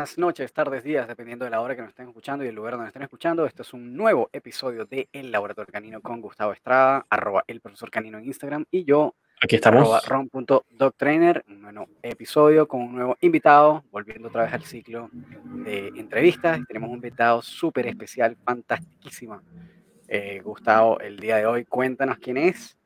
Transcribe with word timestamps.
Buenas 0.00 0.16
noches, 0.16 0.50
tardes, 0.54 0.82
días, 0.82 1.06
dependiendo 1.06 1.44
de 1.44 1.50
la 1.50 1.60
hora 1.60 1.76
que 1.76 1.82
nos 1.82 1.90
estén 1.90 2.08
escuchando 2.08 2.42
y 2.42 2.48
el 2.48 2.54
lugar 2.54 2.72
donde 2.72 2.86
estén 2.86 3.02
escuchando. 3.02 3.44
Este 3.44 3.60
es 3.60 3.74
un 3.74 3.94
nuevo 3.94 4.30
episodio 4.32 4.86
de 4.86 5.10
El 5.12 5.30
Laboratorio 5.30 5.70
Canino 5.70 6.00
con 6.00 6.22
Gustavo 6.22 6.54
Estrada, 6.54 7.04
arroba 7.10 7.44
el 7.46 7.60
profesor 7.60 7.90
canino 7.90 8.16
en 8.16 8.24
Instagram 8.24 8.64
y 8.70 8.84
yo, 8.84 9.14
Aquí 9.42 9.56
estamos. 9.56 9.82
arroba 9.82 10.00
ron.doctrainer, 10.06 11.44
un 11.46 11.60
nuevo 11.60 11.86
episodio 12.02 12.66
con 12.66 12.80
un 12.80 12.94
nuevo 12.94 13.18
invitado, 13.20 13.84
volviendo 13.92 14.28
otra 14.28 14.44
vez 14.44 14.54
al 14.54 14.64
ciclo 14.64 15.10
de 15.12 15.88
entrevistas. 15.88 16.58
Tenemos 16.66 16.88
un 16.88 16.96
invitado 16.96 17.42
súper 17.42 17.86
especial, 17.86 18.38
fantastiquísimo. 18.42 19.42
Eh, 20.08 20.40
Gustavo, 20.42 20.98
el 21.00 21.18
día 21.18 21.36
de 21.36 21.44
hoy, 21.44 21.66
cuéntanos 21.66 22.16
quién 22.16 22.38
es, 22.38 22.78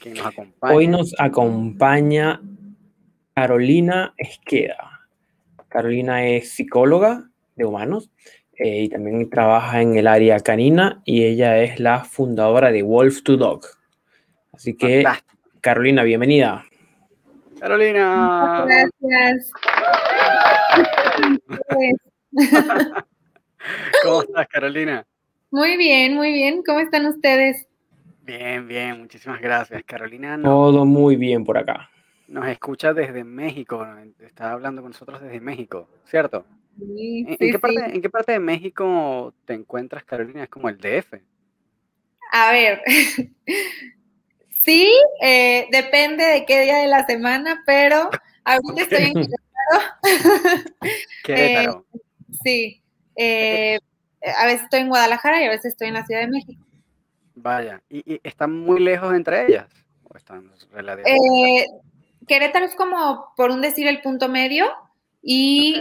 quién 0.00 0.14
nos 0.14 0.24
acompaña. 0.24 0.74
Hoy 0.74 0.86
nos 0.86 1.14
acompaña 1.18 2.40
Carolina 3.34 4.14
Esqueda. 4.16 4.93
Carolina 5.78 6.24
es 6.24 6.52
psicóloga 6.52 7.28
de 7.56 7.64
humanos 7.64 8.08
eh, 8.56 8.82
y 8.82 8.88
también 8.88 9.28
trabaja 9.28 9.82
en 9.82 9.96
el 9.96 10.06
área 10.06 10.38
canina 10.38 11.02
y 11.04 11.24
ella 11.24 11.58
es 11.58 11.80
la 11.80 12.04
fundadora 12.04 12.70
de 12.70 12.84
Wolf 12.84 13.24
to 13.24 13.36
Dog. 13.36 13.62
Así 14.52 14.76
que, 14.76 15.02
Fantástico. 15.02 15.36
Carolina, 15.60 16.04
bienvenida. 16.04 16.64
Carolina. 17.58 18.64
Gracias. 19.00 19.50
¿Cómo 24.04 24.22
estás, 24.22 24.46
Carolina? 24.46 25.04
Muy 25.50 25.76
bien, 25.76 26.14
muy 26.14 26.30
bien. 26.32 26.62
¿Cómo 26.64 26.78
están 26.78 27.06
ustedes? 27.06 27.66
Bien, 28.22 28.68
bien, 28.68 29.00
muchísimas 29.00 29.40
gracias. 29.40 29.82
Carolina 29.82 30.36
no- 30.36 30.48
Todo 30.50 30.84
muy 30.84 31.16
bien 31.16 31.44
por 31.44 31.58
acá. 31.58 31.90
Nos 32.34 32.48
escucha 32.48 32.92
desde 32.92 33.22
México, 33.22 33.86
está 34.18 34.50
hablando 34.50 34.82
con 34.82 34.90
nosotros 34.90 35.22
desde 35.22 35.40
México, 35.40 35.88
¿cierto? 36.04 36.44
Sí, 36.76 37.24
¿En, 37.28 37.52
qué 37.52 37.58
parte, 37.60 37.78
sí. 37.78 37.90
en 37.94 38.02
qué 38.02 38.10
parte 38.10 38.32
de 38.32 38.40
México 38.40 39.32
te 39.44 39.54
encuentras, 39.54 40.02
Carolina? 40.02 40.42
Es 40.42 40.48
como 40.48 40.68
el 40.68 40.76
DF. 40.76 41.14
A 42.32 42.52
ver. 42.52 42.82
Sí, 44.64 44.90
eh, 45.20 45.68
depende 45.70 46.24
de 46.24 46.46
qué 46.46 46.62
día 46.62 46.78
de 46.78 46.86
la 46.86 47.04
semana, 47.04 47.62
pero 47.66 48.08
ahorita 48.44 48.80
estoy 48.80 49.04
en 49.08 49.12
Querétaro. 49.14 50.64
Querétaro. 51.22 51.86
Sí. 52.42 52.82
eh, 53.14 53.78
a 54.38 54.46
veces 54.46 54.62
estoy 54.62 54.80
en 54.80 54.88
Guadalajara 54.88 55.42
y 55.42 55.44
a 55.44 55.50
veces 55.50 55.66
estoy 55.66 55.88
en 55.88 55.94
la 55.94 56.06
Ciudad 56.06 56.22
de 56.22 56.28
México. 56.28 56.64
Vaya. 57.34 57.82
¿Y, 57.90 58.14
y 58.14 58.20
están 58.24 58.58
muy 58.58 58.80
lejos 58.80 59.12
entre 59.14 59.44
ellas? 59.46 59.68
¿O 60.04 60.16
están 60.16 60.50
relativamente 60.72 61.60
Eh, 61.60 61.66
Querétaro 62.26 62.64
es 62.64 62.74
como, 62.74 63.32
por 63.36 63.50
un 63.50 63.60
decir, 63.60 63.86
el 63.86 64.00
punto 64.02 64.28
medio. 64.28 64.66
Y 65.26 65.74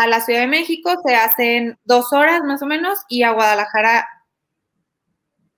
a 0.00 0.06
la 0.06 0.20
Ciudad 0.22 0.40
de 0.40 0.46
México 0.46 0.90
se 1.04 1.14
hacen 1.14 1.78
dos 1.84 2.12
horas 2.14 2.42
más 2.44 2.62
o 2.62 2.66
menos 2.66 2.98
y 3.08 3.22
a 3.22 3.32
Guadalajara 3.32 4.08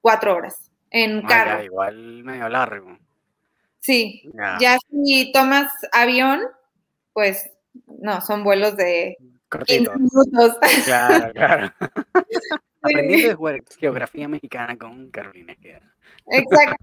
cuatro 0.01 0.35
horas 0.35 0.71
en 0.91 1.19
Ah, 1.19 1.23
ya, 1.23 1.29
carro. 1.29 1.63
igual 1.63 2.25
medio 2.25 2.49
largo. 2.49 2.99
Sí, 3.79 4.23
Ya, 4.35 4.59
ya 4.61 4.79
si 4.91 5.31
tomas 5.33 5.73
avión, 5.93 6.41
pues 7.13 7.51
no, 7.87 8.21
son 8.21 8.43
vuelos 8.43 8.77
de 8.77 9.17
15 9.19 9.39
cortito. 9.49 9.93
minutos. 9.95 10.59
Claro, 10.85 11.33
claro. 11.35 11.73
Aprendiendo 12.83 13.29
de 13.29 13.37
geog- 13.37 13.77
geografía 13.79 14.27
mexicana 14.29 14.77
con 14.77 15.09
Carolina. 15.11 15.55
Exacto. 16.27 16.77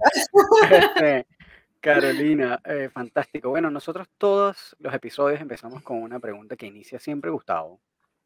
Carolina, 1.94 2.62
eh, 2.66 2.90
fantástico. 2.92 3.50
Bueno, 3.50 3.72
nosotros 3.72 4.08
todos 4.18 4.75
los 4.80 4.94
episodios 4.94 5.40
empezamos 5.40 5.81
con 5.84 6.02
una 6.02 6.20
pregunta 6.20 6.56
que 6.56 6.66
inicia 6.66 7.00
siempre 7.00 7.31
Gustavo, 7.31 7.80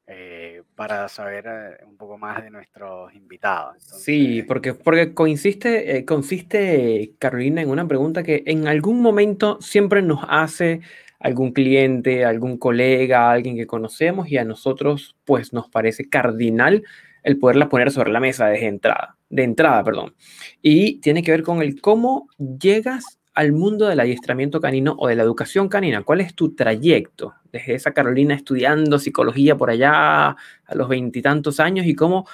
eh, 0.08 0.64
para 0.76 1.08
saber 1.08 1.46
eh, 1.48 1.86
un 1.86 1.96
poco 1.96 2.18
más 2.18 2.44
de 2.44 2.50
nuestros 2.50 3.14
invitados. 3.14 3.78
Sí, 3.84 4.42
porque, 4.42 4.74
porque 4.74 5.14
consiste, 5.14 5.96
eh, 5.96 6.06
consiste, 6.06 7.14
Carolina, 7.20 7.62
en 7.62 7.70
una 7.70 7.88
pregunta 7.88 8.24
que 8.24 8.44
en 8.46 8.68
algún 8.68 9.00
momento 9.02 9.58
siempre 9.62 10.02
nos 10.02 10.20
hace 10.28 10.82
algún 11.20 11.54
cliente, 11.54 12.26
algún 12.26 12.58
colega, 12.58 13.32
alguien 13.32 13.56
que 13.56 13.68
conocemos 13.68 14.28
y 14.28 14.38
a 14.38 14.44
nosotros 14.44 15.16
pues 15.24 15.54
nos 15.54 15.70
parece 15.70 16.10
cardinal 16.10 16.84
el 17.24 17.38
poderla 17.38 17.70
poner 17.70 17.92
sobre 17.92 18.12
la 18.12 18.20
mesa 18.20 18.48
desde 18.48 18.66
entrada, 18.66 19.18
de 19.30 19.44
entrada, 19.44 19.84
perdón. 19.84 20.16
Y 20.64 21.00
tiene 21.00 21.22
que 21.22 21.32
ver 21.32 21.44
con 21.44 21.62
el 21.62 21.80
cómo 21.80 22.28
llegas 22.38 23.21
al 23.34 23.52
mundo 23.54 23.88
del 23.88 24.00
adiestramiento 24.00 24.60
canino 24.60 24.96
o 24.98 25.08
de 25.08 25.16
la 25.16 25.24
educación 25.24 25.70
canina. 25.70 26.04
¿Cuál 26.04 26.22
es 26.22 26.36
tu 26.36 26.54
trayecto 26.54 27.36
desde 27.52 27.76
esa 27.76 27.94
Carolina 27.94 28.36
estudiando 28.36 29.00
psicología 29.00 29.56
por 29.56 29.70
allá 29.70 30.30
a 30.30 30.76
los 30.76 30.90
veintitantos 30.90 31.60
años 31.60 31.86
y 31.86 31.96
cómo 31.96 32.28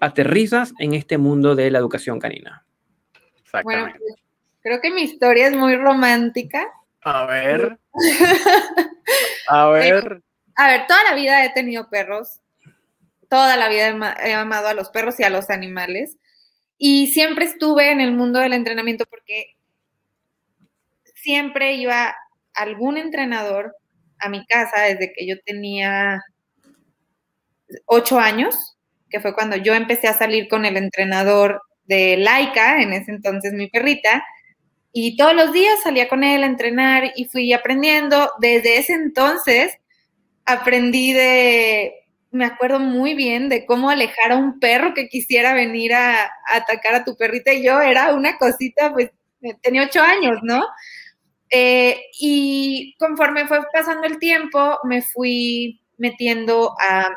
aterrizas 0.00 0.72
en 0.78 0.94
este 0.94 1.18
mundo 1.18 1.54
de 1.54 1.70
la 1.70 1.78
educación 1.78 2.20
canina? 2.20 2.64
Bueno, 3.64 3.86
exactamente. 3.86 4.22
creo 4.62 4.80
que 4.80 4.90
mi 4.90 5.02
historia 5.02 5.48
es 5.48 5.56
muy 5.56 5.76
romántica. 5.76 6.68
A 7.02 7.26
ver. 7.26 7.78
A 9.48 9.68
ver. 9.70 10.22
A 10.54 10.68
ver, 10.68 10.86
toda 10.86 11.02
la 11.04 11.14
vida 11.14 11.44
he 11.44 11.52
tenido 11.52 11.88
perros. 11.90 12.40
Toda 13.28 13.56
la 13.56 13.68
vida 13.68 14.16
he 14.24 14.34
amado 14.34 14.68
a 14.68 14.74
los 14.74 14.90
perros 14.90 15.18
y 15.18 15.24
a 15.24 15.30
los 15.30 15.50
animales. 15.50 16.18
Y 16.78 17.08
siempre 17.08 17.46
estuve 17.46 17.90
en 17.90 18.00
el 18.00 18.12
mundo 18.12 18.38
del 18.38 18.52
entrenamiento 18.52 19.04
porque 19.06 19.56
siempre 21.22 21.74
iba 21.74 22.14
algún 22.54 22.98
entrenador 22.98 23.74
a 24.18 24.28
mi 24.28 24.44
casa 24.46 24.82
desde 24.82 25.12
que 25.12 25.26
yo 25.26 25.36
tenía 25.44 26.20
ocho 27.86 28.18
años, 28.18 28.76
que 29.10 29.20
fue 29.20 29.34
cuando 29.34 29.56
yo 29.56 29.74
empecé 29.74 30.08
a 30.08 30.18
salir 30.18 30.48
con 30.48 30.64
el 30.64 30.76
entrenador 30.76 31.62
de 31.84 32.16
Laika, 32.16 32.82
en 32.82 32.92
ese 32.92 33.10
entonces 33.10 33.52
mi 33.52 33.68
perrita, 33.68 34.24
y 34.92 35.16
todos 35.16 35.34
los 35.34 35.52
días 35.52 35.82
salía 35.82 36.08
con 36.08 36.22
él 36.22 36.42
a 36.42 36.46
entrenar 36.46 37.12
y 37.16 37.24
fui 37.24 37.52
aprendiendo. 37.52 38.30
Desde 38.40 38.78
ese 38.78 38.92
entonces 38.92 39.78
aprendí 40.44 41.14
de, 41.14 41.94
me 42.30 42.44
acuerdo 42.44 42.78
muy 42.78 43.14
bien 43.14 43.48
de 43.48 43.64
cómo 43.64 43.88
alejar 43.88 44.32
a 44.32 44.36
un 44.36 44.60
perro 44.60 44.92
que 44.94 45.08
quisiera 45.08 45.54
venir 45.54 45.94
a, 45.94 46.30
atacar 46.46 46.94
a 46.94 47.04
tu 47.04 47.16
perrita 47.16 47.52
y 47.52 47.64
yo 47.64 47.80
era 47.80 48.14
una 48.14 48.36
cosita, 48.36 48.92
pues 48.92 49.10
tenía 49.62 49.84
ocho 49.84 50.02
años, 50.02 50.38
¿no? 50.42 50.62
Eh, 51.54 52.06
y 52.18 52.96
conforme 52.98 53.46
fue 53.46 53.60
pasando 53.70 54.06
el 54.06 54.18
tiempo, 54.18 54.78
me 54.84 55.02
fui 55.02 55.82
metiendo 55.98 56.74
a 56.80 57.10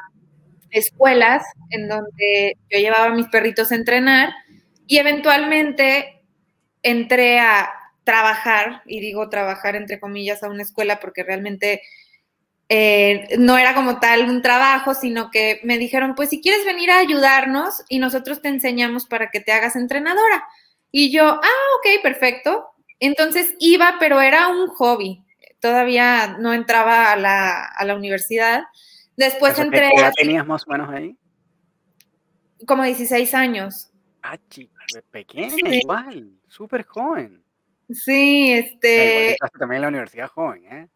escuelas 0.72 1.46
en 1.70 1.88
donde 1.88 2.58
yo 2.70 2.80
llevaba 2.80 3.06
a 3.06 3.16
mis 3.16 3.28
perritos 3.28 3.72
a 3.72 3.76
entrenar 3.76 4.34
y 4.88 4.98
eventualmente 4.98 6.22
entré 6.84 7.40
a 7.40 7.70
trabajar, 8.04 8.84
y 8.86 9.00
digo 9.00 9.30
trabajar 9.30 9.78
entre 9.78 10.02
comillas 10.02 10.44
a 10.44 10.50
una 10.50 10.64
escuela 10.64 11.00
porque 11.00 11.24
realmente 11.24 11.82
eh, 12.68 13.38
no 13.40 13.58
era 13.58 13.74
como 13.74 14.00
tal 14.00 14.30
un 14.30 14.42
trabajo, 14.42 14.94
sino 14.94 15.32
que 15.32 15.62
me 15.64 15.78
dijeron, 15.78 16.14
pues 16.14 16.30
si 16.30 16.42
quieres 16.42 16.66
venir 16.66 16.92
a 16.92 17.00
ayudarnos 17.00 17.84
y 17.88 18.00
nosotros 18.00 18.42
te 18.42 18.50
enseñamos 18.50 19.06
para 19.06 19.32
que 19.32 19.40
te 19.40 19.54
hagas 19.54 19.78
entrenadora. 19.78 20.46
Y 20.92 21.12
yo, 21.12 21.26
ah, 21.26 21.66
ok, 21.80 22.04
perfecto. 22.04 22.75
Entonces 23.00 23.56
iba, 23.60 23.96
pero 24.00 24.22
era 24.22 24.48
un 24.48 24.68
hobby. 24.68 25.24
Todavía 25.60 26.38
no 26.40 26.54
entraba 26.54 27.12
a 27.12 27.16
la, 27.16 27.66
a 27.66 27.86
la 27.86 27.96
universidad. 27.96 28.64
Después 29.18 29.54
Eso, 29.54 29.62
¿qué- 29.62 29.66
entré 29.68 29.90
qué 29.94 30.02
edad 30.02 30.14
tenías 30.16 30.46
más 30.48 30.64
o 30.68 30.72
menos 30.72 30.90
ahí? 30.90 31.18
como 32.68 32.84
16 32.84 33.34
años. 33.34 33.92
Ah, 34.24 34.38
chica, 34.50 34.74
pequeña, 35.12 35.50
Sí. 35.50 35.62
igual, 35.82 36.32
súper 36.48 36.84
joven. 36.86 37.44
Sí, 37.92 38.48
igual 38.54 38.64
este, 38.66 39.32
entraste 39.32 39.60
también 39.60 39.76
en 39.78 39.82
la 39.84 39.88
universidad 39.90 40.28
joven, 40.30 40.66
¿eh? 40.66 40.88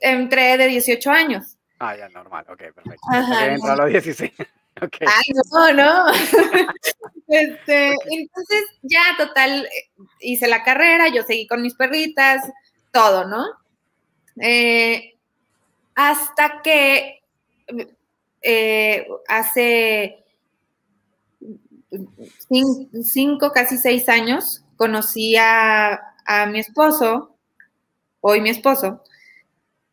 entré 0.00 0.56
de 0.56 0.66
18 0.68 1.10
años. 1.10 1.58
Ah, 1.78 1.94
ya, 1.96 2.08
normal, 2.08 2.46
ok, 2.48 2.58
perfecto. 2.72 3.00
Ajá, 3.10 3.56
no. 3.58 3.66
a 3.66 3.76
los 3.76 3.90
16. 3.90 4.32
Ok. 4.82 4.96
Ay, 5.06 5.34
no, 5.52 5.72
no. 5.72 6.06
Este, 7.28 7.88
entonces, 8.10 8.64
ya, 8.82 9.02
total, 9.18 9.68
hice 10.20 10.46
la 10.46 10.62
carrera, 10.62 11.08
yo 11.08 11.24
seguí 11.24 11.48
con 11.48 11.60
mis 11.60 11.74
perritas, 11.74 12.40
todo, 12.92 13.26
¿no? 13.26 13.44
Eh, 14.40 15.14
hasta 15.94 16.62
que 16.62 17.20
eh, 18.42 19.06
hace 19.28 20.24
cin- 22.48 22.88
cinco, 23.04 23.50
casi 23.52 23.78
seis 23.78 24.08
años, 24.08 24.62
conocí 24.76 25.36
a, 25.36 26.00
a 26.26 26.46
mi 26.46 26.60
esposo, 26.60 27.36
hoy 28.20 28.40
mi 28.40 28.50
esposo, 28.50 29.02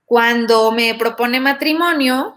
cuando 0.06 0.71
me 0.71 0.95
propone 0.95 1.39
matrimonio, 1.39 2.36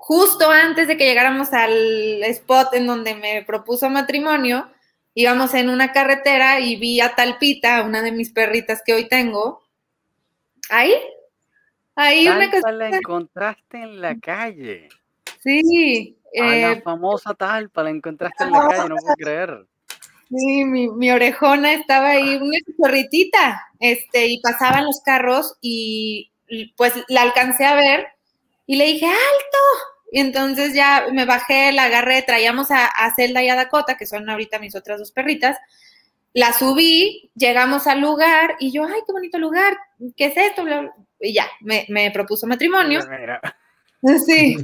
justo 0.00 0.50
antes 0.50 0.88
de 0.88 0.96
que 0.96 1.06
llegáramos 1.06 1.52
al 1.52 2.22
spot 2.24 2.74
en 2.74 2.86
donde 2.86 3.14
me 3.14 3.42
propuso 3.44 3.88
matrimonio, 3.88 4.68
íbamos 5.14 5.54
en 5.54 5.70
una 5.70 5.92
carretera 5.92 6.60
y 6.60 6.76
vi 6.76 7.00
a 7.00 7.14
Talpita, 7.14 7.82
una 7.82 8.02
de 8.02 8.12
mis 8.12 8.30
perritas 8.30 8.82
que 8.84 8.94
hoy 8.94 9.08
tengo, 9.08 9.62
ahí, 10.68 10.94
Ahí 11.96 12.28
una 12.28 12.50
Talpa 12.50 12.72
la 12.72 12.88
encontraste 12.88 13.82
en 13.82 14.00
la 14.00 14.18
calle. 14.18 14.88
Sí, 15.42 16.16
A 16.40 16.44
la 16.44 16.72
eh, 16.72 16.82
famosa 16.82 17.34
talpa 17.34 17.82
la 17.82 17.90
encontraste 17.90 18.44
en 18.44 18.52
la 18.52 18.68
calle, 18.68 18.88
no 18.88 18.96
puedo 18.96 19.14
creer. 19.16 19.66
sí, 20.30 20.64
mi, 20.64 20.88
mi 20.88 21.10
orejona 21.10 21.72
estaba 21.74 22.10
ahí, 22.10 22.36
una 22.36 22.56
chorritita, 22.78 23.66
este, 23.80 24.28
y 24.28 24.40
pasaban 24.40 24.86
los 24.86 25.00
carros 25.02 25.58
y 25.60 26.30
y, 26.50 26.72
pues 26.76 26.92
la 27.08 27.22
alcancé 27.22 27.64
a 27.64 27.74
ver 27.74 28.08
y 28.66 28.76
le 28.76 28.86
dije, 28.86 29.06
¡alto! 29.06 29.89
Y 30.12 30.20
entonces 30.20 30.74
ya 30.74 31.06
me 31.12 31.24
bajé, 31.24 31.72
la 31.72 31.84
agarré, 31.84 32.22
traíamos 32.22 32.70
a, 32.70 32.86
a 32.86 33.14
Zelda 33.14 33.42
y 33.42 33.48
a 33.48 33.54
Dakota, 33.54 33.96
que 33.96 34.06
son 34.06 34.28
ahorita 34.28 34.58
mis 34.58 34.74
otras 34.74 34.98
dos 34.98 35.12
perritas, 35.12 35.56
la 36.32 36.52
subí, 36.52 37.30
llegamos 37.34 37.86
al 37.86 38.00
lugar 38.00 38.56
y 38.60 38.72
yo, 38.72 38.84
¡ay, 38.84 39.00
qué 39.06 39.12
bonito 39.12 39.38
lugar! 39.38 39.76
¿Qué 40.16 40.26
es 40.26 40.36
esto? 40.36 40.64
Y 41.20 41.32
ya, 41.32 41.46
me, 41.60 41.86
me 41.88 42.10
propuso 42.10 42.46
matrimonio. 42.46 43.00
Mira, 43.08 43.40
Sí. 44.26 44.56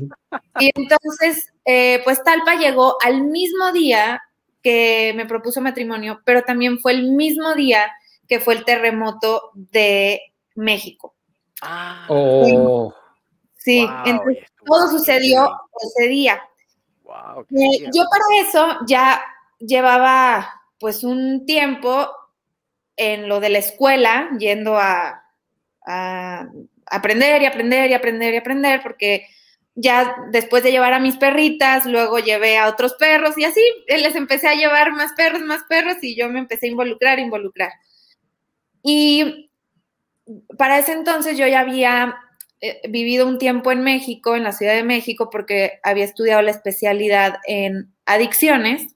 Y 0.61 0.71
entonces, 0.75 1.53
eh, 1.65 2.01
pues 2.05 2.23
Talpa 2.23 2.55
llegó 2.55 2.97
al 3.05 3.23
mismo 3.25 3.73
día 3.73 4.23
que 4.63 5.13
me 5.15 5.27
propuso 5.27 5.61
matrimonio, 5.61 6.21
pero 6.25 6.43
también 6.43 6.79
fue 6.79 6.93
el 6.93 7.11
mismo 7.13 7.55
día 7.55 7.93
que 8.29 8.41
fue 8.41 8.55
el 8.55 8.65
terremoto 8.65 9.51
de 9.55 10.21
México. 10.55 11.15
Ah, 11.63 12.07
Oh, 12.09 12.95
Sí, 13.59 13.85
wow, 13.85 14.03
entonces 14.05 14.45
todo 14.67 14.89
sucedió 14.91 15.51
ese 15.83 16.09
día. 16.09 16.43
Wow, 17.05 17.47
Eh, 17.57 17.89
yo 17.95 18.05
para 18.11 18.25
eso 18.43 18.79
ya 18.87 19.23
llevaba 19.59 20.63
pues 20.79 21.05
un 21.05 21.47
tiempo 21.47 22.11
en 22.97 23.29
lo 23.29 23.41
de 23.41 23.51
la 23.51 23.59
escuela, 23.59 24.29
yendo 24.39 24.77
a, 24.79 25.23
a 25.87 26.49
aprender 26.87 27.43
y 27.43 27.47
aprender 27.47 27.91
y 27.91 27.95
aprender 27.95 28.35
y 28.35 28.39
aprender, 28.39 28.83
porque 28.83 29.27
ya 29.75 30.17
después 30.31 30.63
de 30.63 30.73
llevar 30.73 30.95
a 30.95 30.99
mis 30.99 31.17
perritas, 31.17 31.85
luego 31.85 32.19
llevé 32.19 32.57
a 32.59 32.69
otros 32.69 32.95
perros 32.95 33.37
y 33.37 33.45
así 33.45 33.61
eh, 33.87 33.99
les 33.99 34.17
empecé 34.17 34.49
a 34.49 34.55
llevar 34.55 34.93
más 34.93 35.13
perros, 35.13 35.43
más 35.43 35.63
perros 35.69 35.97
y 36.03 36.17
yo 36.17 36.29
me 36.29 36.39
empecé 36.39 36.67
a 36.67 36.71
involucrar, 36.71 37.19
involucrar. 37.19 37.73
Y 38.83 39.51
para 40.57 40.79
ese 40.79 40.93
entonces 40.93 41.37
yo 41.37 41.47
ya 41.47 41.61
había 41.61 42.17
vivido 42.89 43.27
un 43.27 43.39
tiempo 43.39 43.71
en 43.71 43.83
México, 43.83 44.35
en 44.35 44.45
la 44.45 44.53
Ciudad 44.53 44.75
de 44.75 44.83
México, 44.83 45.31
porque 45.31 45.79
había 45.83 46.05
estudiado 46.05 46.43
la 46.43 46.51
especialidad 46.51 47.39
en 47.47 47.93
adicciones, 48.07 48.95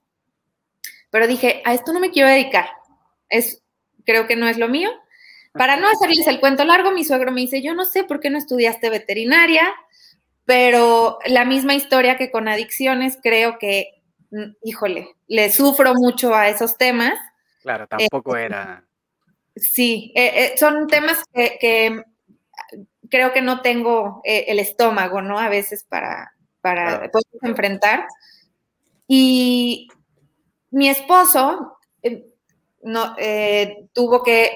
pero 1.10 1.26
dije, 1.26 1.62
a 1.64 1.74
esto 1.74 1.92
no 1.92 2.00
me 2.00 2.10
quiero 2.10 2.28
dedicar, 2.28 2.70
es, 3.28 3.62
creo 4.04 4.26
que 4.26 4.36
no 4.36 4.48
es 4.48 4.58
lo 4.58 4.68
mío. 4.68 4.90
Para 5.52 5.76
no 5.76 5.88
hacerles 5.88 6.26
el 6.28 6.38
cuento 6.38 6.64
largo, 6.64 6.92
mi 6.92 7.04
suegro 7.04 7.32
me 7.32 7.40
dice, 7.40 7.60
yo 7.60 7.74
no 7.74 7.84
sé 7.84 8.04
por 8.04 8.20
qué 8.20 8.30
no 8.30 8.38
estudiaste 8.38 8.88
veterinaria, 8.88 9.74
pero 10.44 11.18
la 11.26 11.44
misma 11.44 11.74
historia 11.74 12.16
que 12.16 12.30
con 12.30 12.46
adicciones, 12.46 13.18
creo 13.20 13.58
que, 13.58 14.02
mm, 14.30 14.52
híjole, 14.62 15.08
le 15.26 15.50
sufro 15.50 15.94
mucho 15.94 16.34
a 16.34 16.48
esos 16.48 16.78
temas. 16.78 17.14
Claro, 17.62 17.88
tampoco 17.88 18.36
era. 18.36 18.84
Sí, 19.56 20.12
eh, 20.14 20.32
eh, 20.36 20.54
son 20.56 20.86
temas 20.86 21.18
que, 21.34 21.58
que 21.60 22.04
creo 23.10 23.32
que 23.32 23.42
no 23.42 23.60
tengo 23.60 24.20
eh, 24.24 24.46
el 24.48 24.58
estómago, 24.58 25.20
¿no? 25.22 25.38
A 25.38 25.48
veces 25.48 25.84
para, 25.84 26.32
para 26.60 26.98
Claro. 26.98 27.10
poder 27.10 27.26
enfrentar. 27.42 28.06
Y 29.06 29.88
mi 30.70 30.88
esposo 30.88 31.78
eh, 32.02 32.26
no, 32.82 33.14
eh, 33.18 33.88
tuvo 33.92 34.22
que 34.22 34.50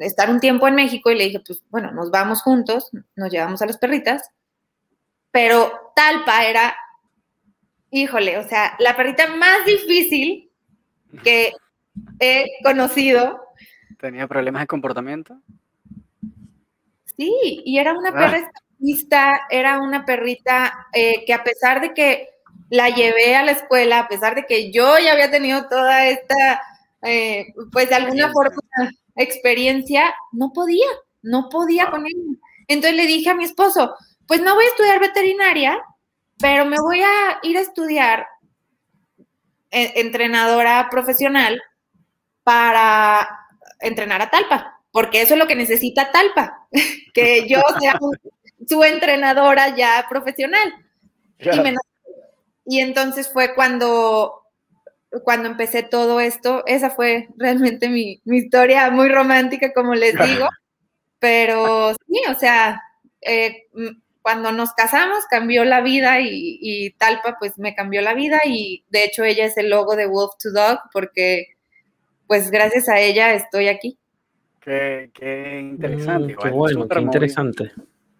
estar 0.00 0.30
un 0.30 0.40
tiempo 0.40 0.66
en 0.66 0.74
México 0.74 1.10
y 1.10 1.16
le 1.16 1.24
dije, 1.24 1.40
pues 1.46 1.62
bueno, 1.68 1.92
nos 1.92 2.10
vamos 2.10 2.42
juntos, 2.42 2.90
nos 3.14 3.30
llevamos 3.30 3.62
a 3.62 3.66
las 3.66 3.78
perritas, 3.78 4.28
pero 5.30 5.72
Talpa 5.94 6.44
era, 6.46 6.74
híjole, 7.90 8.38
o 8.38 8.48
sea, 8.48 8.74
la 8.78 8.96
perrita 8.96 9.28
más 9.36 9.64
difícil 9.66 10.50
que 11.22 11.52
he 12.18 12.46
conocido. 12.64 13.40
¿Tenía 14.00 14.26
problemas 14.26 14.62
de 14.62 14.66
comportamiento? 14.66 15.40
Sí, 17.16 17.62
y 17.64 17.78
era 17.78 17.92
una 17.92 18.10
Ah. 18.10 18.12
perra 18.12 18.50
era 19.50 19.80
una 19.80 20.04
perrita 20.04 20.88
eh, 20.92 21.24
que 21.26 21.32
a 21.32 21.42
pesar 21.44 21.80
de 21.80 21.94
que 21.94 22.28
la 22.70 22.90
llevé 22.90 23.36
a 23.36 23.42
la 23.44 23.52
escuela, 23.52 24.00
a 24.00 24.08
pesar 24.08 24.34
de 24.34 24.44
que 24.46 24.70
yo 24.72 24.98
ya 24.98 25.12
había 25.12 25.30
tenido 25.30 25.68
toda 25.68 26.06
esta, 26.06 26.60
eh, 27.02 27.46
pues 27.72 27.88
de 27.88 27.94
alguna 27.94 28.30
forma, 28.32 28.60
experiencia, 29.16 30.14
no 30.32 30.50
podía, 30.52 30.86
no 31.22 31.48
podía 31.48 31.90
con 31.90 32.04
ella. 32.06 32.38
Entonces 32.68 32.96
le 32.96 33.06
dije 33.06 33.30
a 33.30 33.34
mi 33.34 33.44
esposo, 33.44 33.94
pues 34.26 34.42
no 34.42 34.54
voy 34.54 34.64
a 34.64 34.68
estudiar 34.68 35.00
veterinaria, 35.00 35.82
pero 36.38 36.64
me 36.64 36.76
voy 36.80 37.00
a 37.00 37.38
ir 37.42 37.56
a 37.56 37.60
estudiar 37.60 38.26
eh, 39.70 39.92
entrenadora 39.96 40.88
profesional 40.90 41.60
para 42.42 43.28
entrenar 43.80 44.22
a 44.22 44.30
Talpa, 44.30 44.73
porque 44.94 45.20
eso 45.22 45.34
es 45.34 45.40
lo 45.40 45.48
que 45.48 45.56
necesita 45.56 46.12
Talpa, 46.12 46.68
que 47.14 47.48
yo 47.48 47.60
sea 47.80 47.98
su 48.68 48.82
entrenadora 48.84 49.76
ya 49.76 50.06
profesional. 50.08 50.72
Y, 51.38 51.42
Claro. 51.42 51.64
me- 51.64 51.74
y 52.66 52.80
entonces 52.80 53.28
fue 53.32 53.54
cuando, 53.54 54.44
cuando 55.24 55.48
empecé 55.48 55.82
todo 55.82 56.20
esto, 56.20 56.64
esa 56.66 56.90
fue 56.90 57.28
realmente 57.36 57.88
mi, 57.90 58.20
mi 58.24 58.38
historia 58.38 58.90
muy 58.90 59.08
romántica, 59.10 59.72
como 59.74 59.94
les 59.94 60.14
digo, 60.18 60.48
pero 61.18 61.94
sí, 61.94 62.22
o 62.30 62.34
sea, 62.38 62.82
eh, 63.20 63.64
cuando 64.22 64.52
nos 64.52 64.72
casamos 64.74 65.24
cambió 65.30 65.64
la 65.64 65.80
vida 65.82 66.20
y, 66.20 66.58
y 66.62 66.90
Talpa 66.92 67.36
pues 67.38 67.58
me 67.58 67.74
cambió 67.74 68.00
la 68.02 68.14
vida 68.14 68.40
y 68.46 68.84
de 68.90 69.04
hecho 69.04 69.24
ella 69.24 69.44
es 69.46 69.56
el 69.58 69.70
logo 69.70 69.96
de 69.96 70.06
Wolf 70.06 70.32
to 70.42 70.50
Dog 70.52 70.78
porque 70.92 71.48
pues 72.26 72.50
gracias 72.50 72.88
a 72.88 73.00
ella 73.00 73.34
estoy 73.34 73.68
aquí. 73.68 73.98
Qué, 74.64 75.10
qué 75.12 75.60
mm, 75.62 75.68
interesante. 75.68 76.26
qué 76.28 76.48
igual, 76.48 76.52
bueno, 76.52 76.82
súper 76.82 76.98
qué 76.98 77.04
interesante. 77.04 77.72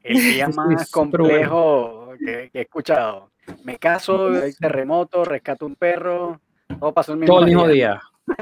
El 0.03 0.17
día 0.17 0.49
más 0.55 0.57
bueno. 0.57 0.83
complejo 0.93 2.13
que, 2.19 2.51
que 2.53 2.59
he 2.59 2.63
escuchado. 2.63 3.31
Me 3.63 3.79
caso, 3.79 4.29
hay 4.29 4.53
terremoto, 4.53 5.25
rescato 5.25 5.65
un 5.65 5.75
perro, 5.75 6.41
todo 6.79 6.93
pasó 6.93 7.13
el 7.13 7.19
mismo 7.21 7.35
Todo 7.35 7.45
el 7.45 7.51
mismo 7.51 7.69
día. 7.69 8.01
día. 8.27 8.37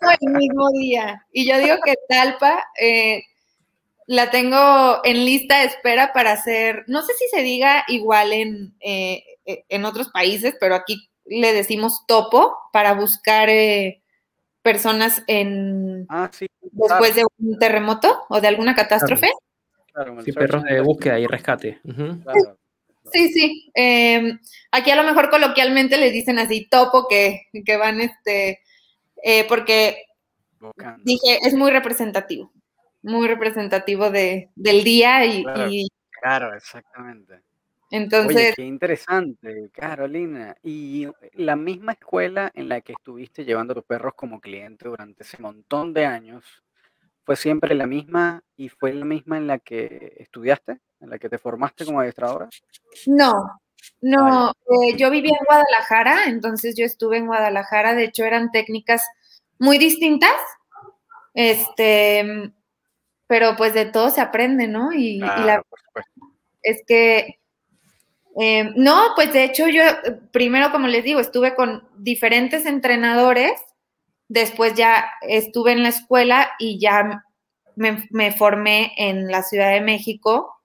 todo 0.00 0.10
el 0.20 0.32
mismo 0.32 0.70
día. 0.70 1.26
Y 1.32 1.46
yo 1.48 1.58
digo 1.58 1.76
que 1.84 1.94
Talpa 2.08 2.64
eh, 2.80 3.22
la 4.06 4.30
tengo 4.30 5.00
en 5.04 5.24
lista 5.24 5.58
de 5.60 5.66
espera 5.66 6.12
para 6.12 6.32
hacer, 6.32 6.84
no 6.86 7.02
sé 7.02 7.12
si 7.14 7.28
se 7.28 7.42
diga 7.42 7.84
igual 7.88 8.32
en, 8.32 8.74
eh, 8.80 9.22
eh, 9.46 9.64
en 9.68 9.84
otros 9.84 10.10
países, 10.10 10.54
pero 10.60 10.74
aquí 10.74 11.08
le 11.26 11.52
decimos 11.52 12.04
topo 12.06 12.54
para 12.72 12.92
buscar 12.94 13.48
eh, 13.48 14.02
personas 14.64 15.22
en 15.26 16.06
Ah, 16.08 16.30
sí. 16.32 16.46
después 16.72 17.14
de 17.14 17.22
un 17.38 17.58
terremoto 17.58 18.24
o 18.30 18.40
de 18.40 18.48
alguna 18.48 18.74
catástrofe. 18.74 19.28
claro, 19.92 20.20
Sí, 20.22 20.32
perros 20.32 20.64
de 20.64 20.80
búsqueda 20.80 21.20
y 21.20 21.26
rescate. 21.26 21.80
Sí, 23.12 23.28
sí. 23.32 23.70
Eh, 23.74 24.32
aquí 24.72 24.90
a 24.90 24.96
lo 24.96 25.04
mejor 25.04 25.28
coloquialmente 25.28 25.98
les 25.98 26.12
dicen 26.12 26.38
así 26.38 26.66
topo 26.68 27.06
que, 27.06 27.42
que 27.64 27.76
van 27.76 28.00
este, 28.00 28.60
eh, 29.22 29.44
porque 29.48 30.06
dije, 31.04 31.38
es 31.46 31.52
muy 31.54 31.70
representativo, 31.70 32.50
muy 33.02 33.28
representativo 33.28 34.10
de, 34.10 34.48
del 34.56 34.82
día 34.82 35.26
y, 35.26 35.42
Claro. 35.44 35.68
y 35.70 35.88
Claro, 36.22 36.54
exactamente. 36.54 37.34
Oye, 37.90 38.02
entonces, 38.02 38.54
qué 38.56 38.64
interesante, 38.64 39.70
Carolina. 39.72 40.56
Y 40.62 41.08
la 41.34 41.56
misma 41.56 41.92
escuela 41.92 42.50
en 42.54 42.68
la 42.68 42.80
que 42.80 42.92
estuviste 42.92 43.44
llevando 43.44 43.72
a 43.72 43.76
tus 43.76 43.84
perros 43.84 44.14
como 44.14 44.40
cliente 44.40 44.88
durante 44.88 45.22
ese 45.22 45.40
montón 45.40 45.92
de 45.92 46.06
años, 46.06 46.44
¿fue 47.24 47.36
siempre 47.36 47.74
la 47.74 47.86
misma 47.86 48.42
y 48.56 48.68
fue 48.68 48.92
la 48.92 49.04
misma 49.04 49.36
en 49.36 49.46
la 49.46 49.58
que 49.58 50.14
estudiaste, 50.18 50.80
en 51.00 51.10
la 51.10 51.18
que 51.18 51.28
te 51.28 51.38
formaste 51.38 51.84
como 51.84 52.00
adiestradora? 52.00 52.48
no, 53.06 53.60
no, 54.00 54.50
eh, 54.50 54.96
yo 54.96 55.10
vivía 55.10 55.36
en 55.38 55.44
Guadalajara, 55.46 56.24
entonces 56.26 56.74
yo 56.76 56.84
estuve 56.84 57.18
en 57.18 57.26
Guadalajara, 57.26 57.94
de 57.94 58.04
hecho 58.04 58.24
eran 58.24 58.50
técnicas 58.50 59.02
muy 59.58 59.78
distintas, 59.78 60.32
este, 61.34 62.52
pero 63.26 63.56
pues 63.56 63.74
de 63.74 63.86
todo 63.86 64.10
se 64.10 64.20
aprende, 64.20 64.68
¿no? 64.68 64.92
Y, 64.92 65.16
y 65.16 65.18
la 65.18 65.34
Claro, 65.34 65.66
por 65.68 65.80
supuesto. 65.80 66.20
es 66.62 66.82
que 66.86 67.40
eh, 68.40 68.72
no, 68.76 69.12
pues 69.14 69.32
de 69.32 69.44
hecho 69.44 69.68
yo 69.68 69.82
primero, 70.32 70.70
como 70.70 70.88
les 70.88 71.04
digo, 71.04 71.20
estuve 71.20 71.54
con 71.54 71.88
diferentes 71.96 72.66
entrenadores, 72.66 73.52
después 74.28 74.74
ya 74.74 75.06
estuve 75.22 75.72
en 75.72 75.82
la 75.82 75.90
escuela 75.90 76.50
y 76.58 76.78
ya 76.78 77.24
me, 77.76 78.06
me 78.10 78.32
formé 78.32 78.92
en 78.96 79.28
la 79.28 79.42
Ciudad 79.42 79.70
de 79.70 79.80
México. 79.80 80.62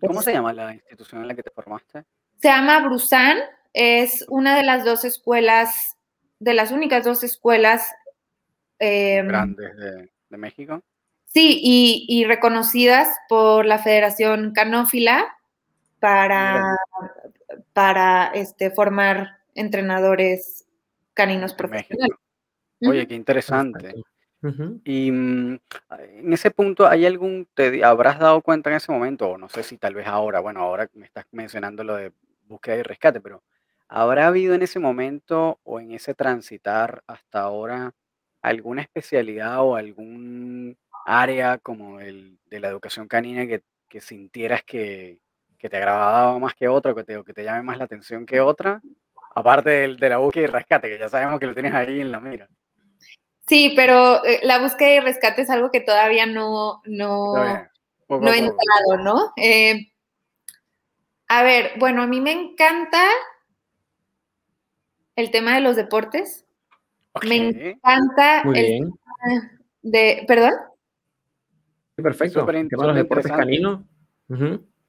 ¿Cómo 0.00 0.22
se 0.22 0.32
llama 0.32 0.52
la 0.52 0.74
institución 0.74 1.22
en 1.22 1.28
la 1.28 1.34
que 1.34 1.42
te 1.42 1.50
formaste? 1.50 2.04
Se 2.38 2.48
llama 2.48 2.80
Brusan, 2.80 3.38
es 3.72 4.24
una 4.28 4.56
de 4.56 4.62
las 4.62 4.84
dos 4.84 5.04
escuelas, 5.04 5.96
de 6.38 6.54
las 6.54 6.70
únicas 6.70 7.04
dos 7.04 7.22
escuelas. 7.22 7.90
eh, 8.78 9.22
Grandes 9.24 9.76
de, 9.76 10.10
de 10.30 10.36
México. 10.36 10.82
Sí, 11.32 11.60
y, 11.62 12.24
reconocidas 12.24 13.08
por 13.28 13.64
la 13.64 13.78
Federación 13.78 14.52
Canófila 14.52 15.36
para, 16.00 16.76
para 17.72 18.28
este, 18.34 18.70
formar 18.70 19.38
entrenadores 19.54 20.66
caninos 21.14 21.54
profesionales. 21.54 22.16
Oye, 22.82 23.06
qué 23.06 23.14
interesante. 23.14 23.94
Y 24.84 25.12
mm, 25.12 25.58
en 25.90 26.32
ese 26.32 26.50
punto, 26.50 26.86
¿hay 26.86 27.04
algún, 27.04 27.46
te 27.54 27.84
habrás 27.84 28.18
dado 28.18 28.40
cuenta 28.40 28.70
en 28.70 28.76
ese 28.76 28.90
momento, 28.90 29.28
o 29.28 29.38
no 29.38 29.50
sé 29.50 29.62
si 29.62 29.76
tal 29.76 29.94
vez 29.94 30.06
ahora, 30.06 30.40
bueno, 30.40 30.60
ahora 30.60 30.88
me 30.94 31.04
estás 31.04 31.26
mencionando 31.30 31.84
lo 31.84 31.96
de 31.96 32.12
búsqueda 32.46 32.76
y 32.76 32.82
rescate, 32.82 33.20
pero 33.20 33.42
¿habrá 33.86 34.28
habido 34.28 34.54
en 34.54 34.62
ese 34.62 34.78
momento 34.78 35.60
o 35.62 35.78
en 35.78 35.92
ese 35.92 36.14
transitar 36.14 37.02
hasta 37.06 37.40
ahora 37.40 37.92
alguna 38.40 38.80
especialidad 38.80 39.60
o 39.62 39.76
algún 39.76 40.78
área 41.04 41.58
como 41.58 42.00
el 42.00 42.38
de 42.46 42.60
la 42.60 42.68
educación 42.68 43.08
canina 43.08 43.46
que, 43.46 43.62
que 43.88 44.00
sintieras 44.00 44.64
que, 44.64 45.20
que 45.60 45.68
te 45.68 45.76
agradaba 45.76 46.38
más 46.38 46.54
que 46.54 46.68
otra, 46.68 46.94
que 46.94 47.04
te, 47.04 47.22
que 47.22 47.34
te 47.34 47.44
llame 47.44 47.62
más 47.62 47.76
la 47.76 47.84
atención 47.84 48.24
que 48.24 48.40
otra? 48.40 48.80
Aparte 49.34 49.70
del, 49.70 49.96
de 49.98 50.08
la 50.08 50.16
búsqueda 50.16 50.44
y 50.44 50.46
rescate, 50.46 50.88
que 50.88 50.98
ya 50.98 51.08
sabemos 51.08 51.38
que 51.38 51.46
lo 51.46 51.54
tienes 51.54 51.74
ahí 51.74 52.00
en 52.00 52.10
la 52.10 52.18
mira. 52.18 52.48
Sí, 53.46 53.72
pero 53.76 54.24
eh, 54.24 54.40
la 54.42 54.58
búsqueda 54.58 54.94
y 54.94 55.00
rescate 55.00 55.42
es 55.42 55.50
algo 55.50 55.70
que 55.70 55.80
todavía 55.80 56.24
no, 56.24 56.80
no, 56.84 57.34
no 58.08 58.32
he 58.32 58.38
entrado, 58.38 58.96
¿no? 59.02 59.32
Eh, 59.36 59.92
a 61.28 61.42
ver, 61.42 61.72
bueno, 61.78 62.02
a 62.02 62.06
mí 62.06 62.20
me 62.20 62.32
encanta 62.32 63.02
el 65.16 65.30
tema 65.30 65.54
de 65.54 65.60
los 65.60 65.76
deportes. 65.76 66.46
Me 67.26 67.36
encanta 67.36 68.42
el 68.42 68.52
tema 68.54 69.50
de, 69.82 70.24
¿perdón? 70.26 70.54
perfecto. 71.96 72.48
El 72.48 72.68
tema 72.68 72.84
de 72.84 72.88
los 72.88 72.96
deportes 72.96 73.30
caninos. 73.30 73.80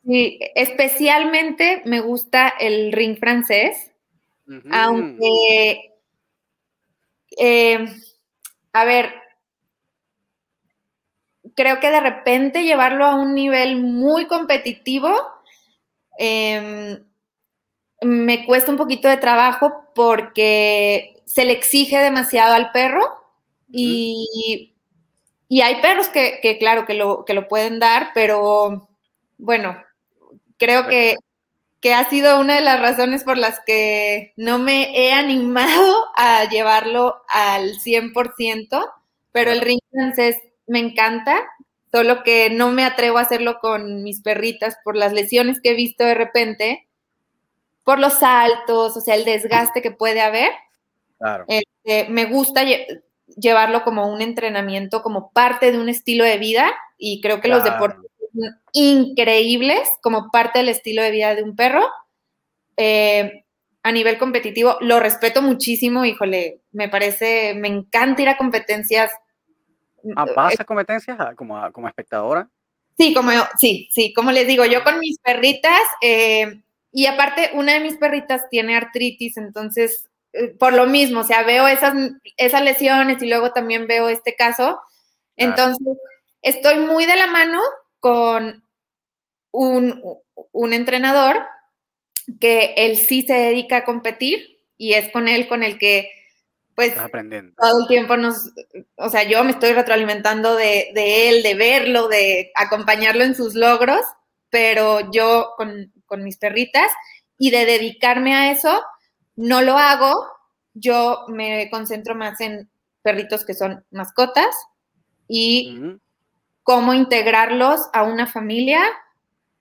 Sí, 0.05 0.39
especialmente 0.55 1.83
me 1.85 1.99
gusta 1.99 2.49
el 2.59 2.91
ring 2.91 3.17
francés, 3.17 3.91
aunque 4.71 5.91
eh, 7.37 7.85
a 8.73 8.85
ver, 8.85 9.13
creo 11.55 11.79
que 11.79 11.89
de 11.89 11.99
repente 11.99 12.63
llevarlo 12.63 13.05
a 13.05 13.15
un 13.15 13.33
nivel 13.33 13.77
muy 13.81 14.27
competitivo 14.27 15.13
em, 16.17 17.03
me 18.01 18.45
cuesta 18.45 18.71
un 18.71 18.77
poquito 18.77 19.07
de 19.07 19.17
trabajo 19.17 19.85
porque 19.93 21.21
se 21.25 21.45
le 21.45 21.53
exige 21.53 21.97
demasiado 21.97 22.53
al 22.55 22.71
perro 22.71 23.01
y, 23.69 24.73
hay 25.61 25.81
perros 25.81 26.09
que, 26.09 26.57
claro, 26.59 26.85
que 26.85 26.93
lo, 26.93 27.25
que 27.25 27.33
lo 27.33 27.47
pueden 27.47 27.79
dar, 27.79 28.11
pero 28.13 28.89
bueno, 29.37 29.77
creo 30.61 30.87
que 30.87 31.17
que 31.81 31.95
ha 31.95 32.07
sido 32.09 32.39
una 32.39 32.55
de 32.55 32.61
las 32.61 32.79
razones 32.79 33.23
por 33.23 33.37
las 33.37 33.59
que 33.65 34.33
no 34.37 34.59
me 34.59 34.95
he 34.95 35.11
animado 35.11 36.05
a 36.15 36.47
llevarlo 36.47 37.23
al 37.27 37.79
100%, 37.79 38.87
pero 39.31 39.51
el 39.51 39.61
ring 39.61 39.79
francés 39.91 40.37
me 40.67 40.77
encanta, 40.77 41.41
solo 41.91 42.21
que 42.23 42.51
no 42.51 42.71
me 42.71 42.85
atrevo 42.85 43.17
a 43.17 43.21
hacerlo 43.21 43.57
con 43.59 44.03
mis 44.03 44.21
perritas 44.21 44.77
por 44.83 44.95
las 44.95 45.11
lesiones 45.11 45.59
que 45.59 45.71
he 45.71 45.75
visto 45.75 46.03
de 46.03 46.13
repente, 46.13 46.87
por 47.83 47.99
los 47.99 48.19
saltos, 48.19 48.95
o 48.95 49.01
sea, 49.01 49.15
el 49.15 49.25
desgaste 49.25 49.81
que 49.81 49.89
puede 49.89 50.21
haber. 50.21 50.51
Claro. 51.17 51.45
Este, 51.47 52.09
me 52.11 52.25
gusta 52.25 52.61
llevarlo 53.35 53.83
como 53.83 54.07
un 54.07 54.21
entrenamiento, 54.21 55.01
como 55.01 55.31
parte 55.31 55.71
de 55.71 55.79
un 55.79 55.89
estilo 55.89 56.25
de 56.25 56.37
vida, 56.37 56.71
y 56.99 57.21
creo 57.21 57.41
que 57.41 57.47
los 57.47 57.63
deportes 57.63 58.11
increíbles 58.73 59.87
como 60.01 60.29
parte 60.31 60.59
del 60.59 60.69
estilo 60.69 61.01
de 61.01 61.11
vida 61.11 61.35
de 61.35 61.43
un 61.43 61.55
perro. 61.55 61.85
Eh, 62.77 63.43
a 63.83 63.91
nivel 63.91 64.17
competitivo, 64.17 64.77
lo 64.81 64.99
respeto 64.99 65.41
muchísimo, 65.41 66.05
híjole, 66.05 66.61
me 66.71 66.87
parece, 66.87 67.55
me 67.55 67.67
encanta 67.67 68.21
ir 68.21 68.29
a 68.29 68.37
competencias. 68.37 69.11
¿A 70.15 70.25
¿Vas 70.25 70.59
a 70.59 70.65
competencias 70.65 71.17
como, 71.35 71.71
como 71.71 71.87
espectadora? 71.87 72.47
Sí, 72.97 73.13
como, 73.13 73.31
sí, 73.57 73.89
sí, 73.91 74.13
como 74.13 74.31
les 74.31 74.47
digo, 74.47 74.65
yo 74.65 74.83
con 74.83 74.99
mis 74.99 75.17
perritas, 75.19 75.81
eh, 76.01 76.61
y 76.91 77.07
aparte 77.07 77.51
una 77.53 77.73
de 77.73 77.79
mis 77.79 77.97
perritas 77.97 78.47
tiene 78.49 78.75
artritis, 78.75 79.37
entonces, 79.37 80.07
eh, 80.33 80.49
por 80.49 80.73
lo 80.73 80.85
mismo, 80.85 81.21
o 81.21 81.23
sea, 81.23 81.43
veo 81.43 81.67
esas, 81.67 81.95
esas 82.37 82.61
lesiones 82.61 83.21
y 83.23 83.27
luego 83.27 83.51
también 83.51 83.87
veo 83.87 84.09
este 84.09 84.35
caso, 84.35 84.79
entonces, 85.37 85.97
estoy 86.43 86.79
muy 86.79 87.05
de 87.07 87.15
la 87.15 87.27
mano 87.27 87.59
con 88.01 88.65
un, 89.51 90.73
entrenador 90.73 91.37
que 92.39 92.73
él 92.75 92.97
sí 92.97 93.21
se 93.21 93.33
dedica 93.33 93.77
a 93.77 93.85
competir 93.85 94.59
y 94.77 94.93
es 94.93 95.09
con 95.11 95.27
él 95.27 95.47
con 95.47 95.63
el 95.63 95.77
que 95.77 96.09
pues 96.75 96.95
todo 96.95 97.81
el 97.81 97.87
tiempo 97.87 98.17
nos, 98.17 98.51
o 98.95 99.09
sea, 99.09 99.23
yo 99.23 99.43
me 99.43 99.51
estoy 99.51 99.73
retroalimentando 99.73 100.55
de, 100.55 100.91
él, 100.95 101.43
de 101.43 101.53
verlo, 101.53 102.07
de 102.07 102.51
acompañarlo 102.55 103.23
en 103.23 103.35
sus 103.35 103.55
logros, 103.55 104.01
pero 104.49 105.11
yo 105.11 105.51
con, 105.57 105.91
mis 106.23 106.37
perritas 106.37 106.91
y 107.37 107.51
de 107.51 107.65
dedicarme 107.65 108.33
a 108.33 108.51
eso, 108.51 108.81
no 109.35 109.61
lo 109.61 109.77
hago, 109.77 110.13
yo 110.73 111.25
me 111.27 111.69
concentro 111.69 112.15
más 112.15 112.39
en 112.41 112.71
perritos 113.03 113.45
que 113.45 113.53
son 113.53 113.85
mascotas 113.91 114.55
y 115.27 115.99
cómo 116.71 116.93
integrarlos 116.93 117.81
a 117.91 118.03
una 118.03 118.27
familia 118.27 118.81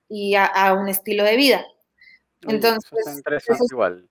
y 0.08 0.36
a, 0.36 0.74
un 0.74 0.88
estilo 0.88 1.24
de 1.24 1.34
vida. 1.34 1.66
Entonces, 2.42 2.88
igual. 3.68 4.08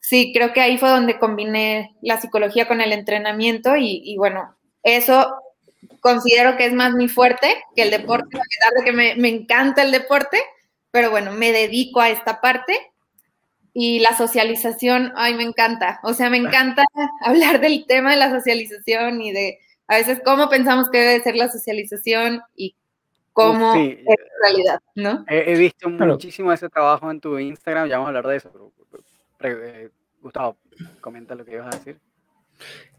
Sí, 0.00 0.32
creo 0.34 0.52
que 0.52 0.60
ahí 0.60 0.76
fue 0.76 0.88
donde 0.88 1.20
combiné 1.20 1.96
la 2.02 2.20
psicología 2.20 2.66
con 2.66 2.80
el 2.80 2.90
entrenamiento 2.92 3.76
y, 3.76 4.16
bueno, 4.18 4.56
eso 4.82 5.36
considero 6.00 6.56
que 6.56 6.66
es 6.66 6.72
más 6.72 6.94
mi 6.94 7.06
fuerte 7.06 7.62
que 7.76 7.82
el 7.82 7.92
deporte, 7.92 8.36
a 8.36 8.42
pesar 8.42 8.72
de 8.76 8.84
que 8.84 8.92
me, 8.92 9.14
me 9.14 9.28
encanta 9.28 9.84
el 9.84 9.92
deporte, 9.92 10.42
pero 10.90 11.12
bueno, 11.12 11.30
me 11.30 11.52
dedico 11.52 12.00
a 12.00 12.10
esta 12.10 12.40
parte 12.40 12.76
y 13.72 14.00
la 14.00 14.16
socialización, 14.16 15.12
ay, 15.14 15.34
me 15.34 15.44
encanta. 15.44 16.00
O 16.02 16.12
sea, 16.12 16.28
me 16.28 16.38
encanta 16.38 16.84
hablar 17.22 17.60
del 17.60 17.86
tema 17.86 18.10
de 18.10 18.16
la 18.16 18.30
socialización 18.30 19.22
y 19.22 19.30
de 19.30 19.60
a 19.90 19.96
veces 19.96 20.22
cómo 20.24 20.48
pensamos 20.48 20.88
que 20.88 20.98
debe 20.98 21.20
ser 21.20 21.34
la 21.34 21.48
socialización 21.48 22.40
y 22.54 22.76
cómo 23.32 23.74
es 23.74 23.98
en 23.98 24.16
realidad, 24.40 24.78
¿no? 24.94 25.24
He, 25.26 25.58
visto 25.58 25.90
muchísimo 25.90 26.52
ese 26.52 26.68
trabajo 26.68 27.10
en 27.10 27.20
tu 27.20 27.36
Instagram, 27.40 27.88
ya 27.88 27.96
vamos 27.96 28.06
a 28.06 28.10
hablar 28.10 28.26
de 28.28 28.36
eso, 28.36 28.72
pero, 29.36 29.64
eh, 29.64 29.90
Gustavo, 30.22 30.56
comenta 31.00 31.34
lo 31.34 31.44
que 31.44 31.54
ibas 31.54 31.74
a 31.74 31.76
decir. 31.76 31.98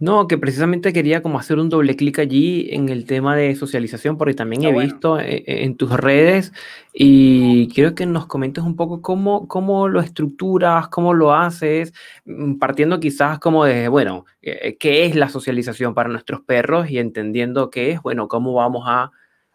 No, 0.02 0.28
que 0.28 0.40
precisamente 0.40 0.94
quería 0.94 1.22
como 1.22 1.38
hacer 1.38 1.60
un 1.60 1.70
doble 1.70 1.96
clic 1.96 2.18
allí 2.18 2.70
en 2.72 2.90
el 2.90 3.06
tema 3.06 3.36
de 3.36 3.56
socialización, 3.56 4.18
porque 4.18 4.34
también 4.34 4.64
he 4.64 4.72
visto 4.72 5.20
eh, 5.20 5.44
eh, 5.46 5.64
en, 5.64 5.78
tus 5.78 5.92
redes 5.92 6.52
y 6.92 7.68
quiero 7.68 7.94
que 7.94 8.08
nos 8.08 8.26
comentes 8.26 8.64
un 8.64 8.76
poco 8.76 9.04
cómo, 9.04 9.48
cómo 9.48 9.88
lo 9.88 10.00
estructuras, 10.00 10.88
cómo 10.88 11.14
lo 11.14 11.36
haces, 11.36 11.94
mm, 12.26 12.56
partiendo 12.56 13.00
quizás 13.00 13.38
como 13.38 13.64
de, 13.64 13.90
bueno, 13.90 14.26
eh, 14.42 14.76
qué 14.80 15.06
es 15.06 15.16
la 15.16 15.30
socialización 15.30 15.94
para 15.94 16.10
nuestros 16.10 16.42
perros 16.42 16.90
y 16.90 16.98
entendiendo 16.98 17.70
qué 17.70 17.92
es, 17.92 18.02
bueno, 18.02 18.28
cómo 18.28 18.54
vamos 18.54 18.86
a, 18.88 19.12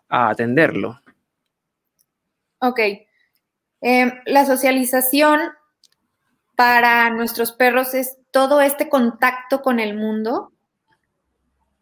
atenderlo. 0.08 1.00
Ok. 2.60 2.78
Em, 3.80 4.12
la 4.26 4.46
socialización 4.46 5.40
para 6.56 7.10
nuestros 7.10 7.52
perros 7.52 7.94
es 7.94 8.16
todo 8.30 8.60
este 8.60 8.88
contacto 8.88 9.62
con 9.62 9.78
el 9.78 9.94
mundo 9.94 10.52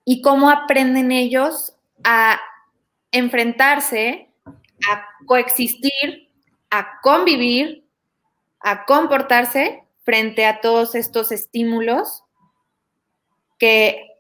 y 0.05 0.21
cómo 0.21 0.51
aprenden 0.51 1.13
ellos 1.13 1.77
a 2.03 2.41
enfrentarse, 3.13 4.29
a 4.47 5.07
coexistir, 5.27 6.29
a 6.71 7.01
convivir, 7.01 7.85
a 8.61 8.85
comportarse 8.85 9.85
frente 10.03 10.45
a 10.45 10.61
todos 10.61 10.97
estos 10.97 11.31
estímulos 11.33 12.25
que 13.59 14.11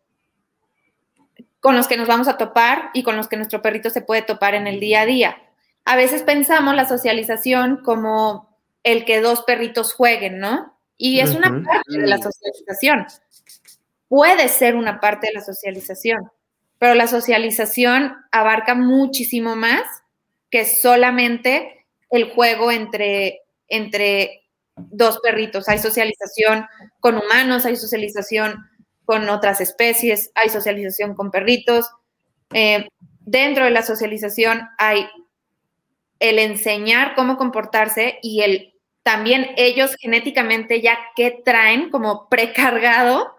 con 1.61 1.77
los 1.77 1.89
que 1.89 1.97
nos 1.97 2.07
vamos 2.07 2.29
a 2.29 2.37
topar 2.37 2.91
y 2.95 3.03
con 3.03 3.17
los 3.17 3.27
que 3.27 3.37
nuestro 3.37 3.61
perrito 3.61 3.91
se 3.91 4.03
puede 4.03 4.23
topar 4.23 4.55
en 4.55 4.67
el 4.67 4.81
día 4.81 5.01
a 5.01 5.07
día. 5.07 5.43
A 5.85 5.97
veces 5.97 6.23
pensamos 6.23 6.75
la 6.75 6.87
socialización 6.87 7.79
como 7.83 8.54
el 8.85 9.05
que 9.05 9.21
dos 9.21 9.43
perritos 9.43 9.93
jueguen, 9.93 10.39
¿no? 10.39 10.79
Y 10.97 11.19
es 11.19 11.35
una 11.35 11.51
parte 11.65 11.99
de 11.99 12.07
la 12.07 12.19
socialización. 12.19 13.07
Puede 14.09 14.49
ser 14.49 14.77
una 14.77 15.01
parte 15.01 15.27
de 15.27 15.33
la 15.33 15.41
socialización, 15.41 16.31
pero 16.79 16.95
la 16.95 17.09
socialización 17.09 18.15
abarca 18.31 18.75
muchísimo 18.75 19.57
más 19.57 19.83
que 20.51 20.65
solamente 20.65 21.87
el 22.11 22.31
juego 22.31 22.71
entre, 22.71 23.41
entre 23.67 24.45
dos 24.77 25.19
perritos. 25.21 25.69
Hay 25.69 25.79
socialización 25.79 26.67
con 27.01 27.17
humanos, 27.17 27.65
hay 27.65 27.77
socialización 27.77 28.65
con 29.05 29.29
otras 29.29 29.61
especies, 29.61 30.31
hay 30.35 30.51
socialización 30.51 31.15
con 31.15 31.31
perritos. 31.31 31.91
Eh, 32.53 32.87
dentro 33.21 33.65
de 33.65 33.71
la 33.71 33.83
socialización 33.83 34.69
hay 34.79 35.09
el 36.21 36.39
enseñar 36.39 37.15
cómo 37.15 37.37
comportarse 37.37 38.19
y 38.23 38.43
el 38.43 38.74
también 39.05 39.51
ellos 39.57 39.95
genéticamente 40.01 40.81
ya 40.81 40.99
que 41.15 41.43
traen 41.45 41.91
como 41.91 42.29
precargado 42.29 43.37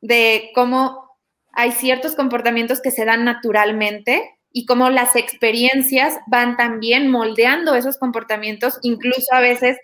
de 0.00 0.50
cómo 0.54 1.18
hay 1.52 1.72
ciertos 1.72 2.14
comportamientos 2.14 2.80
que 2.80 2.92
se 2.92 3.04
dan 3.04 3.24
naturalmente 3.24 4.38
y 4.52 4.64
cómo 4.64 4.90
las 4.90 5.16
experiencias 5.16 6.18
van 6.28 6.56
también 6.56 7.10
moldeando 7.10 7.74
esos 7.74 7.98
comportamientos, 7.98 8.78
incluso 8.82 9.34
a 9.34 9.40
veces 9.40 9.76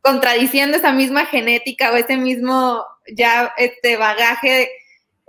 contradiciendo 0.00 0.76
esa 0.76 0.92
misma 0.92 1.26
genética 1.26 1.92
o 1.92 1.96
ese 1.96 2.16
mismo 2.16 2.84
ya 3.12 3.52
este 3.58 3.96
bagaje 3.96 4.70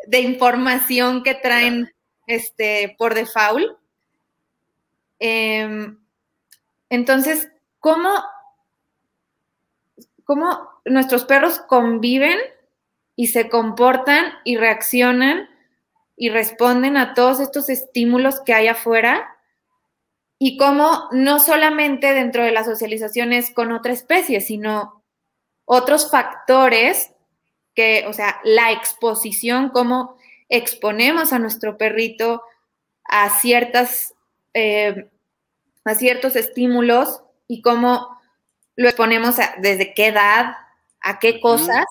de, 0.06 0.20
información 0.20 1.24
que 1.24 1.34
traen 1.34 1.91
este, 2.27 2.96
por 3.00 3.15
default. 3.15 3.77
Em, 5.18 5.98
entonces, 6.89 7.50
¿cómo, 7.79 8.10
¿cómo 10.29 10.69
nuestros 10.86 11.25
perros 11.25 11.57
conviven 11.57 12.38
y 13.15 13.29
se 13.29 13.50
comportan 13.50 14.25
y 14.43 14.57
reaccionan 14.57 15.50
y 16.15 16.29
responden 16.29 16.98
a 16.98 17.15
todos 17.15 17.39
estos 17.39 17.67
estímulos 17.67 18.39
que 18.41 18.53
hay 18.53 18.67
afuera? 18.67 19.38
Y 20.38 20.55
cómo 20.57 21.09
no 21.13 21.39
solamente 21.39 22.13
dentro 22.13 22.43
de 22.43 22.51
la 22.51 22.63
socialización 22.63 23.33
es 23.33 23.51
con 23.51 23.71
otra 23.71 23.91
especie, 23.91 24.39
sino 24.39 25.01
otros 25.65 26.12
factores 26.12 27.12
que, 27.74 28.05
o 28.07 28.13
sea, 28.13 28.39
la 28.43 28.71
exposición, 28.71 29.69
cómo 29.69 30.15
exponemos 30.48 31.33
a 31.33 31.39
nuestro 31.39 31.75
perrito 31.75 32.43
a 33.03 33.31
ciertas 33.31 34.13
eh, 34.53 35.09
a 35.86 35.95
ciertos 35.95 36.36
estímulos 36.36 37.24
y 37.48 37.63
cómo 37.63 38.19
lo 38.79 38.88
exponemos 38.88 39.36
desde 39.57 39.93
qué 39.93 40.07
edad, 40.07 40.55
a 41.01 41.19
qué 41.19 41.41
cosas 41.41 41.83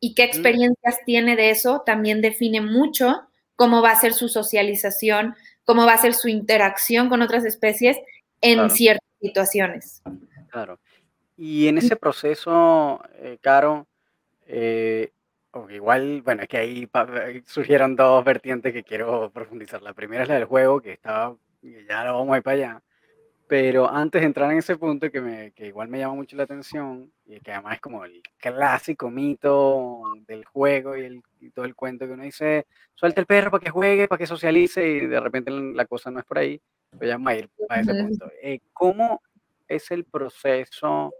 y 0.00 0.14
qué 0.14 0.24
experiencias 0.24 0.98
tiene 1.04 1.36
de 1.36 1.50
eso, 1.50 1.82
también 1.84 2.22
define 2.22 2.62
mucho 2.62 3.28
cómo 3.54 3.82
va 3.82 3.90
a 3.90 4.00
ser 4.00 4.14
su 4.14 4.30
socialización, 4.30 5.34
cómo 5.66 5.84
va 5.84 5.92
a 5.92 5.98
ser 5.98 6.14
su 6.14 6.28
interacción 6.28 7.10
con 7.10 7.20
otras 7.20 7.44
especies 7.44 7.98
en 8.40 8.70
ciertas 8.70 9.06
situaciones. 9.20 10.02
Claro. 10.50 10.80
Y 11.36 11.68
en 11.68 11.76
ese 11.76 11.96
proceso, 11.96 13.02
eh, 13.16 13.36
Caro, 13.42 13.86
eh, 14.46 15.12
igual, 15.68 16.22
bueno, 16.22 16.44
es 16.44 16.48
que 16.48 16.56
ahí 16.56 16.88
surgieron 17.44 17.94
dos 17.94 18.24
vertientes 18.24 18.72
que 18.72 18.84
quiero 18.84 19.30
profundizar. 19.30 19.82
La 19.82 19.92
primera 19.92 20.22
es 20.22 20.30
la 20.30 20.36
del 20.36 20.46
juego, 20.46 20.80
que 20.80 20.92
estaba, 20.92 21.36
ya 21.60 22.04
lo 22.04 22.14
vamos 22.14 22.32
a 22.32 22.38
ir 22.38 22.42
para 22.42 22.56
allá. 22.56 22.82
Pero 23.52 23.86
antes 23.86 24.22
de 24.22 24.26
entrar 24.28 24.50
en 24.50 24.56
ese 24.56 24.78
punto 24.78 25.10
que, 25.10 25.20
me, 25.20 25.52
que 25.52 25.66
igual 25.66 25.86
me 25.86 25.98
llama 25.98 26.14
mucho 26.14 26.36
la 26.36 26.44
atención, 26.44 27.12
y 27.26 27.38
que 27.38 27.52
además 27.52 27.74
es 27.74 27.80
como 27.82 28.02
el 28.02 28.22
clásico 28.38 29.10
mito 29.10 30.00
del 30.26 30.46
juego 30.46 30.96
y, 30.96 31.02
el, 31.02 31.22
todo 31.52 31.66
el 31.66 31.74
cuento 31.74 32.06
que 32.06 32.14
uno 32.14 32.22
dice, 32.22 32.66
suelta 32.94 33.20
el 33.20 33.26
perro 33.26 33.50
para 33.50 33.62
que 33.62 33.68
juegue, 33.68 34.08
para 34.08 34.18
que 34.18 34.26
socialice, 34.26 34.88
y 34.88 35.06
de 35.06 35.20
repente 35.20 35.50
la 35.50 35.84
cosa 35.84 36.10
no 36.10 36.20
es 36.20 36.24
por 36.24 36.38
ahí, 36.38 36.58
voy 36.92 37.10
a 37.10 37.36
ir 37.36 37.50
a 37.68 37.80
ese 37.80 37.92
punto. 37.92 38.30
Eh, 38.42 38.60
¿Cómo 38.72 39.20
es 39.68 39.90
el 39.90 40.04
proceso 40.06 41.14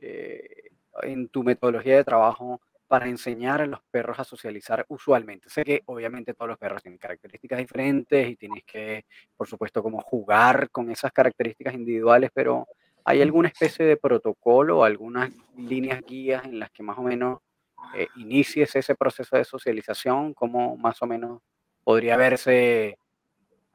eh, 0.00 0.72
en 1.02 1.28
tu 1.28 1.44
metodología 1.44 1.94
de 1.94 2.02
trabajo 2.02 2.60
para 2.90 3.06
enseñar 3.06 3.60
a 3.60 3.66
los 3.66 3.80
perros 3.88 4.18
a 4.18 4.24
socializar 4.24 4.84
usualmente. 4.88 5.48
Sé 5.48 5.62
que 5.62 5.80
obviamente 5.86 6.34
todos 6.34 6.48
los 6.48 6.58
perros 6.58 6.82
tienen 6.82 6.98
características 6.98 7.60
diferentes 7.60 8.28
y 8.28 8.34
tienes 8.34 8.64
que, 8.64 9.04
por 9.36 9.46
supuesto, 9.46 9.80
como 9.80 10.00
jugar 10.00 10.70
con 10.70 10.90
esas 10.90 11.12
características 11.12 11.74
individuales, 11.74 12.32
pero 12.34 12.66
¿hay 13.04 13.22
alguna 13.22 13.46
especie 13.46 13.84
de 13.86 13.96
protocolo 13.96 14.78
o 14.78 14.82
algunas 14.84 15.30
líneas 15.56 16.02
guías 16.02 16.44
en 16.44 16.58
las 16.58 16.72
que 16.72 16.82
más 16.82 16.98
o 16.98 17.02
menos 17.02 17.38
eh, 17.94 18.08
inicies 18.16 18.74
ese 18.74 18.96
proceso 18.96 19.36
de 19.36 19.44
socialización? 19.44 20.34
¿Cómo 20.34 20.76
más 20.76 21.00
o 21.00 21.06
menos 21.06 21.42
podría 21.84 22.16
verse 22.16 22.98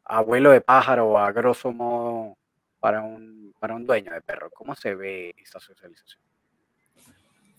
abuelo 0.04 0.52
de 0.52 0.60
pájaro 0.60 1.18
a 1.18 1.32
grosso 1.32 1.72
modo 1.72 2.36
para 2.82 3.02
un, 3.02 3.56
para 3.62 3.76
un 3.76 3.86
dueño 3.86 4.12
de 4.12 4.22
perro? 4.22 4.52
¿Cómo 4.52 4.76
se 4.76 4.94
ve 4.94 5.34
esa 5.38 5.62
socialización? 5.62 6.25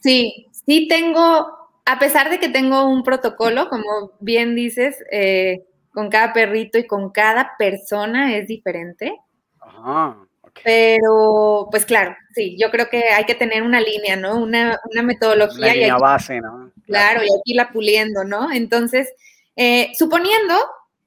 Sí, 0.01 0.49
sí 0.67 0.89
tengo, 0.89 1.71
a 1.85 1.99
pesar 1.99 2.31
de 2.31 2.39
que 2.39 2.49
tengo 2.49 2.89
un 2.89 3.03
protocolo, 3.03 3.69
como 3.69 4.13
bien 4.21 4.55
dices, 4.55 5.03
eh, 5.11 5.65
con 5.93 6.11
cada 6.11 6.33
perrito 6.33 6.79
y 6.79 6.87
con 6.87 7.11
cada 7.11 7.57
persona 7.59 8.37
es 8.37 8.49
diferente. 8.49 9.15
Ajá. 9.61 10.17
Pero, 10.65 11.69
pues 11.71 11.85
claro, 11.85 12.17
sí, 12.35 12.57
yo 12.59 12.71
creo 12.71 12.89
que 12.89 13.05
hay 13.11 13.25
que 13.25 13.35
tener 13.35 13.63
una 13.63 13.81
línea, 13.81 14.17
¿no? 14.17 14.37
Una, 14.37 14.81
metodología. 15.03 15.67
Una 15.67 15.75
línea 15.75 15.97
base, 15.99 16.41
¿no? 16.41 16.73
Claro, 16.87 17.23
y 17.23 17.29
aquí 17.39 17.55
la 17.55 17.71
puliendo, 17.71 18.25
¿no? 18.25 18.51
Entonces, 18.51 19.13
eh, 19.57 19.93
suponiendo, 19.99 20.55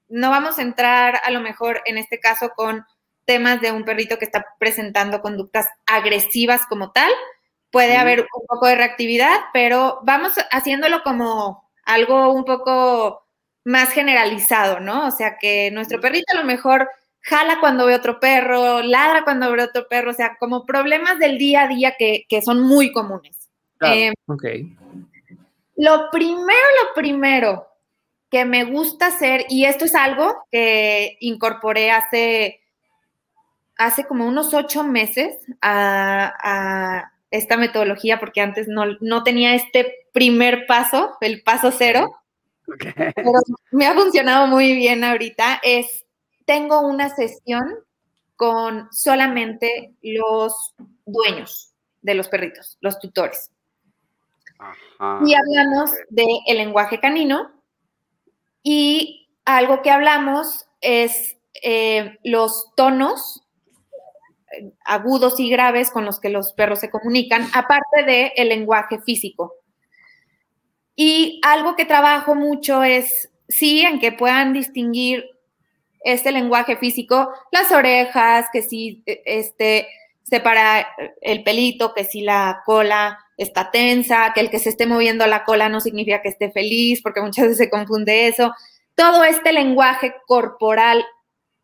no 0.08 0.30
vamos 0.30 0.60
a 0.60 0.62
entrar 0.62 1.19
a 1.23 1.32
lo 1.32 1.39
mejor 1.39 1.82
en 1.86 1.97
este 1.97 2.19
caso 2.19 2.49
con 2.56 2.86
temas 3.25 3.62
de 3.62 3.71
un 3.71 3.86
perrito 3.86 4.17
que 4.17 4.25
está 4.25 4.45
presentando 4.60 5.21
conductas 5.21 5.67
agresivas 5.86 6.65
como 6.67 6.91
tal, 6.91 7.12
puede 7.72 7.98
haber 7.98 8.22
un 8.22 8.46
poco 8.48 8.68
de 8.68 8.76
reactividad, 8.76 9.38
pero 9.54 10.00
vamos 10.04 10.34
haciéndolo 10.52 11.04
como 11.04 11.70
algo 11.86 12.34
un 12.34 12.46
poco 12.46 13.26
más 13.66 13.92
generalizado, 13.92 14.80
¿no? 14.80 15.08
O 15.08 15.12
sea, 15.12 15.38
que 15.38 15.72
nuestro 15.72 16.00
perrito 16.00 16.34
a 16.34 16.40
lo 16.40 16.46
mejor 16.46 16.90
jala 17.22 17.60
cuando 17.60 17.86
ve 17.86 17.96
otro 17.96 18.20
perro, 18.20 18.82
ladra 18.82 19.24
cuando 19.24 19.52
ve 19.52 19.64
otro 19.64 19.88
perro, 19.88 20.12
o 20.12 20.14
sea, 20.14 20.38
como 20.40 20.66
problemas 20.66 21.20
del 21.20 21.38
día 21.38 21.64
a 21.64 21.68
día 21.68 21.96
que, 21.98 22.26
son 22.44 22.62
muy 22.62 22.92
comunes. 22.92 23.50
Em, 23.82 24.14
ok. 24.28 24.44
Lo 25.76 26.10
primero, 26.12 26.68
lo 26.84 26.94
primero 26.94 27.68
que 28.30 28.46
me 28.46 28.64
gusta 28.64 29.08
hacer, 29.08 29.46
y 29.50 29.66
esto 29.66 29.86
es 29.86 29.96
algo 29.96 30.46
que 30.52 31.18
incorporé 31.20 31.92
hace, 31.92 32.62
hace 33.78 34.06
como 34.06 34.28
unos 34.28 34.54
ocho 34.54 34.84
meses 34.84 35.38
a 35.62 37.12
esta 37.32 37.58
metodología 37.58 38.20
porque 38.20 38.42
antes 38.42 38.68
no, 38.68 39.24
tenía 39.24 39.56
este 39.56 40.08
primer 40.13 40.65
paso, 40.65 41.18
el 41.22 41.42
paso 41.44 41.72
cero. 41.72 42.15
Pero 43.15 43.32
me 43.72 43.88
ha 43.88 43.94
funcionado 43.94 44.48
muy 44.48 44.76
bien 44.76 45.04
ahorita. 45.04 45.60
Es, 45.63 46.06
tengo 46.46 46.82
una 46.82 47.10
sesión 47.10 47.76
con 48.36 48.88
solamente 48.92 49.94
los 50.02 50.76
dueños 51.06 51.74
de 52.02 52.13
los 52.13 52.28
perritos, 52.30 52.78
los 52.82 53.00
tutores. 53.00 53.52
y 55.26 55.34
hablamos 55.34 55.92
del 56.10 56.28
lenguaje 56.48 57.00
canino 57.00 57.52
y 58.63 59.30
algo 59.46 59.82
que 59.82 59.92
hablamos 59.92 60.68
es 60.82 61.38
eh, 61.63 62.18
los 62.24 62.74
tonos 62.76 63.44
agudos 64.86 65.40
y 65.40 65.50
graves 65.50 65.92
con 65.92 66.06
los 66.06 66.20
que 66.20 66.30
los 66.30 66.54
perros 66.54 66.80
se 66.80 66.90
comunican, 66.90 67.48
aparte 67.54 68.04
del 68.06 68.32
el 68.36 68.50
lenguaje 68.50 69.00
físico. 69.00 69.56
Y 70.96 71.40
algo 71.44 71.76
que 71.76 71.86
trabajo 71.86 72.36
mucho 72.36 72.84
es, 72.84 73.32
sí, 73.48 73.82
en 73.82 74.00
que 74.00 74.12
puedan 74.12 74.54
distinguir 74.54 75.26
este 76.02 76.32
lenguaje 76.32 76.78
físico, 76.78 77.32
las 77.52 77.72
orejas, 77.72 78.48
que 78.52 78.62
si 78.62 79.04
e, 79.06 79.22
este, 79.26 79.88
separa 80.24 80.88
el 81.22 81.44
pelito, 81.44 81.94
que 81.94 82.04
si 82.04 82.22
la 82.22 82.62
cola 82.66 83.20
está 83.38 83.72
tensa, 83.72 84.32
que 84.34 84.42
el 84.42 84.50
que 84.50 84.60
se 84.60 84.70
esté 84.70 84.86
moviendo 84.86 85.26
la 85.28 85.46
cola 85.46 85.70
no 85.70 85.80
significa 85.80 86.22
que 86.22 86.30
esté 86.30 86.52
feliz, 86.52 87.02
porque 87.02 87.22
muchas 87.22 87.46
veces 87.46 87.58
se 87.58 87.70
confunde 87.70 88.28
eso. 88.28 88.54
Todo 88.96 89.24
este 89.24 89.54
lenguaje 89.54 90.14
corporal 90.28 91.06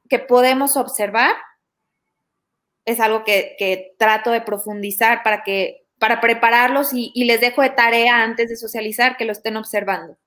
que 0.09 0.19
podemos 0.19 0.77
observar 0.77 1.33
es 2.85 2.99
algo 2.99 3.23
que, 3.23 3.95
trato 3.97 4.31
de 4.31 4.41
profundizar 4.41 5.23
para 5.23 5.43
que 5.43 5.81
para 5.97 6.19
prepararlos 6.19 6.89
y, 6.93 7.23
les 7.23 7.41
dejo 7.41 7.61
de 7.61 7.69
tarea 7.69 8.21
antes 8.21 8.49
de 8.49 8.57
socializar 8.57 9.17
que 9.17 9.25
lo 9.25 9.31
estén 9.31 9.57
observando, 9.57 10.17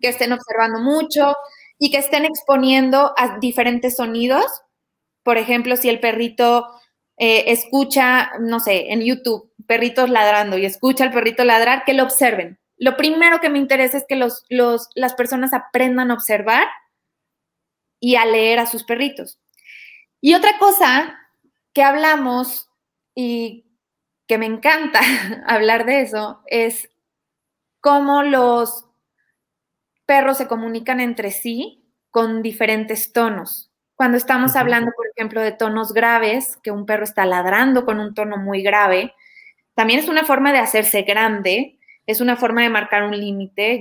que 0.00 0.08
estén 0.08 0.32
observando 0.32 0.80
mucho 0.80 1.36
y 1.78 1.90
que 1.90 1.98
estén 1.98 2.24
exponiendo 2.24 3.12
a 3.16 3.38
diferentes 3.38 3.96
sonidos. 3.96 4.44
Por 5.22 5.38
ejemplo, 5.38 5.76
si 5.76 5.88
el 5.88 6.00
perrito 6.00 6.66
eh, 7.18 7.52
escucha, 7.52 8.32
no 8.40 8.60
sé, 8.60 8.92
en 8.92 9.02
YouTube, 9.02 9.52
perritos 9.66 10.08
ladrando 10.08 10.56
y 10.56 10.64
escucha 10.64 11.04
al 11.04 11.12
perrito 11.12 11.44
ladrar, 11.44 11.84
que 11.84 11.94
lo 11.94 12.02
observen. 12.02 12.58
Lo 12.78 12.96
primero 12.96 13.40
que 13.40 13.50
me 13.50 13.58
interesa 13.58 13.98
es 13.98 14.06
que 14.08 14.16
los, 14.16 14.42
las 14.48 15.14
personas 15.14 15.52
aprendan 15.52 16.10
a 16.10 16.14
observar 16.14 16.66
y 18.00 18.16
a 18.16 18.24
leer 18.24 18.58
a 18.58 18.66
sus 18.66 18.84
perritos. 18.84 19.38
Y 20.22 20.34
otra 20.34 20.58
cosa 20.58 21.19
que 21.72 21.82
hablamos 21.82 22.70
y 23.14 23.66
que 24.26 24.38
me 24.38 24.46
encanta 24.46 25.00
hablar 25.46 25.86
de 25.86 26.02
eso 26.02 26.42
es 26.46 26.88
cómo 27.80 28.22
los 28.22 28.86
perros 30.06 30.38
se 30.38 30.48
comunican 30.48 31.00
entre 31.00 31.30
sí 31.30 31.84
con 32.10 32.42
diferentes 32.42 33.12
tonos. 33.12 33.70
Cuando 33.94 34.16
estamos 34.16 34.56
hablando, 34.56 34.92
por 34.96 35.06
ejemplo, 35.14 35.40
de 35.40 35.52
tonos 35.52 35.92
graves, 35.92 36.56
que 36.62 36.70
un 36.70 36.86
perro 36.86 37.04
está 37.04 37.26
ladrando 37.26 37.84
con 37.84 38.00
un 38.00 38.14
tono 38.14 38.38
muy 38.38 38.62
grave, 38.62 39.14
también 39.74 40.00
es 40.00 40.08
una 40.08 40.24
forma 40.24 40.52
de 40.52 40.58
hacerse 40.58 41.02
grande, 41.02 41.78
es 42.06 42.20
una 42.20 42.36
forma 42.36 42.62
de 42.62 42.70
marcar 42.70 43.04
un 43.04 43.16
límite, 43.16 43.80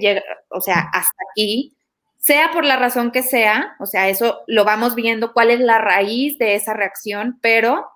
o 0.49 0.61
sea, 0.61 0.89
hasta 0.93 1.23
aquí, 1.31 1.77
sea 2.19 2.51
por 2.51 2.65
la 2.65 2.75
razón 2.75 3.11
que 3.11 3.23
sea, 3.23 3.75
o 3.79 3.85
sea, 3.85 4.09
eso 4.09 4.41
lo 4.45 4.65
vamos 4.65 4.93
viendo, 4.93 5.33
cuál 5.33 5.51
es 5.51 5.61
la 5.61 5.79
raíz 5.79 6.37
de 6.37 6.55
esa 6.55 6.73
reacción, 6.73 7.39
pero 7.41 7.89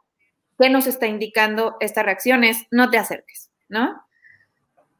¿qué 0.57 0.69
nos 0.69 0.87
está 0.87 1.07
indicando 1.07 1.75
esta 1.81 2.03
reacción? 2.03 2.43
Es 2.43 2.65
no 2.71 2.89
te 2.89 2.97
acerques, 2.97 3.51
¿no? 3.67 4.01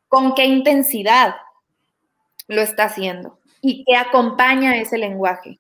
¿Con 0.09 0.36
qué 0.36 0.45
intensidad 0.45 1.36
lo 2.47 2.62
está 2.62 2.86
haciendo? 2.86 3.39
¿Y 3.62 3.86
qué 3.86 3.95
acompaña 3.95 4.75
ese 4.75 4.97
lenguaje? 4.97 5.59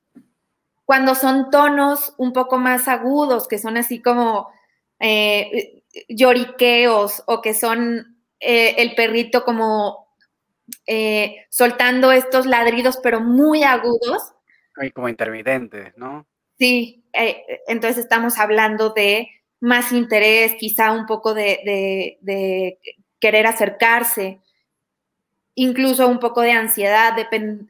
Cuando 0.83 1.15
son 1.15 1.49
tonos 1.49 2.13
un 2.17 2.33
poco 2.33 2.57
más 2.57 2.89
agudos, 2.89 3.47
que 3.47 3.57
son 3.57 3.77
así 3.77 4.01
como 4.01 4.49
eh, 4.99 5.83
lloriqueos 6.09 7.23
o 7.25 7.41
que 7.41 7.53
son 7.53 8.17
eh, 8.41 8.75
el 8.77 8.93
perrito 8.93 9.45
como 9.45 10.02
eh, 10.87 11.45
soltando 11.49 12.11
estos 12.11 12.45
ladridos, 12.45 12.97
pero 13.01 13.19
muy 13.19 13.63
agudos. 13.63 14.33
Y 14.81 14.91
como 14.91 15.09
intermitentes, 15.09 15.93
¿no? 15.97 16.25
Sí, 16.57 17.03
entonces 17.67 18.03
estamos 18.03 18.37
hablando 18.37 18.91
de 18.91 19.29
más 19.59 19.91
interés, 19.91 20.55
quizá 20.59 20.91
un 20.91 21.05
poco 21.05 21.33
de, 21.33 22.17
de 22.21 22.79
querer 23.19 23.47
acercarse 23.47 24.41
incluso 25.55 26.07
un 26.07 26.19
poco 26.19 26.41
de 26.41 26.51
ansiedad, 26.51 27.15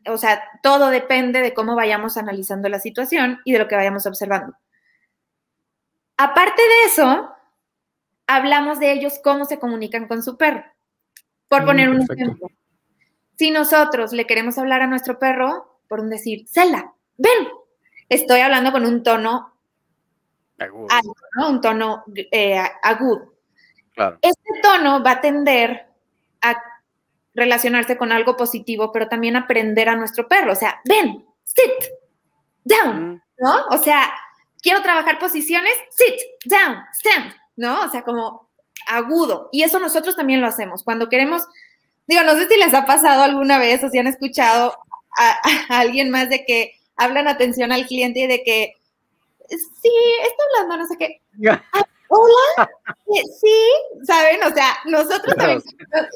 o 0.07 0.17
sea, 0.17 0.43
todo 0.61 0.89
depende 0.89 1.41
de 1.41 1.53
cómo 1.53 1.75
vayamos 1.75 2.17
analizando 2.17 2.69
la 2.69 2.79
situación 2.79 3.41
y 3.43 3.53
de 3.53 3.59
lo 3.59 3.67
que 3.67 3.75
vayamos 3.75 4.05
observando. 4.05 4.55
Aparte 6.17 6.61
de 6.61 6.85
eso, 6.85 7.29
hablamos 8.27 8.79
de 8.79 8.91
ellos 8.93 9.19
cómo 9.23 9.45
se 9.45 9.59
comunican 9.59 10.07
con 10.07 10.23
su 10.23 10.37
perro. 10.37 10.63
Por 11.49 11.63
mm, 11.63 11.65
poner 11.65 11.89
un 11.89 12.01
ejemplo, 12.01 12.47
si 13.43 13.51
nosotros 13.51 14.13
le 14.13 14.25
queremos 14.25 14.57
hablar 14.57 14.81
a 14.83 14.87
nuestro 14.87 15.19
perro, 15.19 15.77
por 15.89 15.99
un 15.99 16.09
decir, 16.09 16.47
Cela, 16.47 16.93
ven, 17.17 17.49
estoy 18.07 18.39
hablando 18.39 18.71
con 18.71 18.85
un 18.85 19.03
tono 19.03 19.53
agudo, 20.57 20.87
¿no? 21.35 21.49
un 21.49 21.59
tono 21.59 22.05
eh, 22.31 22.57
agudo. 22.81 23.33
Este 24.21 24.49
tono 24.61 25.03
va 25.03 25.11
a 25.11 25.19
tender 25.19 25.87
a 26.41 26.55
relacionarse 27.33 27.97
con 27.97 28.13
algo 28.13 28.37
positivo, 28.37 28.93
pero 28.93 29.09
también 29.09 29.35
aprender 29.35 29.89
a 29.89 29.97
nuestro 29.97 30.25
perro. 30.25 30.53
O 30.53 30.55
sea, 30.55 30.79
ven, 30.85 31.25
sit, 31.43 31.91
down, 32.63 33.21
¿no? 33.39 33.65
O 33.71 33.77
sea, 33.77 34.09
quiero 34.61 34.81
trabajar 34.81 35.19
posiciones, 35.19 35.73
sit, 35.89 36.15
down, 36.45 36.77
stand, 36.93 37.33
¿no? 37.57 37.81
O 37.83 37.89
sea, 37.89 38.03
como 38.03 38.49
agudo. 38.87 39.49
Y 39.51 39.63
eso 39.63 39.79
nosotros 39.79 40.15
también 40.15 40.39
lo 40.39 40.47
hacemos. 40.47 40.81
Cuando 40.81 41.09
queremos, 41.09 41.45
digo, 42.07 42.23
no 42.23 42.33
sé 42.33 42.47
si 42.47 42.57
les 42.57 42.73
ha 42.73 42.85
pasado 42.85 43.23
alguna 43.23 43.59
vez 43.59 43.83
o 43.83 43.89
si 43.89 43.99
han 43.99 44.07
escuchado 44.07 44.77
a, 45.17 45.37
alguien 45.79 46.09
más 46.09 46.29
de 46.29 46.45
que 46.45 46.73
hablan 46.95 47.27
atención 47.27 47.71
al 47.71 47.85
cliente 47.87 48.21
y 48.21 48.27
de 48.27 48.43
que, 48.43 48.73
sí, 49.49 49.91
está 50.23 50.43
hablando, 50.61 50.77
no 50.77 50.87
sé 50.87 50.97
qué 50.97 51.21
hola, 52.13 52.69
eh, 53.15 53.23
sí, 53.39 54.03
¿saben? 54.03 54.43
O 54.43 54.53
sea, 54.53 54.77
nosotros 54.85 55.35
también 55.35 55.61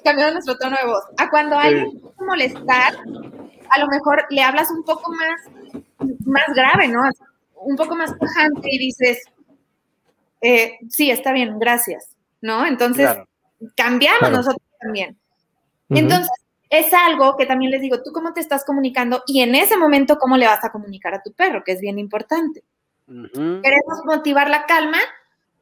cambiamos 0.04 0.34
nuestro 0.34 0.58
tono 0.58 0.78
de 0.78 0.86
voz. 0.86 1.04
A 1.18 1.30
cuando 1.30 1.58
alguien 1.58 1.92
sí. 1.92 2.02
molestar, 2.20 2.96
a 3.70 3.80
lo 3.80 3.88
mejor 3.88 4.26
le 4.30 4.42
hablas 4.42 4.70
un 4.72 4.84
poco 4.84 5.12
más, 5.12 6.10
más 6.26 6.48
grave, 6.56 6.88
¿no? 6.88 7.02
Un 7.56 7.76
poco 7.76 7.96
más 7.96 8.18
tajante 8.18 8.70
y 8.72 8.78
dices, 8.78 9.24
eh, 10.42 10.78
sí, 10.90 11.10
está 11.10 11.32
bien, 11.32 11.58
gracias, 11.60 12.16
¿no? 12.42 12.66
Entonces, 12.66 13.10
cambiamos 13.76 14.30
nosotros 14.30 14.62
también. 14.80 15.18
Entonces, 15.90 16.30
es 16.70 16.94
algo 16.94 17.38
que 17.38 17.46
también 17.46 17.72
les 17.72 17.82
digo, 17.82 18.04
tú 18.04 18.12
cómo 18.12 18.34
te 18.34 18.42
estás 18.42 18.66
comunicando 18.66 19.24
y 19.26 19.42
en 19.42 19.56
ese 19.56 19.78
momento 19.78 20.18
cómo 20.20 20.38
le 20.38 20.48
vas 20.48 20.64
a 20.64 20.72
comunicar 20.72 21.14
a 21.14 21.24
tu 21.24 21.32
perro, 21.32 21.64
que 21.64 21.72
es 21.72 21.82
bien 21.82 21.98
importante. 21.98 22.64
Queremos 23.08 24.04
motivar 24.06 24.50
la 24.50 24.66
calma, 24.66 24.98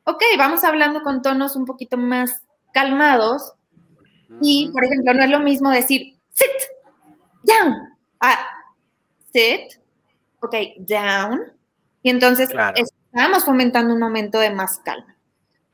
ok, 0.03 0.23
vamos 0.37 0.63
hablando 0.63 1.03
con 1.03 1.21
tonos 1.21 1.55
un 1.55 1.65
poquito 1.65 1.97
más 1.97 2.41
calmados. 2.73 3.53
Y, 4.41 4.71
por 4.71 4.83
ejemplo, 4.83 5.13
no 5.13 5.23
es 5.23 5.29
lo 5.29 5.39
mismo 5.39 5.69
decir 5.69 6.17
sit, 6.31 6.47
down, 7.43 7.95
ah, 8.19 8.47
sit, 9.31 9.79
ok, 10.41 10.55
down. 10.79 11.53
Y 12.01 12.09
entonces 12.09 12.49
estamos 12.75 13.45
fomentando 13.45 13.93
un 13.93 13.99
momento 13.99 14.39
de 14.39 14.49
más 14.49 14.79
calma. 14.79 15.15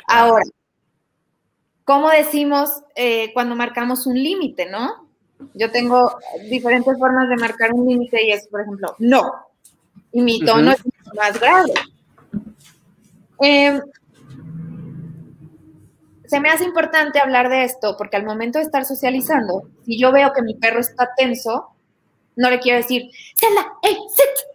Ahora, 0.08 0.44
¿cómo 1.86 2.10
decimos 2.10 2.84
eh, 2.96 3.32
cuando 3.34 3.56
marcamos 3.56 4.06
un 4.08 4.16
límite, 4.16 4.70
no? 4.70 5.08
Yo 5.54 5.72
tengo 5.72 6.18
diferentes 6.50 6.98
formas 6.98 7.30
de 7.30 7.38
marcar 7.38 7.74
un 7.74 7.88
límite 7.88 8.24
y 8.24 8.32
es, 8.32 8.48
por 8.48 8.62
ejemplo, 8.62 8.96
no. 9.00 9.32
Y 10.12 10.22
mi 10.22 10.40
tono 10.40 10.72
es 10.72 10.82
más 11.16 11.40
grave. 11.40 11.74
Eh, 13.44 13.82
se 16.26 16.40
me 16.40 16.50
hace 16.50 16.64
importante 16.64 17.20
hablar 17.20 17.50
de 17.50 17.64
esto 17.64 17.96
porque 17.98 18.18
al 18.18 18.26
momento 18.26 18.60
de 18.60 18.66
estar 18.66 18.86
socializando, 18.86 19.64
si 19.84 20.00
yo 20.00 20.12
veo 20.12 20.32
que 20.32 20.42
mi 20.42 20.54
perro 20.56 20.80
está 20.80 21.10
tenso, 21.18 21.72
no 22.36 22.50
le 22.50 22.60
quiero 22.60 22.78
decir, 22.78 23.10
Zelda, 23.38 23.74
hey, 23.82 23.98
sit. 24.16 24.48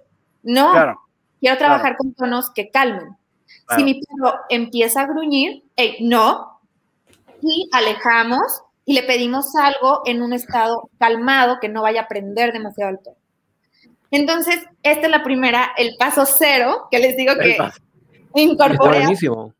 No, 0.42 0.96
quiero 1.40 1.58
trabajar 1.58 1.96
con 1.96 2.14
tonos 2.14 2.50
que 2.50 2.70
calmen. 2.70 3.16
Si 3.76 3.82
mi 3.82 4.00
perro 4.00 4.38
empieza 4.48 5.02
a 5.02 5.06
gruñir, 5.06 5.64
hey, 5.74 5.96
no, 6.00 6.55
y 7.46 7.68
alejamos 7.72 8.62
y 8.84 8.94
le 8.94 9.02
pedimos 9.02 9.54
algo 9.56 10.02
en 10.04 10.22
un 10.22 10.32
estado 10.32 10.90
calmado 10.98 11.58
que 11.60 11.68
no 11.68 11.82
vaya 11.82 12.02
a 12.02 12.08
prender 12.08 12.52
demasiado 12.52 12.92
el 12.92 12.98
perro. 12.98 13.16
Entonces, 14.10 14.64
esta 14.82 15.06
es 15.06 15.10
la 15.10 15.24
primera, 15.24 15.72
el 15.76 15.96
paso 15.98 16.24
cero, 16.26 16.86
que 16.90 16.98
les 16.98 17.16
digo 17.16 17.34
que 17.34 17.58
incorpore. 18.34 18.98
Buenísimo. 18.98 19.52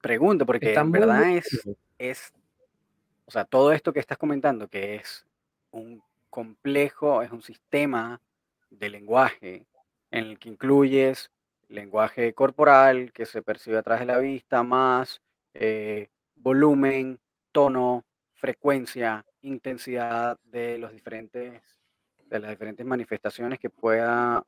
Pregunto, 0.00 0.46
porque 0.46 0.72
en 0.72 0.92
verdad 0.92 1.30
es, 1.30 1.68
es, 1.98 2.32
o 3.26 3.30
sea, 3.30 3.44
todo 3.44 3.72
esto 3.72 3.92
que 3.92 4.00
estás 4.00 4.18
comentando, 4.18 4.68
que 4.68 4.96
es 4.96 5.26
un 5.70 6.02
complejo, 6.28 7.22
es 7.22 7.30
un 7.30 7.42
sistema 7.42 8.20
de 8.70 8.88
lenguaje 8.88 9.66
en 10.10 10.24
el 10.24 10.38
que 10.38 10.48
incluyes 10.48 11.30
lenguaje 11.68 12.34
corporal 12.34 13.12
que 13.12 13.26
se 13.26 13.42
percibe 13.42 13.78
a 13.78 13.82
través 13.82 14.00
de 14.00 14.12
la 14.12 14.18
vista, 14.18 14.62
más 14.62 15.20
eh, 15.54 16.08
volumen, 16.42 17.20
tono, 17.52 18.04
frecuencia, 18.34 19.24
intensidad 19.42 20.38
de 20.44 20.78
los 20.78 20.92
diferentes 20.92 21.62
de 22.26 22.38
las 22.38 22.50
diferentes 22.50 22.86
manifestaciones 22.86 23.58
que 23.58 23.70
pueda 23.70 24.44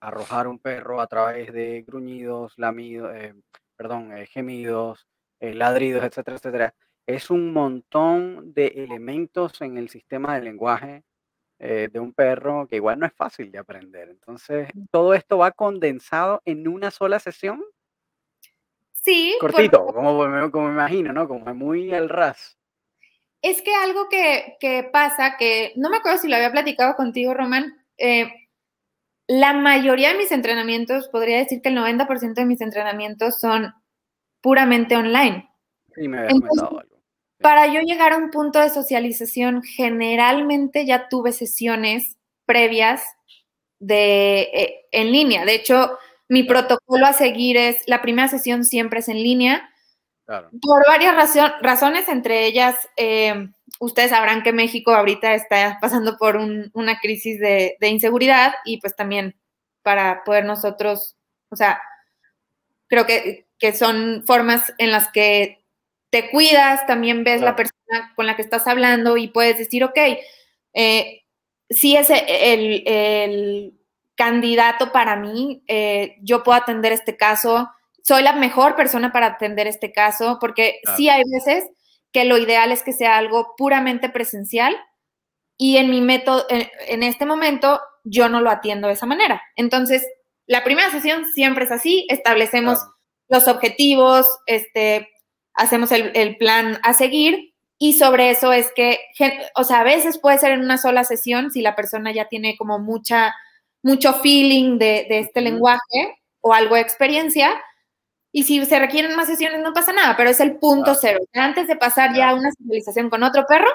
arrojar 0.00 0.46
un 0.48 0.58
perro 0.58 1.00
a 1.00 1.06
través 1.06 1.50
de 1.52 1.82
gruñidos, 1.82 2.52
lamidos, 2.58 3.14
eh, 3.14 3.34
perdón, 3.74 4.12
eh, 4.12 4.26
gemidos, 4.26 5.06
eh, 5.40 5.54
ladridos, 5.54 6.04
etcétera, 6.04 6.36
etcétera. 6.36 6.74
Es 7.06 7.30
un 7.30 7.52
montón 7.52 8.52
de 8.52 8.66
elementos 8.66 9.60
en 9.62 9.78
el 9.78 9.88
sistema 9.88 10.34
de 10.34 10.42
lenguaje 10.42 11.04
eh, 11.64 11.88
de 11.92 12.00
un 12.00 12.12
perro 12.12 12.66
que 12.68 12.74
igual 12.74 12.98
no 12.98 13.06
es 13.06 13.12
fácil 13.12 13.52
de 13.52 13.58
aprender. 13.58 14.08
Entonces, 14.08 14.68
¿todo 14.90 15.14
esto 15.14 15.38
va 15.38 15.52
condensado 15.52 16.42
en 16.44 16.66
una 16.66 16.90
sola 16.90 17.20
sesión? 17.20 17.62
Sí. 19.02 19.36
Cortito, 19.40 19.84
como, 19.86 20.26
me, 20.26 20.50
como 20.50 20.68
me 20.68 20.72
imagino, 20.72 21.12
¿no? 21.12 21.28
Como 21.28 21.54
muy 21.54 21.92
al 21.92 22.08
ras. 22.08 22.56
Es 23.42 23.60
que 23.60 23.74
algo 23.74 24.08
que, 24.08 24.56
que, 24.60 24.84
pasa, 24.84 25.36
que 25.36 25.72
no 25.76 25.90
me 25.90 25.98
acuerdo 25.98 26.18
si 26.18 26.28
lo 26.28 26.36
había 26.36 26.52
platicado 26.52 26.94
contigo, 26.94 27.34
Román, 27.34 27.76
la 29.26 29.52
mayoría 29.52 30.12
de 30.12 30.18
mis 30.18 30.32
entrenamientos, 30.32 31.08
podría 31.08 31.38
decir 31.38 31.62
que 31.62 31.68
el 31.68 31.76
90% 31.76 32.34
de 32.34 32.46
mis 32.46 32.60
entrenamientos 32.60 33.40
son 33.40 33.74
puramente 34.40 34.96
online. 34.96 35.48
Sí, 35.94 36.08
me 36.08 36.18
había 36.18 36.30
comentado 36.30 36.80
algo. 36.80 36.92
Para 37.38 37.66
yo 37.66 37.80
llegar 37.80 38.12
a 38.12 38.18
un 38.18 38.30
punto 38.30 38.60
de 38.60 38.70
socialización, 38.70 39.62
generalmente 39.62 40.86
ya 40.86 41.08
tuve 41.08 41.32
sesiones 41.32 42.16
previas 42.46 43.02
de, 43.80 44.42
eh, 44.42 44.86
en 44.92 45.10
línea. 45.10 45.44
De 45.44 45.54
hecho, 45.54 45.98
mi 46.28 46.42
protocolo 46.44 47.06
a 47.06 47.12
seguir 47.12 47.56
es, 47.56 47.82
la 47.86 48.02
primera 48.02 48.28
sesión 48.28 48.64
siempre 48.64 49.00
es 49.00 49.08
en 49.08 49.22
línea. 49.22 49.68
Por 50.26 50.86
varias 50.86 51.14
razones, 51.60 52.08
entre 52.08 52.46
ellas, 52.46 52.76
eh, 52.96 53.48
ustedes 53.80 54.10
sabrán 54.10 54.42
que 54.42 54.52
México 54.52 54.94
ahorita 54.94 55.34
está 55.34 55.78
pasando 55.80 56.16
por 56.16 56.36
una 56.36 57.00
crisis 57.00 57.38
de, 57.38 57.76
inseguridad 57.82 58.54
y 58.64 58.80
pues 58.80 58.94
también 58.96 59.36
para 59.82 60.24
poder 60.24 60.44
nosotros, 60.44 61.16
o 61.50 61.56
sea, 61.56 61.82
creo 62.86 63.06
que, 63.06 63.46
son 63.74 64.24
formas 64.26 64.74
en 64.78 64.90
las 64.90 65.12
que 65.12 65.64
te 66.10 66.30
cuidas, 66.30 66.84
también 66.86 67.22
ves 67.22 67.40
la 67.40 67.54
persona 67.54 68.12
con 68.16 68.26
la 68.26 68.34
que 68.34 68.42
estás 68.42 68.66
hablando 68.66 69.16
y 69.16 69.28
puedes 69.28 69.56
decir, 69.56 69.84
ok, 69.84 69.98
eh, 70.74 71.22
sí 71.70 71.96
es 71.96 72.08
el, 72.10 73.78
candidato 74.22 74.92
para 74.92 75.16
mí, 75.16 75.64
eh, 75.66 76.14
yo 76.22 76.44
puedo 76.44 76.56
atender 76.56 76.92
este 76.92 77.16
caso, 77.16 77.68
soy 78.04 78.22
la 78.22 78.32
mejor 78.32 78.76
persona 78.76 79.10
para 79.10 79.26
atender 79.26 79.66
este 79.66 79.90
caso, 79.90 80.38
porque 80.40 80.78
sí 80.96 81.08
hay 81.08 81.24
veces 81.28 81.68
que 82.12 82.24
lo 82.24 82.38
ideal 82.38 82.70
es 82.70 82.84
que 82.84 82.92
sea 82.92 83.16
algo 83.16 83.54
puramente 83.56 84.08
presencial 84.08 84.76
y 85.58 85.78
en 85.78 85.90
mi 85.90 86.00
método, 86.00 86.46
en, 86.48 87.02
este 87.02 87.26
momento, 87.26 87.80
yo 88.04 88.28
no 88.28 88.40
lo 88.40 88.50
atiendo 88.50 88.86
de 88.86 88.94
esa 88.94 89.06
manera. 89.06 89.42
Entonces, 89.56 90.06
la 90.46 90.62
primera 90.62 90.88
sesión 90.92 91.24
siempre 91.34 91.64
es 91.64 91.72
así, 91.72 92.06
establecemos 92.08 92.78
los 93.28 93.48
objetivos, 93.48 94.28
este, 94.46 95.08
hacemos 95.54 95.90
el, 95.90 96.12
el, 96.14 96.36
plan 96.36 96.78
a 96.84 96.92
seguir 96.94 97.54
y 97.76 97.94
sobre 97.94 98.30
eso 98.30 98.52
es 98.52 98.70
que, 98.76 99.00
o 99.56 99.64
sea, 99.64 99.80
a 99.80 99.84
veces 99.84 100.18
puede 100.18 100.38
ser 100.38 100.52
en 100.52 100.60
una 100.60 100.78
sola 100.78 101.02
sesión 101.02 101.50
si 101.50 101.60
la 101.60 101.74
persona 101.74 102.12
ya 102.12 102.28
tiene 102.28 102.56
como 102.56 102.78
mucha, 102.78 103.34
mucho 103.82 104.14
feeling 104.14 104.78
de, 104.78 105.06
de 105.08 105.18
este 105.20 105.40
lenguaje 105.40 106.18
o 106.40 106.54
algo 106.54 106.74
de 106.74 106.80
experiencia, 106.80 107.50
y 108.32 108.44
si 108.44 108.64
se 108.64 108.78
requieren 108.78 109.14
más 109.14 109.28
sesiones, 109.28 109.60
no 109.60 109.74
pasa 109.74 109.92
nada, 109.92 110.16
pero 110.16 110.30
es 110.30 110.40
el 110.40 110.56
punto 110.56 110.94
cero. 110.94 111.20
Antes 111.34 111.68
de 111.68 111.76
pasar 111.76 112.16
ya 112.16 112.30
a 112.30 112.34
una 112.34 112.50
civilización 112.52 113.10
con 113.10 113.22
otro 113.22 113.44
perro, 113.46 113.68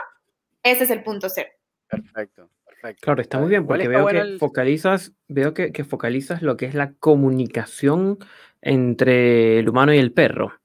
ese 0.63 0.85
es 0.85 0.89
el 0.89 1.03
punto 1.03 1.29
cero. 1.29 1.49
Perfecto, 1.87 2.49
perfecto. 2.65 3.01
Claro, 3.01 3.21
está 3.21 3.39
muy 3.39 3.49
bien, 3.49 3.67
porque 3.67 3.87
veo 3.87 4.07
que 4.07 4.37
focalizas, 4.39 5.13
veo 5.27 5.53
que, 5.53 5.71
que, 5.71 5.83
focalizas 5.83 6.41
lo 6.41 6.57
que 6.57 6.65
es 6.65 6.73
la 6.73 6.93
comunicación 6.93 8.17
entre 8.61 9.59
el 9.59 9.69
humano 9.69 9.93
y 9.93 9.99
el 9.99 10.11
perro. 10.11 10.59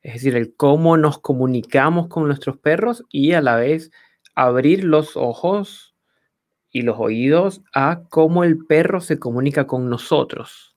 Es 0.00 0.14
decir, 0.14 0.34
el 0.34 0.56
cómo 0.56 0.96
nos 0.96 1.18
comunicamos 1.18 2.08
con 2.08 2.26
nuestros 2.26 2.56
perros 2.56 3.04
y 3.10 3.32
a 3.32 3.42
la 3.42 3.56
vez 3.56 3.90
abrir 4.34 4.82
los 4.82 5.16
ojos 5.16 5.94
y 6.76 6.82
los 6.82 6.96
oídos 6.98 7.62
a 7.72 8.02
cómo 8.10 8.44
el 8.44 8.66
perro 8.66 9.00
se 9.00 9.18
comunica 9.18 9.66
con 9.66 9.88
nosotros. 9.88 10.76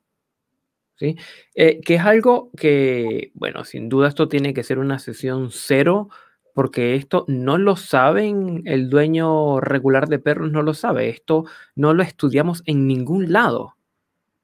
¿sí? 0.96 1.18
Eh, 1.56 1.82
que 1.82 1.96
es 1.96 2.02
algo 2.02 2.52
que, 2.56 3.32
bueno, 3.34 3.66
sin 3.66 3.90
duda 3.90 4.08
esto 4.08 4.30
tiene 4.30 4.54
que 4.54 4.64
ser 4.64 4.80
una 4.80 4.98
sesión 4.98 5.50
cero, 5.52 6.08
porque 6.54 6.96
esto 6.96 7.26
no 7.28 7.58
lo 7.58 7.76
saben, 7.76 8.62
el 8.64 8.90
dueño 8.90 9.60
regular 9.60 10.08
de 10.08 10.20
perros 10.20 10.52
no 10.52 10.62
lo 10.62 10.74
sabe, 10.74 11.10
esto 11.10 11.44
no 11.76 11.94
lo 11.94 12.02
estudiamos 12.02 12.64
en 12.66 12.88
ningún 12.88 13.34
lado. 13.34 13.76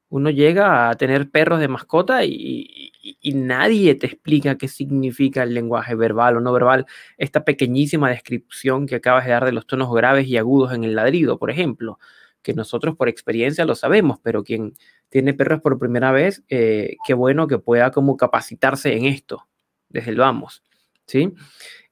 Uno 0.09 0.29
llega 0.29 0.89
a 0.89 0.95
tener 0.95 1.29
perros 1.31 1.61
de 1.61 1.69
mascota 1.69 2.25
y, 2.25 2.91
y, 3.05 3.33
nadie 3.33 3.93
te 3.95 4.07
explica 4.07 4.57
qué 4.57 4.67
significa 4.67 5.43
el 5.43 5.53
lenguaje 5.53 5.93
verbal 5.95 6.37
o 6.37 6.41
no 6.41 6.51
verbal. 6.51 6.85
Esta 7.17 7.45
pequeñísima 7.45 8.09
descripción 8.09 8.87
que 8.87 8.95
acabas 8.95 9.25
de 9.25 9.31
dar 9.31 9.45
de 9.45 9.51
los 9.51 9.67
tonos 9.67 9.93
graves 9.93 10.27
y 10.27 10.37
agudos 10.37 10.73
en 10.73 10.83
el 10.83 10.95
ladrido, 10.95 11.37
por 11.37 11.51
ejemplo, 11.51 11.99
que 12.41 12.53
nosotros 12.53 12.95
por 12.95 13.07
experiencia 13.07 13.65
lo 13.65 13.75
sabemos, 13.75 14.19
pero 14.23 14.43
quien 14.43 14.73
tiene 15.09 15.33
perros 15.35 15.61
por 15.61 15.77
primera 15.77 16.11
vez, 16.11 16.43
eh, 16.49 16.97
qué 17.05 17.13
bueno 17.13 17.47
que 17.47 17.59
pueda 17.59 17.91
como 17.91 18.17
capacitarse 18.17 18.95
en 18.95 19.05
esto, 19.05 19.47
desde 19.89 20.11
el 20.11 20.17
vamos, 20.17 20.63
¿sí? 21.05 21.33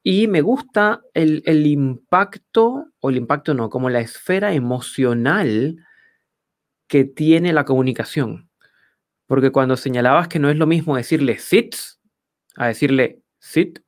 Y 0.02 0.28
me 0.28 0.41
gusta 0.41 1.02
el, 1.13 1.43
el 1.45 1.65
impacto, 1.67 2.88
o 2.99 3.10
el 3.10 3.17
impacto 3.17 3.54
no, 3.54 3.69
como 3.69 3.89
la 3.89 4.02
esfera 4.02 4.54
emocional 4.54 5.78
que 6.88 7.06
tiene 7.06 7.54
la 7.54 7.65
comunicación. 7.65 8.49
Porque 9.34 9.52
cuando 9.52 9.78
señalabas 9.78 10.28
que 10.28 10.38
no 10.38 10.52
es 10.52 10.58
lo 10.58 10.67
mismo 10.67 10.96
decirle 10.96 11.39
sits 11.39 12.00
a 12.56 12.67
decirle 12.67 13.24
sit, 13.39 13.80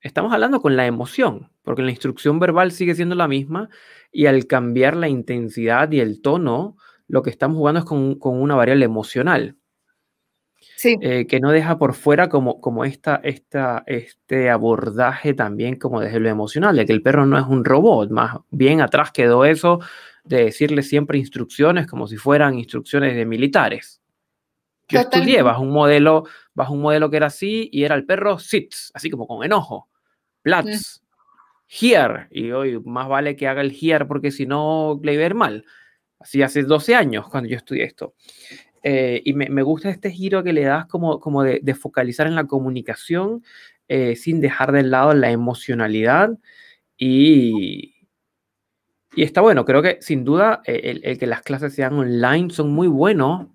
estamos 0.00 0.32
hablando 0.32 0.62
con 0.62 0.76
la 0.76 0.86
emoción, 0.86 1.50
porque 1.62 1.82
la 1.82 1.90
instrucción 1.90 2.38
verbal 2.38 2.72
sigue 2.72 2.94
siendo 2.94 3.14
la 3.14 3.28
misma 3.28 3.68
y 4.10 4.24
al 4.24 4.46
cambiar 4.46 4.96
la 4.96 5.10
intensidad 5.10 5.92
y 5.92 6.00
el 6.00 6.22
tono, 6.22 6.78
lo 7.06 7.20
que 7.20 7.28
estamos 7.28 7.58
jugando 7.58 7.80
es 7.80 7.84
con, 7.84 8.18
una 8.22 8.54
variable 8.54 8.86
emocional. 8.86 9.56
Sí. 10.78 10.96
Eh, 11.02 11.26
que 11.26 11.38
no 11.38 11.50
deja 11.50 11.76
por 11.76 11.92
fuera 11.92 12.30
como, 12.30 12.62
como 12.62 12.86
esta, 12.86 13.16
esta, 13.24 13.84
este 13.86 14.48
abordaje 14.48 15.34
también 15.34 15.76
como 15.76 16.00
desde 16.00 16.18
lo 16.18 16.30
emocional, 16.30 16.76
de 16.76 16.86
que 16.86 16.94
el 16.94 17.02
perro 17.02 17.26
no 17.26 17.36
es 17.36 17.44
un 17.46 17.62
robot, 17.62 18.08
más 18.10 18.38
bien 18.48 18.80
atrás 18.80 19.12
quedó 19.12 19.44
eso 19.44 19.80
de 20.24 20.44
decirle 20.44 20.80
siempre 20.80 21.18
instrucciones 21.18 21.86
como 21.86 22.06
si 22.06 22.16
fueran 22.16 22.58
instrucciones 22.58 23.14
de 23.14 23.26
militares. 23.26 24.00
Yo 24.88 25.00
estudié 25.00 25.42
bajo 25.42 25.62
un 25.62 25.70
modelo, 25.70 26.24
bajo 26.54 26.74
un 26.74 26.82
modelo 26.82 27.10
que 27.10 27.16
era 27.16 27.26
así 27.26 27.68
y 27.72 27.84
era 27.84 27.94
el 27.94 28.06
perro 28.06 28.38
sits, 28.38 28.92
así 28.94 29.10
como 29.10 29.26
con 29.26 29.44
enojo. 29.44 29.88
Platz, 30.42 31.02
here, 31.68 32.28
y 32.30 32.52
hoy 32.52 32.80
más 32.84 33.08
vale 33.08 33.34
que 33.34 33.48
haga 33.48 33.62
el 33.62 33.76
here 33.78 34.04
porque 34.04 34.30
si 34.30 34.46
no 34.46 35.00
le 35.02 35.14
iba 35.14 35.22
a 35.22 35.26
ir 35.26 35.34
mal. 35.34 35.64
Así 36.20 36.42
hace 36.42 36.62
12 36.62 36.94
años 36.94 37.28
cuando 37.28 37.48
yo 37.48 37.56
estudié 37.56 37.84
esto. 37.84 38.14
Eh, 38.82 39.20
y 39.24 39.32
me, 39.32 39.48
me, 39.48 39.62
gusta 39.62 39.90
este 39.90 40.12
giro 40.12 40.44
que 40.44 40.52
le 40.52 40.62
das 40.62 40.86
como, 40.86 41.18
como 41.18 41.42
de, 41.42 41.58
de 41.60 41.74
focalizar 41.74 42.28
en 42.28 42.36
la 42.36 42.46
comunicación 42.46 43.42
eh, 43.88 44.14
sin 44.14 44.40
dejar 44.40 44.70
de 44.70 44.84
lado 44.84 45.12
la 45.14 45.30
emocionalidad 45.30 46.30
y, 46.96 47.96
y 49.14 49.22
está 49.22 49.40
bueno, 49.40 49.64
creo 49.64 49.82
que 49.82 49.98
sin 50.00 50.24
duda 50.24 50.62
eh, 50.66 50.80
el, 50.84 51.00
el, 51.04 51.18
que 51.18 51.26
las 51.26 51.42
clases 51.42 51.74
sean 51.74 51.94
online 51.94 52.50
son 52.50 52.70
muy 52.70 52.86
buenos, 52.86 53.48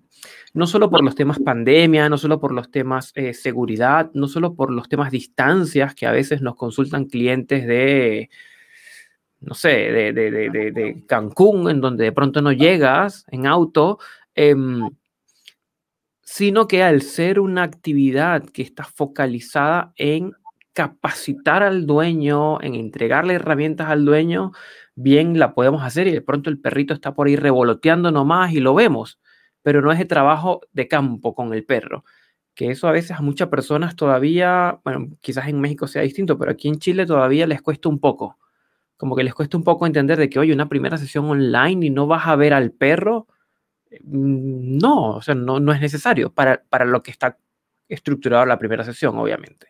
no 0.54 0.66
solo 0.66 0.90
por 0.90 1.02
los 1.02 1.14
temas 1.14 1.38
pandemia, 1.38 2.08
no 2.08 2.18
solo 2.18 2.40
por 2.40 2.52
los 2.52 2.70
temas 2.70 3.12
eh, 3.14 3.34
seguridad, 3.34 4.10
no 4.14 4.28
solo 4.28 4.54
por 4.54 4.70
los 4.70 4.88
temas 4.88 5.10
distancias 5.10 5.94
que 5.94 6.06
a 6.06 6.12
veces 6.12 6.42
nos 6.42 6.56
consultan 6.56 7.06
clientes 7.06 7.66
de, 7.66 8.28
no 9.40 9.54
sé, 9.54 9.70
de, 9.70 10.12
de, 10.12 10.30
de, 10.30 10.72
de, 10.72 11.04
Cancún, 11.06 11.70
en 11.70 11.80
donde 11.80 12.04
de 12.04 12.12
pronto 12.12 12.42
no 12.42 12.52
llegas 12.52 13.24
en 13.28 13.46
auto, 13.46 13.98
eh, 14.34 14.54
sino 16.22 16.66
que 16.66 16.82
al 16.82 17.02
ser 17.02 17.40
una 17.40 17.62
actividad 17.62 18.44
que 18.44 18.62
está 18.62 18.84
focalizada 18.84 19.92
en 19.96 20.32
capacitar 20.72 21.62
al 21.62 21.86
dueño, 21.86 22.60
en 22.62 22.74
entregarle 22.74 23.34
herramientas 23.34 23.90
al 23.90 24.04
dueño, 24.04 24.52
bien 24.94 25.38
la 25.38 25.54
podemos 25.54 25.82
hacer 25.82 26.06
y 26.06 26.12
de 26.12 26.22
pronto 26.22 26.50
el 26.50 26.58
perrito 26.58 26.94
está 26.94 27.14
por 27.14 27.26
ahí 27.26 27.36
revoloteando 27.36 28.10
nomás 28.10 28.52
y 28.52 28.60
lo 28.60 28.74
vemos, 28.74 29.20
pero 29.62 29.82
no 29.82 29.92
es 29.92 29.98
de 29.98 30.04
trabajo 30.04 30.60
de 30.72 30.88
campo 30.88 31.34
con 31.34 31.54
el 31.54 31.64
perro, 31.64 32.04
que 32.54 32.70
eso 32.70 32.88
a 32.88 32.92
veces 32.92 33.12
a 33.12 33.22
muchas 33.22 33.48
personas 33.48 33.96
todavía, 33.96 34.80
bueno, 34.84 35.08
quizás 35.20 35.48
en 35.48 35.60
México 35.60 35.86
sea 35.86 36.02
distinto, 36.02 36.38
pero 36.38 36.52
aquí 36.52 36.68
en 36.68 36.78
Chile 36.78 37.06
todavía 37.06 37.46
les 37.46 37.62
cuesta 37.62 37.88
un 37.88 37.98
poco 37.98 38.38
como 39.02 39.16
que 39.16 39.24
les 39.24 39.34
cuesta 39.34 39.56
un 39.56 39.64
poco 39.64 39.84
entender 39.84 40.16
de 40.16 40.30
que, 40.30 40.38
oye, 40.38 40.52
una 40.52 40.68
primera 40.68 40.96
sesión 40.96 41.24
online 41.28 41.86
y 41.86 41.90
no 41.90 42.06
vas 42.06 42.24
a 42.28 42.36
ver 42.36 42.54
al 42.54 42.70
perro, 42.70 43.26
mm, 43.90 44.78
no, 44.78 45.16
o 45.16 45.22
sea, 45.22 45.34
no, 45.34 45.58
no 45.58 45.72
es 45.72 45.80
necesario 45.80 46.32
para, 46.32 46.62
para 46.68 46.84
lo 46.84 47.02
que 47.02 47.10
está 47.10 47.36
estructurado 47.88 48.46
la 48.46 48.60
primera 48.60 48.84
sesión, 48.84 49.18
obviamente. 49.18 49.66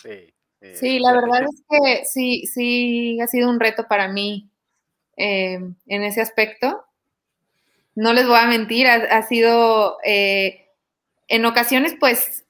Sí, 0.00 0.32
sí, 0.60 0.74
sí 0.74 0.98
la 1.00 1.12
verdad 1.12 1.42
es 1.42 1.64
que 1.68 2.04
sí, 2.04 2.46
sí 2.46 3.20
ha 3.20 3.26
sido 3.26 3.50
un 3.50 3.58
reto 3.58 3.88
para 3.88 4.06
mí 4.06 4.48
eh, 5.16 5.58
en 5.86 6.02
ese 6.04 6.20
aspecto. 6.20 6.84
No 7.98 8.12
les 8.12 8.28
voy 8.28 8.38
a 8.38 8.46
mentir, 8.46 8.86
ha, 8.86 8.94
ha 8.94 9.22
sido, 9.22 9.98
eh, 10.04 10.68
en 11.26 11.44
ocasiones, 11.44 11.96
pues, 11.98 12.44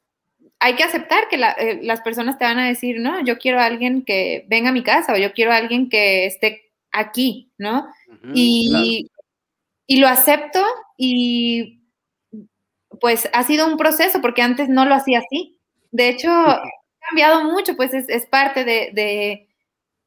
hay 0.60 0.74
que 0.74 0.82
aceptar 0.84 1.28
que 1.28 1.38
la, 1.38 1.52
eh, 1.52 1.80
las 1.82 2.02
personas 2.02 2.36
te 2.38 2.44
van 2.44 2.58
a 2.58 2.66
decir, 2.66 3.00
no, 3.00 3.24
yo 3.24 3.38
quiero 3.38 3.58
a 3.58 3.64
alguien 3.64 4.04
que 4.04 4.44
venga 4.48 4.68
a 4.68 4.72
mi 4.72 4.82
casa 4.82 5.14
o 5.14 5.16
yo 5.16 5.32
quiero 5.32 5.52
a 5.52 5.56
alguien 5.56 5.88
que 5.88 6.26
esté 6.26 6.70
aquí, 6.92 7.50
¿no? 7.56 7.86
Uh 8.08 8.12
-huh, 8.12 8.32
y, 8.34 8.68
claro. 8.70 9.22
y 9.86 9.96
lo 10.00 10.08
acepto 10.08 10.62
y 10.98 11.80
pues 13.00 13.28
ha 13.32 13.42
sido 13.44 13.66
un 13.66 13.76
proceso 13.78 14.20
porque 14.20 14.42
antes 14.42 14.68
no 14.68 14.84
lo 14.84 14.94
hacía 14.94 15.20
así. 15.20 15.58
De 15.92 16.08
hecho, 16.08 16.30
ha 16.30 16.62
cambiado 17.08 17.44
mucho, 17.44 17.74
pues 17.76 17.94
es, 17.94 18.08
es 18.08 18.26
parte 18.26 18.64
de, 18.64 18.90
de, 18.92 19.48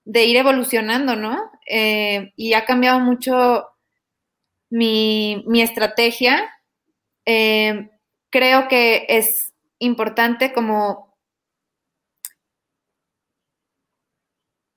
de, 0.06 0.26
ir 0.26 0.38
evolucionando, 0.38 1.16
¿no? 1.16 1.52
Eh, 1.68 2.32
y 2.36 2.54
ha 2.54 2.66
cambiado 2.66 3.00
mucho 3.00 3.66
mi, 4.72 5.44
mi 5.48 5.62
estrategia. 5.62 6.50
Eh, 7.26 7.92
creo 8.32 8.68
que 8.68 9.06
es 9.10 9.54
importante 9.80 10.54
como 10.54 11.16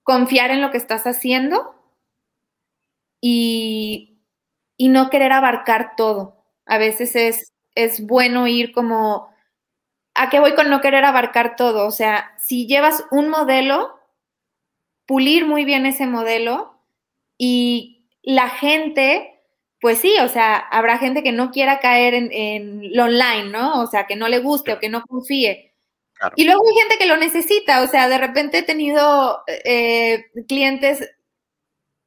confiar 0.03 0.51
en 0.51 0.61
lo 0.61 0.71
que 0.71 0.77
estás 0.77 1.05
haciendo 1.07 1.75
y, 3.21 4.21
y 4.77 4.89
no 4.89 5.11
querer 5.11 5.33
abarcar 5.33 5.97
todo. 5.97 6.45
A 6.67 6.79
veces 6.79 7.17
es, 7.17 7.53
es 7.75 8.07
bueno 8.07 8.47
ir 8.47 8.73
como, 8.73 9.31
¿a 10.15 10.31
qué 10.31 10.41
voy 10.41 10.55
con 10.55 10.71
no 10.71 10.81
querer 10.81 11.05
abarcar 11.05 11.57
todo? 11.57 11.87
O 11.87 11.91
sea, 11.91 12.35
si 12.39 12.67
llevas 12.67 13.05
un 13.11 13.29
modelo, 13.29 13.99
pulir 15.07 15.47
muy 15.47 15.65
bien 15.65 15.87
ese 15.87 16.07
modelo 16.07 16.81
y 17.39 18.09
la 18.23 18.49
gente 18.49 19.34
pues 19.85 19.99
sí, 19.99 20.17
o 20.23 20.31
sea, 20.31 20.57
habrá 20.57 20.97
gente 20.97 21.23
que 21.23 21.31
no 21.31 21.51
quiera 21.51 21.79
caer 21.79 22.15
en, 22.15 22.33
en, 22.33 22.97
lo 22.97 23.05
online, 23.05 23.51
¿no? 23.51 23.83
O 23.83 23.87
sea, 23.87 24.07
que 24.07 24.17
no 24.17 24.29
le 24.29 24.39
guste 24.39 24.73
o 24.73 24.79
que 24.79 24.89
no 24.89 25.03
confíe. 25.03 25.75
Claro. 26.15 26.33
Y 26.39 26.45
luego 26.45 26.63
hay 26.67 26.75
gente 26.75 26.97
que 26.97 27.05
lo 27.05 27.19
necesita, 27.19 27.83
o 27.83 27.87
sea, 27.87 28.09
de 28.09 28.17
repente 28.17 28.57
he 28.57 28.63
tenido 28.63 29.43
eh, 29.47 30.25
clientes 30.49 31.07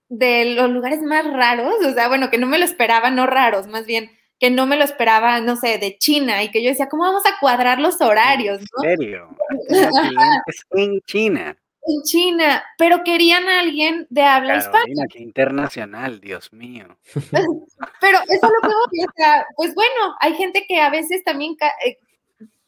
de 0.09 0.55
los 0.55 0.71
lugares 0.71 1.03
más 1.03 1.31
raros, 1.31 1.75
o 1.85 1.93
sea, 1.93 2.07
bueno, 2.07 2.31
que 2.31 2.39
no 2.39 2.47
me 2.47 2.57
lo 2.57 2.65
esperaba, 2.65 3.11
no 3.11 3.27
raros, 3.27 3.67
más 3.67 3.85
bien 3.85 4.09
que 4.39 4.49
no 4.49 4.65
me 4.65 4.75
lo 4.75 4.83
esperaba, 4.83 5.39
no 5.41 5.55
sé, 5.55 5.77
de 5.77 5.99
China, 5.99 6.41
y 6.41 6.49
que 6.49 6.63
yo 6.63 6.69
decía, 6.69 6.89
¿cómo 6.89 7.03
vamos 7.03 7.27
a 7.27 7.39
cuadrar 7.39 7.77
los 7.79 8.01
horarios? 8.01 8.59
¿En 8.59 8.89
serio? 8.89 9.29
en 10.71 10.99
China. 11.01 11.55
En 11.89 12.04
China, 12.04 12.63
pero 12.78 13.04
querían 13.06 13.47
a 13.47 13.60
alguien 13.62 14.08
de 14.10 14.21
habla 14.21 14.58
hispana. 14.58 15.06
internacional, 15.15 16.19
Dios 16.19 16.52
mío. 16.52 16.97
Pero 18.02 18.17
eso 18.28 18.30
es 18.30 18.41
lo 18.41 18.69
que 18.69 18.76
voy, 18.76 19.06
o 19.08 19.12
sea, 19.15 19.45
pues 19.56 19.73
bueno, 19.73 20.15
hay 20.19 20.34
gente 20.36 20.65
que 20.67 20.82
a 20.82 20.89
veces 20.89 21.23
también 21.23 21.56
eh, 21.86 21.97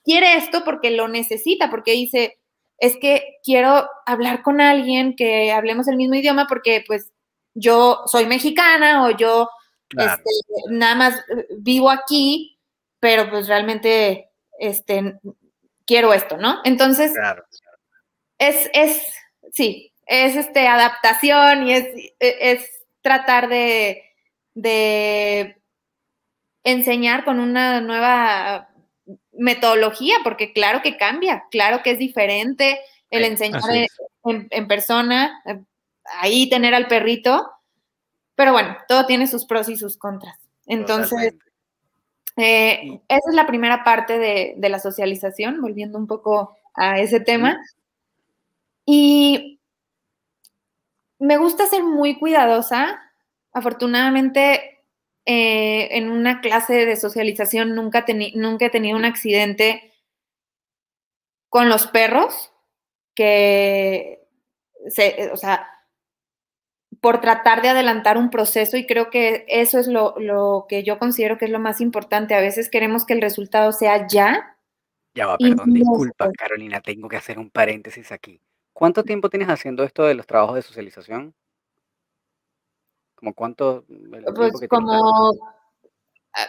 quiere 0.06 0.38
esto 0.38 0.64
porque 0.64 0.92
lo 0.92 1.10
necesita, 1.10 1.70
porque 1.70 1.92
dice, 1.92 2.40
es 2.78 2.96
que 2.98 3.40
quiero 3.44 3.90
hablar 4.06 4.42
con 4.42 4.62
alguien 4.62 5.16
que 5.18 5.52
hablemos 5.52 5.90
el 5.90 5.98
mismo 5.98 6.16
idioma 6.16 6.48
porque 6.48 6.84
pues 6.88 7.12
yo 7.54 8.04
soy 8.06 8.26
mexicana 8.26 9.06
o 9.06 9.12
yo 9.12 9.50
Claro. 9.90 10.22
este, 10.24 10.74
nada 10.74 10.96
más 10.96 11.20
eh, 11.20 11.48
vivo 11.58 11.90
aquí, 11.90 12.58
pero 13.00 13.30
pues 13.30 13.48
realmente 13.48 14.30
este, 14.60 15.20
quiero 15.86 16.14
esto, 16.14 16.38
¿no? 16.38 16.60
Entonces, 16.64 17.12
Claro. 17.14 17.44
Es, 18.40 18.70
es, 18.74 19.02
sí, 19.52 19.94
es 20.08 20.36
este, 20.36 20.68
adaptación 20.68 21.68
y 21.68 21.74
es, 21.74 21.88
es 22.20 22.86
tratar 23.02 23.50
de, 23.50 24.04
de 24.56 25.62
enseñar 26.64 27.26
con 27.26 27.40
una 27.40 27.82
nueva 27.82 28.70
metodología, 29.34 30.16
porque 30.24 30.54
claro 30.54 30.82
que 30.82 30.98
cambia, 30.98 31.46
claro 31.52 31.82
que 31.84 31.92
es 31.92 32.00
diferente 32.00 32.80
el 33.10 33.24
enseñar 33.24 33.62
en, 34.24 34.68
persona, 34.68 35.42
eh, 35.46 35.60
ahí 36.20 36.50
tener 36.50 36.74
al 36.74 36.88
perrito, 36.88 37.50
pero 38.36 38.52
bueno, 38.52 38.78
todo 38.88 39.06
tiene 39.06 39.28
sus 39.28 39.46
pros 39.46 39.70
y 39.70 39.78
sus 39.78 39.98
contras. 39.98 40.38
Entonces, 40.66 41.34
eh, 42.38 43.02
esa 43.08 43.30
es 43.30 43.36
la 43.36 43.48
primera 43.48 43.84
parte 43.84 44.20
de, 44.20 44.54
de 44.58 44.70
la 44.70 44.80
socialización, 44.80 45.62
volviendo 45.62 45.98
un 45.98 46.08
poco 46.08 46.56
a 46.76 47.00
ese 47.00 47.20
tema. 47.20 47.60
Y 48.92 49.62
me 51.20 51.38
gusta 51.38 51.68
ser 51.68 51.84
muy 51.84 52.18
cuidadosa. 52.18 53.00
Afortunadamente, 53.54 54.84
eh, 55.28 55.90
en 55.92 56.10
una 56.10 56.42
clase 56.42 56.88
de 56.88 56.96
socialización 56.96 57.76
nunca, 57.76 58.04
nunca 58.34 58.66
he 58.66 58.70
tenido 58.72 58.98
un 58.98 59.06
accidente 59.06 59.94
con 61.50 61.70
los 61.70 61.86
perros, 61.86 62.52
que, 63.14 64.28
se, 64.88 65.30
o 65.34 65.38
sea, 65.38 65.68
por 67.00 67.22
tratar 67.22 67.62
de 67.62 67.70
adelantar 67.70 68.18
un 68.18 68.32
proceso 68.32 68.76
y 68.76 68.88
creo 68.88 69.12
que 69.12 69.46
eso 69.50 69.78
es 69.78 69.88
lo, 69.88 70.16
lo 70.18 70.66
que 70.68 70.84
yo 70.84 70.98
considero 70.98 71.38
que 71.38 71.46
es 71.46 71.52
lo 71.52 71.60
más 71.60 71.80
importante. 71.80 72.34
A 72.34 72.42
veces 72.42 72.72
queremos 72.72 73.06
que 73.06 73.14
el 73.14 73.22
resultado 73.22 73.72
sea 73.72 74.08
ya. 74.08 74.58
Ya 75.14 75.28
va, 75.28 75.38
perdón, 75.38 75.76
disculpa. 75.76 76.32
Carolina, 76.36 76.82
tengo 76.82 77.08
que 77.08 77.18
hacer 77.18 77.38
un 77.38 77.52
paréntesis 77.52 78.12
aquí. 78.12 78.42
¿Cuánto 78.80 79.04
tiempo 79.04 79.30
tienes 79.30 79.50
haciendo 79.50 79.84
esto 79.84 80.06
de 80.06 80.14
los 80.14 80.26
trabajos 80.26 80.56
de 80.56 80.62
socialización? 80.62 81.36
¿Como 83.14 83.34
cuánto 83.34 83.84
el 83.90 84.24
Pues 84.34 84.54
que 84.58 84.70
como 84.70 85.34
ah, 86.34 86.48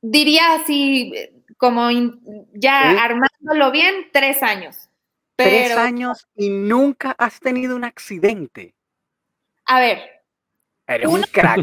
diría 0.00 0.54
así, 0.54 1.12
eh, 1.14 1.32
como 1.58 1.92
in- 1.92 2.20
ya 2.54 2.90
¿Sí? 2.90 2.96
armándolo 2.98 3.70
bien, 3.70 4.10
tres 4.12 4.42
años. 4.42 4.88
Tres 5.36 5.76
años 5.76 6.26
y 6.34 6.50
nunca 6.50 7.14
has 7.16 7.38
tenido 7.38 7.76
un 7.76 7.84
accidente. 7.84 8.74
a 9.66 9.78
ver, 9.78 10.00
Eres 10.88 11.06
Un 11.06 11.14
un 11.18 11.22
crack. 11.22 11.60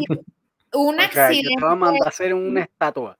un 0.71 0.95
O 1.01 1.01
sea, 1.11 1.33
yo 1.33 1.41
te 1.41 1.49
voy 1.59 1.69
a 1.69 1.73
accidente, 1.73 1.75
mandar 1.75 2.05
a 2.05 2.09
hacer 2.09 2.33
una 2.33 2.61
estatua. 2.61 3.19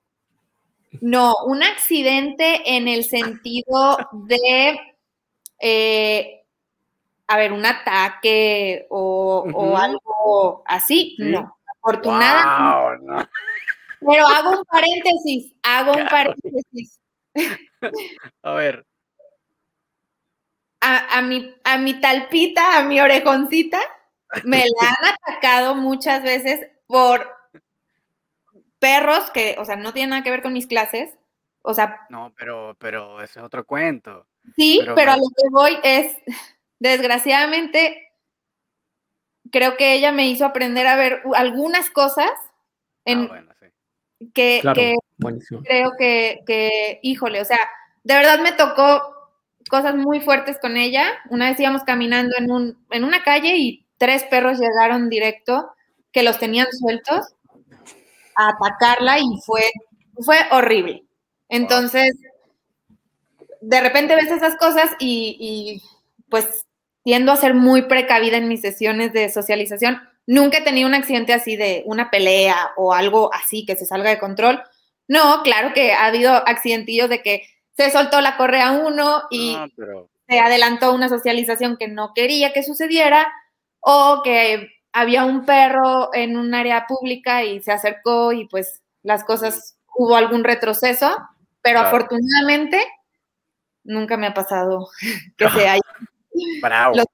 No, 1.02 1.36
un 1.46 1.64
accidente 1.64 2.62
en 2.76 2.88
el 2.88 3.04
sentido 3.04 3.98
de, 4.14 4.80
eh, 5.60 6.44
a 7.28 7.38
ver, 7.38 7.52
un 7.54 7.66
ataque 7.66 8.88
o, 8.90 9.78
algo 9.78 10.64
así, 10.66 11.16
Sí. 11.18 11.24
no. 11.24 11.58
Afortunadamente, 11.84 13.06
Wow, 13.06 13.18
no. 13.18 13.30
pero 14.12 14.28
hago 14.28 14.60
un 14.60 14.66
paréntesis, 14.66 15.54
hago 15.64 15.94
un 15.94 16.08
paréntesis. 16.08 17.00
A 18.42 18.52
ver, 18.54 18.86
a, 20.82 21.18
a 21.18 21.22
mi, 21.22 21.54
a 21.64 21.78
mi 21.78 22.00
talpita, 22.02 22.78
a 22.78 22.84
mi 22.84 23.00
orejoncita, 23.00 23.80
me 24.44 24.66
la 24.80 24.90
han 24.90 25.14
atacado 25.14 25.76
muchas 25.76 26.24
veces 26.24 26.68
por 26.88 27.37
perros 28.80 29.30
que, 29.32 29.56
o 29.60 29.66
sea, 29.66 29.76
no 29.76 29.94
tienen 29.94 30.12
nada 30.12 30.24
que 30.24 30.32
ver 30.32 30.42
con 30.42 30.54
mis 30.54 30.68
clases. 30.68 31.18
O 31.62 31.74
sea, 31.74 32.06
no, 32.10 32.34
pero, 32.38 32.76
pero 32.80 33.22
ese 33.22 33.40
es 33.40 33.46
otro 33.46 33.66
cuento. 33.66 34.28
sí, 34.56 34.80
Pero 34.82 34.96
pero, 34.96 35.12
a 35.12 35.18
lo 35.18 35.24
que 35.36 35.50
voy 35.52 35.78
es, 35.84 36.18
desgraciadamente, 36.80 38.10
creo 39.52 39.78
que 39.78 39.94
ella 39.94 40.12
me 40.12 40.28
hizo 40.28 40.46
aprender 40.46 40.88
a 40.88 40.96
ver 40.96 41.22
algunas 41.36 41.90
cosas 41.90 42.30
en 43.06 43.24
Ah, 43.24 43.28
bueno, 43.28 43.54
sí. 43.60 43.68
que, 44.34 44.60
Claro, 44.62 44.76
que 44.76 44.96
buenísimo. 45.18 45.62
creo 45.64 45.92
que, 45.98 46.40
que, 46.46 47.00
híjole, 47.04 47.42
o 47.42 47.46
sea, 47.46 47.60
de 48.04 48.16
verdad 48.16 48.40
me 48.40 48.52
tocó 48.54 49.14
cosas 49.70 49.96
muy 49.96 50.22
fuertes 50.22 50.58
con 50.62 50.78
ella. 50.78 51.06
Una 51.30 51.50
vez 51.50 51.60
íbamos 51.60 51.84
caminando 51.84 52.36
en, 52.38 52.52
un, 52.52 52.86
en 52.92 53.04
una 53.04 53.24
calle 53.24 53.56
y 53.58 53.86
tres 53.98 54.24
perros 54.26 54.60
llegaron 54.60 55.10
directo, 55.10 55.72
que 56.14 56.24
los 56.24 56.40
tenían 56.40 56.68
sueltos, 56.72 57.36
a 58.38 58.50
atacarla 58.50 59.20
y 59.20 59.42
fue, 59.46 59.64
fue 60.24 60.38
horrible. 60.52 61.04
Entonces, 61.50 62.14
de 63.62 63.82
repente 63.82 64.16
ves 64.16 64.32
esas 64.32 64.56
cosas 64.56 64.92
y, 65.00 65.36
y, 65.40 65.82
pues 66.30 66.66
tiendo 67.04 67.32
a 67.32 67.38
ser 67.38 67.54
muy 67.54 67.84
precavida 67.84 68.38
en 68.38 68.50
mis 68.50 68.62
sesiones 68.62 69.14
de 69.14 69.30
socialización. 69.30 70.02
Nunca 70.26 70.58
he 70.58 70.64
tenido 70.64 70.90
un 70.90 70.94
accidente 70.94 71.34
así 71.34 71.56
de 71.56 71.84
una 71.86 72.12
pelea 72.12 72.72
o 72.76 72.94
algo 72.94 73.34
así 73.34 73.66
que 73.66 73.78
se 73.78 73.86
salga 73.86 74.10
de 74.10 74.20
control. 74.20 74.62
No, 75.08 75.42
claro 75.42 75.74
que 75.74 75.94
ha 75.94 76.08
habido 76.08 76.34
accidentillos 76.34 77.10
de 77.10 77.22
que 77.22 77.44
se 77.78 77.92
soltó 77.92 78.20
la 78.20 78.36
correa 78.36 78.72
uno 78.72 79.24
y 79.30 79.54
No, 79.56 79.68
pero 79.78 80.10
se 80.28 80.40
adelantó 80.40 80.94
una 80.94 81.08
socialización 81.08 81.78
que 81.78 81.88
no 81.88 82.12
quería 82.14 82.52
que 82.52 82.64
sucediera 82.64 83.26
o 83.80 84.22
que 84.24 84.68
había 85.00 85.26
un 85.26 85.46
perro 85.46 86.10
en 86.14 86.38
un 86.38 86.54
área 86.56 86.86
pública 86.88 87.44
y 87.44 87.62
se 87.62 87.72
acercó 87.72 88.32
y 88.34 88.48
pues 88.48 88.82
las 89.04 89.24
cosas, 89.24 89.78
hubo 89.96 90.16
algún 90.16 90.44
retroceso, 90.44 91.08
pero 91.62 91.80
Claro. 91.82 91.88
afortunadamente 91.88 92.84
nunca 93.84 94.18
me 94.18 94.28
ha 94.28 94.34
pasado 94.34 94.90
que 95.38 95.50
se 95.50 95.68
haya 95.68 95.82
bravo. 96.62 96.96
Los- 96.96 97.06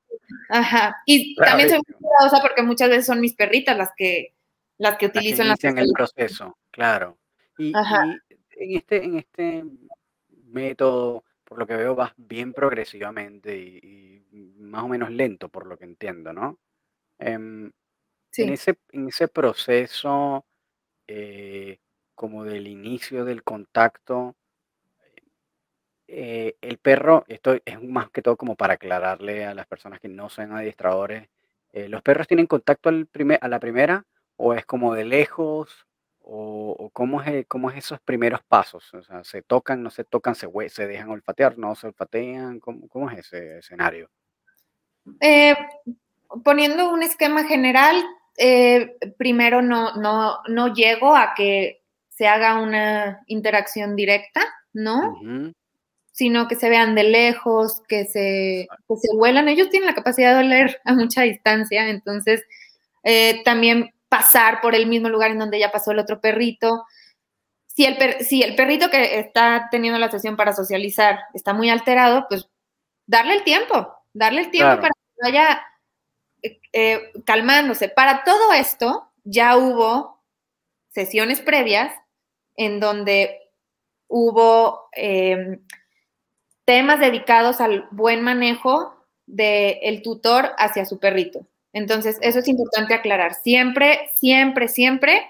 Ajá. 0.49 0.95
Y 1.05 1.35
Claro, 1.35 1.51
también 1.51 1.69
soy 1.69 1.79
muy 1.87 1.95
cuidadosa 1.99 2.41
porque 2.41 2.63
muchas 2.63 2.89
veces 2.89 3.05
son 3.05 3.19
mis 3.19 3.35
perritas 3.35 3.77
las 3.77 3.89
que 3.95 4.33
las 4.77 4.97
que 4.97 5.05
las 5.07 5.13
que 5.13 5.19
utilizo 5.19 5.41
en 5.43 5.47
la 5.49 5.53
inician 5.53 5.77
el 5.77 5.91
proceso, 5.93 6.57
claro. 6.71 7.17
Y, 7.57 7.75
Ajá. 7.75 8.05
y 8.07 8.63
en 8.63 8.77
este, 8.77 9.03
en 9.03 9.17
este 9.19 9.63
método, 10.47 11.23
por 11.43 11.59
lo 11.59 11.67
que 11.67 11.75
veo, 11.75 11.95
vas 11.95 12.11
bien 12.17 12.53
progresivamente 12.53 13.55
y, 13.57 14.25
y 14.31 14.53
más 14.59 14.83
o 14.83 14.87
menos 14.87 15.11
lento, 15.11 15.49
por 15.49 15.67
lo 15.67 15.77
que 15.77 15.85
entiendo, 15.85 16.33
¿no? 16.33 16.57
En 17.19 17.73
Sí. 18.31 18.43
ese, 18.53 18.77
en 18.91 19.09
ese 19.09 19.27
proceso, 19.29 20.45
eh, 21.07 21.79
como 22.15 22.45
del 22.45 22.67
inicio 22.67 23.25
del 23.25 23.43
contacto, 23.43 24.35
eh, 26.07 26.55
el 26.61 26.77
perro, 26.79 27.23
esto 27.27 27.55
es 27.65 27.81
más 27.81 28.09
que 28.11 28.21
todo 28.21 28.37
como 28.37 28.55
para 28.55 28.75
aclararle 28.75 29.45
a 29.45 29.53
las 29.53 29.67
personas 29.67 29.99
que 29.99 30.09
no 30.09 30.29
son 30.29 30.51
adiestradores, 30.53 31.29
eh, 31.71 31.87
¿los 31.89 32.01
perros 32.01 32.27
tienen 32.27 32.45
contacto 32.47 32.89
al 32.89 33.07
primer, 33.07 33.39
a 33.41 33.47
la 33.47 33.59
primera 33.59 34.05
o 34.35 34.53
es 34.53 34.65
como 34.65 34.93
de 34.93 35.05
lejos? 35.05 35.87
¿O, 36.25 36.71
o 36.79 36.89
cómo, 36.91 37.21
es, 37.21 37.27
el- 37.27 37.47
cómo 37.47 37.69
es 37.69 37.77
esos 37.77 37.99
primeros 38.01 38.41
pasos? 38.47 38.93
O 38.93 39.03
sea, 39.03 39.23
¿se 39.25 39.41
tocan, 39.41 39.83
no 39.83 39.89
se 39.89 40.05
tocan, 40.05 40.35
se, 40.35 40.47
se 40.69 40.87
dejan 40.87 41.09
olfatear, 41.09 41.57
no 41.57 41.75
se 41.75 41.87
olfatean? 41.87 42.59
¿Cómo, 42.61 42.87
cómo 42.87 43.09
es 43.11 43.19
ese 43.19 43.57
escenario? 43.59 44.09
Eh, 45.19 45.55
poniendo 46.43 46.89
un 46.91 47.03
esquema 47.03 47.43
general, 47.43 48.03
eh, 48.37 48.95
primero 49.17 49.61
no, 49.61 49.93
no, 49.95 50.39
no 50.47 50.73
llego 50.73 51.15
a 51.15 51.33
que 51.35 51.81
se 52.09 52.27
haga 52.27 52.59
una 52.59 53.21
interacción 53.27 53.95
directa, 53.95 54.41
¿no? 54.73 55.19
Sino 56.11 56.47
que 56.47 56.55
se 56.55 56.69
vean 56.69 56.93
de 56.95 57.03
lejos, 57.03 57.81
que 57.87 58.05
se, 58.05 58.67
que 58.87 58.95
se 58.97 59.15
huelan. 59.15 59.47
Ellos 59.49 59.69
tienen 59.69 59.87
la 59.87 59.95
capacidad 59.95 60.33
de 60.33 60.45
oler 60.45 60.79
a 60.85 60.93
mucha 60.93 61.23
distancia, 61.23 61.87
entonces 61.89 62.43
eh, 63.03 63.41
también 63.43 63.91
pasar 64.09 64.61
por 64.61 64.75
el 64.75 64.85
mismo 64.85 65.09
lugar 65.09 65.31
en 65.31 65.39
donde 65.39 65.57
ya 65.59 65.71
pasó 65.71 65.91
el 65.91 65.99
otro 65.99 66.21
perrito. 66.21 66.83
Si 67.65 67.85
el, 67.85 67.97
per- 67.97 68.23
si 68.23 68.43
el 68.43 68.55
perrito 68.55 68.91
que 68.91 69.17
está 69.19 69.67
teniendo 69.71 69.97
la 69.97 70.11
sesión 70.11 70.35
para 70.37 70.53
socializar 70.53 71.19
está 71.33 71.53
muy 71.53 71.71
alterado, 71.71 72.27
pues 72.29 72.47
darle 73.07 73.33
el 73.33 73.43
tiempo, 73.43 73.91
darle 74.13 74.41
el 74.41 74.51
tiempo 74.51 74.67
Claro. 74.77 74.81
para 74.81 74.91
que 74.93 75.21
vaya 75.31 75.61
eh, 76.43 77.11
calmándose. 77.25 77.89
Para 77.89 78.23
todo 78.23 78.53
esto, 78.53 79.09
ya 79.23 79.57
hubo 79.57 80.21
sesiones 80.89 81.41
previas 81.41 81.93
en 82.55 82.79
donde 82.79 83.39
hubo 84.07 84.89
em, 84.91 85.65
temas 86.65 86.99
dedicados 86.99 87.61
al 87.61 87.87
buen 87.91 88.21
manejo 88.21 88.95
del 89.25 90.01
tutor 90.01 90.51
hacia 90.57 90.85
su 90.85 90.99
perrito. 90.99 91.47
Entonces, 91.71 92.19
eso 92.21 92.39
es 92.39 92.47
importante 92.47 92.93
aclarar. 92.93 93.33
Siempre, 93.33 94.11
siempre, 94.15 94.67
siempre, 94.67 95.25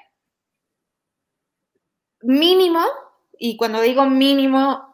mínimo, 2.22 2.82
y 3.38 3.56
cuando 3.56 3.82
digo 3.82 4.06
mínimo, 4.06 4.94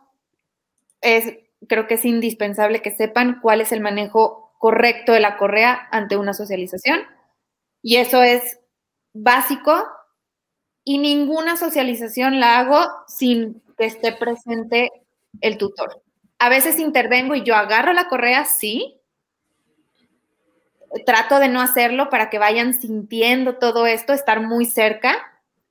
es, 1.01 1.34
creo 1.67 1.88
que 1.88 1.95
es 1.95 2.05
indispensable 2.05 2.82
que 2.82 2.91
sepan 2.91 3.39
cuál 3.41 3.61
es 3.61 3.72
el 3.72 3.82
manejo 3.82 4.48
correcto 4.60 5.14
de 5.14 5.22
la 5.22 5.38
correa 5.38 5.88
ante 5.91 6.18
una 6.18 6.36
socialización. 6.36 7.01
Y 7.82 7.95
eso 7.95 8.22
es 8.22 8.60
básico 9.14 9.88
y 10.84 10.99
ninguna 10.99 11.57
socialización 11.57 12.39
la 12.39 12.60
hago 12.60 12.80
sin 13.07 13.64
que 13.78 13.86
esté 13.86 14.12
presente 14.12 14.91
el 15.41 15.57
tutor. 15.57 16.03
A 16.38 16.49
veces 16.49 16.78
intervengo 16.78 17.36
y 17.36 17.43
yo 17.43 17.55
agarro 17.55 17.93
la 17.93 18.07
correa, 18.07 18.45
sí. 18.45 18.99
Trato 21.05 21.39
de 21.39 21.47
no 21.47 21.62
hacerlo 21.62 22.10
para 22.10 22.30
que 22.30 22.39
vayan 22.39 22.74
sintiendo 22.74 23.57
todo 23.57 23.88
esto, 23.88 24.14
estar 24.14 24.41
muy 24.41 24.66
cerca 24.66 25.18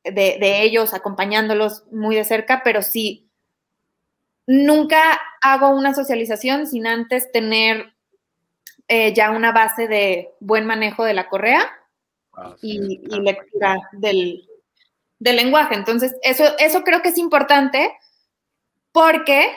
de, 0.05 0.63
ellos, 0.63 0.95
acompañándolos 0.95 1.85
muy 1.91 2.17
de 2.17 2.25
cerca, 2.25 2.63
pero 2.65 2.83
sí, 2.83 3.29
nunca 4.47 5.21
hago 5.43 5.71
una 5.71 5.95
socialización 5.95 6.67
sin 6.67 6.87
antes 6.87 7.31
tener 7.33 7.98
eh, 8.89 9.13
ya 9.15 9.31
una 9.31 9.53
base 9.53 9.87
de 9.87 10.31
buen 10.41 10.67
manejo 10.67 11.05
de 11.05 11.15
la 11.15 11.29
correa 11.29 11.71
ah, 12.35 12.57
y, 12.63 12.79
lectura 13.21 13.77
del, 13.93 14.49
del 15.19 15.37
lenguaje. 15.37 15.75
Entonces, 15.75 16.17
eso, 16.23 16.45
eso 16.59 16.83
creo 16.83 17.03
que 17.03 17.11
es 17.11 17.19
importante 17.19 17.93
porque, 18.93 19.51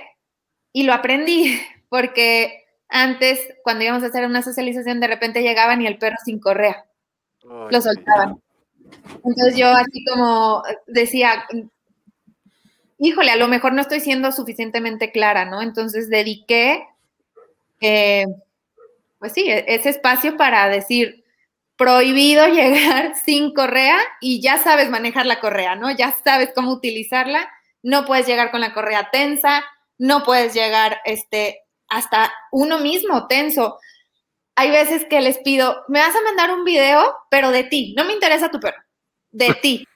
y 0.74 0.84
lo 0.84 0.94
aprendí, 0.94 1.60
porque 1.90 2.66
antes, 2.90 3.40
cuando 3.64 3.86
íbamos 3.86 4.04
a 4.04 4.08
hacer 4.08 4.26
una 4.26 4.42
socialización, 4.42 5.00
de 5.00 5.08
repente 5.08 5.42
llegaban 5.42 5.82
y 5.82 5.88
el 5.88 5.98
perro 5.98 6.18
sin 6.24 6.40
correa. 6.40 6.86
lo 7.44 7.82
soltaban. 7.82 8.42
Entonces 9.24 9.56
yo 9.56 9.68
así 9.68 10.04
como 10.06 10.64
decía, 10.88 11.46
híjole, 12.98 13.32
a 13.32 13.38
lo 13.38 13.48
mejor 13.48 13.74
no 13.74 13.82
estoy 13.82 14.00
siendo 14.00 14.32
suficientemente 14.32 15.12
clara, 15.12 15.46
¿no? 15.46 15.62
Entonces 15.62 16.10
dediqué, 16.10 16.86
eh, 17.80 18.26
pues 19.22 19.34
sí, 19.34 19.50
e-, 19.50 19.64
ese 19.68 19.90
espacio 19.90 20.36
para 20.36 20.68
decir, 20.68 21.24
prohibido 21.78 22.48
llegar 22.54 23.16
sin 23.16 23.54
correa 23.54 23.98
y 24.20 24.42
ya 24.42 24.58
sabes 24.58 24.90
manejar 24.90 25.26
la 25.26 25.40
correa, 25.40 25.76
¿no? 25.76 25.92
Ya 25.92 26.14
sabes 26.26 26.52
cómo 26.54 26.74
utilizarla, 26.74 27.50
no 27.84 28.06
puedes 28.06 28.28
llegar 28.28 28.52
con 28.52 28.60
la 28.60 28.74
correa 28.74 29.10
tensa, 29.12 29.64
no 29.98 30.24
puedes 30.24 30.54
llegar 30.54 31.00
este, 31.06 31.62
hasta 31.88 32.34
uno 32.52 32.80
mismo 32.80 33.28
tenso. 33.28 33.78
Hay 34.56 34.72
veces 34.72 35.06
que 35.06 35.22
les 35.22 35.38
pido, 35.38 35.84
me 35.88 36.00
vas 36.00 36.16
a 36.16 36.24
mandar 36.24 36.52
un 36.52 36.66
video, 36.66 37.16
pero 37.30 37.52
de 37.52 37.64
ti, 37.64 37.94
no 37.96 38.04
me 38.04 38.14
interesa 38.14 38.50
tu 38.50 38.60
perro, 38.60 38.82
de 39.30 39.54
ti. 39.62 39.88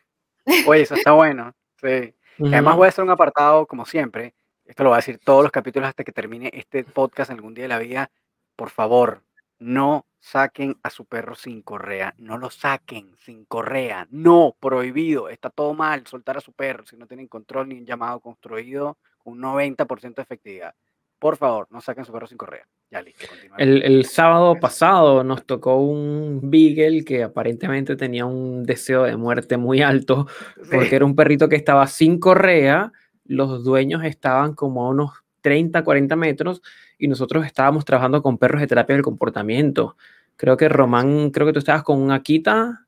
Oye, 0.68 0.84
eso 0.84 0.96
está 0.96 1.12
bueno, 1.12 1.52
sí. 1.82 2.14
Además 2.40 2.76
voy 2.76 2.86
a 2.86 2.90
hacer 2.90 3.04
un 3.04 3.10
apartado, 3.10 3.66
como 3.66 3.86
siempre, 3.86 4.36
esto 4.66 4.84
lo 4.84 4.90
voy 4.90 4.96
a 4.96 4.98
decir 4.98 5.20
todos 5.24 5.42
los 5.42 5.52
capítulos 5.52 5.90
hasta 5.90 6.04
que 6.04 6.12
termine 6.12 6.52
este 6.54 6.84
podcast 6.84 7.32
en 7.32 7.38
algún 7.38 7.54
día 7.54 7.64
de 7.64 7.70
la 7.70 7.80
vida, 7.80 8.12
por 8.56 8.70
favor, 8.70 9.24
no 9.60 10.06
saquen 10.20 10.78
a 10.82 10.90
su 10.90 11.06
perro 11.06 11.36
sin 11.36 11.62
correa, 11.62 12.14
no 12.18 12.38
lo 12.38 12.50
saquen 12.50 13.16
sin 13.20 13.46
correa, 13.46 14.08
no, 14.10 14.56
prohibido, 14.60 15.30
está 15.30 15.50
todo 15.50 15.74
mal 15.74 16.08
soltar 16.08 16.38
a 16.38 16.42
su 16.42 16.52
perro 16.52 16.86
si 16.86 16.98
no 16.98 17.06
tienen 17.06 17.28
control 17.28 17.70
ni 17.70 17.78
un 17.78 17.86
llamado 17.86 18.20
construido 18.20 18.98
con 19.20 19.34
un 19.34 19.42
90% 19.42 20.16
de 20.16 20.22
efectividad. 20.22 20.74
Por 21.20 21.38
favor, 21.38 21.68
no 21.70 21.80
saquen 21.80 22.02
a 22.02 22.06
su 22.06 22.12
perro 22.12 22.28
sin 22.28 22.38
correa. 22.38 22.68
Ya 22.92 23.02
listo, 23.02 23.26
el, 23.58 23.82
el, 23.82 24.06
sábado 24.06 24.56
pasado 24.60 25.24
nos 25.24 25.46
tocó 25.46 25.78
un 25.78 26.40
Beagle 26.44 27.04
que 27.04 27.24
aparentemente 27.24 27.96
tenía 27.96 28.26
un 28.26 28.64
deseo 28.64 29.04
de 29.04 29.18
muerte 29.18 29.58
muy 29.58 29.82
alto 29.82 30.28
porque 30.72 30.96
era 30.96 31.06
un 31.06 31.16
perrito 31.16 31.50
que 31.50 31.56
estaba 31.56 31.88
sin 31.88 32.20
correa, 32.20 32.92
los 33.26 33.64
dueños 33.64 34.04
estaban 34.04 34.54
como 34.54 34.86
a 34.86 34.90
unos 34.90 35.25
30, 35.46 35.84
40 35.84 36.16
metros 36.16 36.64
y 36.98 37.08
nosotros 37.08 37.46
estábamos 37.46 37.86
trabajando 37.86 38.24
con 38.24 38.40
perros 38.40 38.62
de 38.62 38.68
terapia 38.68 38.96
del 38.96 39.04
comportamiento. 39.04 39.96
Creo 40.36 40.58
que 40.58 40.68
Román, 40.68 41.30
creo 41.30 41.46
que 41.46 41.54
tú 41.54 41.60
estabas 41.60 41.84
con 41.84 42.02
un 42.02 42.10
Akita 42.10 42.88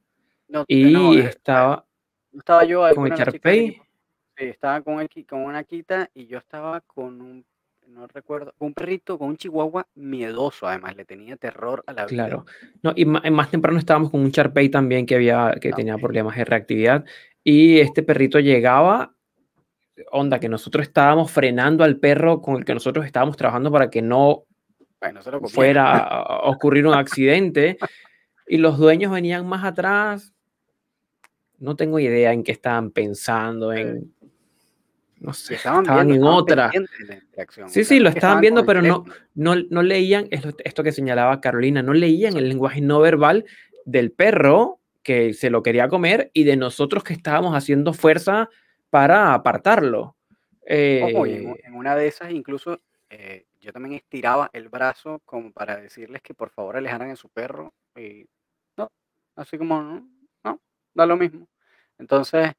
y 0.66 1.20
eh, 1.20 1.26
estaba, 1.26 1.86
estaba 2.36 2.64
yo 2.66 2.84
con 2.96 3.06
el 3.06 3.14
Charpey. 3.14 3.80
Sí, 4.36 4.46
estaba 4.46 4.82
con, 4.82 5.00
el, 5.00 5.10
con 5.28 5.42
una 5.42 5.60
Akita 5.60 6.10
y 6.16 6.26
yo 6.26 6.40
estaba 6.40 6.82
con 6.82 7.22
un, 7.22 7.46
no 7.86 8.08
recuerdo, 8.08 8.56
un 8.58 8.74
perrito, 8.74 9.20
con 9.20 9.30
un 9.30 9.38
chihuahua 9.38 9.86
miedoso 9.94 10.68
además, 10.68 10.96
le 10.96 11.06
tenía 11.06 11.38
terror 11.38 11.84
a 11.86 11.94
la 11.94 12.08
vida. 12.08 12.26
Claro, 12.26 12.46
no, 12.82 12.92
y 12.96 13.06
más, 13.06 13.52
temprano 13.52 13.78
estábamos 13.78 14.10
con 14.10 14.22
un 14.22 14.32
Charpey 14.32 14.70
también 14.70 15.06
que, 15.06 15.14
había, 15.14 15.54
que 15.62 15.72
tenía 15.74 16.00
problemas 16.00 16.36
de 16.36 16.44
reactividad 16.44 17.06
y 17.44 17.78
este 17.82 18.02
perrito 18.02 18.40
llegaba 18.40 19.14
onda, 20.12 20.40
que 20.40 20.50
nosotros 20.50 20.88
estábamos 20.88 21.32
frenando 21.32 21.84
al 21.84 21.98
perro 21.98 22.42
con 22.42 22.58
el 22.58 22.66
que 22.66 22.74
nosotros 22.74 23.06
estábamos 23.06 23.38
trabajando 23.38 23.72
para 23.72 23.90
que 23.90 24.02
no 24.02 24.44
fuera 25.46 25.98
a 25.98 26.50
ocurrir 26.50 26.86
un 26.86 26.94
accidente. 26.94 27.78
y 28.48 28.58
los 28.58 28.78
dueños 28.78 29.12
venían 29.12 29.48
más 29.48 29.64
atrás. 29.64 30.34
No 31.60 31.76
tengo 31.76 32.00
idea 32.00 32.34
en 32.34 32.44
qué 32.44 32.52
estaban 32.52 32.92
pensando, 32.92 33.74
en... 33.74 34.14
No 35.20 35.34
sé, 35.34 35.56
estaban, 35.56 36.12
en 36.12 36.24
otra. 36.24 36.70
Sí, 37.70 37.84
sí, 37.84 38.00
lo 38.00 38.10
estaban, 38.10 38.40
viendo, 38.40 38.64
pero 38.68 38.84
no, 38.84 39.04
no, 39.34 39.56
no 39.56 39.82
leían 39.82 40.28
esto 40.30 40.84
que 40.84 40.92
señalaba 40.92 41.42
Carolina, 41.42 41.82
no 41.82 41.94
leían 41.94 42.38
el 42.38 42.48
lenguaje 42.48 42.82
no 42.82 43.00
verbal 43.00 43.44
del 43.84 44.12
perro 44.12 44.80
que 45.02 45.34
se 45.34 45.50
lo 45.50 45.64
quería 45.64 45.88
comer 45.88 46.30
y 46.34 46.44
de 46.44 46.56
nosotros 46.56 47.04
que 47.04 47.14
estábamos 47.14 47.56
haciendo 47.56 47.94
fuerza 47.94 48.50
para 48.90 49.34
apartarlo. 49.34 50.16
Ojo, 50.62 51.26
en, 51.26 51.50
eh, 51.50 51.64
una 51.72 51.96
de 51.96 52.08
esas 52.08 52.32
incluso 52.32 52.82
eh, 53.10 53.46
yo 53.62 53.72
también 53.72 53.96
estiraba 53.96 54.50
el 54.52 54.68
brazo 54.68 55.22
como 55.26 55.52
para 55.52 55.78
decirles 55.78 56.22
que 56.22 56.34
por 56.34 56.50
favor 56.50 56.76
alejaran 56.76 57.10
a 57.10 57.16
su 57.16 57.30
perro 57.30 57.74
y 57.96 58.28
no, 58.76 58.92
así 59.36 59.58
como 59.58 59.82
no, 59.82 60.10
no, 60.44 60.62
da 60.94 61.06
lo 61.06 61.16
mismo. 61.16 61.48
Entonces, 61.98 62.52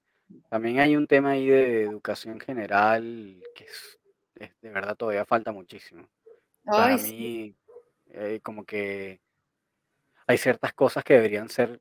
también 0.48 0.80
hay 0.80 0.96
un 0.96 1.06
tema 1.06 1.30
ahí 1.30 1.48
de 1.48 1.82
educación 1.82 2.40
general 2.40 3.42
que 3.54 3.64
es, 3.64 3.98
de 4.34 4.70
verdad 4.70 4.96
todavía 4.96 5.26
falta 5.26 5.52
muchísimo. 5.52 6.08
Para 6.64 6.96
mí, 6.96 7.54
eh, 8.06 8.40
como 8.42 8.64
que 8.64 9.20
hay 10.26 10.38
ciertas 10.38 10.72
cosas 10.72 11.04
que 11.04 11.14
deberían 11.14 11.48
ser 11.48 11.80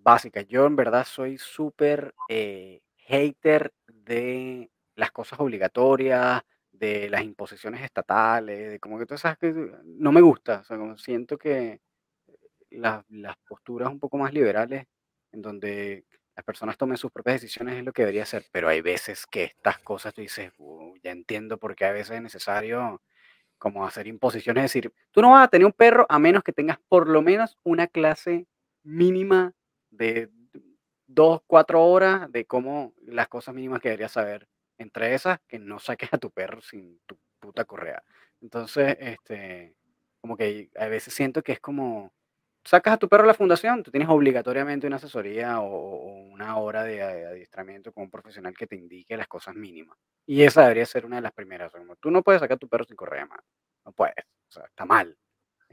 básicas. 0.00 0.46
Yo 0.48 0.66
en 0.66 0.74
verdad 0.74 1.04
soy 1.04 1.38
súper 1.38 2.12
hater 3.08 3.72
de 3.86 4.70
las 4.94 5.10
cosas 5.12 5.40
obligatorias, 5.40 6.42
de 6.70 7.08
las 7.08 7.22
imposiciones 7.22 7.82
estatales, 7.82 8.70
de 8.70 8.78
como 8.78 8.98
que 8.98 9.06
todas 9.06 9.22
esas 9.22 9.38
que 9.38 9.52
no 9.84 10.12
me 10.12 10.20
gusta, 10.20 10.60
o 10.60 10.64
sea, 10.64 10.76
como 10.76 10.96
siento 10.98 11.38
que 11.38 11.80
las 12.70 13.04
posturas 13.48 13.90
un 13.90 13.98
poco 13.98 14.18
más 14.18 14.32
liberales, 14.32 14.86
en 15.32 15.42
donde 15.42 16.04
las 16.36 16.44
personas 16.44 16.76
tomen 16.76 16.98
sus 16.98 17.10
propias 17.10 17.40
decisiones 17.40 17.76
es 17.76 17.84
lo 17.84 17.92
que 17.92 18.02
debería 18.02 18.26
ser, 18.26 18.44
pero 18.52 18.68
hay 18.68 18.82
veces 18.82 19.26
que 19.26 19.44
estas 19.44 19.78
cosas 19.78 20.12
tú 20.14 20.20
dices, 20.20 20.52
ya 21.02 21.10
entiendo 21.10 21.58
por 21.58 21.74
qué 21.74 21.86
a 21.86 21.92
veces 21.92 22.16
es 22.16 22.22
necesario 22.22 23.02
como 23.56 23.86
hacer 23.86 24.06
imposiciones, 24.06 24.64
es 24.64 24.72
decir, 24.72 24.92
tú 25.10 25.22
no 25.22 25.30
vas 25.32 25.46
a 25.46 25.48
tener 25.48 25.66
un 25.66 25.72
perro 25.72 26.06
a 26.08 26.18
menos 26.18 26.44
que 26.44 26.52
tengas 26.52 26.78
por 26.88 27.08
lo 27.08 27.22
menos 27.22 27.56
una 27.64 27.88
clase 27.88 28.46
mínima 28.84 29.54
de 29.90 30.30
dos, 31.08 31.40
cuatro 31.46 31.84
horas 31.84 32.30
de 32.30 32.44
cómo 32.44 32.94
las 33.06 33.28
cosas 33.28 33.54
mínimas 33.54 33.80
que 33.80 33.88
deberías 33.88 34.12
saber. 34.12 34.46
Entre 34.78 35.14
esas, 35.14 35.40
que 35.48 35.58
no 35.58 35.80
saques 35.80 36.12
a 36.12 36.18
tu 36.18 36.30
perro 36.30 36.60
sin 36.60 37.00
tu 37.06 37.18
puta 37.40 37.64
correa. 37.64 38.02
Entonces, 38.40 38.96
este, 39.00 39.74
como 40.20 40.36
que 40.36 40.70
a 40.76 40.86
veces 40.86 41.12
siento 41.12 41.42
que 41.42 41.52
es 41.52 41.60
como, 41.60 42.12
sacas 42.64 42.94
a 42.94 42.96
tu 42.98 43.08
perro 43.08 43.24
a 43.24 43.26
la 43.26 43.34
fundación, 43.34 43.82
tú 43.82 43.90
tienes 43.90 44.08
obligatoriamente 44.08 44.86
una 44.86 44.96
asesoría 44.96 45.60
o, 45.60 46.28
una 46.38 46.56
hora 46.58 46.84
de, 46.84 47.02
adiestramiento 47.02 47.92
con 47.92 48.04
un 48.04 48.10
profesional 48.10 48.54
que 48.56 48.66
te 48.66 48.76
indique 48.76 49.16
las 49.16 49.26
cosas 49.26 49.54
mínimas. 49.56 49.98
Y 50.26 50.42
esa 50.42 50.62
debería 50.62 50.86
ser 50.86 51.06
una 51.06 51.16
de 51.16 51.22
las 51.22 51.32
primeras. 51.32 51.72
tú 52.00 52.10
no 52.10 52.22
puedes 52.22 52.40
sacar 52.40 52.56
a 52.56 52.58
tu 52.58 52.68
perro 52.68 52.84
sin 52.84 52.96
correa, 52.96 53.26
man. 53.26 53.40
No 53.84 53.92
puedes. 53.92 54.24
O 54.48 54.52
sea, 54.52 54.64
está 54.66 54.84
mal. 54.84 55.16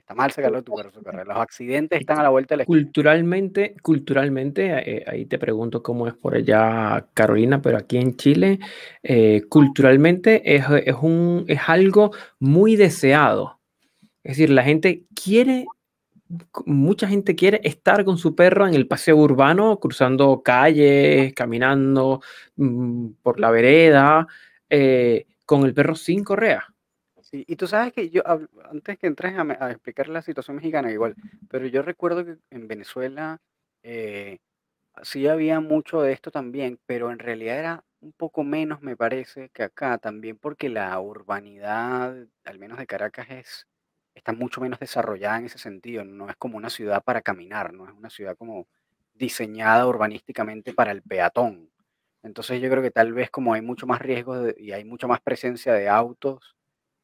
Está 0.06 0.14
mal 0.14 0.30
sacarlo 0.30 0.58
de 0.58 0.64
tu 0.64 0.72
Los 1.26 1.38
accidentes 1.38 2.00
están 2.00 2.20
a 2.20 2.24
la 2.24 2.30
vuelta 2.30 2.54
de 2.54 2.58
la 2.60 2.66
Culturalmente, 2.66 3.76
culturalmente, 3.82 4.98
eh, 4.98 5.04
ahí 5.08 5.26
te 5.26 5.40
pregunto 5.40 5.82
cómo 5.82 6.08
es 6.08 6.14
por 6.14 6.36
allá 6.36 7.08
Carolina, 7.16 7.60
pero 7.60 7.80
aquí 7.80 7.98
en 7.98 8.16
Chile, 8.16 8.60
eh, 9.02 9.42
culturalmente 9.50 10.56
es, 10.58 10.64
es, 10.86 10.96
un, 11.02 11.46
es 11.48 11.60
algo 11.66 12.12
muy 12.38 12.76
deseado. 12.76 13.60
Es 14.24 14.38
decir, 14.38 14.52
la 14.52 14.62
gente 14.62 15.06
quiere 15.16 15.66
mucha 16.68 17.08
gente 17.08 17.36
quiere 17.36 17.62
estar 17.64 18.06
con 18.06 18.20
su 18.20 18.36
perro 18.36 18.68
en 18.68 18.76
el 18.76 18.88
paseo 18.88 19.18
urbano, 19.18 19.80
cruzando 19.80 20.44
calles, 20.44 21.34
caminando 21.34 22.22
mm, 22.58 23.08
por 23.24 23.40
la 23.40 23.50
vereda, 23.50 24.28
eh, 24.70 25.26
con 25.48 25.66
el 25.66 25.74
perro 25.74 25.96
sin 25.96 26.24
correa. 26.24 26.75
Sí, 27.36 27.44
y 27.50 27.58
tú 27.58 27.68
sabes 27.68 27.92
que 27.92 28.10
yo, 28.10 28.22
antes 28.72 28.98
que 28.98 29.08
entres 29.08 29.34
a, 29.38 29.72
explicar 29.72 30.08
la 30.08 30.22
situación 30.22 30.56
mexicana, 30.56 30.90
igual, 30.90 31.16
pero 31.50 31.68
yo 31.68 31.82
recuerdo 31.82 32.24
que 32.24 32.38
en 32.50 32.68
Venezuela 32.70 33.42
eh, 33.84 34.40
sí 35.04 35.28
había 35.28 35.60
mucho 35.60 36.02
de 36.02 36.14
esto 36.14 36.32
también, 36.32 36.80
pero 36.86 37.12
en 37.12 37.20
realidad 37.20 37.60
era 37.60 37.84
un 38.00 38.14
poco 38.14 38.44
menos, 38.46 38.82
me 38.82 38.96
parece, 38.96 39.50
que 39.50 39.64
acá 39.64 39.98
también, 39.98 40.38
porque 40.38 40.70
la 40.70 40.98
urbanidad, 41.00 42.16
al 42.46 42.60
menos 42.60 42.78
de 42.78 42.88
Caracas, 42.88 43.28
es 43.30 43.68
está 44.16 44.32
mucho 44.34 44.62
menos 44.62 44.80
desarrollada 44.80 45.40
en 45.40 45.46
ese 45.46 45.58
sentido, 45.58 46.06
no 46.06 46.30
es 46.30 46.38
como 46.38 46.58
una 46.58 46.70
ciudad 46.70 47.04
para 47.04 47.22
caminar, 47.22 47.74
no 47.74 47.86
es 47.88 47.94
una 47.94 48.10
ciudad 48.10 48.38
como 48.38 48.68
diseñada 49.14 49.88
urbanísticamente 49.88 50.74
para 50.74 50.92
el 50.94 51.02
peatón. 51.04 51.70
Entonces 52.24 52.62
yo 52.62 52.70
creo 52.70 52.82
que 52.84 52.92
tal 52.92 53.14
vez 53.14 53.30
como 53.30 53.54
hay 53.54 53.62
mucho 53.62 53.88
más 53.88 54.02
riesgo 54.02 54.50
y 54.58 54.72
hay 54.72 54.86
mucha 54.86 55.08
más 55.08 55.22
presencia 55.22 55.74
de 55.74 55.90
autos, 55.90 56.55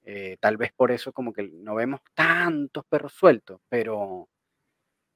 eh, 0.03 0.37
tal 0.39 0.57
vez 0.57 0.71
por 0.73 0.91
eso 0.91 1.13
como 1.13 1.33
que 1.33 1.43
no 1.43 1.75
vemos 1.75 2.01
tantos 2.13 2.85
perros 2.85 3.13
sueltos, 3.13 3.61
pero, 3.69 4.29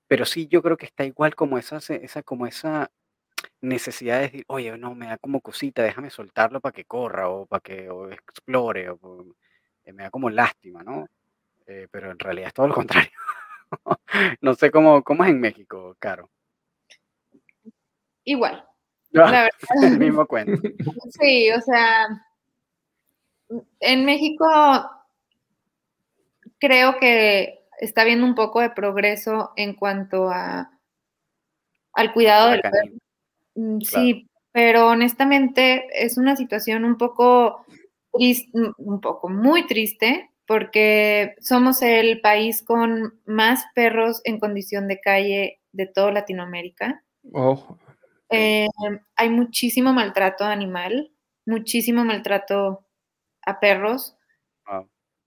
pero 0.07 0.25
sí 0.25 0.47
yo 0.47 0.61
creo 0.61 0.77
que 0.77 0.85
está 0.85 1.05
igual 1.05 1.35
como 1.35 1.57
esa, 1.57 1.77
esa, 1.77 2.23
como 2.23 2.47
esa 2.47 2.91
necesidad 3.61 4.17
de 4.17 4.23
decir, 4.23 4.45
oye, 4.47 4.77
no, 4.77 4.95
me 4.95 5.07
da 5.07 5.17
como 5.17 5.41
cosita, 5.41 5.83
déjame 5.83 6.09
soltarlo 6.09 6.61
para 6.61 6.73
que 6.73 6.85
corra 6.85 7.29
o 7.29 7.45
para 7.45 7.61
que 7.61 7.89
explore, 8.11 8.89
o, 8.89 9.25
eh, 9.83 9.93
me 9.93 10.03
da 10.03 10.09
como 10.09 10.29
lástima, 10.29 10.83
¿no? 10.83 11.07
Eh, 11.67 11.87
pero 11.89 12.11
en 12.11 12.19
realidad 12.19 12.49
es 12.49 12.53
todo 12.53 12.67
lo 12.67 12.75
contrario. 12.75 13.11
no 14.41 14.53
sé 14.55 14.71
cómo, 14.71 15.03
cómo 15.03 15.23
es 15.23 15.31
en 15.31 15.39
México, 15.39 15.95
Caro. 15.99 16.29
Igual. 18.23 18.65
el 19.81 19.99
mismo 19.99 20.25
cuento. 20.25 20.61
Sí, 21.19 21.49
o 21.51 21.61
sea, 21.61 22.07
en 23.79 24.05
México 24.05 24.45
creo 26.59 26.97
que 26.99 27.65
está 27.79 28.01
habiendo 28.01 28.25
un 28.25 28.35
poco 28.35 28.61
de 28.61 28.69
progreso 28.69 29.51
en 29.55 29.73
cuanto 29.73 30.29
a 30.29 30.71
al 31.93 32.13
cuidado 32.13 32.51
del 32.51 32.61
perro. 32.61 32.95
Mm, 33.55 33.79
sí, 33.81 34.29
pero 34.51 34.87
honestamente 34.87 35.87
es 35.93 36.17
una 36.17 36.35
situación 36.35 36.83
un 36.85 36.97
poco 36.97 37.65
un 38.77 39.01
poco 39.01 39.27
muy 39.27 39.67
triste, 39.67 40.29
porque 40.47 41.35
somos 41.41 41.81
el 41.81 42.21
país 42.21 42.61
con 42.63 43.19
más 43.25 43.65
perros 43.73 44.21
en 44.23 44.39
condición 44.39 44.87
de 44.87 45.01
calle 45.01 45.59
de 45.71 45.85
toda 45.87 46.11
Latinoamérica. 46.11 47.03
Oh. 47.33 47.77
Eh, 48.29 48.67
hay 49.15 49.29
muchísimo 49.29 49.91
maltrato 49.93 50.45
animal, 50.45 51.11
muchísimo 51.45 52.05
maltrato 52.05 52.84
a 53.45 53.59
perros. 53.59 54.15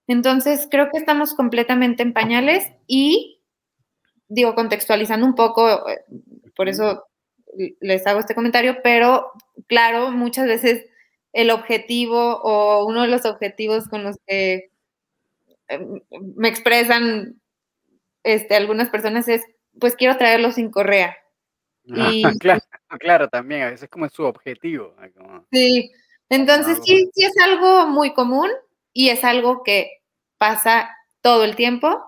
Entonces, 0.06 0.66
creo 0.70 0.90
que 0.90 0.98
estamos 0.98 1.34
completamente 1.34 2.02
en 2.02 2.14
pañales 2.14 2.72
y, 2.86 3.42
digo, 4.28 4.54
contextualizando 4.54 5.26
un 5.26 5.34
poco, 5.34 5.88
eh, 5.88 6.00
por 6.56 6.68
eso 6.68 7.04
les 7.80 8.06
hago 8.06 8.20
este 8.20 8.34
comentario, 8.34 8.78
pero 8.82 9.32
claro, 9.66 10.10
muchas 10.10 10.46
veces 10.46 10.86
el 11.34 11.50
objetivo 11.50 12.40
o 12.42 12.86
uno 12.86 13.02
de 13.02 13.08
los 13.08 13.26
objetivos 13.26 13.86
con 13.88 14.02
los 14.02 14.16
que 14.26 14.70
Em, 15.68 16.00
me 16.36 16.48
expresan 16.48 17.40
este, 18.24 18.56
algunas 18.56 18.88
personas 18.88 19.28
es, 19.28 19.42
pues 19.78 19.94
quiero 19.94 20.16
traerlo 20.16 20.50
sin 20.50 20.70
correa. 20.70 21.16
Y, 21.84 22.22
claro, 22.40 22.60
claro, 22.98 23.28
también, 23.28 23.62
a 23.62 23.70
veces 23.70 23.88
como 23.88 24.06
es 24.06 24.12
su 24.12 24.24
objetivo. 24.24 24.94
Sí, 25.52 25.92
entonces 26.29 26.79
sí, 26.85 27.11
sí 27.14 27.24
es 27.24 27.37
algo 27.43 27.87
muy 27.87 28.14
común 28.14 28.51
y 28.93 29.11
es 29.11 29.24
algo 29.24 29.62
que 29.62 30.03
pasa 30.39 30.91
todo 31.20 31.45
el 31.45 31.57
tiempo. 31.57 32.05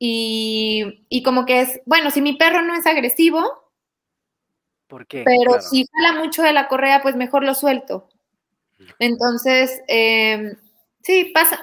Y, 0.00 1.04
y 1.08 1.22
como 1.22 1.44
que 1.44 1.60
es, 1.60 1.80
bueno, 1.84 2.10
si 2.10 2.20
mi 2.22 2.36
perro 2.36 2.62
no 2.62 2.74
es 2.74 2.86
agresivo, 2.86 3.64
¿Por 4.86 5.06
qué? 5.06 5.22
Pero 5.24 5.60
si 5.60 5.86
jala 5.92 6.18
mucho 6.18 6.42
de 6.42 6.54
la 6.54 6.66
correa, 6.66 7.02
pues 7.02 7.14
mejor 7.14 7.44
lo 7.44 7.54
suelto. 7.54 8.08
Entonces, 8.98 9.82
eh, 9.86 10.56
sí, 11.02 11.30
pasa, 11.34 11.60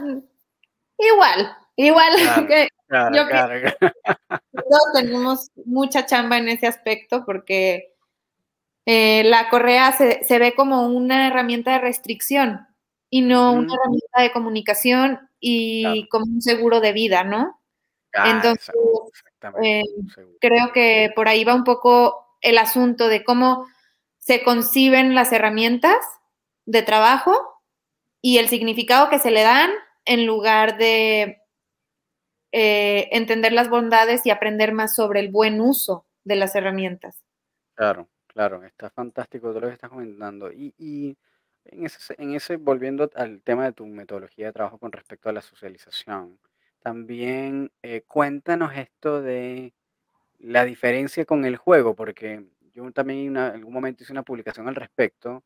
Igual, 0.97 1.57
igual 1.75 2.13
que 2.47 2.69
yo 2.89 3.27
todos 4.69 4.93
tenemos 4.93 5.51
mucha 5.65 6.05
chamba 6.05 6.37
en 6.37 6.49
ese 6.49 6.67
aspecto 6.67 7.25
porque 7.25 7.94
eh, 8.85 9.23
la 9.23 9.49
correa 9.49 9.91
se, 9.91 10.39
ve 10.39 10.53
como 10.55 10.87
una 10.87 11.27
herramienta 11.27 11.73
de 11.73 11.79
restricción 11.79 12.67
y 13.09 13.21
no 13.21 13.53
una 13.53 13.73
herramienta 13.73 14.21
de 14.21 14.31
comunicación 14.31 15.29
y 15.39 16.07
como 16.09 16.25
un 16.25 16.41
seguro 16.41 16.79
de 16.79 16.93
vida, 16.93 17.23
¿no? 17.23 17.59
Ah, 18.13 18.31
Entonces, 18.31 18.73
eh, 19.61 19.83
creo 20.39 20.71
que 20.73 21.11
por 21.15 21.27
ahí 21.27 21.43
va 21.43 21.55
un 21.55 21.63
poco 21.63 22.37
el 22.41 22.57
asunto 22.57 23.07
de 23.07 23.23
cómo 23.23 23.67
se 24.19 24.43
conciben 24.43 25.15
las 25.15 25.31
herramientas 25.31 25.97
de 26.65 26.81
trabajo 26.81 27.61
y 28.21 28.37
el 28.37 28.49
significado 28.49 29.09
que 29.09 29.19
se 29.19 29.31
le 29.31 29.43
dan 29.43 29.69
en 30.05 30.25
lugar 30.25 30.77
de 30.77 31.41
eh, 32.51 33.09
entender 33.11 33.51
las 33.51 33.69
bondades 33.69 34.25
y 34.25 34.29
aprender 34.29 34.71
más 34.73 34.95
sobre 34.95 35.19
el 35.19 35.29
buen 35.29 35.59
uso 35.59 36.05
de 36.23 36.35
las 36.35 36.55
herramientas. 36.55 37.21
Claro, 37.75 38.07
claro, 38.35 38.63
está 38.63 38.91
fantástico 38.91 39.49
todo 39.49 39.61
lo 39.61 39.67
que 39.67 39.73
estás 39.73 39.89
comentando. 39.89 40.51
Y, 40.51 41.17
en, 41.65 41.85
ese, 41.85 42.15
en 42.19 42.35
ese, 42.35 42.57
volviendo 42.57 43.09
al 43.15 43.41
tema 43.41 43.65
de 43.65 43.73
tu 43.73 43.87
metodología 43.87 44.47
de 44.47 44.53
trabajo 44.53 44.77
con 44.77 44.91
respecto 44.91 45.29
a 45.29 45.33
la 45.33 45.41
socialización, 45.41 46.39
también 46.83 47.71
eh, 47.81 48.03
cuéntanos 48.07 48.75
esto 48.75 49.21
de 49.21 49.73
la 50.39 50.65
diferencia 50.65 51.25
con 51.25 51.45
el 51.45 51.57
juego, 51.57 51.95
porque 51.95 52.45
yo 52.73 52.91
también 52.91 53.19
en 53.29 53.37
algún 53.37 53.73
momento 53.73 54.03
hice 54.03 54.13
una 54.13 54.23
publicación 54.23 54.67
al 54.67 54.75
respecto 54.75 55.43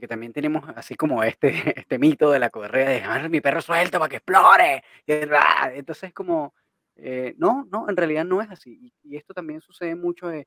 que 0.00 0.08
también 0.08 0.32
tenemos 0.32 0.64
así 0.76 0.94
como 0.94 1.22
este, 1.22 1.48
este 1.80 1.98
mito 1.98 2.30
de 2.30 2.38
la 2.38 2.50
correa 2.50 2.88
de 2.88 2.94
dejar 2.94 3.28
mi 3.30 3.40
perro 3.40 3.60
suelto 3.60 3.98
para 3.98 4.08
que 4.08 4.16
explore. 4.16 4.84
Entonces 5.06 6.12
como, 6.12 6.54
eh, 6.96 7.34
no, 7.38 7.66
no, 7.70 7.88
en 7.88 7.96
realidad 7.96 8.24
no 8.24 8.40
es 8.42 8.50
así. 8.50 8.92
Y, 9.02 9.16
esto 9.16 9.34
también 9.34 9.60
sucede 9.60 9.94
mucho 9.94 10.28
de, 10.28 10.46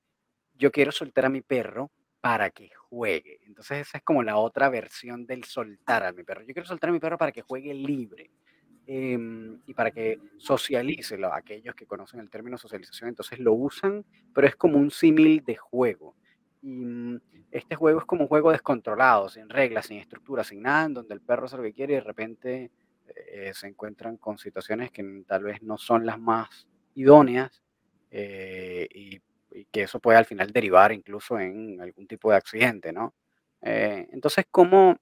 yo 0.60 0.72
quiero 0.72 0.92
soltar 0.92 1.26
a 1.26 1.30
mi 1.30 1.42
perro 1.42 1.90
para 2.22 2.50
que 2.52 2.70
juegue. 2.90 3.40
Entonces 3.48 3.88
esa 3.88 3.98
es 3.98 4.04
como 4.04 4.22
la 4.22 4.38
otra 4.38 4.70
versión 4.70 5.26
del 5.26 5.46
soltar 5.46 6.04
a 6.04 6.12
mi 6.12 6.24
perro. 6.24 6.42
Yo 6.42 6.54
quiero 6.54 6.68
soltar 6.68 6.90
a 6.90 6.94
mi 6.94 7.00
perro 7.00 7.18
para 7.18 7.32
que 7.32 7.42
juegue 7.42 7.74
libre. 7.74 8.30
Em, 8.86 9.62
y 9.68 9.74
para 9.74 9.92
que 9.92 10.20
socialice, 10.38 11.18
lo, 11.18 11.32
aquellos 11.34 11.76
que 11.76 11.86
conocen 11.86 12.20
el 12.20 12.30
término 12.30 12.58
socialización, 12.58 13.10
entonces 13.10 13.40
lo 13.40 13.54
usan, 13.54 14.04
pero 14.34 14.48
es 14.48 14.56
como 14.56 14.78
un 14.78 14.92
símil 14.92 15.44
de 15.46 15.56
juego. 15.56 16.16
Y 16.62 16.86
mm, 16.86 17.22
este 17.52 17.76
juego 17.76 18.00
es 18.00 18.06
como 18.06 18.24
un 18.24 18.28
juego 18.28 18.52
descontrolado, 18.52 19.30
sin 19.30 19.48
reglas, 19.48 19.86
sin 19.86 20.00
estructura, 20.00 20.44
sin 20.44 20.64
nada, 20.64 20.90
donde 20.90 21.14
el 21.14 21.22
perro 21.22 21.46
hace 21.46 21.58
lo 21.58 21.64
que 21.64 21.74
quiere 21.74 21.94
y 21.94 21.96
de 21.98 22.02
repente 22.02 22.72
eh, 23.32 23.52
se 23.54 23.68
encuentran 23.68 24.18
con 24.18 24.38
situaciones 24.38 24.92
que 24.92 25.24
tal 25.26 25.44
vez 25.44 25.62
no 25.62 25.78
son 25.78 26.06
las 26.06 26.20
más 26.20 26.68
idóneas 26.96 27.62
eh, 28.12 28.88
y, 28.94 29.22
que 29.72 29.84
eso 29.84 30.00
puede 30.00 30.18
al 30.18 30.26
final 30.26 30.52
derivar 30.52 30.92
incluso 30.92 31.40
en 31.40 31.82
algún 31.82 32.08
tipo 32.08 32.32
de 32.32 32.38
accidente, 32.38 32.92
¿no? 32.94 33.14
Eh, 33.62 34.08
entonces, 34.12 34.46
¿cómo, 34.52 34.98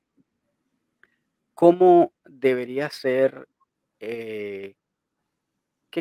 ¿cómo 1.54 2.14
debería 2.26 2.89
ser, 2.89 3.48
qué 4.00 4.76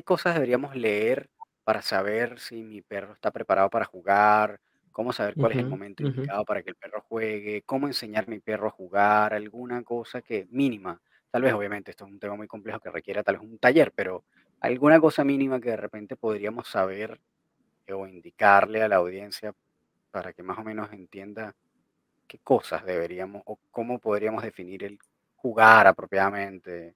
cosas 0.04 0.34
deberíamos 0.34 0.76
leer 0.76 1.30
para 1.64 1.82
saber 1.82 2.38
si 2.38 2.62
mi 2.62 2.82
perro 2.82 3.12
está 3.14 3.30
preparado 3.30 3.70
para 3.70 3.84
jugar? 3.84 4.60
cómo 4.96 5.12
saber 5.12 5.34
cuál 5.34 5.52
es 5.52 5.58
el 5.58 5.66
momento 5.66 6.06
indicado 6.06 6.42
para 6.46 6.62
que 6.62 6.70
el 6.70 6.76
perro 6.76 7.02
juegue, 7.02 7.60
cómo 7.66 7.86
enseñar 7.86 8.24
a 8.26 8.30
mi 8.30 8.38
perro 8.38 8.68
a 8.68 8.70
jugar, 8.70 9.34
alguna 9.34 9.82
cosa 9.82 10.22
que 10.22 10.46
mínima. 10.48 10.98
Tal 11.30 11.42
vez, 11.42 11.52
obviamente, 11.52 11.90
esto 11.90 12.06
es 12.06 12.12
un 12.12 12.18
tema 12.18 12.34
muy 12.34 12.46
complejo 12.46 12.80
que 12.80 12.88
requiere 12.88 13.22
tal 13.22 13.36
vez 13.36 13.46
un 13.46 13.58
taller, 13.58 13.92
pero 13.94 14.24
alguna 14.58 14.98
cosa 14.98 15.22
mínima 15.22 15.60
que 15.60 15.68
de 15.68 15.76
repente 15.76 16.16
podríamos 16.16 16.68
saber 16.68 17.10
eh, 17.10 17.20
o 17.92 18.06
indicarle 18.06 18.82
a 18.82 18.88
la 18.88 18.96
audiencia 18.96 19.54
para 20.10 20.32
que 20.32 20.42
más 20.42 20.58
o 20.58 20.64
menos 20.64 20.92
entienda 20.92 21.54
qué 22.26 22.38
cosas 22.38 22.84
deberíamos 22.84 23.42
o 23.44 23.58
cómo 23.70 23.98
podríamos 23.98 24.42
definir 24.42 24.84
el 24.84 24.98
jugar 25.36 25.86
apropiadamente 25.86 26.94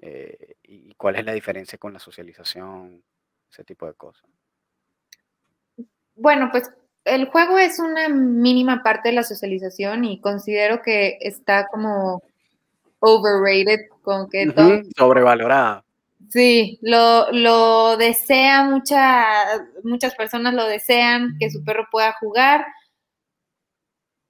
eh, 0.00 0.56
y 0.62 0.94
cuál 0.94 1.16
es 1.16 1.24
la 1.24 1.32
diferencia 1.32 1.78
con 1.78 1.92
la 1.92 1.98
socialización, 1.98 3.02
ese 3.50 3.64
tipo 3.64 3.86
de 3.86 3.94
cosas. 3.94 4.24
Bueno, 6.16 6.48
pues 6.50 6.70
el 7.04 7.26
juego 7.26 7.58
es 7.58 7.78
una 7.78 8.08
mínima 8.08 8.82
parte 8.82 9.10
de 9.10 9.16
la 9.16 9.22
socialización 9.22 10.04
y 10.04 10.20
considero 10.20 10.80
que 10.82 11.18
está 11.20 11.66
como 11.68 12.22
overrated, 13.00 13.88
con 14.02 14.28
que 14.28 14.50
todo... 14.50 14.80
Sobrevalorada. 14.96 15.83
Sí, 16.30 16.78
lo, 16.82 17.30
lo 17.32 17.96
desea 17.96 18.64
mucha, 18.64 19.66
muchas 19.82 20.14
personas 20.14 20.54
lo 20.54 20.66
desean, 20.66 21.36
que 21.38 21.50
su 21.50 21.64
perro 21.64 21.86
pueda 21.90 22.12
jugar. 22.14 22.66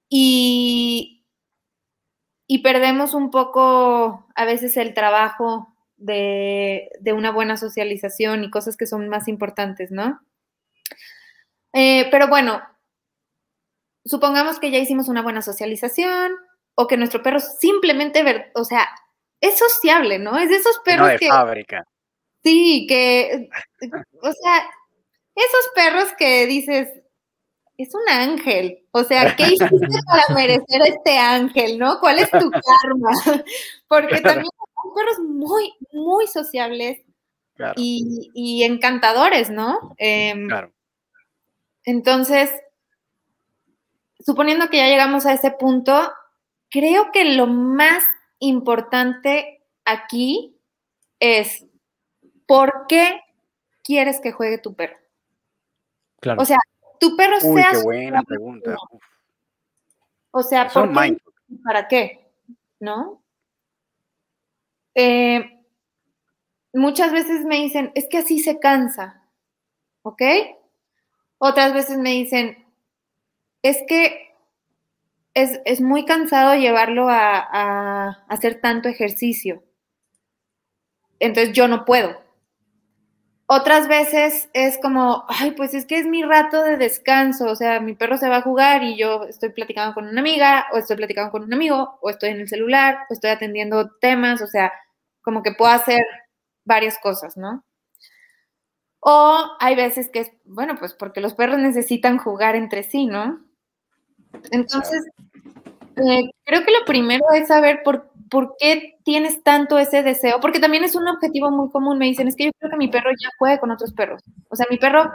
Y, 0.09 1.25
y 2.47 2.59
perdemos 2.59 3.13
un 3.13 3.31
poco 3.31 4.27
a 4.35 4.45
veces 4.45 4.77
el 4.77 4.93
trabajo 4.93 5.75
de, 5.97 6.89
de, 6.99 7.13
una 7.13 7.31
buena 7.31 7.57
socialización 7.57 8.43
y 8.43 8.51
cosas 8.51 8.77
que 8.77 8.85
son 8.87 9.09
más 9.09 9.27
importantes, 9.27 9.91
¿no? 9.91 10.21
Eh, 11.73 12.07
pero 12.11 12.27
bueno, 12.27 12.61
supongamos 14.05 14.59
que 14.59 14.71
ya 14.71 14.77
hicimos 14.79 15.09
una 15.09 15.21
buena 15.21 15.41
socialización 15.41 16.33
o 16.75 16.87
que 16.87 16.97
nuestro 16.97 17.23
perro 17.23 17.39
simplemente, 17.39 18.51
o 18.55 18.63
sea, 18.63 18.87
es 19.47 19.57
sociable, 19.57 20.19
¿no? 20.19 20.37
Es 20.37 20.49
de 20.49 20.57
esos 20.57 20.79
perros 20.79 21.07
no 21.07 21.13
de 21.13 21.19
que... 21.19 21.27
fábrica. 21.27 21.83
Sí, 22.43 22.85
que, 22.87 23.49
o 24.21 24.31
sea, 24.31 24.69
esos 25.35 25.71
perros 25.73 26.13
que 26.17 26.45
dices, 26.45 26.89
es 27.77 27.93
un 27.93 28.07
ángel. 28.09 28.85
O 28.91 29.03
sea, 29.03 29.35
¿qué 29.35 29.43
hiciste 29.43 29.69
para 30.07 30.35
merecer 30.35 30.81
este 30.85 31.17
ángel, 31.17 31.77
no? 31.77 31.99
¿Cuál 31.99 32.19
es 32.19 32.29
tu 32.31 32.49
karma? 32.51 33.11
Porque 33.87 34.21
también 34.21 34.51
son 34.83 34.93
perros 34.93 35.19
muy, 35.19 35.73
muy 35.91 36.27
sociables 36.27 36.99
Claro, 37.55 37.73
y, 37.77 38.31
y 38.33 38.63
encantadores, 38.63 39.49
¿no? 39.49 39.95
Em, 39.97 40.47
claro. 40.47 40.73
Entonces, 41.85 42.51
suponiendo 44.19 44.69
que 44.69 44.77
ya 44.77 44.87
llegamos 44.87 45.25
a 45.25 45.33
ese 45.33 45.51
punto, 45.51 46.11
creo 46.69 47.11
que 47.13 47.23
lo 47.23 47.47
más 47.47 48.03
importante 48.39 49.63
aquí 49.85 50.57
es 51.19 51.65
¿por 52.45 52.85
qué 52.87 53.21
quieres 53.83 54.19
que 54.19 54.31
juegue 54.31 54.57
tu 54.57 54.75
perro? 54.75 54.97
Claro. 56.19 56.41
O 56.41 56.45
sea, 56.45 56.57
tu 56.99 57.15
perro 57.15 57.37
Uy, 57.43 57.61
sea 57.61 57.69
qué 57.71 57.83
buena 57.83 58.23
pregunta. 58.23 58.75
Uf, 58.91 59.03
O 60.31 60.43
sea, 60.43 60.69
¿Para 61.63 61.87
qué? 61.87 62.31
¿No? 62.79 63.23
Eh, 64.95 65.61
muchas 66.73 67.11
veces 67.11 67.45
me 67.45 67.57
dicen, 67.57 67.91
es 67.95 68.07
que 68.09 68.19
así 68.19 68.39
se 68.39 68.59
cansa, 68.59 69.23
¿ok? 70.01 70.21
Otras 71.37 71.73
veces 71.73 71.97
me 71.97 72.11
dicen, 72.11 72.65
es 73.61 73.83
que 73.87 74.34
es, 75.35 75.61
es 75.65 75.81
muy 75.81 76.05
cansado 76.05 76.55
llevarlo 76.55 77.09
a, 77.09 77.37
a 77.51 78.25
hacer 78.29 78.61
tanto 78.61 78.89
ejercicio. 78.89 79.63
Entonces 81.19 81.53
yo 81.53 81.67
no 81.67 81.83
puedo. 81.83 82.17
Otras 83.47 83.87
veces 83.87 84.49
es 84.53 84.79
como, 84.81 85.23
ay, 85.27 85.51
pues 85.51 85.75
es 85.75 85.85
que 85.85 85.99
es 85.99 86.07
mi 86.07 86.23
rato 86.23 86.63
de 86.63 86.77
descanso, 86.77 87.45
o 87.45 87.55
sea, 87.55 87.79
mi 87.79 87.93
perro 87.93 88.17
se 88.17 88.27
va 88.27 88.37
a 88.37 88.41
jugar 88.41 88.81
y 88.83 88.97
yo 88.97 89.23
estoy 89.25 89.49
platicando 89.49 89.93
con 89.93 90.07
una 90.07 90.19
amiga, 90.19 90.65
o 90.73 90.77
estoy 90.77 90.95
platicando 90.97 91.31
con 91.31 91.43
un 91.43 91.53
amigo, 91.53 91.99
o 92.01 92.09
estoy 92.09 92.29
en 92.31 92.39
el 92.39 92.49
celular, 92.49 92.97
o 93.09 93.13
estoy 93.13 93.29
atendiendo 93.29 93.91
temas, 94.01 94.41
o 94.41 94.47
sea, 94.47 94.73
como 95.21 95.43
que 95.43 95.51
puedo 95.51 95.71
hacer 95.71 96.03
varias 96.65 96.97
cosas, 96.99 97.37
¿no? 97.37 97.63
O 98.99 99.37
hay 99.61 99.73
veces 99.75 100.09
que 100.09 100.19
es, 100.19 100.31
bueno, 100.43 100.75
pues 100.77 100.93
porque 100.93 101.21
los 101.21 101.33
perros 101.33 101.59
necesitan 101.59 102.17
jugar 102.17 102.55
entre 102.57 102.83
sí, 102.83 103.05
¿no? 103.05 103.44
Entonces, 104.51 105.03
eh, 105.97 106.31
creo 106.43 106.65
que 106.65 106.71
lo 106.71 106.85
primero 106.85 107.25
es 107.33 107.47
saber 107.47 107.81
por, 107.83 108.11
por 108.29 108.55
qué 108.59 108.97
tienes 109.03 109.43
tanto 109.43 109.77
ese 109.77 110.03
deseo, 110.03 110.39
porque 110.41 110.59
también 110.59 110.83
es 110.83 110.95
un 110.95 111.07
objetivo 111.07 111.51
muy 111.51 111.69
común. 111.71 111.97
Me 111.97 112.05
dicen, 112.05 112.27
es 112.27 112.35
que 112.35 112.45
yo 112.45 112.51
creo 112.59 112.71
que 112.71 112.77
mi 112.77 112.87
perro 112.89 113.11
ya 113.11 113.29
juegue 113.37 113.59
con 113.59 113.71
otros 113.71 113.93
perros. 113.93 114.21
O 114.49 114.55
sea, 114.55 114.65
mi 114.69 114.77
perro, 114.77 115.09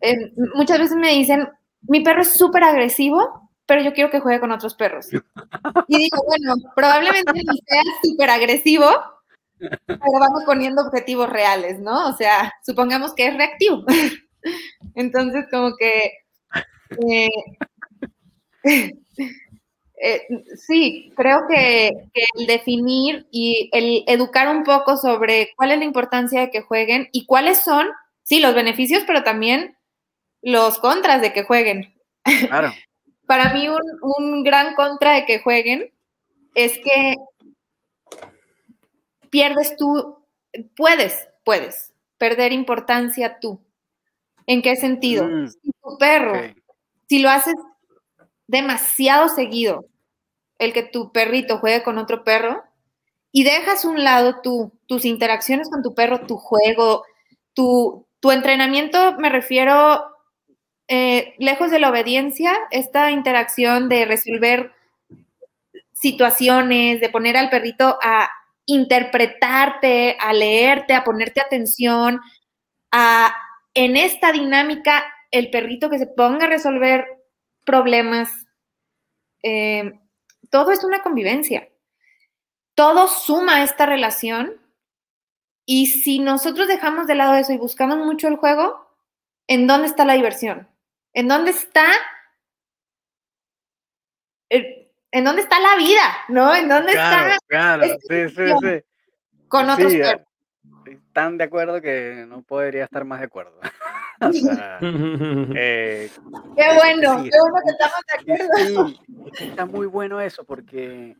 eh, 0.00 0.32
muchas 0.54 0.78
veces 0.78 0.96
me 0.96 1.10
dicen, 1.12 1.48
mi 1.82 2.00
perro 2.00 2.22
es 2.22 2.32
súper 2.34 2.64
agresivo, 2.64 3.50
pero 3.66 3.82
yo 3.82 3.92
quiero 3.92 4.10
que 4.10 4.20
juegue 4.20 4.40
con 4.40 4.52
otros 4.52 4.74
perros. 4.74 5.08
Y 5.88 5.98
digo, 5.98 6.18
bueno, 6.26 6.54
probablemente 6.74 7.32
ni 7.32 7.42
sea 7.66 7.82
súper 8.02 8.30
agresivo, 8.30 8.86
pero 9.58 10.00
vamos 10.20 10.44
poniendo 10.44 10.82
objetivos 10.82 11.30
reales, 11.30 11.80
¿no? 11.80 12.08
O 12.08 12.12
sea, 12.12 12.52
supongamos 12.64 13.14
que 13.14 13.26
es 13.28 13.36
reactivo. 13.36 13.84
Entonces, 14.94 15.46
como 15.50 15.74
que... 15.76 16.12
eh, 17.08 17.28
eh, 20.00 20.26
sí, 20.56 21.12
creo 21.16 21.46
que, 21.48 21.90
que, 22.12 22.24
el 22.38 22.46
definir 22.46 23.26
y 23.30 23.70
el 23.72 24.04
educar 24.06 24.54
un 24.54 24.64
poco 24.64 24.96
sobre 24.96 25.52
cuál 25.56 25.72
es 25.72 25.78
la 25.78 25.84
importancia 25.84 26.40
de 26.40 26.50
que 26.50 26.62
jueguen 26.62 27.08
y 27.12 27.26
cuáles 27.26 27.60
son, 27.60 27.88
sí, 28.22 28.40
los 28.40 28.54
beneficios, 28.54 29.04
pero 29.06 29.22
también 29.22 29.76
los 30.42 30.78
contras 30.78 31.20
de 31.20 31.32
que 31.32 31.44
jueguen. 31.44 31.94
Claro. 32.22 32.72
Para 33.26 33.52
mí 33.52 33.68
un, 33.68 33.78
un, 34.00 34.42
gran 34.42 34.74
contra 34.74 35.12
de 35.12 35.26
que 35.26 35.40
jueguen 35.40 35.92
es 36.54 36.78
que 36.78 37.14
pierdes 39.28 39.76
tú, 39.76 40.24
puedes, 40.74 41.28
puedes 41.44 41.92
perder 42.16 42.52
importancia 42.52 43.38
tú. 43.38 43.60
¿En 44.46 44.62
qué 44.62 44.76
sentido? 44.76 45.26
Mm, 45.28 45.48
si 45.48 45.70
tu 45.82 45.98
perro, 45.98 46.54
si 47.08 47.18
lo 47.18 47.28
haces 47.28 47.54
demasiado 48.48 49.28
seguido 49.28 49.86
el 50.58 50.72
que 50.72 50.82
tu 50.82 51.12
perrito 51.12 51.58
juegue 51.58 51.84
con 51.84 51.98
otro 51.98 52.24
perro 52.24 52.64
y 53.30 53.44
dejas 53.44 53.84
un 53.84 54.02
lado 54.02 54.40
tú, 54.42 54.72
tus 54.86 55.04
interacciones 55.04 55.70
con 55.70 55.82
tu 55.82 55.94
perro, 55.94 56.26
tu 56.26 56.36
juego, 56.36 57.04
tu, 57.54 58.06
tu 58.18 58.32
entrenamiento, 58.32 59.16
me 59.18 59.28
refiero 59.28 60.02
eh, 60.88 61.34
lejos 61.38 61.70
de 61.70 61.78
la 61.78 61.90
obediencia, 61.90 62.56
esta 62.70 63.10
interacción 63.10 63.88
de 63.88 64.06
resolver 64.06 64.72
situaciones, 65.92 67.00
de 67.00 67.10
poner 67.10 67.36
al 67.36 67.50
perrito 67.50 67.98
a 68.02 68.30
interpretarte, 68.64 70.16
a 70.18 70.32
leerte, 70.32 70.94
a 70.94 71.04
ponerte 71.04 71.40
atención, 71.40 72.20
a 72.90 73.34
en 73.74 73.96
esta 73.96 74.32
dinámica 74.32 75.04
el 75.30 75.50
perrito 75.50 75.90
que 75.90 75.98
se 75.98 76.06
ponga 76.06 76.46
a 76.46 76.48
resolver 76.48 77.17
problemas. 77.68 78.30
Eh, 79.42 79.92
todo 80.48 80.72
es 80.72 80.82
una 80.84 81.02
convivencia. 81.02 81.68
Todo 82.74 83.08
suma 83.08 83.62
esta 83.62 83.84
relación. 83.84 84.54
Y 85.66 85.86
si 85.88 86.18
nosotros 86.18 86.66
dejamos 86.66 87.06
de 87.06 87.14
lado 87.14 87.34
eso 87.34 87.52
y 87.52 87.58
buscamos 87.58 87.98
mucho 87.98 88.26
el 88.26 88.36
juego, 88.36 88.90
¿en 89.46 89.66
dónde 89.66 89.86
está 89.86 90.06
la 90.06 90.14
diversión? 90.14 90.66
¿En 91.12 91.28
dónde 91.28 91.50
está? 91.50 91.84
¿En 94.48 95.24
dónde 95.24 95.42
está 95.42 95.60
la 95.60 95.76
vida? 95.76 96.16
¿No? 96.28 96.54
¿En 96.54 96.70
dónde 96.70 96.92
Claro, 96.92 97.32
está? 97.34 97.46
claro. 97.48 97.84
Sí, 98.08 98.28
sí, 98.30 98.52
sí. 98.62 98.82
Con 99.48 99.68
otros 99.68 99.92
Sí, 99.92 99.98
perros. 99.98 100.22
Tan 101.12 101.36
de 101.36 101.44
acuerdo 101.44 101.82
que 101.82 102.24
no 102.26 102.40
podría 102.40 102.84
estar 102.84 103.04
más 103.04 103.18
de 103.20 103.26
acuerdo. 103.26 103.60
o 104.20 104.32
sea, 104.32 104.78
eh, 104.82 106.10
Qué 106.56 106.74
bueno, 106.74 107.22
sí, 107.22 107.30
qué 107.30 107.38
bueno 107.40 107.60
que 107.64 107.70
estamos 107.70 107.98
de 108.06 108.34
acuerdo. 108.34 108.86
Sí, 108.88 109.00
está 109.44 109.66
muy 109.66 109.86
bueno 109.86 110.20
eso 110.20 110.44
porque 110.44 111.16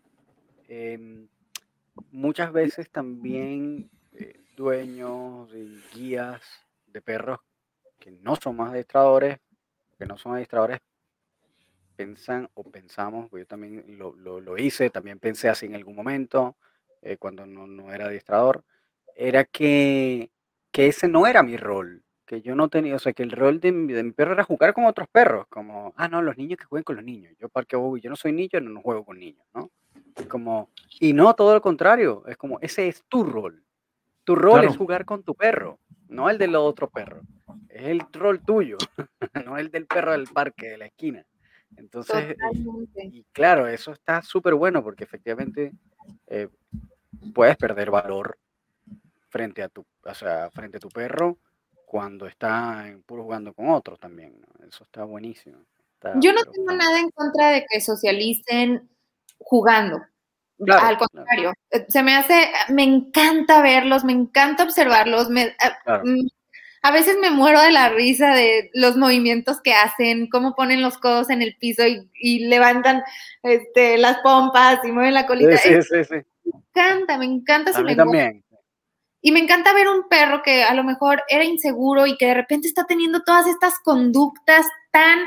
eh, 0.68 1.26
muchas 2.10 2.52
veces 2.52 2.90
también 2.90 3.88
eh, 4.14 4.40
dueños 4.56 5.48
y 5.54 5.80
guías 5.94 6.42
de 6.86 7.00
perros 7.00 7.38
que 7.98 8.10
no 8.10 8.36
son 8.36 8.56
más 8.56 8.70
adiestradores, 8.70 9.38
que 9.98 10.06
no 10.06 10.16
son 10.16 10.34
adiestradores, 10.34 10.80
pensan 11.96 12.48
o 12.54 12.62
pensamos, 12.62 13.28
pues 13.28 13.42
yo 13.42 13.46
también 13.46 13.84
lo, 13.98 14.14
lo, 14.14 14.40
lo 14.40 14.56
hice, 14.56 14.90
también 14.90 15.18
pensé 15.18 15.48
así 15.48 15.66
en 15.66 15.74
algún 15.74 15.96
momento, 15.96 16.56
eh, 17.02 17.16
cuando 17.16 17.44
no, 17.44 17.66
no 17.66 17.92
era 17.92 18.06
adiestrador, 18.06 18.64
era 19.16 19.44
que, 19.44 20.30
que 20.70 20.86
ese 20.86 21.08
no 21.08 21.26
era 21.26 21.42
mi 21.42 21.56
rol 21.56 22.04
que 22.28 22.42
yo 22.42 22.54
no 22.54 22.68
tenía, 22.68 22.94
o 22.94 22.98
sea, 22.98 23.14
que 23.14 23.22
el 23.22 23.32
rol 23.32 23.58
de 23.58 23.72
mi, 23.72 23.92
de 23.92 24.04
mi, 24.04 24.12
perro 24.12 24.34
era 24.34 24.44
jugar 24.44 24.74
con 24.74 24.84
otros 24.84 25.08
perros, 25.08 25.46
como, 25.48 25.94
ah, 25.96 26.08
no, 26.08 26.20
los 26.20 26.36
niños 26.36 26.58
que 26.58 26.66
jueguen 26.66 26.84
con 26.84 26.96
los 26.96 27.04
niños, 27.04 27.32
yo 27.40 27.48
para 27.48 27.64
qué 27.64 27.74
voy, 27.74 28.02
yo 28.02 28.10
no 28.10 28.16
soy 28.16 28.32
niño, 28.32 28.60
no, 28.60 28.68
no 28.70 28.82
juego 28.82 29.04
con 29.04 29.18
niños, 29.18 29.44
¿no? 29.54 29.70
Es 30.14 30.26
como, 30.26 30.70
y 31.00 31.14
no, 31.14 31.34
todo 31.34 31.54
lo 31.54 31.62
contrario, 31.62 32.22
es 32.28 32.36
como, 32.36 32.60
ese 32.60 32.86
es 32.86 33.02
tu 33.08 33.24
rol, 33.24 33.64
tu 34.24 34.36
rol 34.36 34.60
Claro. 34.60 34.70
es 34.70 34.76
jugar 34.76 35.06
con 35.06 35.22
tu 35.22 35.34
perro, 35.34 35.80
no 36.08 36.28
el 36.28 36.36
del 36.36 36.54
otro 36.54 36.90
perro, 36.90 37.22
es 37.68 37.84
el 37.84 38.02
rol 38.12 38.40
tuyo, 38.44 38.76
no 39.46 39.56
el 39.56 39.70
del 39.70 39.86
perro 39.86 40.12
del 40.12 40.26
parque, 40.26 40.68
de 40.68 40.78
la 40.78 40.86
esquina. 40.86 41.24
Entonces, 41.76 42.36
Totalmente. 42.36 43.06
y 43.06 43.24
claro, 43.32 43.68
eso 43.68 43.92
está 43.92 44.20
súper 44.20 44.54
bueno 44.54 44.82
porque 44.82 45.04
efectivamente 45.04 45.72
eh, 46.26 46.48
puedes 47.34 47.56
perder 47.56 47.90
valor 47.90 48.38
frente 49.28 49.62
a 49.62 49.68
tu, 49.68 49.86
o 50.02 50.14
sea, 50.14 50.50
frente 50.50 50.76
a 50.76 50.80
tu 50.80 50.88
perro 50.88 51.38
cuando 51.88 52.26
está 52.26 52.86
en 52.86 53.02
puro 53.02 53.22
jugando 53.22 53.54
con 53.54 53.70
otros 53.70 53.98
también. 53.98 54.38
¿no? 54.40 54.66
Eso 54.66 54.84
está 54.84 55.04
buenísimo. 55.04 55.56
Está, 55.94 56.12
Yo 56.20 56.34
no 56.34 56.42
tengo 56.44 56.72
nada 56.72 57.00
en 57.00 57.08
contra 57.10 57.48
de 57.50 57.64
que 57.68 57.80
socialicen 57.80 58.88
jugando. 59.38 60.02
Claro, 60.62 60.86
Al 60.86 60.98
contrario, 60.98 61.52
eh, 61.70 61.86
se 61.88 62.02
me 62.02 62.14
hace, 62.14 62.50
me 62.68 62.82
encanta 62.82 63.62
verlos, 63.62 64.04
me 64.04 64.12
encanta 64.12 64.64
observarlos, 64.64 65.30
me, 65.30 65.54
a- 65.60 65.78
claro. 65.84 66.02
mm, 66.04 66.26
a 66.82 66.90
veces 66.90 67.16
me 67.20 67.30
muero 67.30 67.62
de 67.62 67.72
la 67.72 67.88
risa 67.88 68.34
de 68.34 68.70
los 68.74 68.96
movimientos 68.96 69.60
que 69.62 69.72
hacen, 69.72 70.28
cómo 70.28 70.54
ponen 70.54 70.82
los 70.82 70.98
codos 70.98 71.30
en 71.30 71.40
el 71.42 71.56
piso 71.58 71.86
y, 71.86 72.10
y 72.20 72.46
levantan 72.48 73.02
este, 73.42 73.96
las 73.98 74.18
pompas 74.18 74.80
y 74.84 74.92
mueven 74.92 75.14
la 75.14 75.26
colita. 75.26 75.56
Sí, 75.56 75.68
Eh, 75.70 75.82
sí, 75.82 76.04
sí. 76.04 76.14
Me 76.44 76.52
encanta, 76.70 77.16
me 77.18 77.24
encanta 77.24 77.70
A 77.70 77.82
mí 77.82 77.94
lenguaje. 77.94 78.10
también. 78.10 78.44
Y 79.20 79.32
me 79.32 79.40
encanta 79.40 79.72
ver 79.72 79.88
un 79.88 80.08
perro 80.08 80.42
que 80.42 80.62
a 80.62 80.74
lo 80.74 80.84
mejor 80.84 81.22
era 81.28 81.44
inseguro 81.44 82.06
y 82.06 82.16
que 82.16 82.26
de 82.26 82.34
repente 82.34 82.68
está 82.68 82.84
teniendo 82.84 83.22
todas 83.22 83.46
estas 83.46 83.78
conductas 83.80 84.66
tan, 84.92 85.18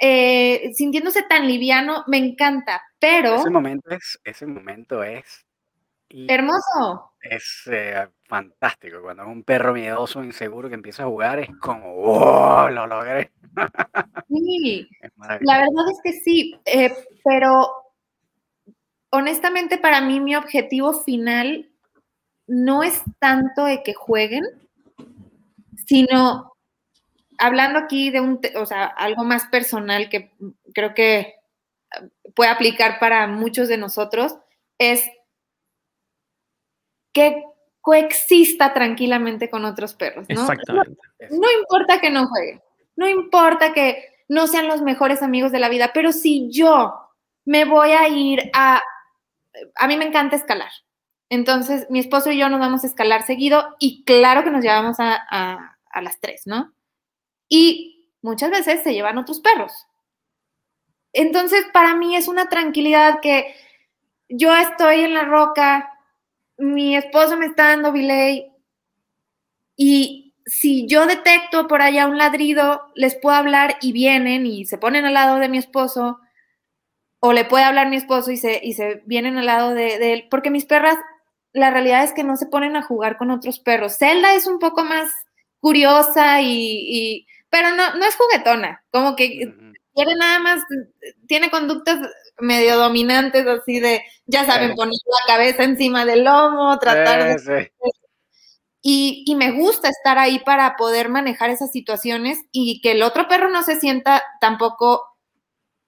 eh, 0.00 0.70
sintiéndose 0.74 1.22
tan 1.24 1.46
liviano, 1.46 2.04
me 2.06 2.16
encanta, 2.16 2.82
pero 2.98 3.36
Ese 3.36 3.50
momento 3.50 3.90
es, 3.90 4.18
ese 4.24 4.46
momento 4.46 5.02
es, 5.02 5.44
hermoso. 6.08 7.12
es 7.20 7.62
eh, 7.70 8.08
fantástico. 8.24 9.02
Cuando 9.02 9.24
es 9.24 9.28
un 9.28 9.44
perro 9.44 9.74
miedoso, 9.74 10.24
inseguro 10.24 10.68
que 10.70 10.74
empieza 10.76 11.02
a 11.02 11.06
jugar, 11.06 11.40
es 11.40 11.50
como, 11.60 11.94
wow, 11.96 12.70
lo 12.70 12.86
logré. 12.86 13.30
Sí, 14.28 14.88
la 15.42 15.58
verdad 15.58 15.90
es 15.90 16.00
que 16.02 16.12
sí, 16.20 16.58
eh, 16.64 16.94
pero 17.22 17.70
honestamente 19.10 19.76
para 19.76 20.00
mí 20.00 20.20
mi 20.20 20.36
objetivo 20.36 20.92
final 20.92 21.69
no 22.50 22.82
es 22.82 23.00
tanto 23.20 23.64
de 23.64 23.84
que 23.84 23.94
jueguen, 23.94 24.44
sino 25.86 26.56
hablando 27.38 27.78
aquí 27.78 28.10
de 28.10 28.20
un, 28.20 28.40
o 28.56 28.66
sea, 28.66 28.86
algo 28.86 29.22
más 29.22 29.46
personal 29.46 30.08
que 30.08 30.32
creo 30.74 30.92
que 30.92 31.36
puede 32.34 32.50
aplicar 32.50 32.98
para 32.98 33.28
muchos 33.28 33.68
de 33.68 33.76
nosotros, 33.76 34.36
es 34.78 35.08
que 37.12 37.44
coexista 37.80 38.74
tranquilamente 38.74 39.48
con 39.48 39.64
otros 39.64 39.94
perros, 39.94 40.26
¿no? 40.28 40.40
Exactamente. 40.40 40.98
No 41.30 41.48
importa 41.60 42.00
que 42.00 42.10
no 42.10 42.26
jueguen, 42.26 42.60
no 42.96 43.08
importa 43.08 43.72
que 43.72 44.24
no 44.28 44.48
sean 44.48 44.66
los 44.66 44.82
mejores 44.82 45.22
amigos 45.22 45.52
de 45.52 45.60
la 45.60 45.68
vida, 45.68 45.92
pero 45.94 46.10
si 46.10 46.50
yo 46.50 46.94
me 47.44 47.64
voy 47.64 47.92
a 47.92 48.08
ir 48.08 48.50
a... 48.54 48.82
A 49.76 49.86
mí 49.86 49.96
me 49.96 50.04
encanta 50.04 50.34
escalar. 50.34 50.70
Entonces, 51.30 51.86
mi 51.90 52.00
esposo 52.00 52.30
y 52.32 52.38
yo 52.38 52.48
nos 52.50 52.60
vamos 52.60 52.84
a 52.84 52.86
escalar 52.88 53.22
seguido 53.24 53.76
y 53.78 54.04
claro 54.04 54.44
que 54.44 54.50
nos 54.50 54.62
llevamos 54.62 55.00
a, 55.00 55.14
a- 55.30 55.76
las 56.02 56.20
tres, 56.20 56.42
¿no? 56.46 56.72
Y 57.48 58.10
muchas 58.22 58.50
veces 58.50 58.82
se 58.84 58.94
llevan 58.94 59.18
otros 59.18 59.40
perros. 59.40 59.72
Entonces, 61.12 61.64
para 61.72 61.94
mí 61.96 62.16
es 62.16 62.28
una 62.28 62.48
tranquilidad 62.48 63.20
que 63.20 63.54
yo 64.28 64.54
estoy 64.56 65.00
en 65.02 65.14
la 65.14 65.24
roca, 65.24 65.90
mi 66.58 66.96
esposo 66.96 67.36
me 67.36 67.46
está 67.46 67.68
dando 67.68 67.92
belay 67.92 68.52
y 69.76 70.34
si 70.46 70.86
yo 70.86 71.06
detecto 71.06 71.66
por 71.68 71.82
allá 71.82 72.06
un 72.06 72.18
ladrido, 72.18 72.82
les 72.94 73.14
puedo 73.16 73.36
hablar 73.36 73.76
y 73.80 73.92
vienen 73.92 74.46
y 74.46 74.64
se 74.64 74.78
ponen 74.78 75.04
al 75.04 75.14
lado 75.14 75.36
de 75.38 75.48
mi 75.48 75.58
esposo, 75.58 76.18
o 77.20 77.32
le 77.32 77.44
puede 77.44 77.64
hablar 77.64 77.88
mi 77.88 77.96
esposo 77.96 78.30
y 78.30 78.36
se, 78.36 78.60
y 78.62 78.72
se 78.74 79.02
vienen 79.06 79.36
al 79.38 79.46
lado 79.46 79.74
de 79.74 80.12
él, 80.12 80.26
porque 80.30 80.50
mis 80.50 80.64
perras, 80.64 80.96
la 81.52 81.70
realidad 81.70 82.04
es 82.04 82.12
que 82.12 82.24
no 82.24 82.36
se 82.36 82.46
ponen 82.46 82.76
a 82.76 82.82
jugar 82.82 83.16
con 83.18 83.30
otros 83.30 83.58
perros. 83.60 83.96
Zelda 83.98 84.34
es 84.34 84.46
un 84.46 84.58
poco 84.58 84.84
más 84.84 85.10
curiosa 85.60 86.40
y, 86.40 86.48
y- 86.52 87.26
pero 87.48 87.70
no, 87.74 87.94
no 87.96 88.04
es 88.04 88.14
juguetona, 88.16 88.84
como 88.92 89.16
que 89.16 89.52
quiere 89.94 90.14
nada 90.16 90.38
más, 90.38 90.62
tiene 91.26 91.50
conductas 91.50 91.98
medio 92.38 92.76
dominantes, 92.78 93.46
así 93.46 93.80
de, 93.80 94.02
ya 94.26 94.44
saben, 94.46 94.70
Sí. 94.70 94.76
poner 94.76 94.94
la 95.06 95.34
cabeza 95.34 95.64
encima 95.64 96.04
del 96.06 96.24
lomo, 96.24 96.78
tratar 96.78 97.24
de 97.24 97.70
y, 98.82 99.24
y 99.26 99.34
me 99.34 99.50
gusta 99.52 99.88
estar 99.88 100.18
ahí 100.18 100.38
para 100.38 100.76
poder 100.76 101.08
manejar 101.10 101.50
esas 101.50 101.70
situaciones 101.70 102.38
y 102.50 102.80
que 102.80 102.92
el 102.92 103.02
otro 103.02 103.28
perro 103.28 103.50
no 103.50 103.62
se 103.62 103.76
sienta 103.78 104.22
tampoco 104.40 105.02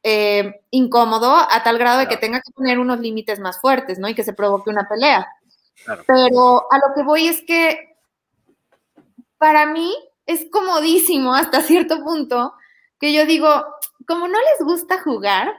eh, 0.02 0.60
incómodo 0.70 1.34
a 1.36 1.62
tal 1.62 1.78
grado 1.78 2.00
de 2.00 2.08
que 2.08 2.16
tenga 2.18 2.40
que 2.40 2.52
poner 2.52 2.78
unos 2.78 2.98
límites 3.00 3.38
más 3.38 3.60
fuertes, 3.60 3.98
¿no? 3.98 4.08
Y 4.08 4.14
que 4.14 4.24
se 4.24 4.32
provoque 4.34 4.68
una 4.68 4.88
pelea. 4.88 5.26
Claro. 5.84 6.04
Pero 6.06 6.72
a 6.72 6.78
lo 6.78 6.94
que 6.94 7.02
voy 7.02 7.28
es 7.28 7.42
que 7.46 7.96
para 9.38 9.66
mí 9.66 9.92
es 10.26 10.46
comodísimo 10.50 11.34
hasta 11.34 11.60
cierto 11.62 12.02
punto 12.04 12.54
que 13.00 13.12
yo 13.12 13.26
digo, 13.26 13.48
como 14.06 14.28
no 14.28 14.38
les 14.38 14.64
gusta 14.66 15.00
jugar, 15.02 15.52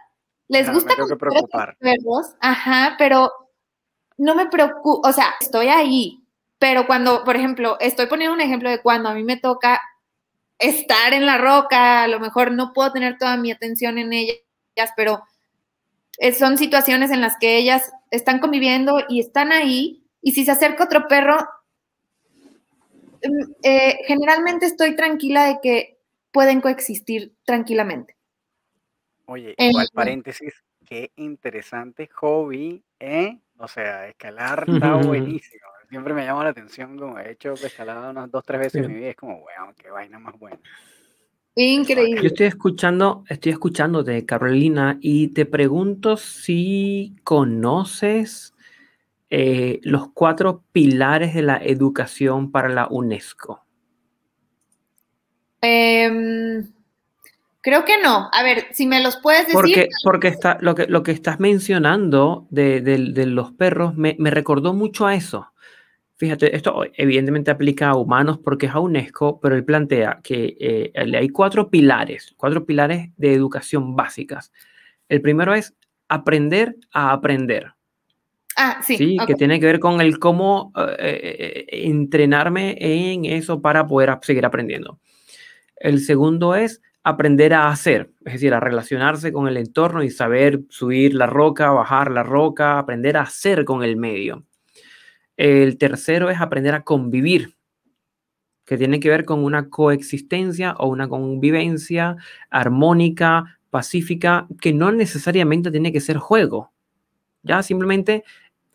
les 0.48 0.64
Claro, 0.64 0.76
gusta 0.80 0.96
que 0.96 1.16
preocupar. 1.18 1.76
perros, 1.80 2.36
ajá, 2.40 2.96
pero 2.98 3.32
no 4.18 4.36
me 4.36 4.48
preocupo, 4.48 5.02
o 5.08 5.12
sea, 5.12 5.34
estoy 5.42 5.68
ahí, 5.68 6.24
pero 6.60 6.88
cuando, 6.88 7.24
por 7.26 7.36
ejemplo, 7.36 7.78
estoy 7.82 8.06
poniendo 8.08 8.34
un 8.34 8.42
ejemplo 8.42 8.70
de 8.70 8.82
cuando 8.82 9.10
a 9.10 9.14
mí 9.14 9.24
me 9.24 9.38
toca 9.38 9.82
estar 10.60 11.14
en 11.14 11.26
la 11.26 11.38
roca, 11.38 12.04
a 12.04 12.08
lo 12.08 12.20
mejor 12.20 12.52
no 12.52 12.74
puedo 12.74 12.94
tener 12.94 13.18
toda 13.18 13.38
mi 13.38 13.52
atención 13.52 13.98
en 13.98 14.14
ellas, 14.14 14.38
pero 14.96 15.24
son 16.38 16.58
situaciones 16.58 17.12
en 17.12 17.22
las 17.22 17.38
que 17.40 17.58
ellas 17.58 17.92
están 18.12 18.40
conviviendo 18.40 19.00
y 19.10 19.20
están 19.20 19.52
ahí, 19.52 20.03
y 20.24 20.32
si 20.32 20.46
se 20.46 20.52
acerca 20.52 20.86
otro 20.86 21.08
perro, 21.08 21.38
mm, 23.22 23.52
eh, 23.62 23.98
generalmente 24.08 24.66
estoy 24.66 24.96
tranquila 24.96 25.46
de 25.46 25.60
que 25.62 26.00
pueden 26.32 26.62
coexistir 26.62 27.34
tranquilamente. 27.46 28.16
Oye, 29.26 29.54
Eh, 29.58 29.70
igual 29.70 29.88
paréntesis, 29.94 30.54
qué 30.86 31.12
interesante 31.18 32.08
hobby, 32.08 32.84
¿eh? 33.00 33.40
O 33.58 33.68
sea, 33.68 34.08
escalar 34.08 34.66
está 34.68 34.96
buenísimo. 34.96 35.68
Siempre 35.90 36.14
me 36.14 36.26
llama 36.26 36.44
la 36.46 36.50
atención, 36.50 36.98
como 36.98 37.20
he 37.20 37.32
hecho 37.32 37.54
escalada 37.54 38.10
unas 38.10 38.32
dos, 38.32 38.44
tres 38.44 38.60
veces 38.62 38.84
en 38.84 38.92
mi 38.92 39.00
vida, 39.00 39.10
es 39.10 39.16
como, 39.16 39.36
weón, 39.44 39.76
qué 39.76 39.92
vaina 39.92 40.18
más 40.18 40.38
buena. 40.40 40.58
Yo 41.56 41.64
Increíble. 41.64 42.28
estoy 42.28 42.48
escuchando, 42.48 43.24
estoy 43.30 43.52
escuchando 43.52 44.02
de 44.04 44.26
Carolina 44.26 44.98
y 45.02 45.28
te 45.28 45.46
pregunto 45.46 46.18
si 46.18 47.16
conoces 47.24 48.56
eh, 49.36 49.80
los 49.82 50.12
cuatro 50.14 50.64
pilares 50.72 51.34
de 51.34 51.42
la 51.42 51.58
educación 51.58 52.52
para 52.52 52.70
la 52.70 52.88
UNESCO. 52.88 53.66
Em, 55.62 56.72
creo 57.62 57.86
que 57.86 58.02
no. 58.02 58.30
A 58.32 58.44
ver, 58.44 58.68
si 58.74 58.86
me 58.86 59.02
los 59.02 59.18
puedes 59.18 59.42
decir. 59.48 59.54
Porque, 59.56 59.90
porque 60.04 60.28
está, 60.28 60.58
lo, 60.62 60.76
que, 60.76 60.88
lo 60.88 61.02
que 61.04 61.12
estás 61.12 61.40
mencionando 61.40 62.48
de, 62.52 62.82
de- 62.82 63.12
de 63.12 63.26
los 63.26 63.52
perros 63.54 63.96
me, 63.96 64.16
me 64.20 64.30
recordó 64.30 64.74
mucho 64.74 65.06
a 65.08 65.16
eso. 65.16 65.48
Fíjate, 66.16 66.56
esto 66.56 66.84
evidentemente 66.96 67.50
aplica 67.52 67.90
a 67.90 67.96
humanos 67.96 68.38
porque 68.38 68.68
es 68.68 68.74
a 68.74 68.80
UNESCO, 68.80 69.40
pero 69.42 69.56
él 69.56 69.66
plantea 69.66 70.20
que 70.24 70.56
eh, 70.60 70.92
hay 70.96 71.30
cuatro 71.30 71.70
pilares, 71.70 72.34
cuatro 72.38 72.66
pilares 72.66 73.10
de 73.18 73.34
educación 73.34 73.96
básicas. 73.96 74.52
El 75.10 75.22
primero 75.22 75.54
es 75.56 75.74
aprender 76.08 76.76
a 76.94 77.12
aprender. 77.12 77.73
Ah, 78.56 78.82
sí. 78.84 78.98
Sí, 78.98 79.18
que 79.26 79.36
tiene 79.36 79.60
que 79.60 79.66
ver 79.66 79.80
con 79.80 80.02
el 80.02 80.20
cómo 80.20 80.72
eh, 80.76 80.96
eh, 81.00 81.66
entrenarme 81.88 82.78
en 82.80 83.26
eso 83.26 83.62
para 83.62 83.88
poder 83.88 84.18
seguir 84.22 84.46
aprendiendo. 84.46 85.00
El 85.76 86.00
segundo 86.00 86.56
es 86.56 86.82
aprender 87.04 87.54
a 87.54 87.68
hacer, 87.68 88.12
es 88.26 88.34
decir, 88.34 88.54
a 88.54 88.60
relacionarse 88.60 89.34
con 89.34 89.48
el 89.48 89.58
entorno 89.58 90.04
y 90.04 90.10
saber 90.10 90.62
subir 90.70 91.14
la 91.14 91.26
roca, 91.26 91.72
bajar 91.72 92.12
la 92.12 92.24
roca, 92.24 92.80
aprender 92.80 93.18
a 93.18 93.22
hacer 93.24 93.66
con 93.66 93.84
el 93.84 93.98
medio. 93.98 94.46
El 95.36 95.78
tercero 95.78 96.30
es 96.30 96.40
aprender 96.40 96.76
a 96.76 96.84
convivir, 96.84 97.56
que 98.66 98.78
tiene 98.78 99.00
que 99.00 99.10
ver 99.10 99.26
con 99.26 99.44
una 99.44 99.70
coexistencia 99.70 100.74
o 100.78 100.88
una 100.88 101.10
convivencia 101.10 102.16
armónica, 102.50 103.60
pacífica, 103.70 104.48
que 104.62 104.72
no 104.72 104.92
necesariamente 104.92 105.72
tiene 105.72 105.92
que 105.92 106.00
ser 106.00 106.18
juego, 106.18 106.72
ya 107.42 107.62
simplemente 107.62 108.24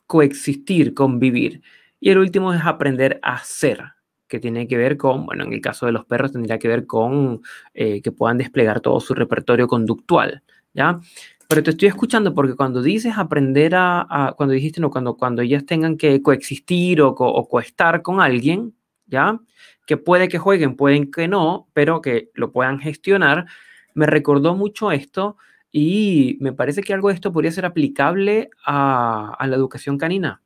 coexistir, 0.08 0.94
convivir. 0.94 1.62
Y 2.00 2.10
el 2.10 2.18
último 2.18 2.52
es 2.52 2.62
aprender 2.64 3.20
a 3.22 3.38
ser, 3.44 3.84
que 4.28 4.40
tiene 4.40 4.66
que 4.68 4.76
ver 4.76 4.96
con, 4.96 5.26
bueno, 5.26 5.44
en 5.44 5.52
el 5.52 5.60
caso 5.60 5.86
de 5.86 5.92
los 5.92 6.04
perros 6.06 6.32
tendría 6.32 6.58
que 6.58 6.68
ver 6.68 6.86
con 6.86 7.42
eh, 7.74 8.02
que 8.02 8.12
puedan 8.12 8.38
desplegar 8.38 8.80
todo 8.80 9.00
su 9.00 9.14
repertorio 9.14 9.68
conductual, 9.68 10.42
¿ya? 10.74 11.00
Pero 11.48 11.62
te 11.62 11.70
estoy 11.70 11.88
escuchando 11.88 12.34
porque 12.34 12.54
cuando 12.56 12.82
dices 12.82 13.14
aprender 13.16 13.74
a, 13.76 14.06
a- 14.08 14.32
cuando 14.34 14.52
dijiste, 14.54 14.80
no, 14.80 14.90
cuando, 14.90 15.16
cuando 15.16 15.42
ellas 15.42 15.64
tengan 15.66 15.96
que 15.96 16.22
coexistir 16.22 17.00
o, 17.02 17.14
co- 17.14 17.28
o 17.32 17.48
coestar 17.48 18.02
con 18.02 18.20
alguien, 18.20 18.74
¿ya? 19.06 19.40
Que 19.86 19.96
puede 19.96 20.28
que 20.28 20.38
jueguen, 20.38 20.76
pueden 20.76 21.10
que 21.10 21.28
no, 21.28 21.68
pero 21.72 22.02
que 22.02 22.30
lo 22.34 22.52
puedan 22.52 22.78
gestionar, 22.80 23.46
me 23.94 24.06
recordó 24.06 24.54
mucho 24.54 24.92
esto 24.92 25.36
y 25.70 26.38
me 26.40 26.52
parece 26.52 26.82
que 26.82 26.94
algo 26.94 27.08
de 27.08 27.14
esto 27.14 27.32
podría 27.32 27.52
ser 27.52 27.66
aplicable 27.66 28.50
a, 28.64 29.34
a 29.38 29.46
la 29.46 29.56
educación 29.56 29.98
canina. 29.98 30.42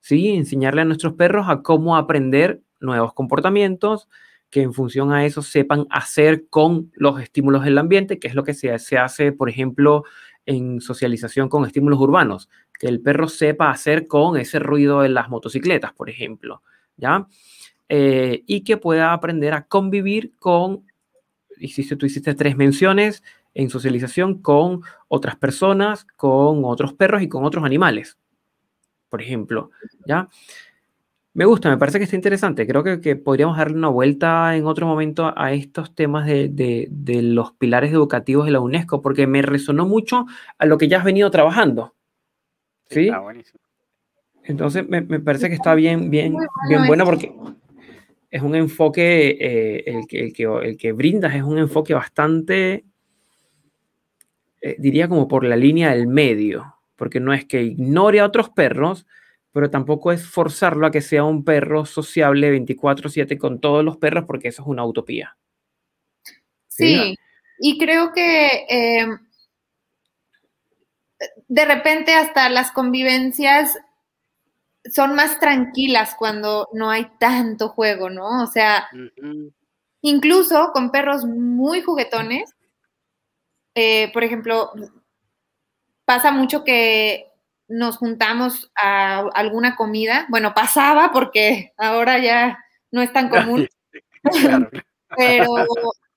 Sí, 0.00 0.28
enseñarle 0.28 0.82
a 0.82 0.84
nuestros 0.84 1.14
perros 1.14 1.46
a 1.48 1.62
cómo 1.62 1.96
aprender 1.96 2.60
nuevos 2.80 3.14
comportamientos 3.14 4.08
que 4.54 4.62
en 4.62 4.72
función 4.72 5.12
a 5.12 5.26
eso 5.26 5.42
sepan 5.42 5.86
hacer 5.90 6.46
con 6.48 6.92
los 6.94 7.20
estímulos 7.20 7.64
del 7.64 7.76
ambiente, 7.76 8.20
que 8.20 8.28
es 8.28 8.36
lo 8.36 8.44
que 8.44 8.54
se, 8.54 8.78
se 8.78 8.98
hace, 8.98 9.32
por 9.32 9.48
ejemplo, 9.48 10.04
en 10.46 10.80
socialización 10.80 11.48
con 11.48 11.64
estímulos 11.64 11.98
urbanos, 11.98 12.48
que 12.78 12.86
el 12.86 13.00
perro 13.00 13.28
sepa 13.28 13.70
hacer 13.70 14.06
con 14.06 14.36
ese 14.36 14.60
ruido 14.60 15.00
de 15.00 15.08
las 15.08 15.28
motocicletas, 15.28 15.92
por 15.92 16.08
ejemplo, 16.08 16.62
¿ya? 16.96 17.26
Eh, 17.88 18.44
y 18.46 18.62
que 18.62 18.76
pueda 18.76 19.12
aprender 19.12 19.54
a 19.54 19.66
convivir 19.66 20.34
con, 20.38 20.84
hiciste, 21.58 21.96
tú 21.96 22.06
hiciste 22.06 22.34
tres 22.34 22.56
menciones 22.56 23.24
en 23.54 23.70
socialización 23.70 24.42
con 24.42 24.82
otras 25.08 25.36
personas, 25.36 26.04
con 26.16 26.64
otros 26.64 26.92
perros 26.92 27.22
y 27.22 27.28
con 27.28 27.44
otros 27.44 27.64
animales, 27.64 28.18
por 29.08 29.22
ejemplo, 29.22 29.70
¿ya? 30.06 30.28
Me 31.34 31.46
gusta, 31.46 31.68
me 31.68 31.76
parece 31.76 31.98
que 31.98 32.04
está 32.04 32.14
interesante. 32.14 32.64
Creo 32.64 32.84
que, 33.00 33.16
podríamos 33.16 33.56
darle 33.56 33.76
una 33.76 33.88
vuelta 33.88 34.56
en 34.56 34.66
otro 34.66 34.86
momento 34.86 35.32
a 35.36 35.52
estos 35.52 35.92
temas 35.92 36.26
de, 36.26 36.88
los 37.22 37.52
pilares 37.52 37.92
educativos 37.92 38.46
de 38.46 38.52
la 38.52 38.60
UNESCO, 38.60 39.02
porque 39.02 39.26
me 39.26 39.42
resonó 39.42 39.84
mucho 39.84 40.26
a 40.58 40.66
lo 40.66 40.78
que 40.78 40.86
ya 40.86 40.98
has 40.98 41.04
venido 41.04 41.32
trabajando. 41.32 41.96
¿Sí? 42.88 43.06
Está 43.06 43.18
buenísimo. 43.18 43.60
Entonces 44.44 44.86
me, 44.88 45.02
parece 45.02 45.48
que 45.48 45.54
está 45.54 45.74
bien, 45.74 46.10
bien, 46.10 46.36
bien 46.68 46.86
bueno 46.86 47.04
porque 47.04 47.34
es 48.30 48.42
un 48.42 48.54
enfoque, 48.54 49.36
eh, 49.40 49.84
el, 49.86 50.06
que, 50.06 50.32
el, 50.62 50.76
que, 50.76 50.92
brindas 50.92 51.34
es 51.34 51.42
un 51.42 51.58
enfoque 51.58 51.94
bastante, 51.94 52.84
eh, 54.66 54.76
diría 54.78 55.10
como 55.10 55.28
por 55.28 55.44
la 55.44 55.56
línea 55.56 55.90
del 55.90 56.06
medio, 56.06 56.76
porque 56.96 57.20
no 57.20 57.34
es 57.34 57.44
que 57.44 57.62
ignore 57.62 58.20
a 58.20 58.24
otros 58.24 58.48
perros, 58.48 59.06
pero 59.52 59.68
tampoco 59.68 60.10
es 60.10 60.26
forzarlo 60.26 60.86
a 60.86 60.90
que 60.90 61.02
sea 61.02 61.22
un 61.22 61.44
perro 61.44 61.84
sociable 61.84 62.50
24/7 62.50 63.36
con 63.36 63.60
todos 63.60 63.84
los 63.84 63.98
perros, 63.98 64.24
porque 64.26 64.48
eso 64.48 64.62
es 64.62 64.68
una 64.68 64.86
utopía. 64.86 65.36
Sí, 66.66 67.14
y 67.58 67.76
creo 67.76 68.14
que 68.14 68.64
em, 68.70 69.18
de 71.46 71.64
repente 71.66 72.14
hasta 72.14 72.48
las 72.48 72.70
convivencias 72.70 73.78
son 74.90 75.14
más 75.14 75.38
tranquilas 75.40 76.14
cuando 76.18 76.70
no 76.72 76.88
hay 76.88 77.06
tanto 77.20 77.68
juego, 77.68 78.08
¿no? 78.08 78.42
O 78.42 78.46
sea, 78.46 78.88
incluso 80.00 80.70
con 80.72 80.90
perros 80.90 81.26
muy 81.26 81.82
juguetones, 81.82 82.54
eh, 83.74 84.10
por 84.12 84.24
ejemplo, 84.24 84.72
pasa 86.04 86.30
mucho 86.30 86.64
que 86.64 87.30
nos 87.68 87.96
juntamos 87.96 88.70
a 88.76 89.20
alguna 89.34 89.76
comida. 89.76 90.26
Bueno, 90.28 90.54
pasaba 90.54 91.10
porque 91.12 91.72
ahora 91.76 92.18
ya 92.18 92.58
no 92.90 93.02
es 93.02 93.12
tan 93.12 93.28
común. 93.28 93.68
Pero 95.16 95.66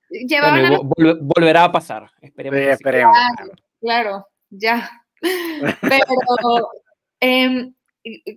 llevaban. 0.10 0.90
volverá 1.22 1.66
a 1.66 1.72
pasar. 1.72 2.10
Esperemos. 2.22 3.18
Claro, 3.80 4.28
ya. 4.50 5.04
Pero 5.20 6.70
em, 7.20 7.74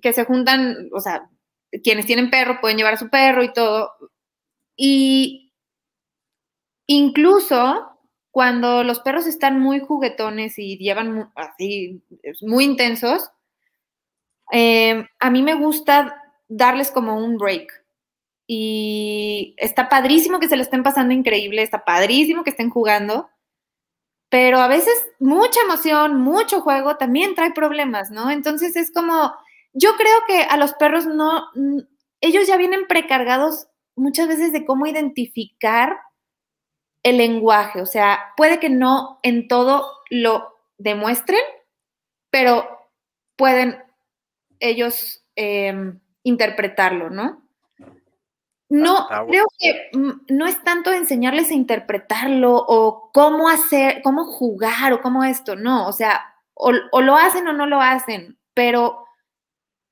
que 0.00 0.12
se 0.12 0.24
juntan, 0.24 0.88
o 0.92 1.00
sea, 1.00 1.28
quienes 1.82 2.06
tienen 2.06 2.30
perro 2.30 2.60
pueden 2.60 2.76
llevar 2.76 2.94
a 2.94 2.98
su 2.98 3.08
perro 3.08 3.42
y 3.42 3.52
todo. 3.52 3.92
Y 4.76 5.52
incluso 6.86 7.89
cuando 8.30 8.84
los 8.84 9.00
perros 9.00 9.26
están 9.26 9.60
muy 9.60 9.80
juguetones 9.80 10.58
y 10.58 10.78
llevan 10.78 11.30
así, 11.34 12.02
muy 12.42 12.64
intensos, 12.64 13.30
eh, 14.52 15.06
a 15.18 15.30
mí 15.30 15.42
me 15.42 15.54
gusta 15.54 16.22
darles 16.48 16.90
como 16.90 17.16
un 17.16 17.36
break. 17.36 17.72
Y 18.46 19.54
está 19.58 19.88
padrísimo 19.88 20.40
que 20.40 20.48
se 20.48 20.56
lo 20.56 20.62
estén 20.62 20.82
pasando 20.82 21.14
increíble, 21.14 21.62
está 21.62 21.84
padrísimo 21.84 22.42
que 22.42 22.50
estén 22.50 22.70
jugando, 22.70 23.28
pero 24.28 24.58
a 24.58 24.68
veces 24.68 24.94
mucha 25.18 25.60
emoción, 25.64 26.20
mucho 26.20 26.60
juego 26.60 26.96
también 26.96 27.34
trae 27.34 27.52
problemas, 27.52 28.10
¿no? 28.10 28.30
Entonces 28.30 28.76
es 28.76 28.92
como, 28.92 29.32
yo 29.72 29.90
creo 29.96 30.18
que 30.26 30.42
a 30.42 30.56
los 30.56 30.72
perros 30.74 31.06
no, 31.06 31.44
ellos 32.20 32.46
ya 32.46 32.56
vienen 32.56 32.86
precargados 32.88 33.68
muchas 33.96 34.28
veces 34.28 34.52
de 34.52 34.64
cómo 34.64 34.86
identificar 34.86 35.96
el 37.02 37.18
lenguaje, 37.18 37.80
o 37.80 37.86
sea, 37.86 38.32
puede 38.36 38.58
que 38.58 38.68
no 38.68 39.18
en 39.22 39.48
todo 39.48 39.90
lo 40.10 40.54
demuestren, 40.78 41.40
pero 42.30 42.88
pueden 43.36 43.82
ellos 44.58 45.24
em, 45.36 46.00
interpretarlo, 46.22 47.10
¿no? 47.10 47.42
No, 48.68 49.08
creo 49.26 49.46
que 49.58 49.90
no 50.28 50.46
es 50.46 50.62
tanto 50.62 50.92
enseñarles 50.92 51.50
a 51.50 51.54
interpretarlo 51.54 52.54
o 52.54 53.10
cómo 53.12 53.48
hacer, 53.48 54.00
cómo 54.02 54.24
jugar 54.24 54.92
o 54.92 55.02
cómo 55.02 55.24
esto, 55.24 55.56
no, 55.56 55.88
o 55.88 55.92
sea, 55.92 56.30
o, 56.54 57.00
lo 57.00 57.16
hacen 57.16 57.48
o 57.48 57.52
no 57.52 57.66
lo 57.66 57.80
hacen, 57.80 58.38
pero 58.54 59.06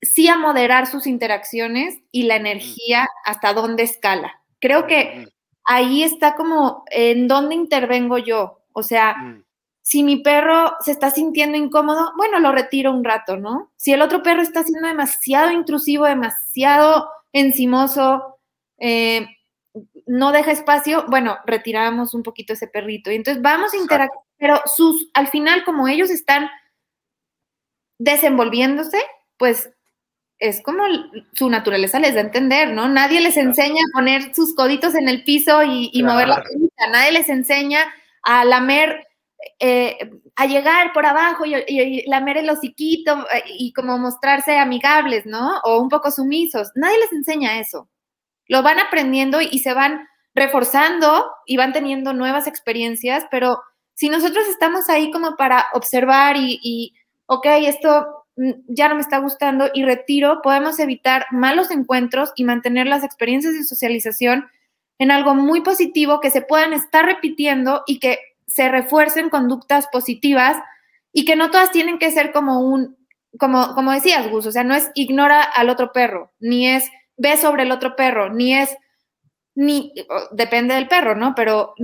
sí 0.00 0.28
a 0.28 0.36
moderar 0.36 0.86
sus 0.86 1.09
interacciones 1.09 1.98
y 2.12 2.24
la 2.24 2.36
energía 2.36 3.09
hasta 3.24 3.52
dónde 3.52 3.82
escala. 3.82 4.40
Creo 4.61 4.86
que 4.86 5.26
ahí 5.68 6.02
está 6.02 6.34
como 6.34 6.84
en 6.90 7.28
dónde 7.28 7.54
intervengo 7.54 8.16
yo. 8.18 8.62
O 8.72 8.82
sea, 8.82 9.14
mm. 9.14 9.44
si 9.82 10.02
mi 10.02 10.16
perro 10.22 10.72
se 10.80 10.90
está 10.92 11.10
sintiendo 11.10 11.58
incómodo, 11.58 12.12
bueno, 12.16 12.40
lo 12.40 12.52
retiro 12.52 12.90
un 12.90 13.04
rato, 13.04 13.36
¿no? 13.36 13.70
Si 13.76 13.92
el 13.92 14.00
otro 14.00 14.22
perro 14.22 14.40
está 14.40 14.64
siendo 14.64 14.88
demasiado 14.88 15.52
intrusivo, 15.52 16.06
demasiado 16.06 17.10
encimoso, 17.32 18.38
eh, 18.78 19.28
no 20.06 20.32
deja 20.32 20.52
espacio, 20.52 21.04
bueno, 21.08 21.36
retiramos 21.44 22.14
un 22.14 22.22
poquito 22.22 22.54
ese 22.54 22.66
perrito. 22.66 23.10
Y 23.10 23.16
entonces 23.16 23.42
vamos 23.42 23.74
a 23.74 23.76
interactuar, 23.76 24.24
pero 24.38 24.62
sus, 24.64 25.10
al 25.12 25.28
final, 25.28 25.64
como 25.64 25.86
ellos 25.86 26.08
están 26.08 26.48
desenvolviéndose, 27.98 28.98
pues 29.36 29.70
es 30.39 30.62
como 30.62 30.84
su 31.32 31.51
naturaleza 31.51 31.99
les 31.99 32.14
da 32.14 32.20
a 32.20 32.24
entender, 32.24 32.72
¿no? 32.72 32.89
Nadie 32.89 33.20
les 33.20 33.36
enseña 33.36 33.82
a 33.82 33.99
poner 33.99 34.34
sus 34.34 34.55
coditos 34.55 34.95
en 34.95 35.09
el 35.09 35.24
piso 35.24 35.62
y, 35.62 36.03
mover 36.03 36.28
la 36.28 36.43
colita, 36.43 36.86
nadie 36.91 37.12
les 37.12 37.28
enseña 37.28 37.80
a 38.22 38.45
lamer, 38.45 39.07
eh, 39.59 39.99
a 40.36 40.47
llegar 40.47 40.93
por 40.93 41.07
abajo 41.07 41.45
y, 41.45 42.05
lamer 42.07 42.39
el 42.39 42.51
hociquito 42.51 43.26
eh, 43.32 43.43
y 43.59 43.72
como 43.72 43.99
mostrarse 43.99 44.57
amigables, 44.59 45.26
¿no? 45.26 45.59
O 45.64 45.80
un 45.80 45.89
poco 45.89 46.11
sumisos. 46.11 46.70
Nadie 46.76 46.99
les 46.99 47.12
enseña 47.12 47.59
eso. 47.59 47.89
Lo 48.47 48.62
van 48.62 48.78
aprendiendo 48.78 49.41
y 49.41 49.59
se 49.59 49.74
van 49.74 50.07
reforzando 50.34 51.32
y 51.47 51.57
van 51.57 51.72
teniendo 51.72 52.12
nuevas 52.12 52.47
experiencias, 52.47 53.26
pero 53.28 53.61
si 53.95 54.09
nosotros 54.09 54.47
estamos 54.47 54.89
ahí 54.89 55.11
como 55.11 55.36
para 55.36 55.66
observar 55.72 56.36
y, 56.36 56.61
y 56.62 56.95
ok, 57.26 57.47
esto 57.62 58.17
ya 58.66 58.89
no 58.89 58.95
me 58.95 59.01
está 59.01 59.18
gustando 59.18 59.68
y 59.74 59.84
retiro, 59.84 60.41
podemos 60.43 60.78
evitar 60.78 61.26
malos 61.30 61.70
encuentros 61.70 62.32
y 62.36 62.45
mantener 62.45 62.86
las 62.86 63.03
experiencias 63.03 63.55
de 63.55 63.64
socialización 63.64 64.49
en 64.99 65.11
algo 65.11 65.34
muy 65.34 65.61
positivo 65.61 66.20
que 66.20 66.30
se 66.30 66.43
puedan 66.43 66.72
estar 66.72 67.05
repitiendo 67.05 67.82
y 67.86 67.99
que 67.99 68.18
se 68.47 68.68
refuercen 68.68 69.28
conductas 69.28 69.89
positivas 69.91 70.57
y 71.12 71.24
que 71.24 71.36
no 71.36 71.51
todas 71.51 71.72
tienen 71.72 71.99
que 71.99 72.11
ser 72.11 72.32
como 72.32 72.61
un, 72.61 72.97
como, 73.39 73.74
como 73.74 73.93
decías, 73.93 74.28
Gus, 74.30 74.47
o 74.47 74.53
sea, 74.53 74.64
no 74.64 74.74
es 74.74 74.91
ignora 74.95 75.43
al 75.43 75.68
otro 75.68 75.93
perro, 75.93 76.32
ni 76.39 76.68
es 76.68 76.91
ve 77.16 77.36
sobre 77.36 77.64
el 77.64 77.72
otro 77.72 77.97
perro, 77.97 78.30
ni 78.30 78.55
es, 78.55 78.76
ni, 79.55 79.93
depende 80.30 80.74
del 80.74 80.89
perro, 80.89 81.16
¿no? 81.16 81.34
Pero 81.34 81.74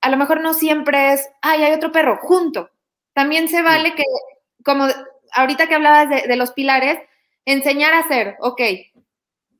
a 0.00 0.10
lo 0.10 0.16
mejor 0.16 0.40
no 0.40 0.54
siempre 0.54 1.12
es, 1.12 1.28
ay, 1.42 1.64
hay 1.64 1.72
otro 1.72 1.90
perro, 1.90 2.18
junto. 2.22 2.70
También 3.12 3.48
se 3.48 3.62
vale 3.62 3.94
que, 3.94 4.04
como 4.64 4.86
ahorita 5.34 5.66
que 5.66 5.74
hablabas 5.74 6.08
de, 6.08 6.36
los 6.36 6.52
pilares, 6.52 6.98
enseñar 7.44 7.92
a 7.94 8.00
hacer, 8.00 8.36
ok, 8.40 8.60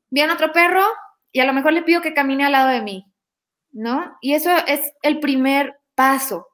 viene 0.09 0.33
otro 0.33 0.51
perro 0.51 0.83
y 1.31 1.39
a 1.41 1.45
lo 1.45 1.53
mejor 1.53 1.73
le 1.73 1.83
pido 1.83 2.01
que 2.01 2.13
camine 2.13 2.45
al 2.45 2.53
lado 2.53 2.69
de 2.69 2.81
mí, 2.81 3.05
¿no? 3.71 4.17
Y 4.21 4.33
eso 4.33 4.51
es 4.67 4.93
el 5.01 5.19
primer 5.19 5.79
paso. 5.93 6.47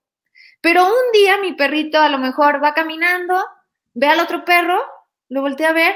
Pero 0.59 0.86
un 0.86 1.11
día 1.13 1.38
mi 1.38 1.53
perrito 1.53 1.99
a 1.99 2.09
lo 2.09 2.17
mejor 2.17 2.63
va 2.63 2.74
caminando, 2.74 3.43
ve 3.93 4.07
al 4.07 4.19
otro 4.19 4.43
perro, 4.45 4.84
lo 5.30 5.41
voltea 5.41 5.69
a 5.69 5.74
ver, 5.74 5.95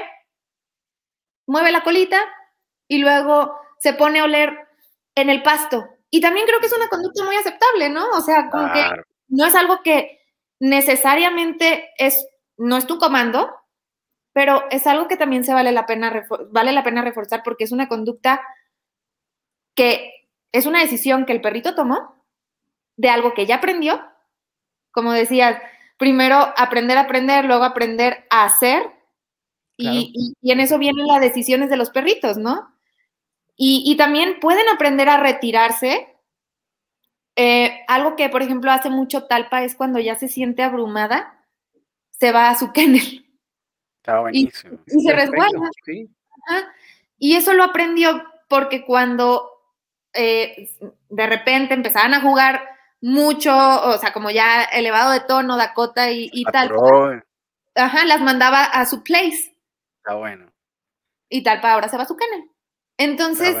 mueve 1.46 1.72
la 1.72 1.82
colita 1.82 2.20
y 2.88 2.98
luego 2.98 3.58
se 3.78 3.92
pone 3.92 4.20
a 4.20 4.24
oler 4.24 4.56
en 5.14 5.30
el 5.30 5.42
pasto. 5.42 5.88
Y 6.10 6.20
también 6.20 6.46
creo 6.46 6.60
que 6.60 6.66
es 6.66 6.76
una 6.76 6.88
conducta 6.88 7.24
muy 7.24 7.36
aceptable, 7.36 7.88
¿no? 7.88 8.08
O 8.10 8.20
sea, 8.20 8.48
como 8.50 8.72
que 8.72 8.84
no 9.28 9.46
es 9.46 9.54
algo 9.54 9.82
que 9.82 10.20
necesariamente 10.60 11.90
es 11.98 12.26
no 12.56 12.76
es 12.76 12.86
tu 12.86 12.98
comando, 12.98 13.54
pero 14.32 14.64
es 14.70 14.86
algo 14.86 15.08
que 15.08 15.16
también 15.16 15.44
se 15.44 15.54
vale 15.54 15.72
la 15.72 15.86
pena, 15.86 16.26
vale 16.50 16.72
la 16.72 16.84
pena 16.84 17.02
reforzar 17.02 17.42
porque 17.42 17.64
es 17.64 17.72
una 17.72 17.88
conducta 17.88 18.42
que 19.74 20.28
es 20.52 20.66
una 20.66 20.80
decisión 20.80 21.26
que 21.26 21.32
el 21.32 21.40
perrito 21.40 21.74
tomó 21.74 22.14
de 22.96 23.10
algo 23.10 23.34
que 23.34 23.46
ya 23.46 23.56
aprendió. 23.56 24.00
Como 24.90 25.12
decías, 25.12 25.60
primero 25.98 26.36
aprender 26.56 26.96
a 26.98 27.02
aprender, 27.02 27.44
luego 27.44 27.64
aprender 27.64 28.26
a 28.30 28.44
hacer. 28.44 28.90
Y, 29.76 30.34
y, 30.40 30.52
en 30.52 30.60
eso 30.60 30.78
vienen 30.78 31.06
las 31.06 31.20
decisiones 31.20 31.68
de 31.68 31.76
los 31.76 31.90
perritos, 31.90 32.38
¿no? 32.38 32.74
Y, 33.58 33.96
también 33.96 34.38
pueden 34.40 34.68
aprender 34.68 35.08
a 35.08 35.16
retirarse. 35.16 36.14
Eh, 37.36 37.84
algo 37.88 38.16
que, 38.16 38.28
por 38.28 38.42
ejemplo, 38.42 38.70
hace 38.70 38.90
mucho 38.90 39.24
Talpa 39.24 39.62
es 39.62 39.74
cuando 39.74 39.98
ya 39.98 40.14
se 40.14 40.28
siente 40.28 40.62
abrumada, 40.62 41.35
se 42.18 42.32
va 42.32 42.50
a 42.50 42.58
su 42.58 42.72
kennel. 42.72 43.26
Está 43.98 44.20
buenísimo. 44.20 44.78
Y, 44.86 45.00
se 45.00 45.12
resguarda. 45.12 45.70
Y 47.18 47.36
eso 47.36 47.54
lo 47.54 47.64
aprendió 47.64 48.22
porque 48.48 48.84
cuando 48.84 49.50
eh, 50.12 50.70
de 51.08 51.26
repente 51.26 51.74
empezaban 51.74 52.14
a 52.14 52.20
jugar 52.20 52.62
mucho, 53.00 53.54
o 53.54 53.98
sea, 53.98 54.12
como 54.12 54.30
ya 54.30 54.64
elevado 54.64 55.12
de 55.12 55.20
tono, 55.20 55.56
Dakota 55.56 56.10
y, 56.10 56.44
tal. 56.44 56.72
Ajá, 57.74 58.06
las 58.06 58.20
mandaba 58.20 58.64
a 58.64 58.86
su 58.86 59.02
place. 59.02 59.54
Está 59.98 60.14
bueno. 60.14 60.50
Y 61.28 61.42
tal, 61.42 61.60
para 61.60 61.74
ahora 61.74 61.88
se 61.88 61.96
va 61.96 62.04
a 62.04 62.08
su 62.08 62.16
canal. 62.16 62.48
Entonces, 62.96 63.56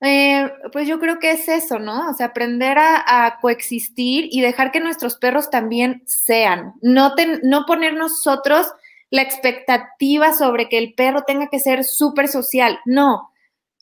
eh, 0.00 0.52
pues 0.72 0.86
yo 0.86 1.00
creo 1.00 1.18
que 1.18 1.32
es 1.32 1.48
eso, 1.48 1.78
¿no? 1.78 2.10
O 2.10 2.14
sea, 2.14 2.26
aprender 2.26 2.78
a, 2.78 3.38
coexistir 3.40 4.28
y 4.30 4.40
dejar 4.40 4.70
que 4.70 4.80
nuestros 4.80 5.16
perros 5.16 5.50
también 5.50 6.02
sean. 6.06 6.74
No, 6.82 7.14
no 7.42 7.66
poner 7.66 7.94
nosotros 7.94 8.66
la 9.10 9.22
expectativa 9.22 10.32
sobre 10.34 10.68
que 10.68 10.78
el 10.78 10.94
perro 10.94 11.22
tenga 11.26 11.48
que 11.48 11.60
ser 11.60 11.84
súper 11.84 12.28
social. 12.28 12.78
No. 12.84 13.32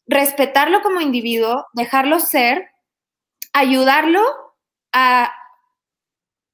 Respetarlo 0.07 0.83
como 0.83 1.01
individuo, 1.01 1.67
dejarlo 1.75 2.21
ser, 2.21 2.71
ayudarlo 3.53 4.23
a 4.93 5.33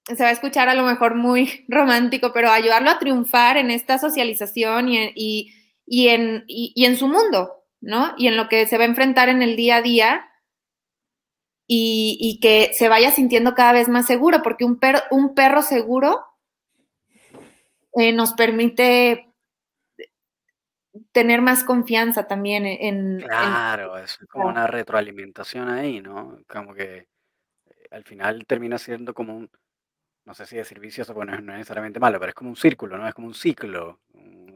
se 0.05 0.23
va 0.23 0.31
a 0.31 0.33
escuchar 0.33 0.69
a 0.69 0.75
lo 0.75 0.83
mejor 0.83 1.15
muy 1.15 1.65
romántico, 1.69 2.33
pero 2.33 2.51
ayudarlo 2.51 2.91
a 2.91 2.99
triunfar 2.99 3.57
en 3.57 3.71
esta 3.71 3.99
socialización 3.99 4.89
y, 4.89 5.53
en, 5.87 6.45
en, 6.49 6.97
su 6.97 7.07
mundo, 7.09 7.62
¿no? 7.83 8.15
Y 8.17 8.29
en 8.29 8.37
lo 8.37 8.49
que 8.49 8.67
se 8.67 8.79
va 8.79 8.85
a 8.85 8.87
enfrentar 8.87 9.29
en 9.29 9.43
el 9.43 9.57
día 9.57 9.77
a 9.77 9.83
día 9.83 10.29
y, 11.67 12.39
que 12.41 12.73
se 12.75 12.89
vaya 12.89 13.11
sintiendo 13.11 13.55
cada 13.55 13.73
vez 13.73 13.89
más 13.89 14.07
seguro, 14.07 14.43
porque 14.43 14.65
un, 14.65 14.79
un 15.11 15.35
perro 15.35 15.63
seguro 15.63 16.25
eh, 17.95 18.13
nos 18.13 18.35
permite 18.35 19.33
tener 21.13 21.41
más 21.41 21.65
confianza 21.65 22.27
también 22.27 22.67
en... 22.67 23.21
Claro, 23.21 23.97
es 23.97 24.19
como 24.31 24.49
una 24.49 24.67
retroalimentación 24.67 25.69
ahí, 25.71 26.01
¿no? 26.01 26.39
Como 26.47 26.75
que 26.75 26.97
eh, 26.97 27.09
al 27.91 28.05
final 28.05 28.45
termina 28.47 28.77
siendo 28.79 29.15
como 29.15 29.35
un 29.37 29.51
no 30.25 30.35
sé 30.35 30.47
si 30.47 30.57
decir 30.57 30.79
vicioso, 30.79 31.15
porque 31.15 31.33
no 31.33 31.37
es 31.37 31.43
necesariamente 31.43 31.99
malo, 31.99 32.21
pero 32.21 32.31
es 32.31 32.35
como 32.35 32.51
un 32.51 32.57
círculo, 32.57 32.97
¿no? 32.97 33.09
Es 33.09 33.15
como 33.15 33.27
un 33.27 33.35
ciclo. 33.35 34.01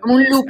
Como 0.00 0.14
un 0.14 0.24
loop. 0.24 0.46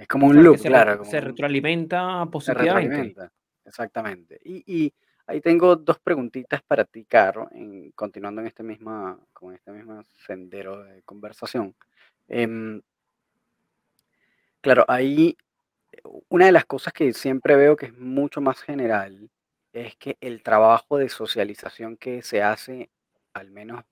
Es 0.00 0.08
como 0.08 0.28
un 0.28 0.42
loop, 0.42 0.58
claro. 0.62 1.04
se 1.04 1.20
retroalimenta 1.20 2.24
positivamente. 2.32 2.72
Se 2.72 3.02
retroalimenta, 3.02 3.32
exactamente. 3.66 4.40
Y, 4.42 4.90
ahí 5.26 5.42
tengo 5.42 5.76
dos 5.76 5.98
preguntitas 5.98 6.62
para 6.62 6.86
ti, 6.86 7.04
Caro, 7.04 7.48
en, 7.52 7.90
continuando 7.90 8.40
en 8.40 8.46
este 8.46 8.62
misma, 8.62 9.18
con 9.34 9.54
este 9.54 9.70
mismo 9.70 10.02
sendero 10.26 10.82
de 10.84 11.02
conversación. 11.02 11.74
Em, 12.28 12.80
claro, 14.62 14.86
ahí 14.88 15.36
una 16.30 16.46
de 16.46 16.52
las 16.52 16.64
cosas 16.64 16.94
que 16.94 17.12
siempre 17.12 17.54
veo 17.54 17.76
que 17.76 17.86
es 17.86 17.98
mucho 17.98 18.40
más 18.40 18.62
general 18.62 19.28
es 19.74 19.96
que 19.96 20.16
el 20.22 20.42
trabajo 20.42 20.96
de 20.96 21.10
socialización 21.10 21.98
que 21.98 22.22
se 22.22 22.42
hace, 22.42 22.88
al 23.34 23.50
menos 23.50 23.84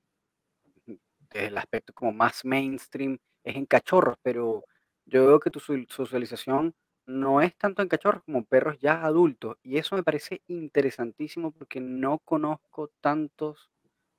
el 1.32 1.58
aspecto 1.58 1.92
como 1.92 2.12
más 2.12 2.46
mainstream 2.46 3.18
es 3.44 3.56
en 3.56 3.66
cachorros, 3.66 4.16
pero 4.22 4.64
yo 5.08 5.26
veo 5.26 5.40
que 5.40 5.50
tu 5.50 5.60
socialización 5.60 6.74
no 7.06 7.40
es 7.40 7.56
tanto 7.56 7.80
en 7.82 7.88
cachorros 7.88 8.22
como 8.24 8.44
perros 8.44 8.78
ya 8.80 9.02
adultos. 9.02 9.56
Y 9.62 9.78
eso 9.78 9.96
me 9.96 10.02
parece 10.02 10.42
interesantísimo 10.46 11.52
porque 11.52 11.80
no 11.80 12.18
conozco 12.24 12.90
tantos 13.00 13.70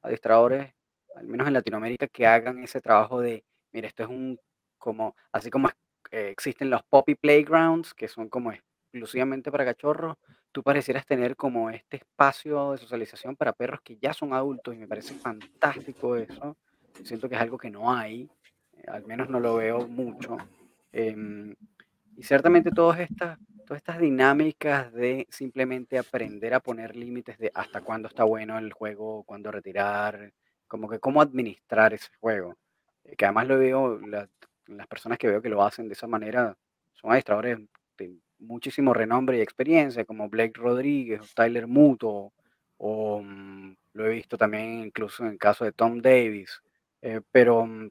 adiestradores, 0.02 0.74
al 1.16 1.28
menos 1.28 1.48
en 1.48 1.54
Latinoamérica, 1.54 2.08
que 2.08 2.26
hagan 2.26 2.64
ese 2.64 2.82
trabajo 2.82 3.22
de, 3.22 3.46
mira, 3.72 3.88
esto 3.88 4.04
es 4.04 4.10
un, 4.10 4.40
como, 4.80 5.16
así 5.32 5.52
como 5.52 5.70
eh, 6.12 6.30
existen 6.30 6.72
los 6.72 6.82
poppy 6.84 7.16
playgrounds, 7.16 7.94
que 7.94 8.08
son 8.08 8.28
como 8.28 8.52
exclusivamente 8.52 9.52
para 9.52 9.66
cachorros, 9.66 10.18
tú 10.52 10.64
parecieras 10.64 11.06
tener 11.06 11.36
como 11.36 11.70
este 11.70 11.98
espacio 11.98 12.72
de 12.72 12.80
socialización 12.80 13.36
para 13.36 13.54
perros 13.54 13.82
que 13.84 13.98
ya 13.98 14.14
son 14.14 14.34
adultos 14.34 14.74
y 14.74 14.80
me 14.80 14.88
parece 14.88 15.14
fantástico 15.14 16.16
eso. 16.16 16.58
Siento 17.04 17.30
que 17.30 17.36
es 17.36 17.42
algo 17.42 17.60
que 17.60 17.70
no 17.70 17.94
hay, 17.94 18.28
eh, 18.74 18.84
al 18.88 19.06
menos 19.06 19.30
no 19.30 19.40
lo 19.40 19.58
veo 19.58 19.88
mucho. 19.88 20.38
Em, 20.92 21.56
y 22.18 22.24
ciertamente 22.24 22.72
todas 22.72 23.00
estas, 23.00 23.38
todas 23.66 23.78
estas 23.78 24.00
dinámicas 24.00 24.92
de 24.94 25.28
simplemente 25.30 25.98
aprender 25.98 26.54
a 26.54 26.60
poner 26.60 26.96
límites 26.96 27.38
de 27.38 27.52
hasta 27.54 27.82
cuándo 27.82 28.08
está 28.08 28.24
bueno 28.24 28.58
el 28.58 28.74
juego, 28.74 29.24
cuándo 29.24 29.52
retirar, 29.52 30.34
como 30.68 30.90
que 30.90 31.00
cómo 31.00 31.22
administrar 31.22 31.94
ese 31.94 32.10
juego. 32.20 32.56
Eh, 33.06 33.16
que 33.16 33.26
además 33.26 33.48
lo 33.48 33.60
veo, 33.60 34.00
las 34.00 34.88
personas 34.88 35.18
que 35.18 35.28
veo 35.28 35.42
que 35.42 35.50
lo 35.50 35.64
hacen 35.64 35.88
de 35.88 35.94
esa 35.94 36.08
manera 36.08 36.58
son 36.94 37.12
adiestradores 37.12 37.60
de 37.98 38.18
muchísimo 38.40 38.94
renombre 38.94 39.38
y 39.38 39.42
experiencia, 39.42 40.06
como 40.06 40.30
Blake 40.30 40.60
Rodríguez 40.60 41.22
o 41.22 41.26
Tyler 41.36 41.68
Muto, 41.68 42.34
o 42.78 43.22
mm, 43.22 43.76
lo 43.94 44.06
he 44.08 44.10
visto 44.10 44.38
también 44.38 44.86
incluso 44.86 45.24
en 45.24 45.32
el 45.32 45.38
caso 45.38 45.66
de 45.66 45.72
Tom 45.74 46.02
Davis. 46.02 46.62
Eh, 47.02 47.22
pero 47.32 47.66
mm, 47.66 47.90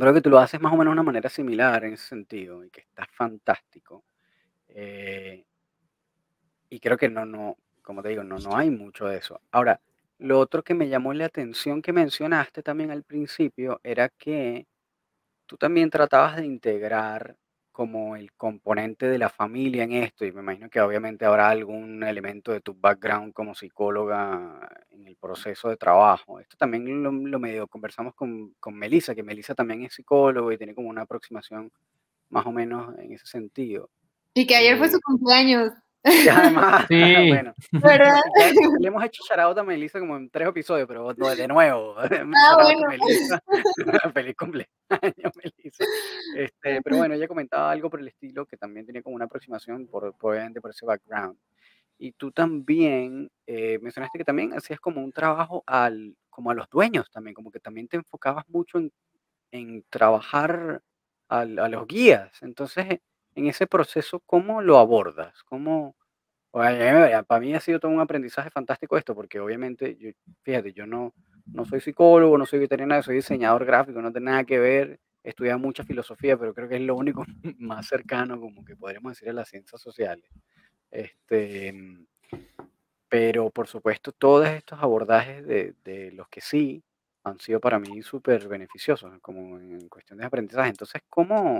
creo 0.00 0.14
que 0.14 0.20
tú 0.22 0.30
lo 0.30 0.38
haces 0.38 0.60
más 0.60 0.72
o 0.72 0.76
menos 0.76 0.92
de 0.92 0.94
una 0.94 1.02
manera 1.02 1.28
similar 1.28 1.84
en 1.84 1.94
ese 1.94 2.08
sentido 2.08 2.64
y 2.64 2.70
que 2.70 2.80
está 2.82 3.06
fantástico. 3.12 4.04
Eh, 4.68 5.44
y 6.70 6.80
creo 6.80 6.96
que 6.96 7.08
no, 7.08 7.26
no, 7.26 7.58
como 7.82 8.02
te 8.02 8.08
digo, 8.10 8.24
no, 8.24 8.38
no 8.38 8.56
hay 8.56 8.70
mucho 8.70 9.06
de 9.06 9.18
eso. 9.18 9.40
Ahora, 9.50 9.80
lo 10.18 10.38
otro 10.38 10.62
que 10.62 10.74
me 10.74 10.88
llamó 10.88 11.12
la 11.12 11.26
atención 11.26 11.82
que 11.82 11.92
mencionaste 11.92 12.62
también 12.62 12.90
al 12.90 13.02
principio 13.02 13.80
era 13.82 14.08
que 14.08 14.66
tú 15.46 15.56
también 15.56 15.90
tratabas 15.90 16.36
de 16.36 16.46
integrar 16.46 17.36
como 17.72 18.16
el 18.16 18.32
componente 18.34 19.06
de 19.06 19.18
la 19.18 19.30
familia 19.30 19.84
en 19.84 19.92
esto, 19.92 20.24
y 20.24 20.32
me 20.32 20.40
imagino 20.40 20.68
que 20.68 20.80
obviamente 20.80 21.24
habrá 21.24 21.48
algún 21.48 22.04
elemento 22.04 22.52
de 22.52 22.60
tu 22.60 22.74
background 22.74 23.32
como 23.32 23.54
psicóloga 23.54 24.68
en 24.90 25.06
el 25.06 25.16
proceso 25.16 25.68
de 25.68 25.76
trabajo. 25.76 26.38
Esto 26.38 26.56
también 26.56 27.02
lo, 27.02 27.10
medio 27.10 27.66
conversamos 27.66 28.14
con, 28.14 28.54
con 28.60 28.74
Melissa, 28.74 29.14
que 29.14 29.22
Melissa 29.22 29.54
también 29.54 29.82
es 29.82 29.94
psicólogo 29.94 30.52
y 30.52 30.58
tiene 30.58 30.74
como 30.74 30.88
una 30.88 31.02
aproximación 31.02 31.72
más 32.28 32.46
o 32.46 32.52
menos 32.52 32.96
en 32.98 33.12
ese 33.12 33.26
sentido. 33.26 33.90
Y 34.34 34.46
que 34.46 34.56
ayer 34.56 34.78
fue 34.78 34.88
su 34.88 34.96
eh, 34.96 35.02
cumpleaños. 35.02 35.72
Además, 36.30 36.86
bueno, 36.90 37.54
le 38.80 38.88
hemos 38.88 39.04
hecho 39.04 39.22
charado 39.26 39.58
a 39.58 39.62
Melissa 39.62 40.00
como 40.00 40.16
en 40.16 40.28
tres 40.30 40.48
episodios, 40.48 40.88
pero 40.88 41.14
de 41.14 41.48
nuevo. 41.48 41.94
Ah, 42.34 42.56
bueno. 42.60 44.12
Feliz 44.12 44.36
cumpleaños, 44.36 45.32
Melissa. 45.36 45.84
Este, 46.36 46.82
pero 46.82 46.96
bueno, 46.96 47.14
ella 47.14 47.28
comentaba 47.28 47.70
algo 47.70 47.88
por 47.88 48.00
el 48.00 48.08
estilo 48.08 48.46
que 48.46 48.56
también 48.56 48.84
tenía 48.84 49.02
como 49.02 49.14
una 49.16 49.26
aproximación, 49.26 49.86
por, 49.86 50.14
por, 50.14 50.36
por 50.60 50.70
ese 50.70 50.86
background. 50.86 51.38
Y 51.98 52.12
tú 52.12 52.32
también 52.32 53.30
eh, 53.46 53.78
mencionaste 53.80 54.18
que 54.18 54.24
también 54.24 54.54
hacías 54.54 54.80
como 54.80 55.02
un 55.04 55.12
trabajo 55.12 55.62
al, 55.66 56.16
como 56.30 56.50
a 56.50 56.54
los 56.54 56.68
dueños 56.68 57.10
también, 57.10 57.34
como 57.34 57.52
que 57.52 57.60
también 57.60 57.86
te 57.86 57.96
enfocabas 57.96 58.48
mucho 58.48 58.78
en, 58.78 58.92
en 59.52 59.84
trabajar 59.88 60.82
al, 61.28 61.58
a 61.58 61.68
los 61.68 61.86
guías. 61.86 62.42
Entonces, 62.42 62.98
en 63.34 63.46
ese 63.46 63.66
proceso, 63.66 64.20
¿cómo 64.20 64.62
lo 64.62 64.78
abordas? 64.78 65.42
¿Cómo, 65.44 65.96
para 66.50 67.40
mí 67.40 67.54
ha 67.54 67.60
sido 67.60 67.80
todo 67.80 67.90
un 67.90 68.00
aprendizaje 68.00 68.50
fantástico 68.50 68.96
esto, 68.96 69.14
porque 69.14 69.40
obviamente, 69.40 69.96
yo, 69.96 70.10
fíjate, 70.42 70.72
yo 70.72 70.86
no, 70.86 71.14
no 71.46 71.64
soy 71.64 71.80
psicólogo, 71.80 72.36
no 72.36 72.46
soy 72.46 72.60
veterinario, 72.60 73.02
soy 73.02 73.16
diseñador 73.16 73.64
gráfico, 73.64 74.02
no 74.02 74.12
tiene 74.12 74.30
nada 74.30 74.44
que 74.44 74.58
ver, 74.58 75.00
he 75.24 75.30
estudiado 75.30 75.58
mucha 75.58 75.84
filosofía, 75.84 76.36
pero 76.36 76.52
creo 76.52 76.68
que 76.68 76.76
es 76.76 76.82
lo 76.82 76.96
único 76.96 77.24
más 77.58 77.86
cercano, 77.86 78.38
como 78.38 78.64
que 78.64 78.76
podríamos 78.76 79.12
decir, 79.12 79.30
a 79.30 79.32
las 79.32 79.48
ciencias 79.48 79.80
sociales. 79.80 80.28
Este, 80.90 81.74
pero 83.08 83.50
por 83.50 83.66
supuesto, 83.66 84.12
todos 84.12 84.48
estos 84.48 84.78
abordajes 84.82 85.46
de, 85.46 85.74
de 85.84 86.12
los 86.12 86.28
que 86.28 86.40
sí 86.40 86.82
han 87.24 87.38
sido 87.38 87.60
para 87.60 87.78
mí 87.78 88.02
súper 88.02 88.48
beneficiosos, 88.48 89.12
como 89.20 89.58
en 89.58 89.88
cuestión 89.88 90.18
de 90.18 90.26
aprendizaje. 90.26 90.70
Entonces, 90.70 91.02
¿cómo, 91.08 91.58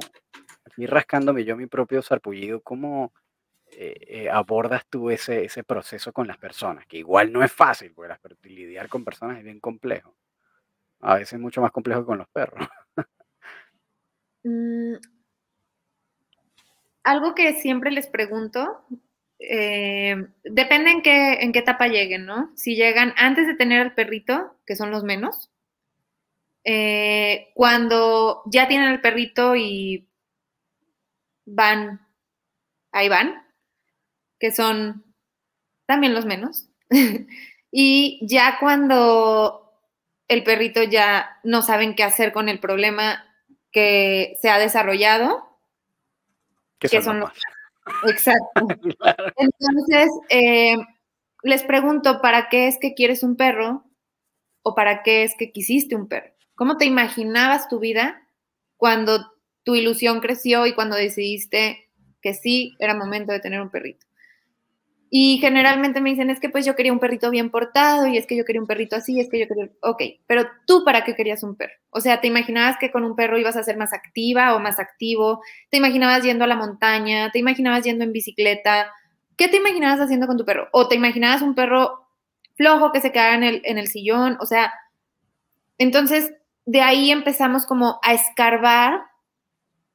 aquí 0.72 0.86
rascándome 0.86 1.44
yo 1.44 1.56
mi 1.56 1.66
propio 1.66 2.02
sarpullido, 2.02 2.62
cómo 2.62 3.12
eh, 3.66 3.94
eh, 4.06 4.30
abordas 4.30 4.86
tú 4.88 5.10
ese, 5.10 5.44
ese 5.44 5.64
proceso 5.64 6.12
con 6.12 6.26
las 6.26 6.38
personas? 6.38 6.86
Que 6.86 6.98
igual 6.98 7.32
no 7.32 7.42
es 7.44 7.52
fácil, 7.52 7.92
porque 7.94 8.48
lidiar 8.48 8.88
con 8.88 9.04
personas 9.04 9.38
es 9.38 9.44
bien 9.44 9.60
complejo. 9.60 10.14
A 11.00 11.16
veces 11.16 11.38
mucho 11.38 11.60
más 11.60 11.72
complejo 11.72 12.00
que 12.00 12.06
con 12.06 12.18
los 12.18 12.28
perros. 12.28 12.66
Mm, 14.44 14.94
algo 17.04 17.32
que 17.36 17.52
siempre 17.60 17.92
les 17.92 18.08
pregunto, 18.08 18.84
eh, 19.38 20.16
depende 20.42 20.90
en 20.90 21.02
qué, 21.02 21.34
en 21.34 21.52
qué 21.52 21.60
etapa 21.60 21.86
lleguen, 21.86 22.26
¿no? 22.26 22.50
Si 22.56 22.74
llegan 22.74 23.14
antes 23.16 23.46
de 23.46 23.54
tener 23.54 23.80
al 23.80 23.94
perrito, 23.94 24.56
que 24.66 24.74
son 24.74 24.90
los 24.90 25.04
menos, 25.04 25.52
cuando 27.54 28.42
ya 28.46 28.66
tienen 28.66 28.90
el 28.90 29.00
perrito 29.00 29.54
y 29.54 30.08
van, 31.44 32.06
ahí 32.92 33.08
van, 33.08 33.46
que 34.38 34.52
son 34.52 35.04
también 35.86 36.14
los 36.14 36.26
menos. 36.26 36.68
y 37.70 38.20
ya 38.26 38.58
cuando 38.60 39.72
el 40.28 40.44
perrito 40.44 40.82
ya 40.82 41.38
no 41.44 41.62
saben 41.62 41.94
qué 41.94 42.04
hacer 42.04 42.32
con 42.32 42.48
el 42.48 42.60
problema 42.60 43.24
que 43.70 44.36
se 44.40 44.50
ha 44.50 44.58
desarrollado, 44.58 45.58
que 46.78 47.02
son, 47.02 47.20
los 47.20 47.30
Exacto. 48.08 48.66
Entonces, 49.36 50.10
eh, 50.28 50.76
les 51.42 51.62
pregunto, 51.64 52.20
¿para 52.20 52.48
qué 52.48 52.68
es 52.68 52.78
que 52.78 52.94
quieres 52.94 53.22
un 53.22 53.36
perro? 53.36 53.84
¿O 54.62 54.74
para 54.74 55.02
qué 55.02 55.24
es 55.24 55.34
que 55.36 55.50
quisiste 55.52 55.96
un 55.96 56.08
perro? 56.08 56.32
¿Cómo 56.54 56.76
te 56.76 56.84
imaginabas 56.84 57.68
tu 57.68 57.80
vida 57.80 58.22
cuando 58.76 59.31
tu 59.64 59.74
ilusión 59.74 60.20
creció 60.20 60.66
y 60.66 60.74
cuando 60.74 60.96
decidiste 60.96 61.88
que 62.20 62.34
sí 62.34 62.74
era 62.78 62.94
momento 62.94 63.32
de 63.32 63.40
tener 63.40 63.60
un 63.60 63.70
perrito? 63.70 64.06
Y 65.14 65.36
generalmente 65.42 66.00
me 66.00 66.08
dicen, 66.08 66.30
es 66.30 66.40
que 66.40 66.48
pues 66.48 66.64
yo 66.64 66.74
quería 66.74 66.90
un 66.90 66.98
perrito 66.98 67.28
bien 67.30 67.50
portado 67.50 68.06
y 68.06 68.16
es 68.16 68.26
que 68.26 68.34
yo 68.34 68.46
quería 68.46 68.62
un 68.62 68.66
perrito 68.66 68.96
así, 68.96 69.20
es 69.20 69.28
que 69.28 69.38
yo 69.40 69.46
quería, 69.46 69.68
ok, 69.82 70.02
pero 70.26 70.46
tú 70.66 70.86
para 70.86 71.04
qué 71.04 71.14
querías 71.14 71.42
un 71.42 71.54
perro? 71.54 71.74
O 71.90 72.00
sea, 72.00 72.22
¿te 72.22 72.28
imaginabas 72.28 72.78
que 72.78 72.90
con 72.90 73.04
un 73.04 73.14
perro 73.14 73.36
ibas 73.36 73.56
a 73.56 73.62
ser 73.62 73.76
más 73.76 73.92
activa 73.92 74.54
o 74.54 74.58
más 74.58 74.78
activo? 74.78 75.42
¿Te 75.68 75.76
imaginabas 75.76 76.22
yendo 76.22 76.44
a 76.44 76.46
la 76.46 76.56
montaña? 76.56 77.30
¿Te 77.30 77.38
imaginabas 77.38 77.84
yendo 77.84 78.04
en 78.04 78.12
bicicleta? 78.12 78.90
¿Qué 79.36 79.48
te 79.48 79.58
imaginabas 79.58 80.00
haciendo 80.00 80.26
con 80.26 80.38
tu 80.38 80.46
perro? 80.46 80.68
¿O 80.72 80.88
te 80.88 80.94
imaginabas 80.94 81.42
un 81.42 81.54
perro 81.54 82.06
flojo 82.54 82.90
que 82.90 83.02
se 83.02 83.12
quedara 83.12 83.34
en 83.34 83.42
el, 83.42 83.60
en 83.66 83.76
el 83.76 83.88
sillón? 83.88 84.38
O 84.40 84.46
sea, 84.46 84.72
entonces 85.76 86.32
de 86.64 86.80
ahí 86.80 87.10
empezamos 87.10 87.66
como 87.66 88.00
a 88.02 88.14
escarbar 88.14 89.02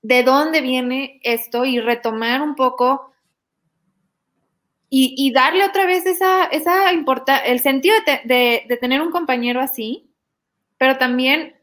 de 0.08 0.24
dónde 0.24 0.62
viene 0.62 1.20
esto 1.22 1.66
y 1.66 1.82
retomar 1.82 2.42
un 2.42 2.56
poco 2.56 3.12
y, 4.90 5.34
darle 5.34 5.66
otra 5.66 5.86
vez 5.86 6.06
esa, 6.06 6.46
esa 6.46 6.92
el 6.92 7.60
sentido 7.60 7.94
de, 8.24 8.78
tener 8.80 9.02
un 9.02 9.12
compañero 9.12 9.60
así, 9.60 10.10
pero 10.78 10.98
también 10.98 11.58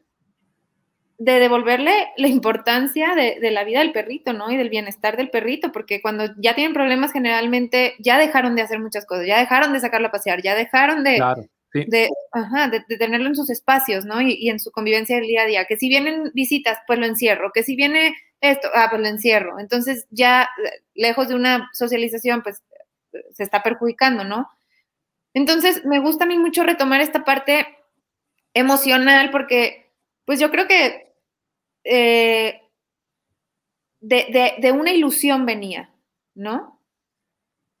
de 1.17 1.39
devolverle 1.39 2.09
la 2.17 2.27
importancia 2.27 3.15
de, 3.15 3.49
la 3.49 3.63
vida 3.63 3.79
del 3.79 3.93
perrito, 3.93 4.31
¿no? 4.31 4.51
Y 4.51 4.57
del 4.57 4.69
bienestar 4.69 5.17
del 5.17 5.31
perrito, 5.31 5.71
porque 5.71 6.03
cuando 6.03 6.25
ya 6.37 6.53
tienen 6.53 6.75
problemas 6.75 7.13
generalmente 7.13 7.95
ya 7.97 8.19
dejaron 8.19 8.55
de 8.55 8.61
hacer 8.61 8.77
muchas 8.77 9.07
cosas, 9.07 9.25
ya 9.25 9.39
dejaron 9.39 9.73
de 9.73 9.79
sacarlo 9.79 10.09
a 10.09 10.11
pasear, 10.11 10.43
ya 10.43 10.53
dejaron 10.53 11.03
de, 11.03 11.19
de, 11.73 12.09
tenerlo 12.99 13.27
en 13.27 13.35
sus 13.35 13.49
espacios, 13.49 14.05
¿no? 14.05 14.21
Y, 14.21 14.33
y, 14.33 14.51
en 14.51 14.59
su 14.59 14.69
convivencia 14.69 15.15
del 15.15 15.25
día 15.25 15.41
a 15.41 15.47
día. 15.47 15.65
Que 15.65 15.77
si 15.77 15.89
vienen 15.89 16.29
visitas, 16.35 16.77
pues 16.85 16.99
lo 16.99 17.07
encierro. 17.07 17.51
Que 17.51 17.63
si 17.63 17.75
viene 17.75 18.13
esto, 18.41 18.69
ah, 18.73 18.87
pues 18.89 19.01
lo 19.01 19.07
encierro. 19.07 19.59
Entonces 19.59 20.07
ya 20.09 20.49
lejos 20.93 21.27
de 21.27 21.35
una 21.35 21.69
socialización, 21.73 22.41
pues 22.43 22.61
se 23.33 23.43
está 23.43 23.63
perjudicando, 23.63 24.23
¿no? 24.23 24.49
Entonces, 25.33 25.83
me 25.85 25.99
gusta 25.99 26.23
a 26.23 26.27
mí 26.27 26.37
mucho 26.37 26.63
retomar 26.63 27.01
esta 27.01 27.25
parte 27.25 27.67
emocional 28.53 29.31
porque, 29.31 29.91
pues 30.25 30.39
yo 30.39 30.49
creo 30.49 30.67
que 30.67 31.13
eh, 31.83 32.61
de, 33.99 34.71
una 34.71 34.91
ilusión 34.91 35.45
venía, 35.45 35.89
¿no? 36.35 36.81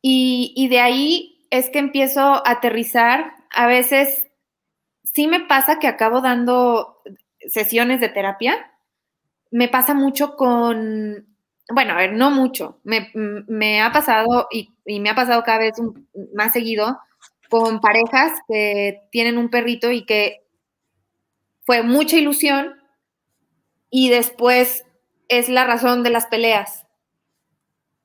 Y, 0.01 0.53
y 0.55 0.67
de 0.67 0.79
ahí 0.79 1.47
es 1.49 1.69
que 1.69 1.79
empiezo 1.79 2.21
a 2.21 2.43
aterrizar. 2.45 3.33
A 3.51 3.67
veces 3.67 4.27
sí 5.03 5.27
me 5.27 5.39
pasa 5.39 5.79
que 5.79 5.87
acabo 5.87 6.21
dando 6.21 7.01
sesiones 7.47 8.01
de 8.01 8.09
terapia. 8.09 8.71
Me 9.51 9.67
pasa 9.67 9.93
mucho 9.93 10.35
con 10.35 11.35
bueno, 11.69 11.93
a 11.93 11.97
ver, 11.97 12.13
no 12.13 12.29
mucho. 12.29 12.79
Me, 12.83 13.81
ha 13.81 13.91
pasado 13.91 14.47
y, 14.51 14.73
me 14.85 15.09
ha 15.09 15.15
pasado 15.15 15.43
cada 15.43 15.59
vez 15.59 15.73
más 16.33 16.53
seguido 16.53 16.99
con 17.49 17.79
parejas 17.79 18.33
que 18.47 19.01
tienen 19.11 19.37
un 19.37 19.49
perrito 19.49 19.91
y 19.91 20.05
que 20.05 20.43
fue 21.65 21.81
mucha 21.81 22.17
ilusión 22.17 22.75
y 23.89 24.09
después 24.09 24.83
es 25.27 25.49
la 25.49 25.65
razón 25.65 26.03
de 26.03 26.11
las 26.11 26.27
peleas. 26.27 26.85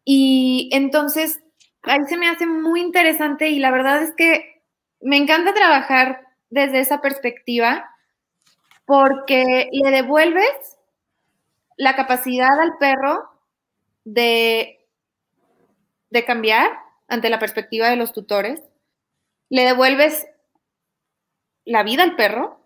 Y 0.05 0.71
entonces, 0.73 1.43
ahí 1.83 2.01
se 2.09 2.17
me 2.17 2.29
hace 2.29 2.47
muy 2.47 2.81
interesante 2.81 3.51
y 3.51 3.59
la 3.59 3.71
verdad 3.71 4.03
es 4.03 4.15
que 4.15 4.63
me 5.03 5.19
encanta 5.19 5.53
trabajar 5.53 6.27
desde 6.49 6.81
esa 6.81 7.03
perspectiva 7.03 7.91
porque 8.87 9.69
le 9.71 9.91
devuelves 9.91 10.79
la 11.81 11.97
capacidad 11.97 12.61
al 12.61 12.77
perro 12.77 13.31
de, 14.05 14.87
de 16.11 16.25
cambiar 16.27 16.71
ante 17.09 17.31
la 17.31 17.39
perspectiva 17.39 17.89
de 17.89 17.97
los 17.97 18.13
tutores, 18.13 18.61
le 19.49 19.65
devuelves 19.65 20.27
la 21.65 21.83
vida 21.83 22.03
al 22.03 22.17
perro. 22.17 22.61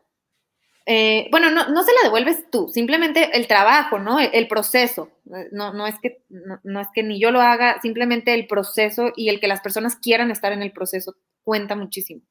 Eh, 0.87 1.29
bueno, 1.31 1.49
no, 1.49 1.69
no, 1.69 1.85
se 1.85 1.93
la 1.93 2.09
devuelves 2.09 2.51
tú, 2.51 2.69
simplemente 2.75 3.39
el 3.39 3.47
trabajo, 3.47 4.01
¿no? 4.01 4.19
El, 4.19 4.49
proceso. 4.49 5.13
No, 5.53 5.73
no, 5.73 5.87
es 5.87 5.95
que, 6.01 6.25
no, 6.29 6.81
es 6.81 6.89
que 6.93 7.05
ni 7.05 7.21
yo 7.21 7.31
lo 7.31 7.41
haga, 7.41 7.81
simplemente 7.83 8.35
el 8.35 8.49
proceso 8.49 9.13
y 9.15 9.29
el 9.29 9.39
que 9.39 9.47
las 9.47 9.61
personas 9.61 9.95
quieran 9.95 10.33
estar 10.33 10.51
en 10.51 10.63
el 10.63 10.73
proceso 10.73 11.15
cuenta 11.45 11.77
muchísimo. 11.77 12.23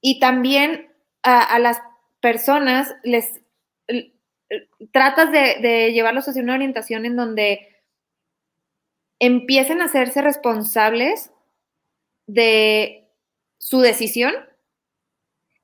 Y 0.00 0.20
también 0.20 0.90
a 1.22 1.58
las 1.58 1.82
personas 2.22 2.94
les, 3.02 3.40
tratas 4.92 5.30
de, 5.30 5.92
llevarlos 5.92 6.28
hacia 6.28 6.42
una 6.42 6.54
orientación 6.54 7.06
en 7.06 7.16
donde 7.16 7.82
empiecen 9.18 9.80
a 9.80 9.84
hacerse 9.84 10.22
responsables 10.22 11.30
de 12.26 13.08
su 13.58 13.80
decisión, 13.80 14.34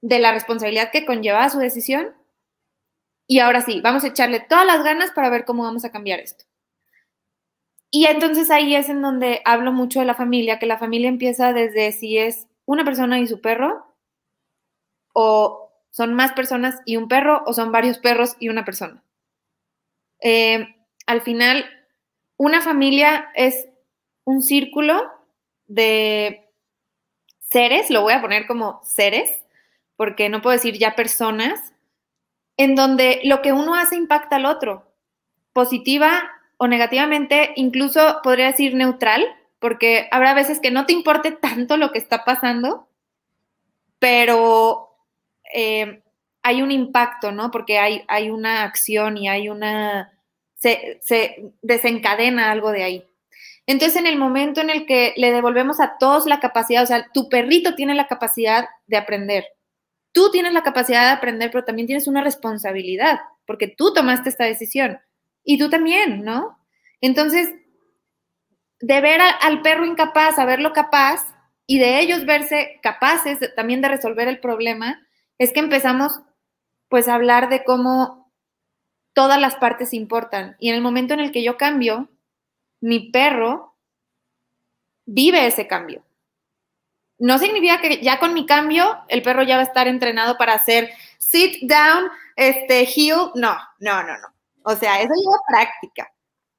de 0.02 0.18
la 0.18 0.32
responsabilidad 0.32 0.90
que 0.90 1.06
conlleva 1.06 1.48
su 1.48 1.58
decisión. 1.58 2.14
Y 3.26 3.40
ahora 3.40 3.62
sí, 3.62 3.80
vamos 3.82 4.04
a 4.04 4.08
echarle 4.08 4.40
todas 4.40 4.66
las 4.66 4.84
ganas 4.84 5.10
para 5.10 5.30
ver 5.30 5.44
cómo 5.44 5.64
vamos 5.64 5.84
a 5.84 5.90
cambiar 5.90 6.20
esto. 6.20 6.44
Y 7.90 8.06
entonces 8.06 8.50
ahí 8.50 8.74
es 8.74 8.88
en 8.88 9.00
donde 9.00 9.40
hablo 9.44 9.72
mucho 9.72 10.00
de 10.00 10.06
la 10.06 10.14
familia, 10.14 10.58
que 10.58 10.66
la 10.66 10.78
familia 10.78 11.08
empieza 11.08 11.52
desde 11.52 11.92
si 11.92 12.18
es 12.18 12.46
una 12.66 12.84
persona 12.84 13.18
y 13.20 13.26
su 13.26 13.40
perro, 13.40 13.96
o 15.14 15.65
¿Son 15.96 16.12
más 16.12 16.34
personas 16.34 16.82
y 16.84 16.98
un 16.98 17.08
perro 17.08 17.42
o 17.46 17.54
son 17.54 17.72
varios 17.72 17.96
perros 17.96 18.36
y 18.38 18.50
una 18.50 18.66
persona? 18.66 19.02
Eh, 20.20 20.76
al 21.06 21.22
final, 21.22 21.64
una 22.36 22.60
familia 22.60 23.30
es 23.34 23.66
un 24.24 24.42
círculo 24.42 25.10
de 25.66 26.50
seres, 27.38 27.88
lo 27.88 28.02
voy 28.02 28.12
a 28.12 28.20
poner 28.20 28.46
como 28.46 28.82
seres, 28.84 29.42
porque 29.96 30.28
no 30.28 30.42
puedo 30.42 30.52
decir 30.52 30.76
ya 30.76 30.94
personas, 30.96 31.72
en 32.58 32.74
donde 32.74 33.22
lo 33.24 33.40
que 33.40 33.54
uno 33.54 33.74
hace 33.74 33.96
impacta 33.96 34.36
al 34.36 34.44
otro, 34.44 34.92
positiva 35.54 36.30
o 36.58 36.68
negativamente, 36.68 37.54
incluso 37.56 38.20
podría 38.22 38.48
decir 38.48 38.74
neutral, 38.74 39.24
porque 39.58 40.08
habrá 40.10 40.34
veces 40.34 40.60
que 40.60 40.70
no 40.70 40.84
te 40.84 40.92
importe 40.92 41.30
tanto 41.30 41.78
lo 41.78 41.90
que 41.90 41.98
está 41.98 42.26
pasando, 42.26 42.86
pero 43.98 44.85
eh, 45.54 46.02
hay 46.42 46.62
un 46.62 46.70
impacto, 46.70 47.32
¿no? 47.32 47.50
Porque 47.50 47.78
hay, 47.78 48.04
hay 48.08 48.30
una 48.30 48.62
acción 48.62 49.16
y 49.16 49.28
hay 49.28 49.48
una, 49.48 50.12
se, 50.54 50.98
se, 51.02 51.52
desencadena 51.62 52.50
algo 52.50 52.70
de 52.70 52.84
ahí. 52.84 53.04
Entonces, 53.66 53.96
en 53.96 54.06
el 54.06 54.16
momento 54.16 54.60
en 54.60 54.70
el 54.70 54.86
que 54.86 55.12
le 55.16 55.32
devolvemos 55.32 55.80
a 55.80 55.98
todos 55.98 56.26
la 56.26 56.38
capacidad, 56.38 56.84
o 56.84 56.86
sea, 56.86 57.08
tu 57.12 57.28
perrito 57.28 57.74
tiene 57.74 57.94
la 57.94 58.06
capacidad 58.06 58.68
de 58.86 58.96
aprender, 58.96 59.44
tú 60.12 60.30
tienes 60.30 60.52
la 60.52 60.62
capacidad 60.62 61.02
de 61.02 61.16
aprender, 61.16 61.50
pero 61.50 61.64
también 61.64 61.86
tienes 61.86 62.06
una 62.06 62.22
responsabilidad, 62.22 63.20
porque 63.44 63.68
tú 63.68 63.92
tomaste 63.92 64.28
esta 64.28 64.44
decisión 64.44 65.00
y 65.44 65.58
tú 65.58 65.68
también, 65.68 66.24
¿no? 66.24 66.58
Entonces, 67.00 67.50
de 68.80 69.00
ver 69.00 69.20
al 69.20 69.62
perro 69.62 69.84
incapaz 69.84 70.38
a 70.38 70.44
verlo 70.44 70.72
capaz 70.72 71.22
y 71.66 71.78
de 71.78 72.00
ellos 72.00 72.24
verse 72.24 72.78
capaces 72.82 73.38
también 73.54 73.80
de 73.80 73.88
resolver 73.88 74.28
el 74.28 74.40
problema, 74.40 75.05
es 75.38 75.52
que 75.52 75.60
empezamos 75.60 76.20
pues 76.88 77.08
a 77.08 77.14
hablar 77.14 77.48
de 77.48 77.64
cómo 77.64 78.32
todas 79.12 79.40
las 79.40 79.56
partes 79.56 79.92
importan. 79.92 80.56
Y 80.58 80.68
en 80.68 80.76
el 80.76 80.82
momento 80.82 81.14
en 81.14 81.20
el 81.20 81.32
que 81.32 81.42
yo 81.42 81.56
cambio, 81.56 82.08
mi 82.80 83.10
perro 83.10 83.76
vive 85.06 85.46
ese 85.46 85.66
cambio. 85.66 86.04
No 87.18 87.38
significa 87.38 87.80
que 87.80 88.02
ya 88.02 88.18
con 88.18 88.34
mi 88.34 88.44
cambio 88.44 89.02
el 89.08 89.22
perro 89.22 89.42
ya 89.42 89.56
va 89.56 89.62
a 89.62 89.66
estar 89.66 89.88
entrenado 89.88 90.36
para 90.36 90.52
hacer 90.52 90.90
sit 91.18 91.62
down, 91.62 92.10
este 92.36 92.82
heel, 92.82 93.30
no, 93.34 93.56
no, 93.78 94.02
no, 94.02 94.18
no. 94.18 94.28
O 94.64 94.76
sea, 94.76 95.00
eso 95.00 95.14
lleva 95.14 95.38
práctica. 95.48 96.12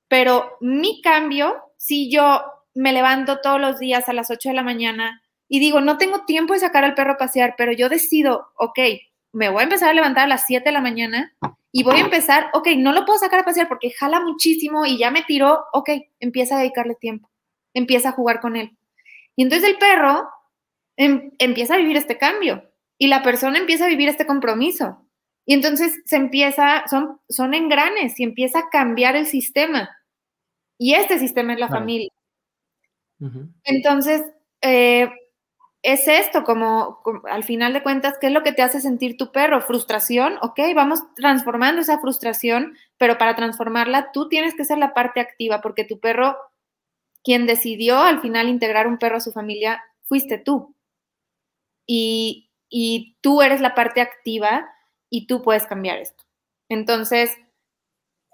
Pero 0.07 0.57
mi 0.61 1.01
cambio, 1.01 1.73
si 1.77 2.09
yo 2.09 2.43
me 2.73 2.93
levanto 2.93 3.39
todos 3.41 3.59
los 3.59 3.79
días 3.79 4.09
a 4.09 4.13
las 4.13 4.31
8 4.31 4.49
de 4.49 4.55
la 4.55 4.63
mañana 4.63 5.21
y 5.49 5.59
digo, 5.59 5.81
no 5.81 5.97
tengo 5.97 6.25
tiempo 6.25 6.53
de 6.53 6.59
sacar 6.59 6.83
al 6.83 6.95
perro 6.95 7.13
a 7.13 7.17
pasear, 7.17 7.55
pero 7.57 7.71
yo 7.71 7.89
decido, 7.89 8.47
ok, 8.55 8.79
me 9.33 9.49
voy 9.49 9.61
a 9.61 9.63
empezar 9.63 9.89
a 9.89 9.93
levantar 9.93 10.25
a 10.25 10.27
las 10.27 10.45
7 10.45 10.65
de 10.65 10.71
la 10.71 10.81
mañana 10.81 11.33
y 11.71 11.83
voy 11.83 11.97
a 11.97 12.01
empezar, 12.01 12.49
ok, 12.53 12.69
no 12.77 12.91
lo 12.91 13.05
puedo 13.05 13.19
sacar 13.19 13.41
a 13.41 13.45
pasear 13.45 13.67
porque 13.67 13.91
jala 13.91 14.19
muchísimo 14.19 14.85
y 14.85 14.97
ya 14.97 15.11
me 15.11 15.23
tiró, 15.23 15.65
ok, 15.73 15.89
empieza 16.19 16.55
a 16.55 16.59
dedicarle 16.59 16.95
tiempo. 16.95 17.29
empieza 17.73 18.09
a 18.09 18.13
jugar 18.13 18.39
con 18.39 18.55
él. 18.55 18.75
Y 19.35 19.43
entonces 19.43 19.69
el 19.69 19.77
perro 19.77 20.27
em, 20.95 21.31
empieza 21.37 21.75
a 21.75 21.77
vivir 21.77 21.95
este 21.95 22.17
cambio 22.17 22.63
y 22.97 23.07
la 23.07 23.21
persona 23.21 23.59
empieza 23.59 23.85
a 23.85 23.89
vivir 23.89 24.09
este 24.09 24.25
compromiso. 24.25 25.07
Y 25.45 25.53
entonces 25.53 26.01
se 26.05 26.15
empieza, 26.15 26.83
son, 26.89 27.19
son 27.29 27.53
engranes 27.53 28.19
y 28.19 28.23
empieza 28.23 28.59
a 28.59 28.69
cambiar 28.69 29.15
el 29.15 29.27
sistema. 29.27 29.95
Y 30.79 30.95
este 30.95 31.19
sistema 31.19 31.53
es 31.53 31.59
la 31.59 31.69
familia. 31.69 32.11
Entonces, 33.63 34.23
eh, 34.61 35.09
es 35.87 36.05
esto, 36.09 36.43
como, 36.43 37.01
al 37.29 37.45
final 37.45 37.71
de 37.71 37.81
cuentas, 37.81 38.15
¿qué 38.19 38.27
es 38.27 38.33
lo 38.33 38.43
que 38.43 38.51
te 38.51 38.61
hace 38.61 38.81
sentir 38.81 39.15
tu 39.15 39.31
perro? 39.31 39.61
Frustración, 39.61 40.37
ok, 40.41 40.59
vamos 40.75 40.99
transformando 41.15 41.79
esa 41.79 41.99
frustración, 41.99 42.75
pero 42.97 43.17
para 43.17 43.37
transformarla 43.37 44.11
tú 44.11 44.27
tienes 44.27 44.53
que 44.53 44.65
ser 44.65 44.79
la 44.79 44.93
parte 44.93 45.21
activa, 45.21 45.61
porque 45.61 45.85
tu 45.85 46.01
perro, 46.01 46.35
quien 47.23 47.47
decidió 47.47 47.99
al 47.99 48.19
final 48.19 48.49
integrar 48.49 48.85
un 48.85 48.97
perro 48.97 49.15
a 49.15 49.21
su 49.21 49.31
familia, 49.31 49.81
fuiste 50.03 50.37
tú. 50.37 50.75
Y, 51.85 52.51
y 52.67 53.15
tú 53.21 53.41
eres 53.41 53.61
la 53.61 53.73
parte 53.73 54.01
activa 54.01 54.69
y 55.09 55.25
tú 55.25 55.41
puedes 55.41 55.67
cambiar 55.67 55.99
esto. 55.99 56.25
Entonces, 56.67 57.31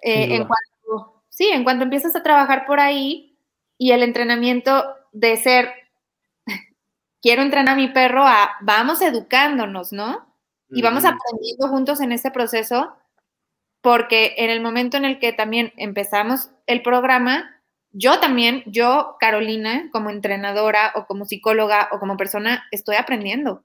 eh, 0.01 0.23
en 0.23 0.47
cuanto, 0.47 1.23
sí, 1.29 1.49
en 1.49 1.63
cuanto 1.63 1.83
empiezas 1.83 2.15
a 2.15 2.23
trabajar 2.23 2.65
por 2.65 2.79
ahí 2.79 3.37
y 3.77 3.91
el 3.91 4.01
entrenamiento 4.01 4.83
de 5.11 5.37
ser 5.37 5.82
quiero 7.23 7.41
entrenar 7.41 7.73
a 7.73 7.77
mi 7.77 7.87
perro 7.87 8.27
a, 8.27 8.57
vamos 8.61 9.01
educándonos, 9.01 9.93
¿no? 9.93 10.29
Y 10.69 10.81
vamos 10.81 11.05
aprendiendo 11.05 11.67
juntos 11.69 12.01
en 12.01 12.11
este 12.11 12.31
proceso, 12.31 12.95
porque 13.81 14.33
en 14.37 14.49
el 14.49 14.59
momento 14.59 14.97
en 14.97 15.05
el 15.05 15.19
que 15.19 15.31
también 15.31 15.71
empezamos 15.77 16.49
el 16.65 16.81
programa, 16.81 17.61
yo 17.91 18.19
también, 18.19 18.63
yo, 18.65 19.17
Carolina, 19.19 19.89
como 19.91 20.09
entrenadora 20.09 20.91
o 20.95 21.05
como 21.05 21.25
psicóloga 21.25 21.89
o 21.91 21.99
como 21.99 22.17
persona, 22.17 22.65
estoy 22.71 22.95
aprendiendo. 22.95 23.63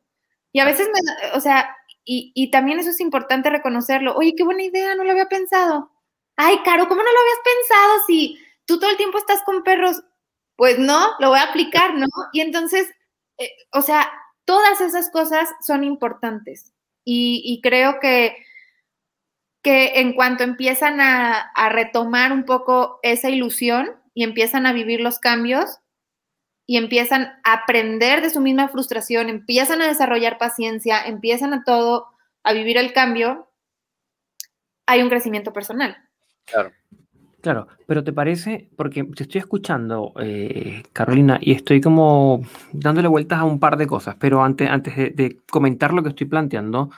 Y 0.52 0.60
a 0.60 0.66
veces, 0.66 0.89
me, 0.93 1.30
o 1.35 1.40
sea, 1.40 1.74
y, 2.05 2.30
y 2.35 2.51
también 2.51 2.78
eso 2.78 2.90
es 2.90 3.01
importante 3.01 3.48
reconocerlo. 3.48 4.14
Oye, 4.14 4.35
qué 4.36 4.44
buena 4.44 4.62
idea, 4.62 4.94
no 4.94 5.05
lo 5.05 5.12
había 5.12 5.28
pensado. 5.28 5.90
Ay, 6.36 6.59
Caro, 6.62 6.89
¿cómo 6.89 7.02
no 7.02 7.10
lo 7.10 7.20
habías 7.20 7.39
pensado 7.44 7.93
si 8.06 8.39
tú 8.66 8.78
todo 8.78 8.90
el 8.90 8.98
tiempo 8.98 9.18
estás 9.18 9.43
con 9.44 9.62
perros? 9.62 10.02
Pues 10.56 10.78
no, 10.78 11.09
lo 11.20 11.30
voy 11.30 11.39
a 11.39 11.44
aplicar, 11.44 11.94
¿no? 11.94 12.06
Y 12.32 12.43
entonces 12.43 12.89
eh, 13.39 13.51
o 13.73 13.82
sea, 13.82 14.10
todas 14.44 14.81
esas 14.81 15.10
cosas 15.10 15.48
son 15.60 15.85
importantes 15.85 16.73
y, 17.05 17.60
creo 17.62 18.01
que, 18.01 18.36
que 19.62 20.01
en 20.01 20.12
cuanto 20.12 20.44
empiezan 20.44 21.01
a, 21.01 21.51
retomar 21.70 22.32
un 22.32 22.44
poco 22.44 22.98
esa 23.02 23.31
ilusión 23.31 23.97
y 24.12 24.24
empiezan 24.24 24.66
a 24.66 24.74
vivir 24.74 25.01
los 25.01 25.19
cambios 25.19 25.78
y 26.66 26.77
empiezan 26.77 27.40
a 27.44 27.52
aprender 27.55 28.20
de 28.20 28.28
su 28.28 28.40
misma 28.40 28.69
frustración, 28.69 29.31
empiezan 29.31 29.81
a 29.81 29.86
desarrollar 29.86 30.36
paciencia, 30.36 31.01
empiezan 31.01 31.55
a 31.55 31.65
todo, 31.65 32.09
a 32.43 32.52
vivir 32.52 32.77
el 32.77 32.93
cambio, 32.93 33.51
hay 34.86 35.02
un 35.02 35.09
crecimiento 35.09 35.52
personal. 35.52 35.97
Claro. 36.44 36.73
Claro, 37.40 37.69
pero 37.86 38.02
¿te 38.02 38.12
parece? 38.12 38.69
Porque 38.77 39.05
te 39.05 39.23
estoy 39.23 39.39
escuchando, 39.39 40.12
eh, 40.20 40.82
Carolina, 40.93 41.39
y 41.40 41.52
estoy 41.52 41.81
como 41.81 42.43
dándole 42.73 43.06
vueltas 43.06 43.39
a 43.39 43.44
un 43.44 43.60
par 43.60 43.77
de 43.77 43.86
cosas, 43.86 44.16
pero 44.19 44.43
antes, 44.43 44.69
antes 44.69 44.97
de, 44.97 45.39
comentar 45.48 45.94
lo 45.94 46.02
que 46.02 46.09
estoy 46.09 46.27
planteando, 46.27 46.90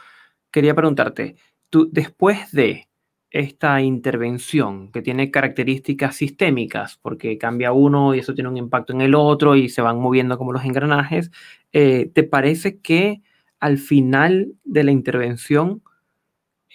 quería 0.51 0.75
preguntarte, 0.75 1.37
tú 1.69 1.91
después 1.93 2.53
de 2.53 2.89
esta 3.31 3.81
intervención 3.83 4.91
que 4.93 5.03
tiene 5.03 5.31
características 5.31 6.17
sistémicas, 6.17 6.99
porque 7.03 7.37
cambia 7.39 7.73
uno 7.73 8.15
y 8.15 8.21
eso 8.21 8.35
tiene 8.35 8.49
un 8.49 8.57
impacto 8.57 8.93
en 8.95 9.03
el 9.03 9.15
otro 9.15 9.57
y 9.57 9.69
se 9.69 9.83
van 9.83 10.01
moviendo 10.01 10.39
como 10.39 10.53
los 10.53 10.65
engranajes, 10.65 11.31
eh, 11.73 12.11
¿te 12.15 12.25
parece 12.25 12.81
que 12.81 13.23
al 13.61 13.79
final 13.79 14.55
de 14.65 14.85
la 14.85 14.91
intervención 14.91 15.83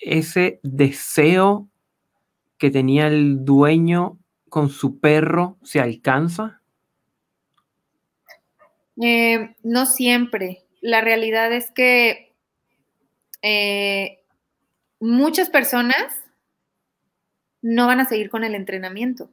ese 0.02 0.60
deseo 0.64 1.70
que 2.58 2.72
tenía 2.72 3.08
el 3.08 3.44
dueño 3.44 4.18
con 4.50 4.70
su 4.70 5.00
perro 5.00 5.58
se 5.64 5.80
alcanza? 5.80 6.62
Eh, 9.02 9.56
no 9.64 9.86
siempre. 9.86 10.66
La 10.82 11.02
realidad 11.02 11.52
es 11.52 11.72
que 11.72 12.36
eh, 13.42 14.24
muchas 15.00 15.50
personas 15.50 16.24
no 17.62 17.88
van 17.88 18.00
a 18.00 18.06
seguir 18.06 18.30
con 18.30 18.44
el 18.44 18.56
entrenamiento. 18.56 19.30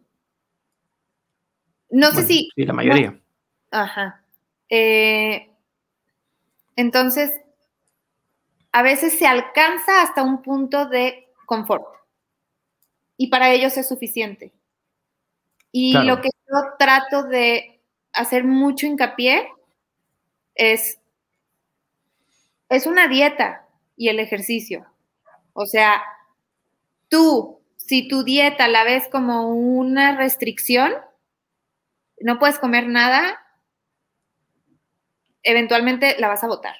No 1.91 2.11
sé 2.11 2.25
si... 2.25 2.49
Sí, 2.55 2.65
la 2.65 2.73
mayoría. 2.73 3.21
ajá. 3.71 4.25
Eh, 4.71 5.51
entonces, 6.77 7.31
a 8.73 8.83
veces 8.83 9.19
se 9.19 9.27
alcanza 9.27 10.03
hasta 10.03 10.23
un 10.23 10.41
punto 10.41 10.87
de 10.87 11.29
confort 11.45 12.02
y 13.23 13.29
para 13.29 13.53
ellos 13.53 13.77
es 13.77 13.87
suficiente. 13.87 14.53
Y 15.71 15.93
lo 15.93 16.21
que 16.21 16.29
yo 16.29 16.59
trato 16.77 17.23
de 17.23 17.81
hacer 18.13 18.43
mucho 18.43 18.85
hincapié 18.85 19.49
es, 20.57 20.99
es 22.69 22.87
una 22.89 23.07
dieta 23.07 23.69
y 23.97 24.09
el 24.09 24.19
ejercicio. 24.19 24.85
O 25.53 25.67
sea, 25.67 26.03
tú, 27.09 27.61
si 27.77 28.09
tu 28.09 28.25
dieta 28.25 28.67
la 28.67 28.83
ves 28.83 29.07
como 29.07 29.51
una 29.51 30.17
restricción, 30.17 30.93
no 32.19 32.41
puedes 32.41 32.59
comer 32.59 32.89
nada, 32.89 33.39
eventualmente 35.45 36.17
la 36.19 36.27
vas 36.27 36.43
a 36.43 36.49
botar. 36.49 36.75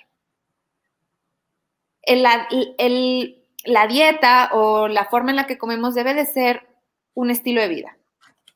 El, 2.03 2.27
el, 2.79 3.42
la 3.65 3.87
dieta 3.87 4.51
o 4.53 4.89
la 4.89 5.07
forma 5.07 5.31
en 5.31 5.37
la 5.37 5.47
que 5.47 5.59
comemos 5.59 5.95
debe 5.95 6.15
de 6.15 6.27
ser 6.27 6.67
un 7.15 7.31
estilo 7.31 7.61
de 7.61 7.69
vida. 7.69 7.97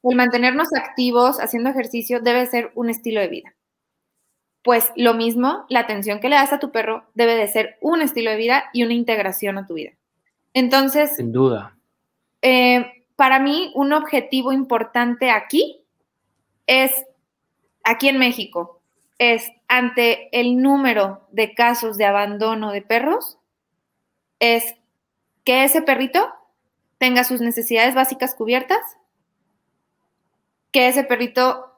El 0.03 0.17
mantenernos 0.17 0.69
activos 0.75 1.41
haciendo 1.41 1.71
ejercicio 1.71 2.21
debe 2.21 2.47
ser 2.47 2.71
un 2.75 2.91
estilo 2.91 3.21
de 3.21 3.29
vida. 3.29 3.55
Pues 4.63 4.93
lo 4.97 5.15
mismo, 5.15 5.65
la 5.69 5.81
atención 5.81 6.21
que 6.21 6.29
le 6.29 6.37
das 6.37 6.53
a 6.53 6.59
tu 6.59 6.73
perro 6.73 7.05
debe 7.15 7.35
de 7.37 7.49
ser 7.49 7.77
un 7.81 8.03
estilo 8.03 8.31
de 8.31 8.37
vida 8.37 8.65
y 8.73 8.83
una 8.83 8.95
integración 8.95 9.59
a 9.59 9.67
tu 9.67 9.75
vida. 9.75 9.93
Entonces, 10.55 11.15
sin 11.17 11.33
duda. 11.33 11.77
Eh, 12.43 13.05
para 13.17 13.39
mí, 13.39 13.73
un 13.75 13.93
objetivo 13.93 14.53
importante 14.53 15.31
aquí 15.31 15.85
es, 16.67 16.93
aquí 17.85 18.09
en 18.09 18.19
México, 18.19 18.81
es 19.19 19.51
ante 19.69 20.29
el 20.39 20.61
número 20.61 21.27
de 21.31 21.55
casos 21.55 21.97
de 21.97 22.05
abandono 22.05 22.73
de 22.73 22.83
perros, 22.83 23.39
es 24.39 24.75
que 25.47 25.63
ese 25.63 25.81
perrito 25.81 26.35
tenga 26.99 27.23
sus 27.23 27.41
necesidades 27.41 27.95
básicas 27.95 28.35
cubiertas, 28.35 28.81
que 30.73 30.89
ese 30.89 31.05
perrito 31.05 31.73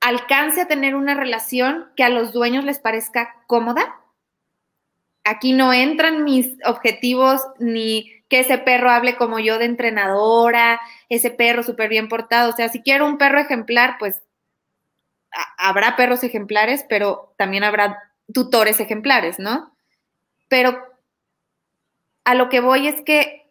alcance 0.00 0.60
a 0.62 0.68
tener 0.68 0.94
una 0.94 1.14
relación 1.14 1.90
que 1.96 2.04
a 2.04 2.08
los 2.08 2.32
dueños 2.32 2.64
les 2.64 2.78
parezca 2.78 3.42
cómoda. 3.48 4.00
Aquí 5.24 5.52
no 5.52 5.72
entran 5.72 6.22
mis 6.22 6.56
objetivos 6.64 7.42
ni 7.58 8.22
que 8.28 8.40
ese 8.40 8.58
perro 8.58 8.90
hable 8.90 9.16
como 9.16 9.40
yo 9.40 9.58
de 9.58 9.64
entrenadora, 9.64 10.80
ese 11.08 11.30
perro 11.30 11.64
súper 11.64 11.88
bien 11.88 12.08
portado. 12.08 12.50
O 12.50 12.56
sea, 12.56 12.68
si 12.68 12.82
quiero 12.82 13.04
un 13.04 13.18
perro 13.18 13.40
ejemplar, 13.40 13.96
pues 13.98 14.22
habrá 15.58 15.96
perros 15.96 16.22
ejemplares, 16.22 16.86
pero 16.88 17.34
también 17.36 17.64
habrá 17.64 17.98
tutores 18.32 18.78
ejemplares, 18.78 19.40
¿no? 19.40 19.74
Pero 20.48 20.91
a 22.24 22.34
lo 22.34 22.48
que 22.48 22.60
voy 22.60 22.86
es 22.86 23.00
que 23.02 23.46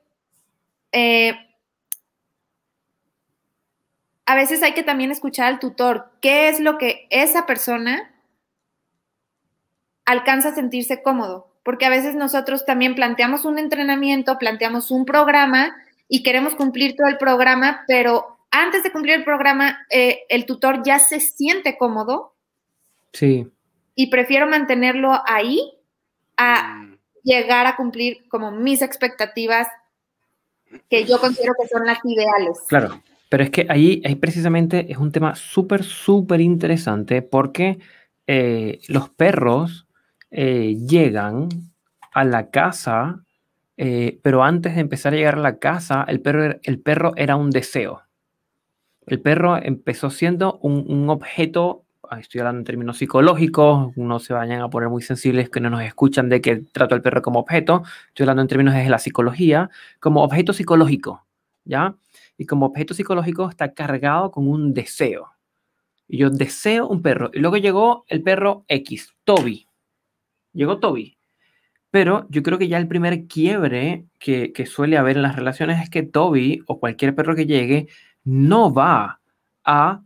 eh, 0.91 1.33
a 4.25 4.35
veces 4.35 4.63
hay 4.63 4.73
que 4.73 4.83
también 4.83 5.11
escuchar 5.11 5.47
al 5.47 5.59
tutor, 5.59 6.11
qué 6.21 6.49
es 6.49 6.59
lo 6.59 6.77
que 6.77 7.07
esa 7.09 7.45
persona 7.45 8.13
alcanza 10.05 10.49
a 10.49 10.55
sentirse 10.55 11.01
cómodo, 11.01 11.53
porque 11.63 11.85
a 11.85 11.89
veces 11.89 12.15
nosotros 12.15 12.65
también 12.65 12.95
planteamos 12.95 13.45
un 13.45 13.59
entrenamiento, 13.59 14.37
planteamos 14.37 14.91
un 14.91 15.05
programa 15.05 15.75
y 16.07 16.23
queremos 16.23 16.55
cumplir 16.55 16.95
todo 16.95 17.07
el 17.07 17.17
programa, 17.17 17.83
pero 17.87 18.37
antes 18.51 18.83
de 18.83 18.91
cumplir 18.91 19.15
el 19.15 19.23
programa, 19.23 19.85
eh, 19.89 20.21
el 20.29 20.45
tutor 20.45 20.83
ya 20.83 20.99
se 20.99 21.19
siente 21.19 21.77
cómodo. 21.77 22.35
Sí. 23.13 23.47
Y 23.95 24.07
prefiero 24.07 24.47
mantenerlo 24.47 25.21
ahí 25.25 25.73
a 26.37 26.75
mm 26.75 26.90
llegar 27.23 27.67
a 27.67 27.75
cumplir 27.75 28.27
como 28.29 28.51
mis 28.51 28.81
expectativas 28.81 29.67
que 30.89 31.05
yo 31.05 31.19
considero 31.19 31.53
que 31.61 31.67
son 31.67 31.85
las 31.85 31.99
ideales. 32.05 32.59
Claro, 32.67 33.01
pero 33.29 33.43
es 33.43 33.49
que 33.49 33.65
ahí, 33.69 34.01
ahí 34.05 34.15
precisamente 34.15 34.91
es 34.91 34.97
un 34.97 35.11
tema 35.11 35.35
súper, 35.35 35.83
súper 35.83 36.41
interesante 36.41 37.21
porque 37.21 37.79
eh, 38.27 38.79
los 38.87 39.09
perros 39.09 39.87
eh, 40.29 40.75
llegan 40.87 41.49
a 42.13 42.23
la 42.23 42.49
casa, 42.49 43.23
eh, 43.77 44.19
pero 44.21 44.43
antes 44.43 44.75
de 44.75 44.81
empezar 44.81 45.13
a 45.13 45.17
llegar 45.17 45.35
a 45.35 45.41
la 45.41 45.59
casa, 45.59 46.05
el 46.07 46.21
perro, 46.21 46.55
el 46.61 46.79
perro 46.79 47.13
era 47.15 47.35
un 47.35 47.51
deseo. 47.51 48.01
El 49.05 49.21
perro 49.21 49.57
empezó 49.57 50.09
siendo 50.09 50.59
un, 50.59 50.85
un 50.87 51.09
objeto, 51.09 51.85
estoy 52.19 52.39
hablando 52.39 52.59
en 52.59 52.65
términos 52.65 52.97
psicológicos, 52.97 53.95
no 53.95 54.19
se 54.19 54.33
vayan 54.33 54.61
a 54.61 54.69
poner 54.69 54.89
muy 54.89 55.01
sensibles 55.01 55.49
que 55.49 55.59
no 55.59 55.69
nos 55.69 55.81
escuchan 55.81 56.29
de 56.29 56.41
que 56.41 56.57
trato 56.57 56.95
al 56.95 57.01
perro 57.01 57.21
como 57.21 57.39
objeto, 57.39 57.83
estoy 58.09 58.23
hablando 58.23 58.41
en 58.41 58.47
términos 58.47 58.73
de 58.73 58.89
la 58.89 58.99
psicología, 58.99 59.69
como 59.99 60.23
objeto 60.23 60.53
psicológico, 60.53 61.25
¿ya? 61.63 61.95
Y 62.37 62.45
como 62.45 62.65
objeto 62.65 62.93
psicológico 62.93 63.49
está 63.49 63.73
cargado 63.73 64.31
con 64.31 64.47
un 64.47 64.73
deseo. 64.73 65.31
Y 66.07 66.17
yo 66.17 66.29
deseo 66.29 66.87
un 66.87 67.01
perro. 67.01 67.29
Y 67.33 67.39
luego 67.39 67.57
llegó 67.57 68.03
el 68.07 68.21
perro 68.21 68.65
X, 68.67 69.13
Toby. 69.23 69.67
Llegó 70.53 70.79
Toby. 70.79 71.17
Pero 71.91 72.25
yo 72.29 72.43
creo 72.43 72.57
que 72.57 72.67
ya 72.67 72.77
el 72.77 72.87
primer 72.87 73.27
quiebre 73.27 74.05
que, 74.19 74.51
que 74.51 74.65
suele 74.65 74.97
haber 74.97 75.17
en 75.17 75.23
las 75.23 75.35
relaciones 75.35 75.81
es 75.81 75.89
que 75.89 76.03
Toby 76.03 76.63
o 76.67 76.79
cualquier 76.79 77.15
perro 77.15 77.35
que 77.35 77.45
llegue 77.45 77.87
no 78.23 78.73
va 78.73 79.21
a 79.63 80.01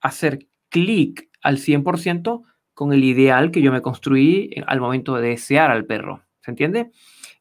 hacer 0.00 0.46
clic 0.68 1.28
al 1.42 1.58
100% 1.58 2.42
con 2.74 2.92
el 2.92 3.04
ideal 3.04 3.50
que 3.50 3.62
yo 3.62 3.72
me 3.72 3.82
construí 3.82 4.50
al 4.66 4.80
momento 4.80 5.16
de 5.16 5.30
desear 5.30 5.70
al 5.70 5.84
perro. 5.84 6.22
¿Se 6.40 6.50
entiende? 6.50 6.90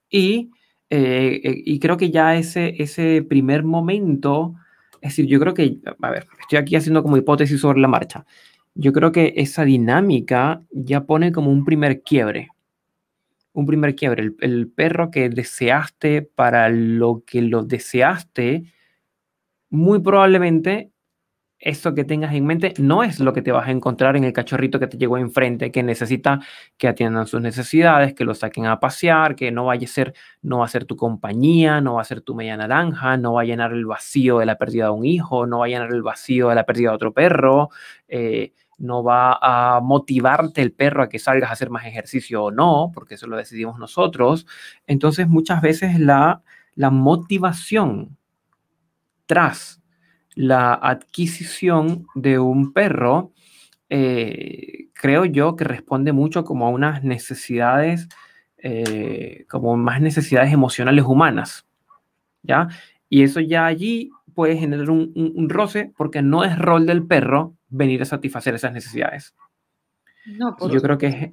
Y, 0.10 0.52
eh, 0.90 1.41
eh, 1.44 1.61
y 1.65 1.80
creo 1.80 1.98
que 1.98 2.11
ya 2.11 2.36
ese, 2.36 2.76
ese 2.82 3.23
primer 3.28 3.64
momento, 3.64 4.56
es 5.02 5.11
decir, 5.11 5.28
yo 5.28 5.40
creo 5.40 5.53
que, 5.53 5.80
a 6.02 6.10
ver, 6.11 6.28
estoy 6.40 6.60
aquí 6.60 6.76
haciendo 6.76 7.02
como 7.02 7.18
hipótesis 7.18 7.60
sobre 7.60 7.80
la 7.80 7.88
marcha. 7.88 8.26
Yo 8.73 8.94
creo 8.94 9.11
que 9.11 9.34
esa 9.38 9.65
dinámica 9.65 10.61
ya 10.72 11.06
pone 11.06 11.32
como 11.32 11.52
un 11.52 11.65
primer 11.65 12.03
quiebre. 12.03 12.49
Un 13.53 13.65
primer 13.65 13.95
quiebre. 13.95 14.32
El 14.40 14.69
perro 14.69 15.11
que 15.11 15.30
deseaste 15.30 16.22
para 16.22 16.69
lo 16.69 17.23
que 17.26 17.41
lo 17.41 17.64
deseaste, 17.64 18.64
muy 19.69 19.99
probablemente 19.99 20.90
eso 21.61 21.93
que 21.93 22.03
tengas 22.03 22.33
en 22.33 22.45
mente 22.45 22.73
no 22.79 23.03
es 23.03 23.19
lo 23.19 23.33
que 23.33 23.43
te 23.43 23.51
vas 23.51 23.67
a 23.67 23.71
encontrar 23.71 24.17
en 24.17 24.23
el 24.23 24.33
cachorrito 24.33 24.79
que 24.79 24.88
te 24.88 24.97
llegó 24.97 25.17
enfrente, 25.19 25.71
que 25.71 25.83
necesita 25.83 26.39
que 26.77 26.88
atiendan 26.88 27.27
sus 27.27 27.39
necesidades, 27.39 28.15
que 28.15 28.25
lo 28.25 28.33
saquen 28.33 28.65
a 28.65 28.79
pasear, 28.79 29.35
que 29.35 29.51
no 29.51 29.65
vaya 29.65 29.85
a 29.85 29.88
ser, 29.88 30.13
no 30.41 30.59
va 30.59 30.65
a 30.65 30.67
ser 30.67 30.85
tu 30.85 30.97
compañía, 30.97 31.79
no 31.79 31.95
va 31.95 32.01
a 32.01 32.05
ser 32.05 32.21
tu 32.21 32.33
media 32.33 32.57
naranja, 32.57 33.15
no 33.17 33.33
va 33.33 33.41
a 33.41 33.45
llenar 33.45 33.73
el 33.73 33.85
vacío 33.85 34.39
de 34.39 34.47
la 34.47 34.57
pérdida 34.57 34.85
de 34.85 34.91
un 34.91 35.05
hijo, 35.05 35.45
no 35.45 35.59
va 35.59 35.65
a 35.65 35.69
llenar 35.69 35.93
el 35.93 36.01
vacío 36.01 36.49
de 36.49 36.55
la 36.55 36.65
pérdida 36.65 36.89
de 36.89 36.95
otro 36.95 37.13
perro, 37.13 37.69
eh, 38.07 38.53
no 38.79 39.03
va 39.03 39.38
a 39.39 39.79
motivarte 39.81 40.63
el 40.63 40.73
perro 40.73 41.03
a 41.03 41.09
que 41.09 41.19
salgas 41.19 41.51
a 41.51 41.53
hacer 41.53 41.69
más 41.69 41.85
ejercicio 41.85 42.45
o 42.45 42.51
no, 42.51 42.91
porque 42.91 43.13
eso 43.15 43.27
lo 43.27 43.38
decidimos 43.38 43.77
nosotros. 43.77 44.47
Entonces 44.88 45.27
muchas 45.27 45.61
veces 45.61 45.99
la, 45.99 46.41
la 46.73 46.89
motivación 46.89 48.17
tras 49.27 49.81
la 50.36 50.74
adquisición 50.74 52.08
de 52.16 52.40
un 52.40 52.74
perro, 52.74 53.32
eh, 53.90 54.88
creo 54.94 55.26
yo 55.26 55.56
que 55.56 55.64
responde 55.64 56.14
mucho 56.14 56.44
como 56.44 56.66
a 56.66 56.70
unas 56.70 57.03
necesidades, 57.03 58.08
eh, 58.58 59.45
como 59.49 59.76
más 59.78 60.02
necesidades 60.02 60.53
emocionales 60.53 61.06
humanas, 61.06 61.66
¿ya? 62.44 62.70
Y 63.10 63.24
eso 63.24 63.41
ya 63.41 63.66
allí 63.66 64.12
puede 64.34 64.58
generar 64.58 64.90
un, 64.90 65.49
roce 65.49 65.91
porque 65.98 66.22
no 66.22 66.45
es 66.45 66.58
rol 66.58 66.86
del 66.86 67.06
perro 67.06 67.56
venir 67.68 68.02
a 68.02 68.06
satisfacer 68.06 68.56
esas 68.56 68.72
necesidades. 68.72 69.36
No, 70.26 70.56
y 70.62 70.72
yo 70.72 70.82
creo 70.82 70.98
que 70.98 71.08
es, 71.08 71.32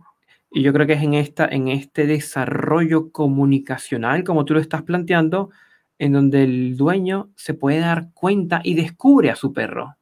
y 0.51 0.63
yo 0.63 0.73
creo 0.73 0.87
que 0.87 0.95
es 0.95 1.03
en, 1.03 1.15
esta, 1.15 1.47
en 1.47 1.69
este 1.69 2.07
desarrollo 2.07 3.13
comunicacional, 3.13 4.25
como 4.25 4.45
tú 4.45 4.55
lo 4.55 4.61
estás 4.61 4.83
planteando, 4.83 5.51
en 5.99 6.13
donde 6.13 6.45
el 6.45 6.77
dueño 6.77 7.31
se 7.35 7.55
puede 7.55 7.81
dar 7.81 8.11
cuenta 8.15 8.61
y 8.63 8.75
descubre 8.75 9.31
a 9.31 9.37
su 9.37 9.53
perro. 9.53 9.97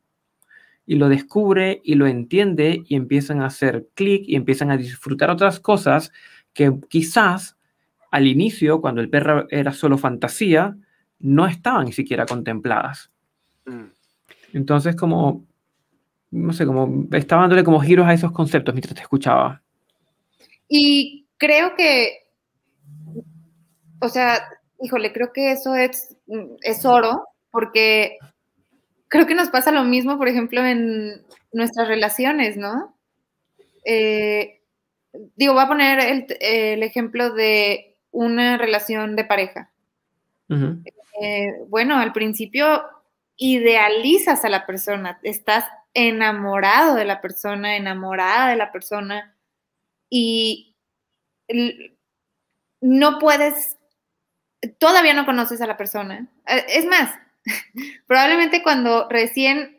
Y 0.84 0.96
lo 0.96 1.08
descubre 1.08 1.80
y 1.84 1.94
lo 1.94 2.06
entiende 2.06 2.84
y 2.86 2.94
empiezan 2.94 3.40
a 3.40 3.46
hacer 3.46 3.88
clic 3.94 4.24
y 4.26 4.36
empiezan 4.36 4.70
a 4.70 4.76
disfrutar 4.76 5.30
otras 5.30 5.58
cosas 5.58 6.12
que 6.52 6.72
quizás 6.88 7.56
al 8.10 8.26
inicio, 8.26 8.80
cuando 8.80 9.00
el 9.00 9.10
perro 9.10 9.46
era 9.50 9.72
solo 9.72 9.98
fantasía, 9.98 10.76
no 11.18 11.46
estaban 11.46 11.86
ni 11.86 11.92
siquiera 11.92 12.24
contempladas. 12.24 13.10
Mm. 13.64 13.86
Entonces, 14.52 14.96
como, 14.96 15.44
no 16.30 16.52
sé, 16.52 16.66
como 16.66 17.06
estaba 17.12 17.42
dándole 17.42 17.64
como 17.64 17.80
giros 17.80 18.06
a 18.06 18.14
esos 18.14 18.32
conceptos 18.32 18.74
mientras 18.74 18.94
te 18.94 19.02
escuchaba. 19.02 19.62
Y 20.68 21.26
creo 21.36 21.74
que, 21.76 22.12
o 24.00 24.08
sea, 24.08 24.38
híjole, 24.80 25.12
creo 25.12 25.32
que 25.32 25.52
eso 25.52 25.74
es, 25.74 26.16
mm, 26.26 26.56
es 26.62 26.84
oro, 26.84 27.26
porque 27.50 28.18
creo 29.08 29.26
que 29.26 29.34
nos 29.34 29.48
pasa 29.48 29.70
lo 29.70 29.84
mismo, 29.84 30.18
por 30.18 30.28
ejemplo, 30.28 30.64
en 30.64 31.24
nuestras 31.52 31.88
relaciones, 31.88 32.56
¿no? 32.56 32.96
Eh, 33.84 34.60
digo, 35.36 35.54
voy 35.54 35.62
a 35.62 35.68
poner 35.68 36.26
el, 36.40 36.82
ejemplo 36.82 37.30
de 37.30 37.96
una 38.10 38.58
relación 38.58 39.16
de 39.16 39.24
pareja. 39.24 39.70
Eh, 41.20 41.46
bueno, 41.68 41.98
al 41.98 42.12
principio 42.12 42.84
idealizas 43.36 44.44
a 44.44 44.48
la 44.48 44.66
persona, 44.66 45.18
estás 45.22 45.64
enamorado 45.94 46.94
de 46.94 47.04
la 47.04 47.20
persona, 47.20 47.76
enamorada 47.76 48.50
de 48.50 48.56
la 48.56 48.70
persona 48.70 49.34
y 50.10 50.74
no 52.80 53.18
puedes 53.18 53.75
todavía 54.68 55.14
no 55.14 55.26
conoces 55.26 55.60
a 55.60 55.66
la 55.66 55.76
persona. 55.76 56.28
Eh, 56.46 56.64
es 56.68 56.86
más, 56.86 57.12
probablemente 58.06 58.62
cuando 58.62 59.08
recién 59.08 59.76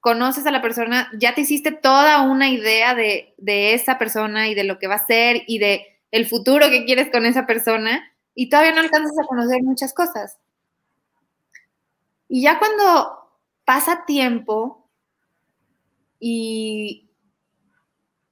conoces 0.00 0.44
a 0.46 0.50
la 0.50 0.60
persona, 0.60 1.08
ya 1.16 1.34
te 1.34 1.42
hiciste 1.42 1.70
toda 1.70 2.22
una 2.22 2.50
idea 2.50 2.94
de, 2.94 3.34
esa 3.44 3.98
persona 3.98 4.48
y 4.48 4.54
de 4.54 4.64
lo 4.64 4.78
que 4.80 4.88
va 4.88 4.96
a 4.96 5.06
ser 5.06 5.44
y 5.46 5.58
de 5.58 5.86
el 6.10 6.26
futuro 6.26 6.68
que 6.70 6.84
quieres 6.84 7.08
con 7.10 7.24
esa 7.24 7.46
persona 7.46 8.12
y 8.34 8.48
todavía 8.48 8.72
no 8.72 8.80
alcanzas 8.80 9.12
a 9.12 9.26
conocer 9.26 9.62
muchas 9.62 9.94
cosas. 9.94 10.38
Y 12.28 12.42
ya 12.42 12.58
cuando 12.58 13.30
pasa 13.64 14.04
tiempo 14.04 14.90
y 16.18 17.08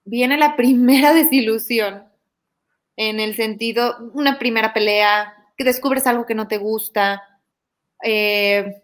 viene 0.04 0.38
la 0.38 0.56
primera 0.56 1.14
desilusión, 1.14 2.10
en 2.96 3.20
el 3.20 3.34
sentido, 3.34 3.96
una 4.12 4.38
primera 4.38 4.74
pelea, 4.74 5.39
que 5.60 5.64
descubres 5.64 6.06
algo 6.06 6.24
que 6.24 6.34
no 6.34 6.48
te 6.48 6.56
gusta, 6.56 7.22
eh, 8.02 8.80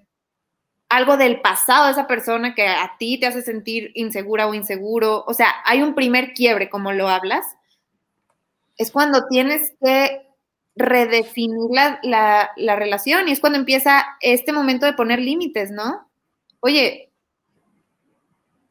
algo 0.91 1.17
del 1.17 1.41
pasado 1.41 1.87
de 1.87 1.93
esa 1.93 2.07
persona 2.07 2.55
que 2.55 2.67
a 2.67 2.97
ti 2.99 3.19
te 3.19 3.27
hace 3.27 3.41
sentir 3.41 3.93
insegura 3.95 4.47
o 4.47 4.53
inseguro. 4.53 5.25
O 5.27 5.33
sea, 5.33 5.55
hay 5.65 5.81
un 5.81 5.95
primer 5.95 6.35
quiebre, 6.35 6.69
como 6.69 6.93
lo 6.93 7.09
hablas. 7.09 7.47
Es 8.77 8.91
cuando 8.91 9.27
tienes 9.27 9.73
que 9.83 10.27
redefinir 10.75 11.71
la, 12.03 12.53
relación 12.59 13.27
y 13.27 13.33
es 13.33 13.41
cuando 13.41 13.59
empieza 13.59 14.05
este 14.21 14.53
momento 14.53 14.85
de 14.85 14.93
poner 14.93 15.19
límites, 15.19 15.71
¿no? 15.71 16.11
Oye, 16.61 17.11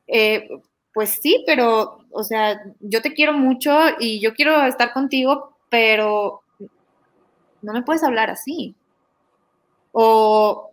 eh, 0.05 0.47
pues 0.93 1.09
sí, 1.09 1.43
pero, 1.47 2.05
o 2.11 2.23
sea, 2.23 2.61
yo 2.81 3.01
te 3.01 3.15
quiero 3.15 3.33
mucho 3.33 3.75
y 3.99 4.19
yo 4.21 4.35
quiero 4.35 4.63
estar 4.67 4.93
contigo, 4.93 5.57
pero 5.71 6.43
no 7.65 7.73
me 7.73 7.83
puedes 7.83 8.03
hablar 8.03 8.29
así. 8.29 8.75
O... 9.91 10.71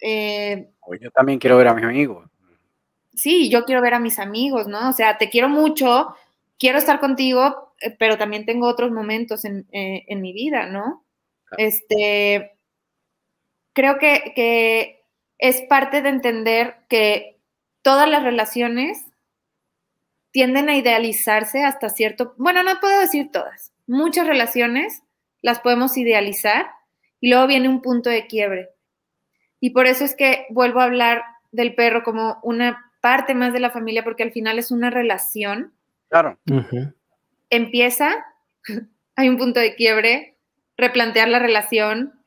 Eh, 0.00 0.70
yo 1.00 1.10
también 1.10 1.38
quiero 1.38 1.56
ver 1.56 1.68
a 1.68 1.74
mis 1.74 1.84
amigos. 1.84 2.28
Sí, 3.14 3.50
yo 3.50 3.64
quiero 3.64 3.80
ver 3.82 3.94
a 3.94 3.98
mis 3.98 4.18
amigos, 4.18 4.68
¿no? 4.68 4.90
O 4.90 4.92
sea, 4.92 5.18
te 5.18 5.30
quiero 5.30 5.48
mucho, 5.48 6.14
quiero 6.58 6.78
estar 6.78 7.00
contigo, 7.00 7.72
eh, 7.80 7.90
pero 7.98 8.18
también 8.18 8.44
tengo 8.46 8.68
otros 8.68 8.92
momentos 8.92 9.44
en, 9.44 9.66
eh, 9.72 10.04
mi 10.16 10.32
vida, 10.32 10.66
¿no? 10.66 11.04
Este, 11.56 12.56
creo 13.72 13.98
que, 13.98 14.32
que 14.34 15.02
es 15.38 15.62
parte 15.62 16.02
de 16.02 16.10
entender 16.10 16.76
que 16.88 17.38
todas 17.82 18.08
las 18.08 18.22
relaciones 18.22 19.06
tienden 20.36 20.68
a 20.68 20.76
idealizarse 20.76 21.64
hasta 21.64 21.88
cierto, 21.88 22.34
bueno, 22.36 22.62
no 22.62 22.78
puedo 22.80 23.00
decir 23.00 23.30
todas, 23.32 23.72
muchas 23.86 24.26
relaciones 24.26 25.02
las 25.42 25.60
podemos 25.60 25.96
idealizar 25.96 26.66
y 27.20 27.30
luego 27.30 27.46
viene 27.46 27.68
un 27.68 27.82
punto 27.82 28.10
de 28.10 28.26
quiebre. 28.26 28.70
Y 29.60 29.70
por 29.70 29.86
eso 29.86 30.04
es 30.04 30.14
que 30.14 30.46
vuelvo 30.50 30.80
a 30.80 30.84
hablar 30.84 31.22
del 31.52 31.74
perro 31.74 32.02
como 32.02 32.38
una 32.42 32.92
parte 33.00 33.34
más 33.34 33.52
de 33.52 33.60
la 33.60 33.70
familia, 33.70 34.04
porque 34.04 34.22
al 34.22 34.32
final 34.32 34.58
es 34.58 34.70
una 34.70 34.90
relación. 34.90 35.72
Claro. 36.08 36.38
Empieza, 37.50 38.14
hay 39.16 39.28
un 39.28 39.38
punto 39.38 39.60
de 39.60 39.74
quiebre, 39.74 40.36
replantear 40.76 41.28
la 41.28 41.38
relación. 41.38 42.20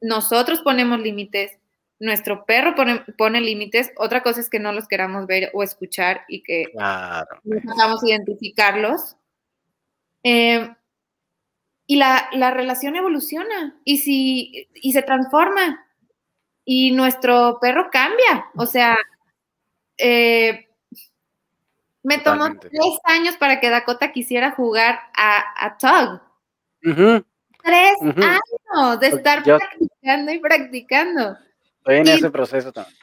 Nosotros 0.00 0.60
ponemos 0.62 1.00
límites, 1.00 1.58
nuestro 2.00 2.44
perro 2.44 2.74
pone, 3.16 3.40
límites. 3.40 3.92
Otra 3.96 4.22
cosa 4.22 4.40
es 4.40 4.50
que 4.50 4.58
no 4.58 4.72
los 4.72 4.88
queramos 4.88 5.26
ver 5.26 5.50
o 5.54 5.62
escuchar 5.62 6.22
y 6.26 6.42
que 6.42 6.64
no 6.74 7.60
podamos 7.62 8.02
identificarlos. 8.02 9.16
Eh, 10.24 10.74
y 11.86 11.96
la, 11.96 12.28
relación 12.52 12.96
evoluciona 12.96 13.78
y, 13.84 13.98
si, 13.98 14.68
y 14.74 14.92
se 14.92 15.02
transforma. 15.02 15.84
y 16.64 16.92
nuestro 16.92 17.58
perro 17.60 17.88
cambia. 17.90 18.46
O 18.56 18.66
sea, 18.66 18.96
eh, 19.98 20.68
me 22.04 22.18
tomó 22.18 22.44
Totalmente. 22.54 22.70
tres 22.70 22.98
años 23.04 23.36
para 23.36 23.58
que 23.60 23.68
Dakota 23.70 24.12
quisiera 24.12 24.52
jugar 24.52 25.00
a, 25.16 25.66
a 25.66 25.76
Tug. 25.76 26.20
Tres 27.64 27.96
años 28.00 29.00
de 29.00 29.06
estar 29.08 29.42
Yo- 29.44 29.58
practicando 29.58 30.32
y 30.32 30.38
practicando. 30.38 31.36
Estoy 31.78 31.96
en 31.96 32.06
Y- 32.06 32.10
ese 32.10 32.30
proceso 32.30 32.72
también. 32.72 32.96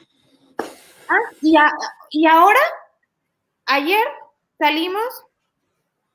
Y, 1.41 1.55
a- 1.57 1.71
y 2.11 2.27
ahora, 2.27 2.59
ayer 3.65 4.05
salimos 4.57 5.03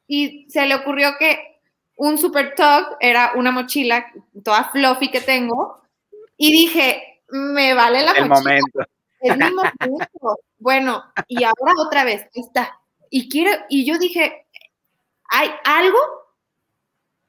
y 0.06 0.46
se 0.50 0.66
le 0.66 0.74
ocurrió 0.74 1.16
que 1.18 1.60
un 1.96 2.18
super 2.18 2.54
tug 2.54 2.96
era 3.00 3.32
una 3.36 3.50
mochila 3.50 4.06
toda 4.44 4.64
fluffy 4.70 5.10
que 5.10 5.20
tengo 5.20 5.82
y 6.36 6.50
dije, 6.52 7.22
me 7.28 7.74
vale 7.74 8.02
la 8.02 8.12
El 8.12 8.28
mochila, 8.28 8.40
momento. 8.40 8.80
es 9.20 9.36
mi 9.36 9.50
momento. 9.50 10.38
Bueno, 10.58 11.04
y 11.28 11.44
ahora 11.44 11.72
otra 11.86 12.04
vez, 12.04 12.22
ahí 12.34 12.42
está. 12.42 12.80
Y 13.10 13.28
quiero, 13.28 13.50
y 13.68 13.84
yo 13.86 13.98
dije, 13.98 14.46
hay 15.30 15.50
algo 15.64 15.98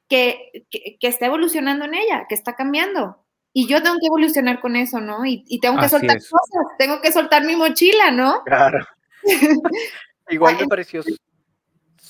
que, 0.09 0.65
que, 0.69 0.97
que 0.99 1.07
está 1.07 1.27
evolucionando 1.27 1.85
en 1.85 1.93
ella, 1.95 2.25
que 2.27 2.35
está 2.35 2.55
cambiando. 2.55 3.17
Y 3.53 3.67
yo 3.67 3.81
tengo 3.81 3.97
que 3.99 4.07
evolucionar 4.07 4.59
con 4.59 4.75
eso, 4.75 4.99
¿no? 4.99 5.25
Y, 5.25 5.43
y 5.47 5.59
tengo 5.59 5.77
que 5.79 5.85
Así 5.85 5.95
soltar 5.97 6.17
es. 6.17 6.29
cosas, 6.29 6.65
tengo 6.77 7.01
que 7.01 7.11
soltar 7.11 7.43
mi 7.45 7.55
mochila, 7.55 8.11
¿no? 8.11 8.43
Claro. 8.43 8.85
Igual 10.29 10.57
me 10.59 10.67
pareció 10.67 11.03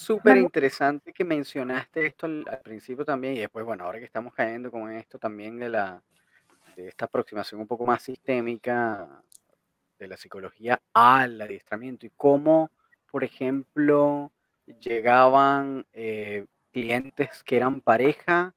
súper 0.06 0.38
interesante 0.38 1.12
que 1.12 1.24
mencionaste 1.24 2.06
esto 2.06 2.28
al, 2.28 2.46
principio 2.64 3.04
también 3.04 3.36
y 3.36 3.40
después, 3.40 3.66
bueno, 3.66 3.86
ahora 3.86 4.00
que 4.00 4.06
estamos 4.06 4.34
cayendo 4.34 4.70
con 4.70 4.92
esto 4.92 5.18
también 5.18 5.58
de 5.58 5.70
la 5.70 6.02
de 6.76 6.90
esta 6.90 7.06
aproximación 7.06 7.62
un 7.62 7.68
poco 7.68 7.86
más 7.86 8.04
sistémica 8.04 9.08
de 9.98 10.08
la 10.08 10.18
psicología 10.18 10.82
al 10.94 11.42
adiestramiento 11.42 12.06
y 12.06 12.12
cómo, 12.16 12.70
por 13.10 13.24
ejemplo, 13.24 14.32
llegaban 14.80 15.86
eh, 15.94 16.46
clientes 16.72 17.44
que 17.44 17.56
eran 17.56 17.82
pareja 17.82 18.54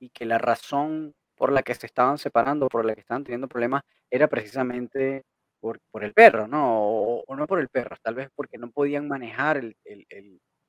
y 0.00 0.08
que 0.10 0.26
la 0.26 0.38
razón 0.38 1.14
por 1.36 1.52
la 1.52 1.62
que 1.62 1.74
se 1.74 1.86
estaban 1.86 2.18
separando, 2.18 2.68
por 2.68 2.84
la 2.84 2.94
que 2.94 3.00
estaban 3.00 3.24
teniendo 3.24 3.48
problemas, 3.48 3.82
era 4.10 4.26
precisamente 4.26 5.24
por, 5.60 5.80
por 5.92 6.04
el 6.04 6.12
perro, 6.12 6.48
¿no? 6.48 7.22
O, 7.26 7.36
no 7.36 7.46
por 7.46 7.60
el 7.60 7.68
perro, 7.68 7.96
tal 8.02 8.16
vez 8.16 8.28
porque 8.34 8.58
no 8.58 8.70
podían 8.70 9.06
manejar 9.06 9.56
el- 9.58 9.76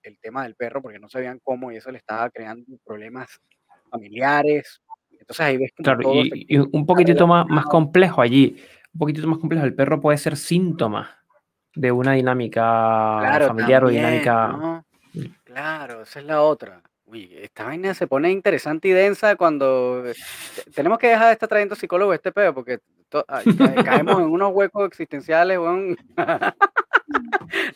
el 0.06 0.20
tema 0.20 0.44
del 0.44 0.56
perro, 0.56 0.82
porque 0.82 1.00
no 1.00 1.10
sabían 1.10 1.40
cómo 1.44 1.72
y 1.72 1.78
eso 1.78 1.92
le 1.92 1.98
estaba 1.98 2.30
creando 2.30 2.66
problemas 2.86 3.40
familiares. 3.90 4.82
Entonces 5.12 5.46
ahí 5.46 5.58
ves 5.58 5.72
como 5.76 5.84
Claro, 5.84 6.02
todo 6.02 6.24
y, 6.24 6.58
un 6.58 6.86
poquitito 6.86 7.28
más, 7.28 7.46
más 7.48 7.66
complejo 7.66 8.22
allí, 8.22 8.58
un 8.94 9.00
poquitito 9.00 9.28
más 9.28 9.40
complejo. 9.40 9.66
El 9.66 9.76
perro 9.76 10.00
puede 10.00 10.18
ser 10.18 10.38
síntoma 10.38 11.18
de 11.76 11.92
una 11.92 12.14
dinámica 12.14 12.62
Claro, 13.20 13.48
familiar 13.48 13.84
o 13.84 13.90
dinámica. 13.90 14.48
¿no? 14.48 14.86
Claro, 15.44 16.02
esa 16.02 16.20
es 16.20 16.26
la 16.26 16.42
otra. 16.42 16.82
Uy, 17.06 17.32
esta 17.38 17.66
vaina 17.66 17.94
se 17.94 18.08
pone 18.08 18.32
interesante 18.32 18.88
y 18.88 18.92
densa 18.92 19.36
cuando 19.36 20.04
eh, 20.08 20.16
te- 20.56 20.72
tenemos 20.72 20.98
que 20.98 21.08
dejar 21.08 21.28
de 21.28 21.34
estar 21.34 21.48
trayendo 21.48 21.76
psicólogo 21.76 22.14
este 22.14 22.32
pedo, 22.32 22.54
porque 22.54 22.80
ah, 23.28 23.42
ca- 23.58 23.84
caemos 23.84 24.20
en 24.22 24.28
unos 24.28 24.52
huecos 24.54 24.88
existenciales. 24.88 25.60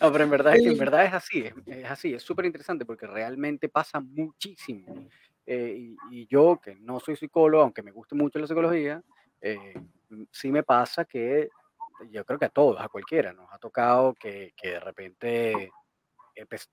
No, 0.01 0.11
pero 0.11 0.23
en 0.23 0.29
verdad 0.29 0.55
en 0.55 0.77
verdad 0.77 1.05
es 1.05 1.13
así, 1.13 1.45
es, 1.67 1.85
así, 1.85 2.13
es 2.13 2.23
súper 2.23 2.45
interesante 2.45 2.85
porque 2.85 3.05
realmente 3.07 3.69
pasa 3.69 3.99
muchísimo. 3.99 5.07
Eh, 5.45 5.75
y, 5.77 5.97
y 6.11 6.27
yo, 6.27 6.59
que 6.61 6.75
no 6.75 6.99
soy 6.99 7.15
psicólogo, 7.15 7.63
aunque 7.63 7.81
me 7.83 7.91
guste 7.91 8.15
mucho 8.15 8.39
la 8.39 8.47
psicología, 8.47 9.01
eh, 9.41 9.73
m- 10.09 10.25
sí 10.31 10.51
me 10.51 10.63
pasa 10.63 11.05
que 11.05 11.49
yo 12.11 12.25
creo 12.25 12.39
que 12.39 12.45
a 12.45 12.49
todos, 12.49 12.79
a 12.79 12.87
cualquiera, 12.89 13.31
nos 13.33 13.51
ha 13.51 13.57
tocado 13.57 14.13
que, 14.15 14.53
que 14.55 14.69
de 14.71 14.79
repente 14.79 15.71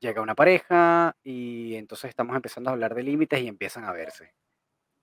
llega 0.00 0.22
una 0.22 0.34
pareja 0.34 1.16
y 1.22 1.74
entonces 1.76 2.08
estamos 2.10 2.36
empezando 2.36 2.70
a 2.70 2.72
hablar 2.74 2.94
de 2.94 3.02
límites 3.02 3.40
y 3.40 3.48
empiezan 3.48 3.84
a 3.84 3.92
verse. 3.92 4.32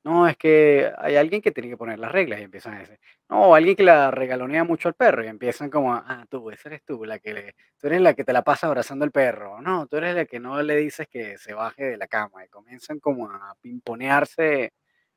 No, 0.03 0.27
es 0.27 0.35
que 0.37 0.91
hay 0.97 1.15
alguien 1.15 1.41
que 1.41 1.51
tiene 1.51 1.69
que 1.69 1.77
poner 1.77 1.97
las 1.97 2.11
reglas 2.11 2.39
y 2.41 2.43
empiezan 2.43 2.73
a 2.73 2.79
decir, 2.79 2.99
no, 3.29 3.55
alguien 3.55 3.75
que 3.77 3.83
la 3.83 4.11
regalonea 4.11 4.65
mucho 4.65 4.89
al 4.89 4.95
perro 4.95 5.23
y 5.23 5.27
empiezan 5.27 5.69
como, 5.69 5.93
ah, 5.93 6.25
tú, 6.29 6.51
esa 6.51 6.67
eres 6.69 6.83
tú, 6.83 7.05
la 7.05 7.19
que 7.19 7.55
tú 7.79 7.87
eres 7.87 8.01
la 8.01 8.13
que 8.13 8.25
te 8.25 8.33
la 8.33 8.41
pasas 8.43 8.65
abrazando 8.65 9.05
al 9.05 9.11
perro, 9.11 9.61
no, 9.61 9.87
tú 9.87 9.95
eres 9.97 10.15
la 10.15 10.25
que 10.25 10.41
no 10.41 10.61
le 10.61 10.75
dices 10.75 11.07
que 11.09 11.37
se 11.37 11.53
baje 11.53 11.85
de 11.85 11.97
la 11.97 12.07
cama 12.07 12.43
y 12.43 12.49
comienzan 12.49 12.99
como 12.99 13.29
a 13.31 13.55
pimponearse 13.61 14.73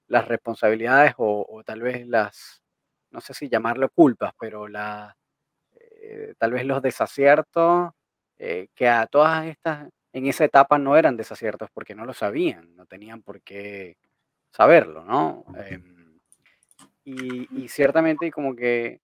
las 0.08 0.28
responsabilidades 0.28 1.14
o, 1.18 1.44
o 1.48 1.64
tal 1.64 1.82
vez 1.82 2.06
las, 2.06 2.62
no 3.10 3.20
sé 3.20 3.34
si 3.34 3.48
llamarlo 3.48 3.88
culpas, 3.90 4.32
pero 4.38 4.68
la, 4.68 5.16
eh, 5.80 6.34
tal 6.38 6.52
vez 6.52 6.64
los 6.66 6.82
desaciertos 6.82 7.92
eh, 8.38 8.68
que 8.74 8.88
a 8.88 9.06
todas 9.06 9.46
estas, 9.46 9.88
en 10.12 10.26
esa 10.26 10.44
etapa 10.44 10.78
no 10.78 10.96
eran 10.96 11.16
desaciertos 11.16 11.70
porque 11.72 11.94
no 11.94 12.04
lo 12.04 12.14
sabían, 12.14 12.74
no 12.76 12.86
tenían 12.86 13.22
por 13.22 13.40
qué 13.42 13.96
saberlo, 14.50 15.04
¿no? 15.04 15.44
Em, 15.66 16.18
y, 17.04 17.62
y 17.62 17.68
ciertamente 17.68 18.30
como 18.30 18.54
que 18.56 19.00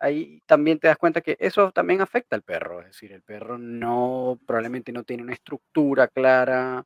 ahí 0.00 0.42
también 0.46 0.78
te 0.80 0.88
das 0.88 0.96
cuenta 0.98 1.20
que 1.20 1.36
eso 1.38 1.70
también 1.70 2.00
afecta 2.00 2.34
al 2.34 2.42
perro, 2.42 2.80
es 2.80 2.86
decir, 2.86 3.12
el 3.12 3.22
perro 3.22 3.56
no, 3.58 4.38
probablemente 4.46 4.90
no 4.92 5.04
tiene 5.04 5.22
una 5.22 5.34
estructura 5.34 6.08
clara, 6.08 6.84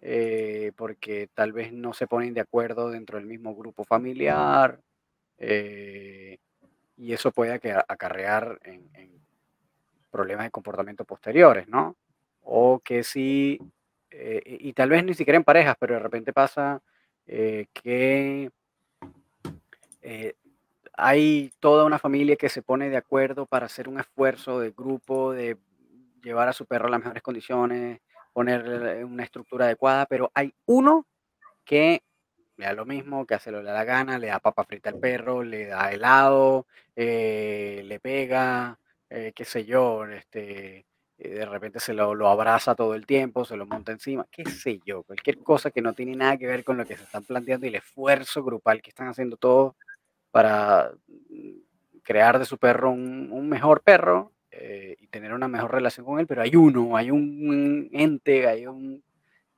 eh, 0.00 0.72
porque 0.76 1.28
tal 1.34 1.52
vez 1.52 1.72
no 1.72 1.92
se 1.94 2.06
ponen 2.06 2.34
de 2.34 2.42
acuerdo 2.42 2.90
dentro 2.90 3.16
del 3.18 3.26
mismo 3.26 3.54
grupo 3.56 3.84
familiar, 3.84 4.80
eh, 5.38 6.38
y 6.96 7.12
eso 7.12 7.30
puede 7.32 7.52
aca- 7.54 7.84
acarrear 7.88 8.58
en, 8.64 8.90
en 8.94 9.18
problemas 10.10 10.46
de 10.46 10.50
comportamiento 10.50 11.04
posteriores, 11.04 11.68
¿no? 11.68 11.96
O 12.42 12.80
que 12.80 13.02
sí, 13.02 13.58
eh, 14.10 14.42
y 14.60 14.72
tal 14.72 14.90
vez 14.90 15.04
ni 15.04 15.14
siquiera 15.14 15.36
en 15.36 15.44
parejas, 15.44 15.76
pero 15.78 15.94
de 15.94 16.00
repente 16.00 16.32
pasa 16.32 16.80
eh, 17.26 17.66
que 17.72 18.50
eh, 20.02 20.34
hay 20.94 21.52
toda 21.60 21.84
una 21.84 21.98
familia 21.98 22.36
que 22.36 22.48
se 22.48 22.62
pone 22.62 22.88
de 22.90 22.96
acuerdo 22.96 23.46
para 23.46 23.66
hacer 23.66 23.88
un 23.88 24.00
esfuerzo 24.00 24.60
de 24.60 24.70
grupo, 24.70 25.32
de 25.32 25.58
llevar 26.22 26.48
a 26.48 26.52
su 26.52 26.66
perro 26.66 26.88
a 26.88 26.90
las 26.90 27.00
mejores 27.00 27.22
condiciones, 27.22 28.00
ponerle 28.32 29.04
una 29.04 29.24
estructura 29.24 29.66
adecuada, 29.66 30.06
pero 30.06 30.30
hay 30.34 30.54
uno 30.66 31.06
que 31.64 32.02
le 32.56 32.66
da 32.66 32.72
lo 32.72 32.84
mismo, 32.84 33.26
que 33.26 33.34
hace 33.34 33.50
lo 33.50 33.62
le 33.62 33.68
da 33.68 33.74
la 33.74 33.84
gana, 33.84 34.18
le 34.18 34.28
da 34.28 34.40
papa 34.40 34.64
frita 34.64 34.90
al 34.90 34.98
perro, 34.98 35.44
le 35.44 35.66
da 35.66 35.92
helado, 35.92 36.66
eh, 36.96 37.82
le 37.84 38.00
pega, 38.00 38.78
eh, 39.10 39.32
qué 39.34 39.44
sé 39.44 39.64
yo, 39.64 40.04
este, 40.06 40.86
eh, 41.18 41.28
de 41.30 41.46
repente 41.46 41.80
se 41.80 41.94
lo, 41.94 42.14
lo 42.14 42.28
abraza 42.28 42.74
todo 42.74 42.94
el 42.94 43.06
tiempo, 43.06 43.44
se 43.44 43.56
lo 43.56 43.66
monta 43.66 43.92
encima, 43.92 44.26
qué 44.30 44.44
sé 44.46 44.80
yo, 44.84 45.02
cualquier 45.02 45.38
cosa 45.38 45.70
que 45.70 45.82
no 45.82 45.94
tiene 45.94 46.14
nada 46.14 46.36
que 46.36 46.46
ver 46.46 46.64
con 46.64 46.76
lo 46.76 46.86
que 46.86 46.96
se 46.96 47.04
están 47.04 47.24
planteando 47.24 47.66
y 47.66 47.70
el 47.70 47.76
esfuerzo 47.76 48.44
grupal 48.44 48.82
que 48.82 48.90
están 48.90 49.08
haciendo 49.08 49.36
todos 49.36 49.74
para 50.30 50.92
mm, 51.06 51.58
crear 52.02 52.38
de 52.38 52.44
su 52.44 52.58
perro 52.58 52.90
un, 52.90 53.48
mejor 53.48 53.82
perro 53.82 54.32
eh, 54.50 54.96
y 55.00 55.08
tener 55.08 55.32
una 55.32 55.48
mejor 55.48 55.72
relación 55.72 56.06
con 56.06 56.20
él, 56.20 56.26
pero 56.26 56.42
hay 56.42 56.54
uno, 56.56 56.96
hay 56.96 57.10
un 57.10 57.88
ente, 57.92 58.46
hay 58.46 58.66
un, 58.66 59.02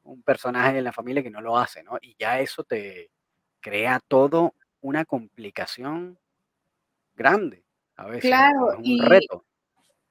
un 0.05 0.23
personaje 0.23 0.79
en 0.79 0.85
la 0.85 0.93
familia 0.93 1.23
que 1.23 1.31
no 1.31 1.41
lo 1.41 1.59
hace, 1.59 1.83
¿no? 1.83 1.99
Y 2.01 2.17
ya 2.19 2.41
eso 2.41 2.65
te 2.65 3.11
crea 3.61 4.01
todo 4.09 4.55
una 4.81 5.05
complicación 5.05 6.19
grande 7.15 7.65
a 8.01 8.07
veces, 8.07 8.23
Claro, 8.23 8.73
es 8.73 8.79
un 8.79 8.85
y, 8.85 9.01
reto. 9.01 9.45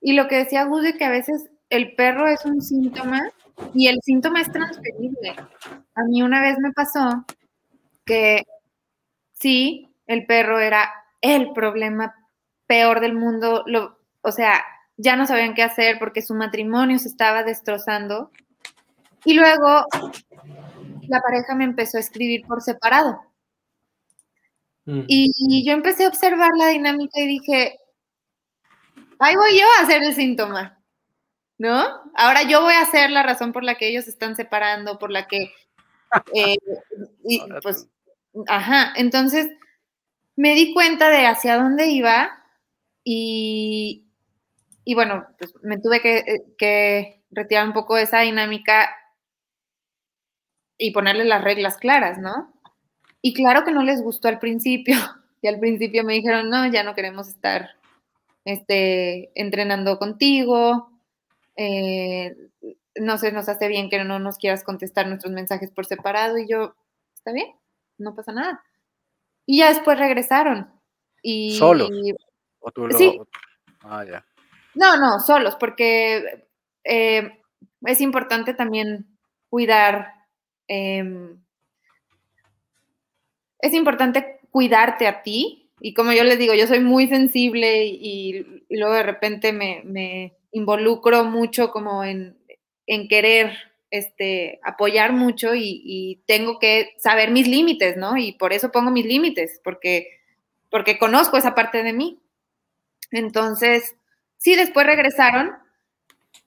y 0.01 0.13
lo 0.13 0.27
que 0.27 0.37
decía 0.37 0.63
Gus 0.65 0.83
de 0.83 0.93
que 0.97 1.05
a 1.05 1.09
veces 1.09 1.49
el 1.69 1.95
perro 1.95 2.27
es 2.27 2.45
un 2.45 2.61
síntoma 2.61 3.21
y 3.73 3.87
el 3.87 3.99
síntoma 4.03 4.41
es 4.41 4.51
transferible. 4.51 5.35
A 5.95 6.03
mí 6.03 6.21
una 6.21 6.41
vez 6.41 6.57
me 6.59 6.71
pasó 6.71 7.25
que 8.05 8.43
sí, 9.33 9.89
el 10.07 10.25
perro 10.25 10.59
era 10.59 10.89
el 11.21 11.51
problema 11.53 12.15
peor 12.67 12.99
del 12.99 13.13
mundo, 13.13 13.63
lo, 13.65 13.97
o 14.21 14.31
sea, 14.31 14.63
ya 14.97 15.15
no 15.15 15.25
sabían 15.25 15.53
qué 15.55 15.63
hacer 15.63 15.97
porque 15.97 16.21
su 16.21 16.35
matrimonio 16.35 16.99
se 16.99 17.07
estaba 17.07 17.43
destrozando. 17.43 18.31
Y 19.25 19.33
luego 19.33 19.85
la 21.07 21.21
pareja 21.21 21.55
me 21.55 21.63
empezó 21.63 21.97
a 21.97 22.01
escribir 22.01 22.45
por 22.45 22.61
separado. 22.61 23.19
Mm. 24.89 25.03
Y, 25.07 25.31
y 25.35 25.63
yo 25.63 25.73
empecé 25.73 26.05
a 26.05 26.07
observar 26.07 26.49
la 26.57 26.69
dinámica 26.69 27.19
y 27.19 27.27
dije, 27.27 27.77
ahí 29.19 29.35
voy 29.35 29.59
yo 29.59 29.65
a 29.79 29.85
ser 29.85 30.01
el 30.01 30.15
síntoma, 30.15 30.81
¿no? 31.59 31.85
Ahora 32.15 32.41
yo 32.41 32.63
voy 32.63 32.73
a 32.73 32.87
ser 32.87 33.11
la 33.11 33.21
razón 33.21 33.53
por 33.53 33.63
la 33.63 33.75
que 33.75 33.87
ellos 33.87 34.05
se 34.05 34.09
están 34.09 34.35
separando, 34.35 34.97
por 34.97 35.11
la 35.11 35.27
que... 35.27 35.53
eh, 36.33 36.57
y, 37.23 37.39
pues, 37.61 37.87
ajá, 38.47 38.91
entonces 38.95 39.49
me 40.35 40.55
di 40.55 40.73
cuenta 40.73 41.09
de 41.11 41.27
hacia 41.27 41.57
dónde 41.57 41.85
iba 41.85 42.31
y, 43.03 44.07
y 44.85 44.95
bueno, 44.95 45.27
pues 45.37 45.53
me 45.61 45.77
tuve 45.77 46.01
que, 46.01 46.17
eh, 46.17 46.43
que 46.57 47.23
retirar 47.29 47.67
un 47.67 47.73
poco 47.73 47.95
de 47.95 48.03
esa 48.03 48.21
dinámica 48.21 48.89
y 50.79 50.89
ponerle 50.91 51.25
las 51.25 51.43
reglas 51.43 51.77
claras, 51.77 52.17
¿no? 52.17 52.58
Y 53.21 53.33
claro 53.33 53.63
que 53.65 53.71
no 53.71 53.83
les 53.83 54.01
gustó 54.01 54.27
al 54.27 54.39
principio, 54.39 54.95
Y 55.41 55.47
al 55.47 55.57
principio 55.59 56.03
me 56.03 56.13
dijeron, 56.15 56.49
no, 56.49 56.69
ya 56.69 56.83
no 56.83 56.93
queremos 56.95 57.29
estar 57.29 57.69
este, 58.43 59.31
entrenando 59.39 59.97
contigo. 59.97 60.91
Eh, 61.55 62.35
no 62.95 63.17
sé, 63.17 63.31
nos 63.31 63.47
hace 63.47 63.69
bien 63.69 63.89
que 63.89 64.03
no 64.03 64.19
nos 64.19 64.37
quieras 64.37 64.65
contestar 64.65 65.07
nuestros 65.07 65.31
mensajes 65.31 65.71
por 65.71 65.85
separado. 65.85 66.37
Y 66.37 66.45
yo, 66.47 66.75
está 67.13 67.31
bien, 67.31 67.55
no 67.97 68.15
pasa 68.15 68.33
nada. 68.33 68.61
Y 69.45 69.59
ya 69.59 69.69
después 69.69 69.97
regresaron. 69.97 70.69
Y, 71.21 71.57
¿Solos? 71.57 71.89
¿O 72.59 72.71
tú 72.71 72.87
lo- 72.87 72.97
Sí. 72.97 73.17
Ah, 73.81 74.03
ya. 74.05 74.25
No, 74.75 74.97
no, 74.97 75.19
solos, 75.21 75.55
porque 75.55 76.47
eh, 76.83 77.41
es 77.85 78.01
importante 78.01 78.53
también 78.53 79.17
cuidar. 79.49 80.15
em, 80.67 81.41
es 83.59 83.73
importante 83.73 84.39
cuidarte 84.51 85.07
a 85.07 85.21
ti. 85.21 85.69
Y 85.81 85.93
como 85.93 86.11
yo 86.11 86.23
les 86.23 86.39
digo, 86.39 86.53
yo 86.53 86.67
soy 86.67 86.79
muy 86.79 87.07
sensible 87.07 87.85
y, 87.85 88.65
luego 88.69 88.93
de 88.93 89.03
repente 89.03 89.53
me, 89.53 90.33
involucro 90.51 91.23
mucho 91.25 91.71
como 91.71 92.03
en, 92.03 92.37
en 92.87 93.07
querer 93.07 93.55
este, 93.91 94.59
apoyar 94.63 95.13
mucho 95.13 95.53
y, 95.55 95.81
y 95.85 96.21
tengo 96.25 96.59
que 96.59 96.95
saber 96.97 97.31
mis 97.31 97.47
límites, 97.47 97.97
¿no? 97.97 98.17
Y 98.17 98.33
por 98.33 98.51
eso 98.51 98.71
pongo 98.71 98.91
mis 98.91 99.05
límites, 99.05 99.61
porque, 99.63 100.19
porque 100.69 100.97
conozco 100.97 101.37
esa 101.37 101.55
parte 101.55 101.83
de 101.83 101.93
mí. 101.93 102.19
Entonces, 103.11 103.95
sí, 104.37 104.55
después 104.55 104.85
regresaron 104.85 105.51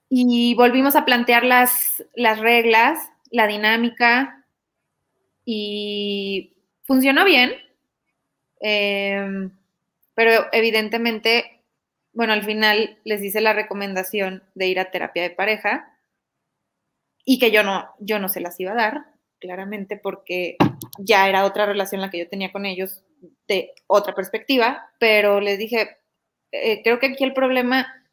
y 0.08 0.54
volvimos 0.54 0.94
a 0.94 1.04
plantear 1.04 1.44
las, 1.44 2.04
las 2.14 2.38
reglas, 2.38 2.98
la 3.30 3.46
dinámica 3.46 4.44
y 5.44 6.51
funcionó 6.92 7.24
bien. 7.24 7.54
Eh, 8.60 9.48
pero 10.14 10.46
evidentemente, 10.52 11.62
bueno, 12.12 12.34
al 12.34 12.44
final 12.44 12.98
les 13.04 13.22
hice 13.22 13.40
la 13.40 13.54
recomendación 13.54 14.42
de 14.54 14.66
ir 14.66 14.78
a 14.78 14.90
terapia 14.90 15.22
de 15.22 15.30
pareja 15.30 15.98
y 17.24 17.38
que 17.38 17.50
yo 17.50 17.62
no, 17.62 17.88
yo 17.98 18.18
no 18.18 18.28
se 18.28 18.40
las 18.40 18.60
iba 18.60 18.72
a 18.72 18.74
dar, 18.74 19.06
claramente, 19.38 19.96
porque 19.96 20.58
ya 20.98 21.30
era 21.30 21.46
otra 21.46 21.64
relación 21.64 22.02
la 22.02 22.10
que 22.10 22.18
yo 22.18 22.28
tenía 22.28 22.52
con 22.52 22.66
ellos 22.66 23.02
de 23.48 23.72
otra 23.86 24.14
perspectiva, 24.14 24.90
pero 24.98 25.40
les 25.40 25.58
dije, 25.58 25.96
eh, 26.50 26.82
creo 26.82 26.98
que 26.98 27.06
aquí 27.06 27.24
el 27.24 27.32
problema 27.32 28.06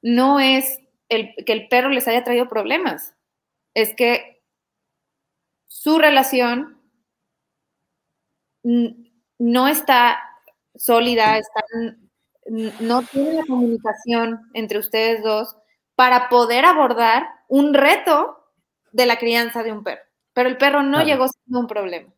no 0.00 0.40
es 0.40 0.80
el, 1.10 1.34
que 1.44 1.52
el 1.52 1.68
perro 1.68 1.90
les 1.90 2.08
haya 2.08 2.24
traído 2.24 2.48
problemas, 2.48 3.14
es 3.74 3.94
que 3.94 4.42
su 5.66 5.98
relación 5.98 6.81
no 8.62 9.68
está 9.68 10.18
sólida, 10.76 11.38
están, 11.38 12.10
no 12.80 13.02
tiene 13.02 13.34
la 13.34 13.44
comunicación 13.46 14.40
entre 14.54 14.78
ustedes 14.78 15.22
dos 15.22 15.56
para 15.94 16.28
poder 16.28 16.64
abordar 16.64 17.28
un 17.48 17.74
reto 17.74 18.38
de 18.92 19.06
la 19.06 19.16
crianza 19.18 19.62
de 19.62 19.72
un 19.72 19.84
perro. 19.84 20.02
Pero 20.32 20.48
el 20.48 20.56
perro 20.58 20.82
no 20.82 20.98
Claro. 20.98 21.06
llegó 21.06 21.28
siendo 21.28 21.60
un 21.60 21.66
problema. 21.66 22.12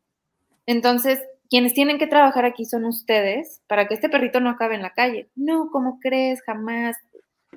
Entonces, 0.67 1.23
quienes 1.51 1.75
tienen 1.75 1.99
que 1.99 2.07
trabajar 2.07 2.45
aquí 2.45 2.65
son 2.65 2.85
ustedes 2.85 3.61
para 3.67 3.87
que 3.89 3.95
este 3.95 4.09
perrito 4.09 4.41
no 4.41 4.51
acabe 4.51 4.75
en 4.77 4.83
la 4.83 4.93
calle. 4.95 5.29
No, 5.35 5.69
¿cómo 5.71 5.99
crees? 6.01 6.43
Jamás. 6.45 6.97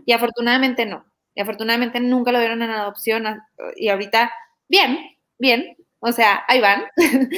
Y 0.06 0.14
afortunadamente 0.14 0.86
no. 0.86 1.06
Y 1.36 1.42
afortunadamente 1.42 2.00
nunca 2.00 2.32
lo 2.32 2.40
dieron 2.40 2.62
en 2.64 2.72
adopción. 2.72 3.26
Y 3.76 3.90
ahorita, 3.90 4.32
bien, 4.68 5.00
bien. 5.40 5.78
O 6.00 6.12
sea, 6.12 6.44
ahí 6.48 6.60
van. 6.62 6.86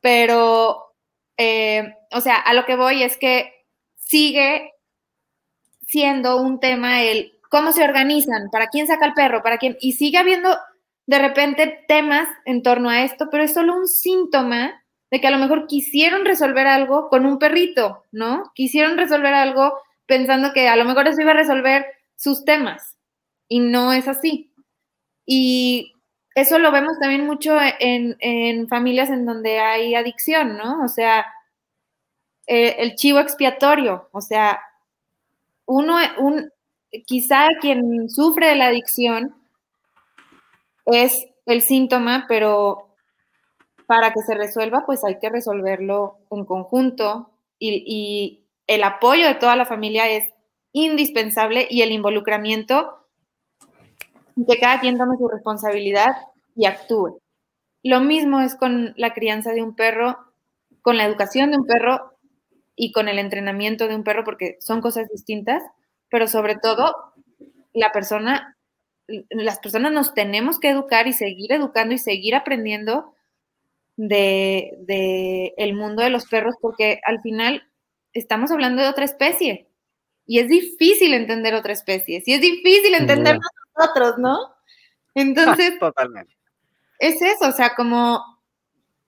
Pero, 0.00 0.87
eh, 1.38 1.94
o 2.12 2.20
sea, 2.20 2.36
a 2.36 2.52
lo 2.52 2.66
que 2.66 2.76
voy 2.76 3.02
es 3.02 3.16
que 3.16 3.52
sigue 3.96 4.72
siendo 5.86 6.36
un 6.36 6.60
tema 6.60 7.02
el 7.02 7.32
cómo 7.48 7.72
se 7.72 7.82
organizan, 7.82 8.50
para 8.50 8.66
quién 8.66 8.86
saca 8.86 9.06
el 9.06 9.14
perro, 9.14 9.42
para 9.42 9.58
quién. 9.58 9.76
Y 9.80 9.92
sigue 9.92 10.18
habiendo 10.18 10.56
de 11.06 11.18
repente 11.18 11.84
temas 11.88 12.28
en 12.44 12.62
torno 12.62 12.90
a 12.90 13.02
esto, 13.02 13.28
pero 13.30 13.44
es 13.44 13.54
solo 13.54 13.74
un 13.74 13.88
síntoma 13.88 14.84
de 15.10 15.20
que 15.20 15.26
a 15.26 15.30
lo 15.30 15.38
mejor 15.38 15.66
quisieron 15.66 16.26
resolver 16.26 16.66
algo 16.66 17.08
con 17.08 17.24
un 17.24 17.38
perrito, 17.38 18.04
¿no? 18.12 18.52
Quisieron 18.54 18.98
resolver 18.98 19.32
algo 19.32 19.78
pensando 20.04 20.52
que 20.52 20.68
a 20.68 20.76
lo 20.76 20.84
mejor 20.84 21.08
eso 21.08 21.22
iba 21.22 21.30
a 21.30 21.34
resolver 21.34 21.86
sus 22.14 22.44
temas 22.44 22.98
y 23.48 23.60
no 23.60 23.92
es 23.94 24.06
así. 24.06 24.52
Y 25.24 25.94
eso 26.40 26.58
lo 26.58 26.70
vemos 26.70 26.98
también 27.00 27.26
mucho 27.26 27.56
en, 27.80 28.68
familias 28.68 29.10
en 29.10 29.26
donde 29.26 29.58
hay 29.58 29.94
adicción, 29.94 30.56
¿no? 30.56 30.84
O 30.84 30.88
sea, 30.88 31.26
eh, 32.46 32.76
el 32.78 32.94
chivo 32.94 33.18
expiatorio, 33.18 34.08
o 34.12 34.20
sea, 34.20 34.60
uno, 35.66 35.96
un, 36.18 36.52
quizá 37.06 37.48
quien 37.60 38.08
sufre 38.08 38.48
de 38.48 38.54
la 38.54 38.68
adicción 38.68 39.34
es 40.86 41.26
el 41.46 41.60
síntoma, 41.60 42.26
pero 42.28 42.94
para 43.86 44.12
que 44.12 44.20
se 44.20 44.34
resuelva, 44.34 44.84
pues 44.86 45.04
hay 45.04 45.18
que 45.18 45.30
resolverlo 45.30 46.18
en 46.30 46.44
conjunto 46.44 47.30
y 47.58 48.44
el 48.68 48.84
apoyo 48.84 49.26
de 49.26 49.34
toda 49.34 49.56
la 49.56 49.66
familia 49.66 50.08
es 50.08 50.28
indispensable 50.72 51.66
y 51.68 51.82
el 51.82 51.90
involucramiento 51.90 52.97
que 54.46 54.58
cada 54.58 54.80
quien 54.80 54.98
tome 54.98 55.16
su 55.16 55.28
responsabilidad 55.28 56.16
y 56.54 56.66
actúe. 56.66 57.20
Lo 57.82 58.00
mismo 58.00 58.40
es 58.40 58.54
con 58.54 58.94
la 58.96 59.14
crianza 59.14 59.52
de 59.52 59.62
un 59.62 59.74
perro, 59.74 60.18
con 60.82 60.96
la 60.96 61.04
educación 61.04 61.50
de 61.50 61.58
un 61.58 61.66
perro 61.66 62.18
y 62.74 62.92
con 62.92 63.08
el 63.08 63.18
entrenamiento 63.18 63.88
de 63.88 63.94
un 63.94 64.04
perro, 64.04 64.24
porque 64.24 64.56
son 64.60 64.80
cosas 64.80 65.08
distintas, 65.08 65.62
pero 66.08 66.26
sobre 66.28 66.56
todo 66.56 66.94
la 67.72 67.92
persona, 67.92 68.56
las 69.30 69.58
personas 69.58 69.92
nos 69.92 70.14
tenemos 70.14 70.58
que 70.58 70.70
educar 70.70 71.06
y 71.06 71.12
seguir 71.12 71.52
educando 71.52 71.94
y 71.94 71.98
seguir 71.98 72.34
aprendiendo 72.34 73.14
de, 73.96 74.76
de 74.80 75.54
el 75.56 75.74
mundo 75.74 76.02
de 76.02 76.10
los 76.10 76.26
perros, 76.26 76.54
porque 76.60 77.00
al 77.04 77.20
final 77.20 77.64
estamos 78.12 78.50
hablando 78.50 78.82
de 78.82 78.88
otra 78.88 79.04
especie 79.04 79.68
y 80.26 80.40
es 80.40 80.48
difícil 80.48 81.14
entender 81.14 81.54
otra 81.54 81.72
especie, 81.72 82.22
y 82.24 82.34
es 82.34 82.40
difícil 82.40 82.94
entender. 82.94 83.38
Nosotros, 83.78 84.14
¿no? 84.18 84.38
Entonces, 85.14 85.78
Totalmente. 85.80 86.34
es 86.98 87.20
eso, 87.22 87.48
o 87.48 87.52
sea, 87.52 87.74
como 87.74 88.22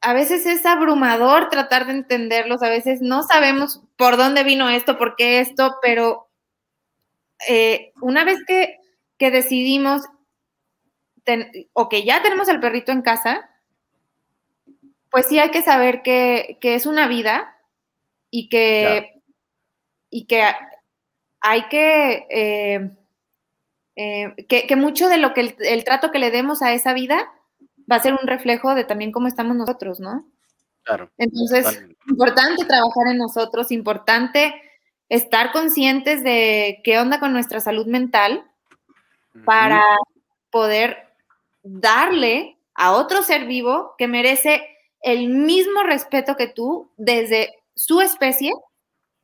a 0.02 0.12
veces 0.14 0.46
es 0.46 0.64
abrumador 0.66 1.48
tratar 1.50 1.86
de 1.86 1.92
entenderlos, 1.92 2.62
a 2.62 2.70
veces 2.70 3.00
no 3.02 3.22
sabemos 3.22 3.82
por 3.96 4.16
dónde 4.16 4.44
vino 4.44 4.68
esto, 4.70 4.96
por 4.98 5.16
qué 5.16 5.40
esto, 5.40 5.76
pero 5.82 6.28
eh, 7.48 7.92
una 8.00 8.24
vez 8.24 8.38
que, 8.46 8.78
que 9.18 9.30
decidimos 9.30 10.02
ten- 11.24 11.50
o 11.72 11.88
que 11.88 12.04
ya 12.04 12.22
tenemos 12.22 12.48
el 12.48 12.60
perrito 12.60 12.92
en 12.92 13.02
casa, 13.02 13.48
pues 15.10 15.26
sí 15.26 15.38
hay 15.38 15.50
que 15.50 15.62
saber 15.62 16.02
que, 16.02 16.58
que 16.60 16.74
es 16.74 16.86
una 16.86 17.08
vida 17.08 17.56
y 18.30 18.48
que, 18.48 19.22
y 20.10 20.26
que 20.26 20.42
hay 21.40 21.68
que, 21.68 22.26
eh, 22.30 22.90
eh, 23.96 24.34
que, 24.48 24.66
que 24.66 24.76
mucho 24.76 25.08
de 25.08 25.18
lo 25.18 25.34
que 25.34 25.40
el, 25.40 25.56
el 25.60 25.84
trato 25.84 26.10
que 26.10 26.18
le 26.18 26.30
demos 26.30 26.62
a 26.62 26.72
esa 26.72 26.92
vida 26.92 27.30
va 27.90 27.96
a 27.96 28.00
ser 28.00 28.12
un 28.12 28.26
reflejo 28.26 28.74
de 28.74 28.84
también 28.84 29.12
cómo 29.12 29.26
estamos 29.28 29.56
nosotros, 29.56 30.00
¿no? 30.00 30.24
Claro. 30.84 31.10
Entonces, 31.18 31.64
totalmente. 31.64 31.98
importante 32.08 32.64
trabajar 32.64 33.06
en 33.08 33.18
nosotros, 33.18 33.70
importante 33.70 34.54
estar 35.08 35.52
conscientes 35.52 36.22
de 36.22 36.80
qué 36.84 36.98
onda 36.98 37.20
con 37.20 37.32
nuestra 37.32 37.60
salud 37.60 37.86
mental 37.86 38.44
para 39.44 39.82
poder 40.50 41.08
darle 41.62 42.56
a 42.74 42.92
otro 42.92 43.22
ser 43.22 43.46
vivo 43.46 43.94
que 43.98 44.08
merece 44.08 44.66
el 45.02 45.28
mismo 45.28 45.82
respeto 45.82 46.36
que 46.36 46.46
tú 46.46 46.90
desde 46.96 47.52
su 47.74 48.00
especie, 48.00 48.52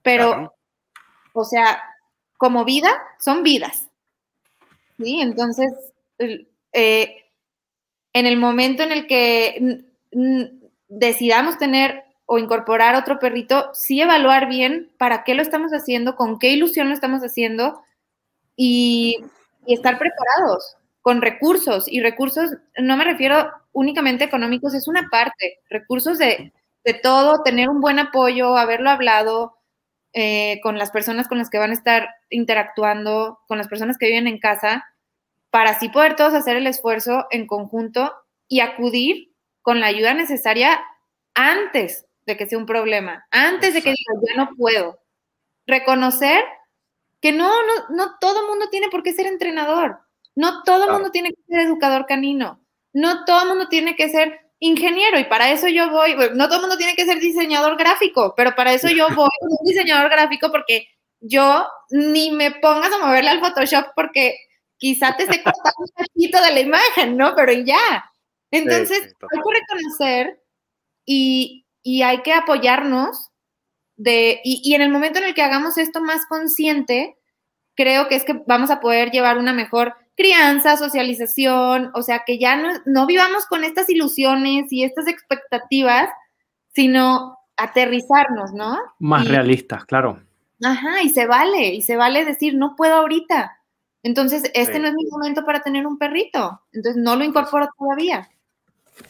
pero, 0.03 0.33
Claro. 0.33 0.55
o 1.33 1.45
sea, 1.45 1.83
como 2.37 2.65
vida, 2.65 2.91
son 3.19 3.43
vidas. 3.43 3.86
¿Sí? 4.99 5.21
Entonces, 5.21 5.73
eh, 6.73 7.17
en 8.13 8.27
el 8.27 8.37
momento 8.39 8.83
en 8.83 8.93
el 8.93 9.07
que 9.07 9.85
decidamos 10.89 11.59
tener 11.59 12.05
o 12.25 12.39
incorporar 12.39 12.97
otro 12.97 13.19
perrito, 13.19 13.71
sí 13.75 14.01
evaluar 14.01 14.49
bien 14.49 14.91
para 14.99 15.23
qué 15.23 15.35
lo 15.35 15.43
estamos 15.43 15.73
haciendo, 15.73 16.17
con 16.17 16.39
qué 16.39 16.51
ilusión 16.51 16.89
lo 16.89 16.95
estamos 16.95 17.21
haciendo 17.23 17.83
y, 18.57 19.19
y 19.67 19.75
estar 19.75 19.99
preparados 19.99 20.77
con 21.03 21.23
recursos. 21.23 21.87
Y 21.89 22.01
recursos, 22.01 22.51
no 22.79 22.97
me 22.97 23.05
refiero 23.05 23.51
únicamente 23.73 24.25
económicos, 24.25 24.75
es 24.75 24.89
una 24.89 25.09
parte, 25.11 25.61
recursos 25.69 26.19
de, 26.19 26.53
de 26.85 26.95
todo, 26.95 27.43
tener 27.43 27.69
un 27.69 27.81
buen 27.81 27.99
apoyo, 27.99 28.57
haberlo 28.57 28.91
hablado 28.91 29.56
eh, 30.19 30.61
con 30.63 30.79
las 30.79 30.91
personas 30.91 31.29
con 31.29 31.37
las 31.37 31.51
que 31.51 31.59
van 31.59 31.73
a 31.73 31.75
estar 31.75 32.09
interactuando, 32.31 33.39
con 33.47 33.59
las 33.59 33.69
personas 33.69 33.99
que 33.99 34.07
viven 34.07 34.27
en 34.27 34.39
casa, 34.39 34.87
para 35.51 35.73
así 35.73 35.91
poder 35.91 36.17
todos 36.17 36.33
hacer 36.33 36.57
el 36.57 36.67
esfuerzo 36.67 37.27
en 37.31 37.47
conjunto 37.47 38.15
y 38.49 38.61
acudir 38.61 39.35
con 39.61 39.79
la 39.79 39.89
ayuda 39.89 40.15
necesaria 40.15 40.81
antes 41.35 42.07
de 42.25 42.39
que 42.39 42.47
sea 42.47 42.57
un 42.57 42.65
problema, 42.65 43.27
antes 43.31 43.75
de 43.75 43.83
que 43.83 43.91
diga, 43.91 44.23
ya 44.27 44.43
no 44.43 44.57
puedo. 44.57 44.99
Reconocer 45.67 46.43
que 47.21 47.33
no, 47.33 47.51
no, 47.67 47.95
no 47.95 48.17
todo 48.19 48.49
mundo 48.49 48.71
tiene 48.71 48.89
por 48.89 49.03
qué 49.03 49.13
ser 49.13 49.27
entrenador, 49.27 50.01
no 50.35 50.63
todo 50.63 50.91
mundo 50.95 51.11
tiene 51.11 51.29
que 51.29 51.43
ser 51.47 51.61
educador 51.61 52.07
canino, 52.07 52.65
no 52.95 53.27
todo 53.27 53.45
mundo 53.45 53.69
tiene 53.69 53.97
que 53.97 54.09
ser 54.09 54.46
ingeniero 54.59 55.19
y 55.19 55.25
para 55.25 55.51
eso 55.51 55.69
yo 55.69 55.91
voy, 55.91 56.17
no 56.35 56.49
todo 56.49 56.61
mundo 56.61 56.77
tiene 56.77 56.95
que 56.95 57.05
ser 57.05 57.21
diseñador 57.21 57.77
gráfico, 57.77 58.35
pero 58.37 58.55
para 58.55 58.73
eso 58.73 58.89
yo 58.89 59.09
voy 59.09 59.29
con 59.41 59.51
un 59.51 59.67
diseñador 59.67 60.11
gráfico 60.11 60.51
porque 60.51 60.89
yo 61.21 61.67
ni 61.91 62.31
me 62.31 62.53
pongas 62.53 62.93
a 62.93 62.99
moverle 62.99 63.31
al 63.31 63.41
Photoshop 63.41 63.87
porque 63.95 64.37
quizá 64.79 65.17
te 65.17 65.25
esté 65.25 65.43
cortando 65.43 65.79
un 65.79 66.05
poquito 66.07 66.43
de 66.43 66.53
la 66.53 66.61
imagen, 66.61 67.17
¿no? 67.17 67.35
Pero 67.35 67.53
ya. 67.53 68.11
Entonces, 68.51 69.01
hay 69.01 69.41
que 69.43 69.61
reconocer 69.61 70.43
y, 71.05 71.65
hay 72.03 72.23
que 72.23 72.33
apoyarnos 72.33 73.31
de, 73.97 74.41
y, 74.45 74.61
y, 74.65 74.75
en 74.75 74.83
el 74.83 74.91
momento 74.91 75.19
en 75.19 75.27
el 75.27 75.35
que 75.35 75.43
hagamos 75.43 75.79
esto 75.79 76.01
más 76.01 76.27
consciente, 76.27 77.17
creo 77.75 78.09
que 78.09 78.17
es 78.17 78.25
que 78.25 78.43
vamos 78.47 78.71
a 78.71 78.81
poder 78.81 79.11
llevar 79.11 79.39
una 79.39 79.53
mejor 79.53 79.95
crianza, 80.17 80.77
socialización, 80.77 81.91
o 81.95 82.03
sea, 82.03 82.23
que 82.27 82.39
ya 82.39 82.57
no, 82.57 82.71
no 82.87 83.07
vivamos 83.07 83.47
con 83.47 83.65
estas 83.65 83.89
ilusiones 83.91 84.73
y 84.73 84.83
estas 84.83 85.07
expectativas, 85.07 86.09
sino 86.73 87.39
aterrizarnos, 87.57 88.53
¿no? 88.53 88.79
Más 88.99 89.29
realistas, 89.29 89.85
claro. 89.85 90.21
Ajá, 90.63 91.03
y 91.03 91.11
se 91.11 91.27
vale, 91.27 91.75
y 91.75 91.83
se 91.83 91.97
vale 91.97 92.25
decir, 92.25 92.55
no 92.55 92.77
puedo 92.77 92.95
ahorita. 92.95 93.61
Entonces, 94.03 94.51
este 94.55 94.79
no 94.79 94.89
es 94.89 94.95
mi 94.95 95.05
momento 95.07 95.45
para 95.45 95.61
tener 95.61 95.87
un 95.87 95.99
perrito. 95.99 96.63
Entonces, 96.73 97.03
no 97.03 97.17
lo 97.17 97.25
incorporo 97.25 97.69
todavía. 97.77 98.29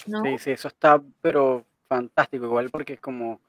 Sí, 0.06 0.38
sí, 0.38 0.50
eso 0.50 0.68
está, 0.68 1.00
pero 1.20 1.64
fantástico, 1.86 2.46
igual 2.46 2.70
porque 2.70 2.94
es 2.94 3.00
como, 3.00 3.40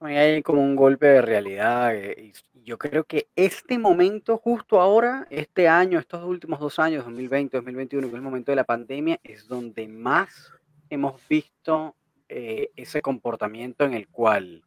hay 0.00 0.42
como 0.42 0.62
un 0.62 0.76
golpe 0.76 1.06
de 1.06 1.22
realidad. 1.22 1.94
Eh, 1.94 2.32
y 2.53 2.53
yo 2.64 2.78
creo 2.78 3.04
que 3.04 3.28
este 3.36 3.78
momento, 3.78 4.38
justo 4.38 4.80
ahora, 4.80 5.26
este 5.30 5.68
año, 5.68 5.98
estos 5.98 6.24
últimos 6.24 6.58
dos 6.60 6.78
años, 6.78 7.04
2020, 7.04 7.58
2021, 7.58 8.06
que 8.06 8.08
es 8.08 8.14
el 8.14 8.22
momento 8.22 8.52
de 8.52 8.56
la 8.56 8.64
pandemia, 8.64 9.20
es 9.22 9.46
donde 9.46 9.86
más 9.86 10.52
hemos 10.88 11.20
visto 11.28 11.94
eh, 12.28 12.70
ese 12.76 13.02
comportamiento 13.02 13.84
en 13.84 13.94
el 13.94 14.08
cual 14.08 14.64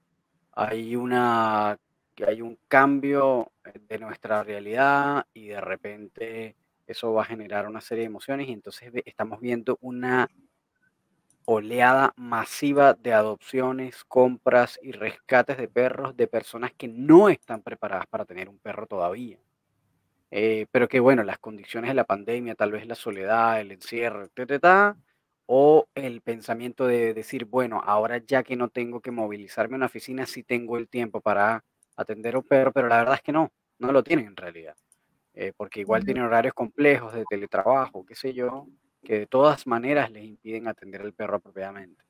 hay 0.52 0.96
una 0.96 1.78
hay 2.26 2.42
un 2.42 2.58
cambio 2.68 3.52
eh, 3.64 3.80
de 3.88 4.00
nuestra 4.00 4.44
realidad 4.44 5.26
y 5.34 5.48
de 5.48 5.62
repente 5.62 6.56
eso 6.88 7.14
va 7.14 7.24
a 7.24 7.26
generar 7.26 7.68
una 7.68 7.82
serie 7.82 8.04
de 8.04 8.08
emociones 8.08 8.48
y 8.48 8.54
entonces 8.54 8.92
estamos 9.06 9.40
viendo 9.40 9.78
una 9.82 10.30
oleada 11.50 12.14
masiva 12.18 12.94
de 12.94 13.14
adopciones, 13.14 14.04
compras 14.04 14.78
y 14.84 14.92
rescates 14.92 15.58
de 15.58 15.70
perros 15.70 16.18
de 16.18 16.28
personas 16.28 16.74
que 16.74 16.90
no 16.90 17.30
están 17.30 17.62
preparadas 17.62 18.06
para 18.08 18.26
tener 18.26 18.50
un 18.50 18.60
perro 18.60 18.86
todavía. 18.86 19.40
Eh, 20.30 20.66
pero 20.72 20.90
que 20.90 21.00
bueno, 21.00 21.24
las 21.24 21.38
condiciones 21.40 21.90
de 21.90 21.96
la 21.96 22.04
pandemia, 22.04 22.56
tal 22.56 22.74
vez 22.74 22.86
la 22.86 22.96
soledad, 22.96 23.62
el 23.62 23.72
encierro, 23.72 24.26
etc., 24.26 24.98
o 25.46 25.88
el 25.96 26.20
pensamiento 26.20 26.86
de 26.86 27.14
decir, 27.14 27.46
bueno, 27.46 27.82
ahora 27.82 28.18
ya 28.18 28.44
que 28.44 28.58
no 28.58 28.68
tengo 28.68 29.00
que 29.00 29.12
movilizarme 29.12 29.76
a 29.76 29.78
una 29.78 29.86
oficina, 29.86 30.26
sí 30.26 30.44
tengo 30.44 30.78
el 30.78 30.90
tiempo 30.90 31.22
para 31.22 31.64
atender 31.96 32.36
a 32.36 32.40
un 32.40 32.44
perro, 32.44 32.74
pero 32.74 32.90
la 32.90 32.98
verdad 32.98 33.16
es 33.16 33.22
que 33.22 33.32
no, 33.32 33.54
no 33.80 33.94
lo 33.94 34.04
tienen 34.04 34.28
en 34.28 34.36
realidad. 34.36 34.76
Eh, 35.34 35.54
porque 35.56 35.80
igual 35.80 36.04
tienen 36.04 36.24
horarios 36.24 36.54
complejos 36.54 37.14
de 37.14 37.24
teletrabajo, 37.30 38.06
qué 38.06 38.16
sé 38.16 38.34
yo, 38.34 38.68
que 39.08 39.20
de 39.20 39.26
todas 39.26 39.66
maneras 39.66 40.12
les 40.12 40.26
impiden 40.26 40.68
atender 40.68 41.00
al 41.02 41.14
perro 41.14 41.38
apropiadamente, 41.38 42.04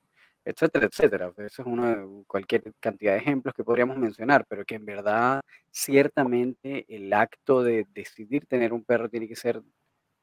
etcétera, 0.44 0.88
etcétera. 0.88 1.32
Eso 1.38 1.62
es 1.62 1.68
de 1.68 2.24
cualquier 2.26 2.74
cantidad 2.80 3.14
de 3.14 3.20
ejemplos 3.20 3.54
que 3.54 3.64
podríamos 3.64 3.98
mencionar, 3.98 4.48
pero 4.50 4.66
que 4.66 4.74
en 4.74 4.86
verdad 4.86 5.42
ciertamente 5.70 6.86
el 6.90 7.14
acto 7.14 7.62
de 7.62 7.86
decidir 7.94 8.48
tener 8.48 8.74
un 8.74 8.84
perro 8.84 9.10
tiene 9.10 9.28
que 9.28 9.36
ser 9.36 9.62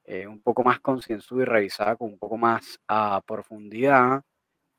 eh, 0.04 0.26
un 0.26 0.40
poco 0.42 0.64
más 0.64 0.80
concienzudo 0.80 1.42
y 1.42 1.44
revisado 1.44 1.96
con 1.96 2.08
un 2.08 2.18
poco 2.18 2.36
más 2.36 2.80
a 2.88 3.22
profundidad 3.24 4.24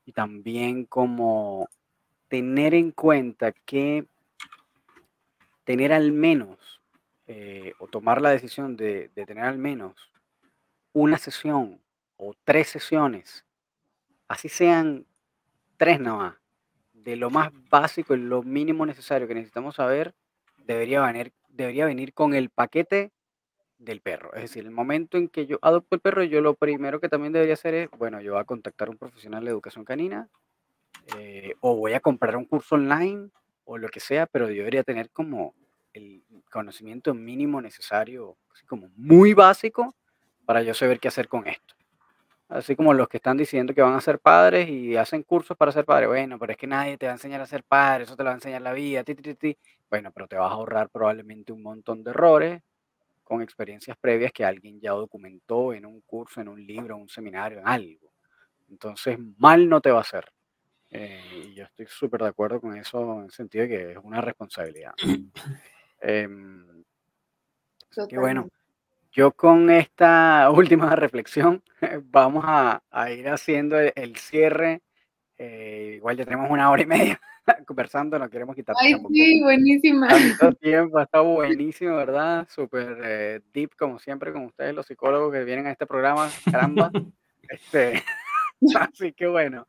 y 0.04 0.12
también 0.12 0.84
como 0.84 1.66
tener 2.28 2.74
en 2.74 2.90
cuenta 2.90 3.52
que 3.52 4.06
tener 5.64 5.94
al 5.94 6.12
menos, 6.12 6.82
eh, 7.26 7.72
o 7.78 7.86
tomar 7.88 8.20
la 8.20 8.32
decisión 8.32 8.76
de, 8.76 9.08
tener 9.14 9.44
al 9.44 9.56
menos 9.56 10.12
una 10.92 11.16
sesión 11.16 11.80
o 12.16 12.34
tres 12.44 12.68
sesiones, 12.68 13.44
así 14.28 14.48
sean 14.48 15.06
tres 15.76 16.00
nada 16.00 16.16
más, 16.16 16.34
de 16.92 17.16
lo 17.16 17.30
más 17.30 17.50
básico 17.70 18.14
y 18.14 18.18
lo 18.18 18.42
mínimo 18.42 18.84
necesario 18.86 19.28
que 19.28 19.34
necesitamos 19.34 19.76
saber, 19.76 20.14
debería 20.66 21.00
venir, 21.02 21.32
debería 21.48 21.86
venir 21.86 22.12
con 22.12 22.34
el 22.34 22.50
paquete 22.50 23.12
del 23.78 24.00
perro. 24.00 24.34
Es 24.34 24.42
decir, 24.42 24.64
el 24.64 24.70
momento 24.70 25.18
en 25.18 25.28
que 25.28 25.46
yo 25.46 25.58
adopto 25.62 25.94
el 25.96 26.00
perro, 26.00 26.22
yo 26.24 26.40
lo 26.40 26.54
primero 26.54 27.00
que 27.00 27.08
también 27.08 27.32
debería 27.32 27.54
hacer 27.54 27.74
es, 27.74 27.90
bueno, 27.96 28.20
yo 28.20 28.32
voy 28.32 28.40
a 28.40 28.44
contactar 28.44 28.88
a 28.88 28.90
un 28.90 28.98
profesional 28.98 29.44
de 29.44 29.50
educación 29.50 29.84
canina 29.84 30.28
eh, 31.16 31.54
o 31.60 31.76
voy 31.76 31.92
a 31.92 32.00
comprar 32.00 32.36
un 32.36 32.46
curso 32.46 32.74
online 32.74 33.30
o 33.64 33.78
lo 33.78 33.88
que 33.88 34.00
sea, 34.00 34.26
pero 34.26 34.48
yo 34.48 34.56
debería 34.56 34.82
tener 34.82 35.10
como 35.10 35.54
el 35.92 36.22
conocimiento 36.50 37.14
mínimo 37.14 37.60
necesario, 37.60 38.36
así 38.52 38.66
como 38.66 38.90
muy 38.96 39.34
básico, 39.34 39.94
para 40.44 40.62
yo 40.62 40.74
saber 40.74 40.98
qué 40.98 41.08
hacer 41.08 41.28
con 41.28 41.46
esto. 41.46 41.75
Así 42.48 42.76
como 42.76 42.94
los 42.94 43.08
que 43.08 43.16
están 43.16 43.36
diciendo 43.36 43.74
que 43.74 43.82
van 43.82 43.94
a 43.94 44.00
ser 44.00 44.20
padres 44.20 44.68
y 44.68 44.96
hacen 44.96 45.24
cursos 45.24 45.56
para 45.56 45.72
ser 45.72 45.84
padre. 45.84 46.06
Bueno, 46.06 46.38
pero 46.38 46.52
es 46.52 46.58
que 46.58 46.68
nadie 46.68 46.96
te 46.96 47.06
va 47.06 47.12
a 47.12 47.16
enseñar 47.16 47.40
a 47.40 47.46
ser 47.46 47.64
padre, 47.64 48.04
eso 48.04 48.16
te 48.16 48.22
lo 48.22 48.28
va 48.28 48.34
a 48.34 48.36
enseñar 48.36 48.62
la 48.62 48.72
vida. 48.72 49.02
Ti, 49.02 49.16
ti, 49.16 49.34
ti. 49.34 49.58
Bueno, 49.90 50.12
pero 50.12 50.28
te 50.28 50.36
vas 50.36 50.50
a 50.50 50.54
ahorrar 50.54 50.88
probablemente 50.88 51.52
un 51.52 51.62
montón 51.62 52.04
de 52.04 52.10
errores 52.10 52.62
con 53.24 53.42
experiencias 53.42 53.96
previas 53.96 54.32
que 54.32 54.44
alguien 54.44 54.80
ya 54.80 54.92
documentó 54.92 55.72
en 55.74 55.84
un 55.84 56.00
curso, 56.02 56.40
en 56.40 56.48
un 56.48 56.64
libro, 56.64 56.94
en 56.94 57.02
un 57.02 57.08
seminario, 57.08 57.58
en 57.58 57.66
algo. 57.66 58.12
Entonces, 58.70 59.18
mal 59.38 59.68
no 59.68 59.80
te 59.80 59.90
va 59.90 59.98
a 59.98 60.02
hacer. 60.02 60.30
Eh, 60.90 61.48
y 61.48 61.54
yo 61.54 61.64
estoy 61.64 61.86
súper 61.86 62.22
de 62.22 62.28
acuerdo 62.28 62.60
con 62.60 62.76
eso 62.76 63.18
en 63.18 63.24
el 63.24 63.32
sentido 63.32 63.62
de 63.62 63.68
que 63.68 63.92
es 63.92 63.98
una 64.02 64.20
responsabilidad. 64.20 64.92
Eh, 66.02 66.28
que 68.06 68.18
bueno, 68.18 68.48
yo 69.16 69.32
con 69.32 69.70
esta 69.70 70.50
última 70.54 70.94
reflexión 70.94 71.62
vamos 72.04 72.44
a, 72.46 72.82
ir 73.10 73.28
haciendo 73.28 73.78
el, 73.78 74.16
cierre. 74.16 74.82
Eh, 75.38 75.94
igual 75.96 76.16
ya 76.16 76.24
tenemos 76.24 76.50
una 76.50 76.70
hora 76.70 76.82
y 76.82 76.86
media 76.86 77.20
conversando, 77.66 78.18
no 78.18 78.30
queremos 78.30 78.54
quitar 78.54 78.74
Ay, 78.78 78.94
sí, 79.12 79.42
buenísima. 79.42 80.08
tiempo, 80.60 81.00
está 81.00 81.20
buenísimo, 81.20 81.96
¿verdad? 81.96 82.46
Súper 82.50 82.98
eh, 83.04 83.40
deep, 83.52 83.74
como 83.78 83.98
siempre, 83.98 84.32
con 84.32 84.44
ustedes, 84.44 84.74
los 84.74 84.86
psicólogos 84.86 85.32
que 85.32 85.44
vienen 85.44 85.66
a 85.66 85.72
este 85.72 85.86
programa, 85.86 86.28
caramba. 86.50 86.90
este, 87.48 88.02
así 88.78 89.12
que 89.12 89.26
bueno, 89.26 89.66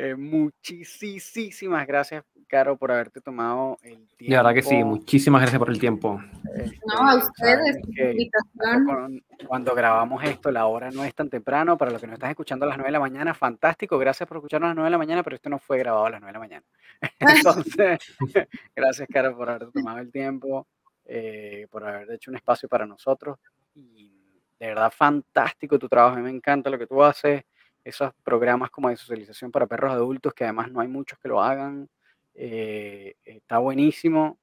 eh, 0.00 0.14
muchísimas 0.14 1.84
gracias, 1.84 2.24
Caro, 2.46 2.76
por 2.76 2.92
haberte 2.92 3.20
tomado 3.20 3.78
el 3.82 4.06
tiempo. 4.16 4.30
De 4.30 4.36
verdad 4.36 4.54
que 4.54 4.62
sí, 4.62 4.84
muchísimas 4.84 5.40
gracias 5.40 5.58
por 5.58 5.70
el 5.70 5.80
tiempo. 5.80 6.22
Este, 6.54 6.78
no, 6.86 7.10
a 7.10 7.16
ustedes, 7.16 7.78
invitación. 7.84 9.24
Cuando, 9.48 9.74
grabamos 9.74 10.22
esto, 10.22 10.52
la 10.52 10.66
hora 10.66 10.92
no 10.92 11.02
es 11.02 11.12
tan 11.16 11.28
temprano. 11.28 11.76
Para 11.76 11.90
los 11.90 12.00
que 12.00 12.06
nos 12.06 12.14
están 12.14 12.30
escuchando 12.30 12.64
a 12.64 12.68
las 12.68 12.78
9 12.78 12.86
de 12.86 12.92
la 12.92 13.00
mañana, 13.00 13.34
fantástico. 13.34 13.98
Gracias 13.98 14.28
por 14.28 14.36
escucharnos 14.36 14.66
a 14.66 14.68
las 14.68 14.76
9 14.76 14.86
de 14.86 14.90
la 14.92 14.98
mañana, 14.98 15.22
pero 15.24 15.34
esto 15.34 15.50
no 15.50 15.58
fue 15.58 15.78
grabado 15.78 16.06
a 16.06 16.10
las 16.10 16.20
9 16.20 16.28
de 16.28 16.32
la 16.32 16.38
mañana. 16.38 16.66
Entonces, 17.18 17.98
gracias, 18.76 19.08
Caro, 19.12 19.36
por 19.36 19.50
haberte 19.50 19.72
tomado 19.72 19.98
el 19.98 20.12
tiempo, 20.12 20.68
eh, 21.06 21.66
por 21.72 21.84
haber 21.84 22.08
hecho 22.12 22.30
un 22.30 22.36
espacio 22.36 22.68
para 22.68 22.86
nosotros. 22.86 23.36
Y 23.74 24.12
de 24.60 24.68
verdad, 24.68 24.92
fantástico 24.92 25.76
tu 25.76 25.88
trabajo. 25.88 26.14
A 26.14 26.18
mí 26.18 26.22
me 26.22 26.30
encanta 26.30 26.70
lo 26.70 26.78
que 26.78 26.86
tú 26.86 27.02
haces 27.02 27.42
esos 27.88 28.12
programas 28.22 28.70
como 28.70 28.88
de 28.88 28.96
socialización 28.96 29.50
para 29.50 29.66
perros 29.66 29.92
adultos, 29.92 30.34
que 30.34 30.44
además 30.44 30.70
no 30.70 30.80
hay 30.80 30.88
muchos 30.88 31.18
que 31.18 31.28
lo 31.28 31.42
hagan. 31.42 31.88
Eh, 32.34 33.14
está 33.24 33.58
buenísimo. 33.58 34.38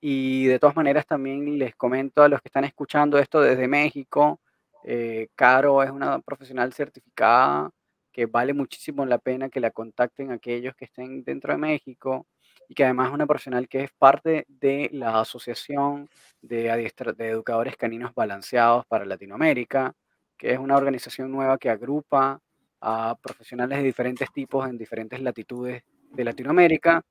Y 0.00 0.46
de 0.46 0.58
todas 0.58 0.76
maneras 0.76 1.06
también 1.06 1.58
les 1.58 1.74
comento 1.76 2.22
a 2.22 2.28
los 2.28 2.40
que 2.40 2.48
están 2.48 2.64
escuchando 2.64 3.18
esto 3.18 3.40
desde 3.40 3.68
México, 3.68 4.40
eh, 4.84 5.28
Caro 5.34 5.82
es 5.82 5.90
una 5.90 6.20
profesional 6.20 6.72
certificada 6.72 7.70
que 8.12 8.26
vale 8.26 8.54
muchísimo 8.54 9.04
la 9.06 9.18
pena 9.18 9.48
que 9.48 9.60
la 9.60 9.70
contacten 9.70 10.30
aquellos 10.30 10.74
que 10.76 10.86
estén 10.86 11.24
dentro 11.24 11.52
de 11.52 11.58
México 11.58 12.26
y 12.68 12.74
que 12.74 12.84
además 12.84 13.08
es 13.08 13.14
una 13.14 13.26
profesional 13.26 13.68
que 13.68 13.84
es 13.84 13.90
parte 13.98 14.44
de 14.48 14.88
la 14.92 15.20
Asociación 15.20 16.08
de, 16.42 16.90
de 17.16 17.28
Educadores 17.28 17.76
Caninos 17.76 18.14
Balanceados 18.14 18.86
para 18.86 19.04
Latinoamérica, 19.04 19.94
que 20.36 20.52
es 20.52 20.58
una 20.58 20.76
organización 20.76 21.30
nueva 21.30 21.58
que 21.58 21.70
agrupa 21.70 22.40
a 22.80 23.16
profesionales 23.20 23.78
de 23.78 23.84
diferentes 23.84 24.32
tipos 24.32 24.68
en 24.68 24.78
diferentes 24.78 25.20
latitudes 25.20 25.82
de 26.10 26.24
Latinoamérica 26.24 27.02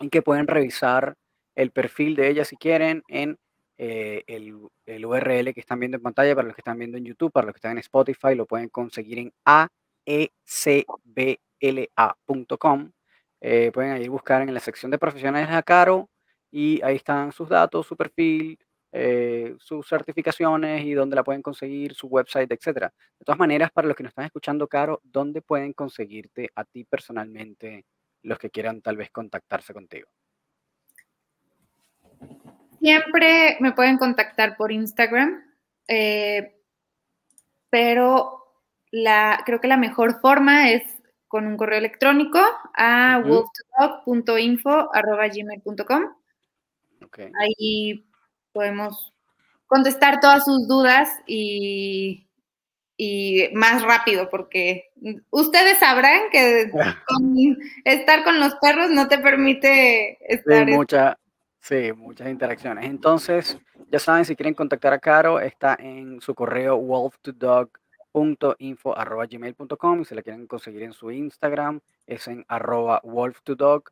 y 0.00 0.08
que 0.08 0.22
pueden 0.22 0.46
revisar 0.46 1.14
el 1.54 1.70
perfil 1.70 2.16
de 2.16 2.28
ella 2.28 2.44
si 2.44 2.56
quieren 2.56 3.02
en 3.08 3.38
eh, 3.78 4.24
el, 4.26 4.58
el, 4.86 5.06
URL 5.06 5.54
que 5.54 5.60
están 5.60 5.78
viendo 5.78 5.96
en 5.96 6.02
pantalla 6.02 6.34
para 6.34 6.48
los 6.48 6.56
que 6.56 6.60
están 6.62 6.78
viendo 6.78 6.98
en 6.98 7.04
YouTube, 7.04 7.30
para 7.30 7.46
los 7.46 7.54
que 7.54 7.58
están 7.58 7.72
en 7.72 7.78
Spotify, 7.78 8.34
lo 8.34 8.46
pueden 8.46 8.68
conseguir 8.70 9.18
en 9.18 9.32
aecbla.com 9.44 10.90
eh, 13.40 13.70
pueden 13.72 13.92
ahí 13.92 14.08
buscar 14.08 14.42
en 14.42 14.52
la 14.52 14.60
sección 14.60 14.90
de 14.90 14.98
profesionales 14.98 15.48
a 15.50 15.62
Caro 15.62 16.10
y 16.50 16.82
ahí 16.82 16.96
están 16.96 17.32
sus 17.32 17.48
datos, 17.48 17.86
su 17.86 17.96
perfil, 17.96 18.58
eh, 18.90 19.54
sus 19.58 19.86
certificaciones 19.86 20.84
y 20.84 20.94
dónde 20.94 21.16
la 21.16 21.24
pueden 21.24 21.42
conseguir, 21.42 21.94
su 21.94 22.06
website, 22.06 22.50
etcétera. 22.50 22.92
De 23.18 23.24
todas 23.24 23.38
maneras, 23.38 23.70
para 23.70 23.86
los 23.86 23.96
que 23.96 24.02
nos 24.02 24.10
están 24.10 24.24
escuchando, 24.24 24.66
Caro, 24.66 25.00
¿dónde 25.04 25.42
pueden 25.42 25.72
conseguirte 25.72 26.50
a 26.54 26.64
ti 26.64 26.84
personalmente 26.84 27.84
los 28.22 28.38
que 28.38 28.50
quieran 28.50 28.80
tal 28.80 28.96
vez 28.96 29.10
contactarse 29.10 29.74
contigo? 29.74 30.08
Siempre 32.80 33.58
me 33.60 33.72
pueden 33.72 33.98
contactar 33.98 34.56
por 34.56 34.72
Instagram, 34.72 35.44
eh, 35.86 36.56
pero 37.68 38.38
la, 38.90 39.42
creo 39.44 39.60
que 39.60 39.68
la 39.68 39.76
mejor 39.76 40.20
forma 40.20 40.70
es 40.70 40.82
con 41.26 41.46
un 41.46 41.56
correo 41.56 41.78
electrónico 41.78 42.38
a 42.74 43.22
uh 43.24 43.44
Ahí 47.38 48.07
podemos 48.52 49.12
contestar 49.66 50.20
todas 50.20 50.44
sus 50.44 50.66
dudas 50.66 51.08
y, 51.26 52.26
y, 52.96 53.48
más 53.52 53.82
rápido, 53.82 54.28
porque 54.30 54.90
ustedes 55.30 55.78
sabrán 55.78 56.30
que 56.32 56.70
estar 57.84 58.24
con 58.24 58.40
los 58.40 58.54
perros 58.56 58.90
no 58.90 59.08
te 59.08 59.18
permite 59.18 60.18
estar... 60.32 60.66
Sí, 60.66 60.74
mucha, 60.74 61.18
sí, 61.60 61.92
muchas 61.92 62.28
interacciones. 62.28 62.86
Entonces, 62.86 63.58
ya 63.90 63.98
saben, 63.98 64.24
si 64.24 64.34
quieren 64.34 64.54
contactar 64.54 64.92
a 64.92 64.98
Caro, 64.98 65.38
está 65.38 65.76
en 65.78 66.20
su 66.20 66.34
correo 66.34 66.76
wolf 66.76 67.16
2 67.22 67.38
dog 67.38 67.70
gmail.com 69.30 70.00
y 70.00 70.04
si 70.04 70.14
la 70.14 70.22
quieren 70.22 70.46
conseguir 70.46 70.82
en 70.82 70.92
su 70.92 71.10
Instagram 71.10 71.80
es 72.06 72.26
en 72.26 72.44
arroba 72.48 73.00
wolf2dog. 73.02 73.84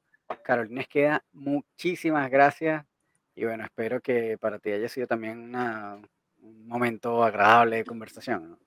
Carolina 0.42 0.82
queda 0.84 1.22
muchísimas 1.32 2.28
gracias 2.30 2.84
y 3.36 3.44
bueno, 3.44 3.64
espero 3.64 4.00
que 4.00 4.38
para 4.38 4.58
ti 4.58 4.72
haya 4.72 4.88
sido 4.88 5.06
también 5.06 5.54
un 5.54 6.66
momento 6.66 7.22
agradable 7.22 7.76
de 7.76 7.84
conversación. 7.84 8.58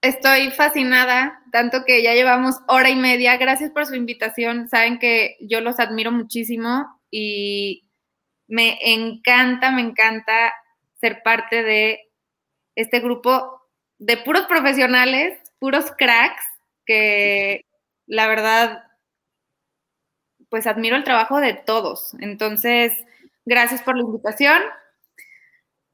Estoy 0.00 0.52
fascinada, 0.52 1.42
tanto 1.50 1.84
que 1.84 2.02
ya 2.02 2.14
llevamos 2.14 2.56
hora 2.68 2.88
y 2.88 2.96
media. 2.96 3.36
Gracias 3.36 3.70
por 3.70 3.86
su 3.86 3.94
invitación. 3.94 4.68
Saben 4.68 4.98
que 4.98 5.36
yo 5.40 5.60
los 5.60 5.80
admiro 5.80 6.12
muchísimo 6.12 7.00
y 7.10 7.84
me 8.46 8.78
encanta, 8.80 9.72
me 9.72 9.82
encanta 9.82 10.52
ser 11.00 11.22
parte 11.24 11.64
de 11.64 12.00
este 12.76 13.00
grupo 13.00 13.60
de 13.98 14.16
puros 14.18 14.46
profesionales, 14.46 15.38
puros 15.58 15.92
cracks, 15.98 16.44
que 16.86 17.66
la 18.06 18.28
verdad, 18.28 18.84
pues 20.48 20.66
admiro 20.66 20.96
el 20.96 21.04
trabajo 21.04 21.40
de 21.40 21.54
todos. 21.54 22.14
Entonces, 22.20 22.92
gracias 23.44 23.82
por 23.82 23.96
la 23.96 24.02
invitación 24.02 24.60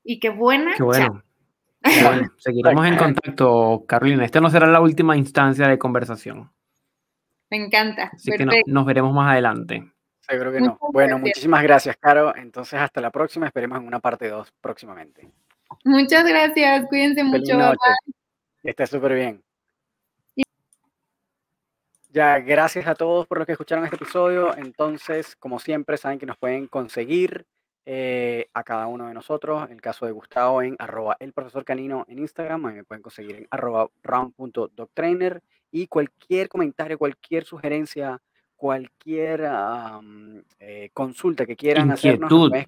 y 0.04 0.20
qué 0.20 0.30
buena. 0.30 0.74
Qué 0.76 0.82
bueno. 0.82 1.22
seguiremos 2.38 2.86
en 2.86 2.96
contacto, 2.96 3.84
Carolina. 3.86 4.24
Esta 4.24 4.40
no 4.40 4.50
será 4.50 4.66
la 4.66 4.80
última 4.80 5.16
instancia 5.16 5.68
de 5.68 5.78
conversación. 5.78 6.50
Me 7.50 7.56
encanta. 7.56 8.10
Así 8.12 8.30
que 8.32 8.62
nos 8.66 8.86
veremos 8.86 9.12
más 9.14 9.32
adelante. 9.32 9.90
Seguro 10.20 10.52
que 10.52 10.60
no. 10.60 10.78
bueno, 10.92 11.18
muchísimas 11.18 11.62
gracias, 11.62 11.96
Caro. 11.96 12.36
Entonces, 12.36 12.78
hasta 12.78 13.00
la 13.00 13.10
próxima. 13.10 13.46
Esperemos 13.46 13.78
en 13.78 13.86
una 13.86 14.00
parte 14.00 14.28
2 14.28 14.52
próximamente. 14.60 15.30
Muchas 15.84 16.26
gracias, 16.26 16.86
cuídense 16.88 17.24
mucho. 17.24 17.72
Que 18.62 18.70
esté 18.70 18.86
súper 18.86 19.14
bien. 19.14 19.42
Ya, 22.10 22.38
gracias 22.40 22.86
a 22.86 22.94
todos 22.94 23.26
por 23.26 23.38
los 23.38 23.46
que 23.46 23.52
escucharon 23.52 23.84
este 23.84 23.96
episodio. 23.96 24.56
Entonces, 24.56 25.36
como 25.36 25.58
siempre, 25.58 25.98
saben 25.98 26.18
que 26.18 26.24
nos 26.24 26.38
pueden 26.38 26.66
conseguir 26.66 27.46
eh, 27.84 28.48
a 28.54 28.64
cada 28.64 28.86
uno 28.86 29.08
de 29.08 29.14
nosotros. 29.14 29.62
En 29.66 29.72
el 29.72 29.80
caso 29.82 30.06
de 30.06 30.12
Gustavo, 30.12 30.62
en 30.62 30.74
arroba 30.78 31.16
el 31.20 31.34
profesor 31.34 31.64
canino 31.64 32.06
en 32.08 32.18
Instagram. 32.20 32.64
A 32.64 32.68
mí 32.70 32.76
me 32.76 32.84
pueden 32.84 33.02
conseguir 33.02 33.36
en 33.36 33.46
arroba 33.50 33.88
round.doctrainer. 34.02 35.42
Y 35.70 35.86
cualquier 35.86 36.48
comentario, 36.48 36.96
cualquier 36.96 37.44
sugerencia, 37.44 38.18
cualquier 38.56 39.46
eh, 40.60 40.90
consulta 40.94 41.44
que 41.44 41.56
quieran 41.56 41.90
Inquietud, 41.90 42.52
hacernos. 42.52 42.66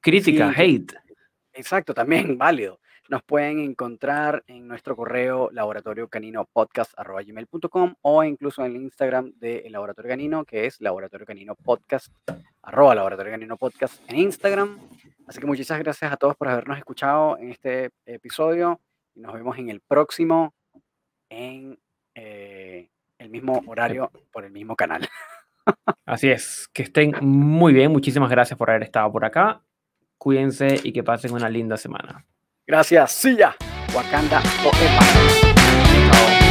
Crítica, 0.00 0.52
hate. 0.56 0.94
Exacto, 1.52 1.92
también 1.92 2.38
válido. 2.38 2.78
Nos 3.08 3.22
pueden 3.22 3.60
encontrar 3.60 4.42
en 4.48 4.66
nuestro 4.66 4.96
correo 4.96 5.48
laboratorio 5.52 6.08
canino 6.08 6.44
podcast.gmail.com 6.44 7.94
o 8.02 8.24
incluso 8.24 8.64
en 8.64 8.74
el 8.74 8.82
Instagram 8.82 9.32
de 9.36 9.64
Laboratorio 9.70 10.10
Canino, 10.10 10.44
que 10.44 10.66
es 10.66 10.80
laboratorio 10.80 11.26
canino 11.26 11.54
podcast, 11.54 12.08
arroba 12.62 12.94
laboratorio 12.94 13.32
canino 13.32 13.56
podcast 13.56 14.00
en 14.10 14.18
Instagram. 14.18 14.78
Así 15.26 15.40
que 15.40 15.46
muchísimas 15.46 15.82
gracias 15.82 16.12
a 16.12 16.16
todos 16.16 16.36
por 16.36 16.48
habernos 16.48 16.78
escuchado 16.78 17.38
en 17.38 17.50
este 17.50 17.90
episodio 18.06 18.80
y 19.14 19.20
nos 19.20 19.34
vemos 19.34 19.56
en 19.58 19.68
el 19.68 19.80
próximo 19.80 20.54
en 21.28 21.78
eh, 22.14 22.88
el 23.18 23.30
mismo 23.30 23.62
horario 23.66 24.10
por 24.32 24.44
el 24.44 24.50
mismo 24.50 24.74
canal. 24.74 25.08
Así 26.06 26.28
es, 26.28 26.68
que 26.72 26.82
estén 26.82 27.14
muy 27.20 27.72
bien. 27.72 27.92
Muchísimas 27.92 28.30
gracias 28.30 28.58
por 28.58 28.70
haber 28.70 28.82
estado 28.82 29.12
por 29.12 29.24
acá 29.24 29.62
Cuídense 30.18 30.80
y 30.82 30.92
que 30.92 31.04
pasen 31.04 31.32
una 31.32 31.48
linda 31.48 31.76
semana. 31.76 32.24
Gracias. 32.66 33.22
Ya. 33.36 33.54
Wakanda 33.94 34.40
Forever. 34.40 36.45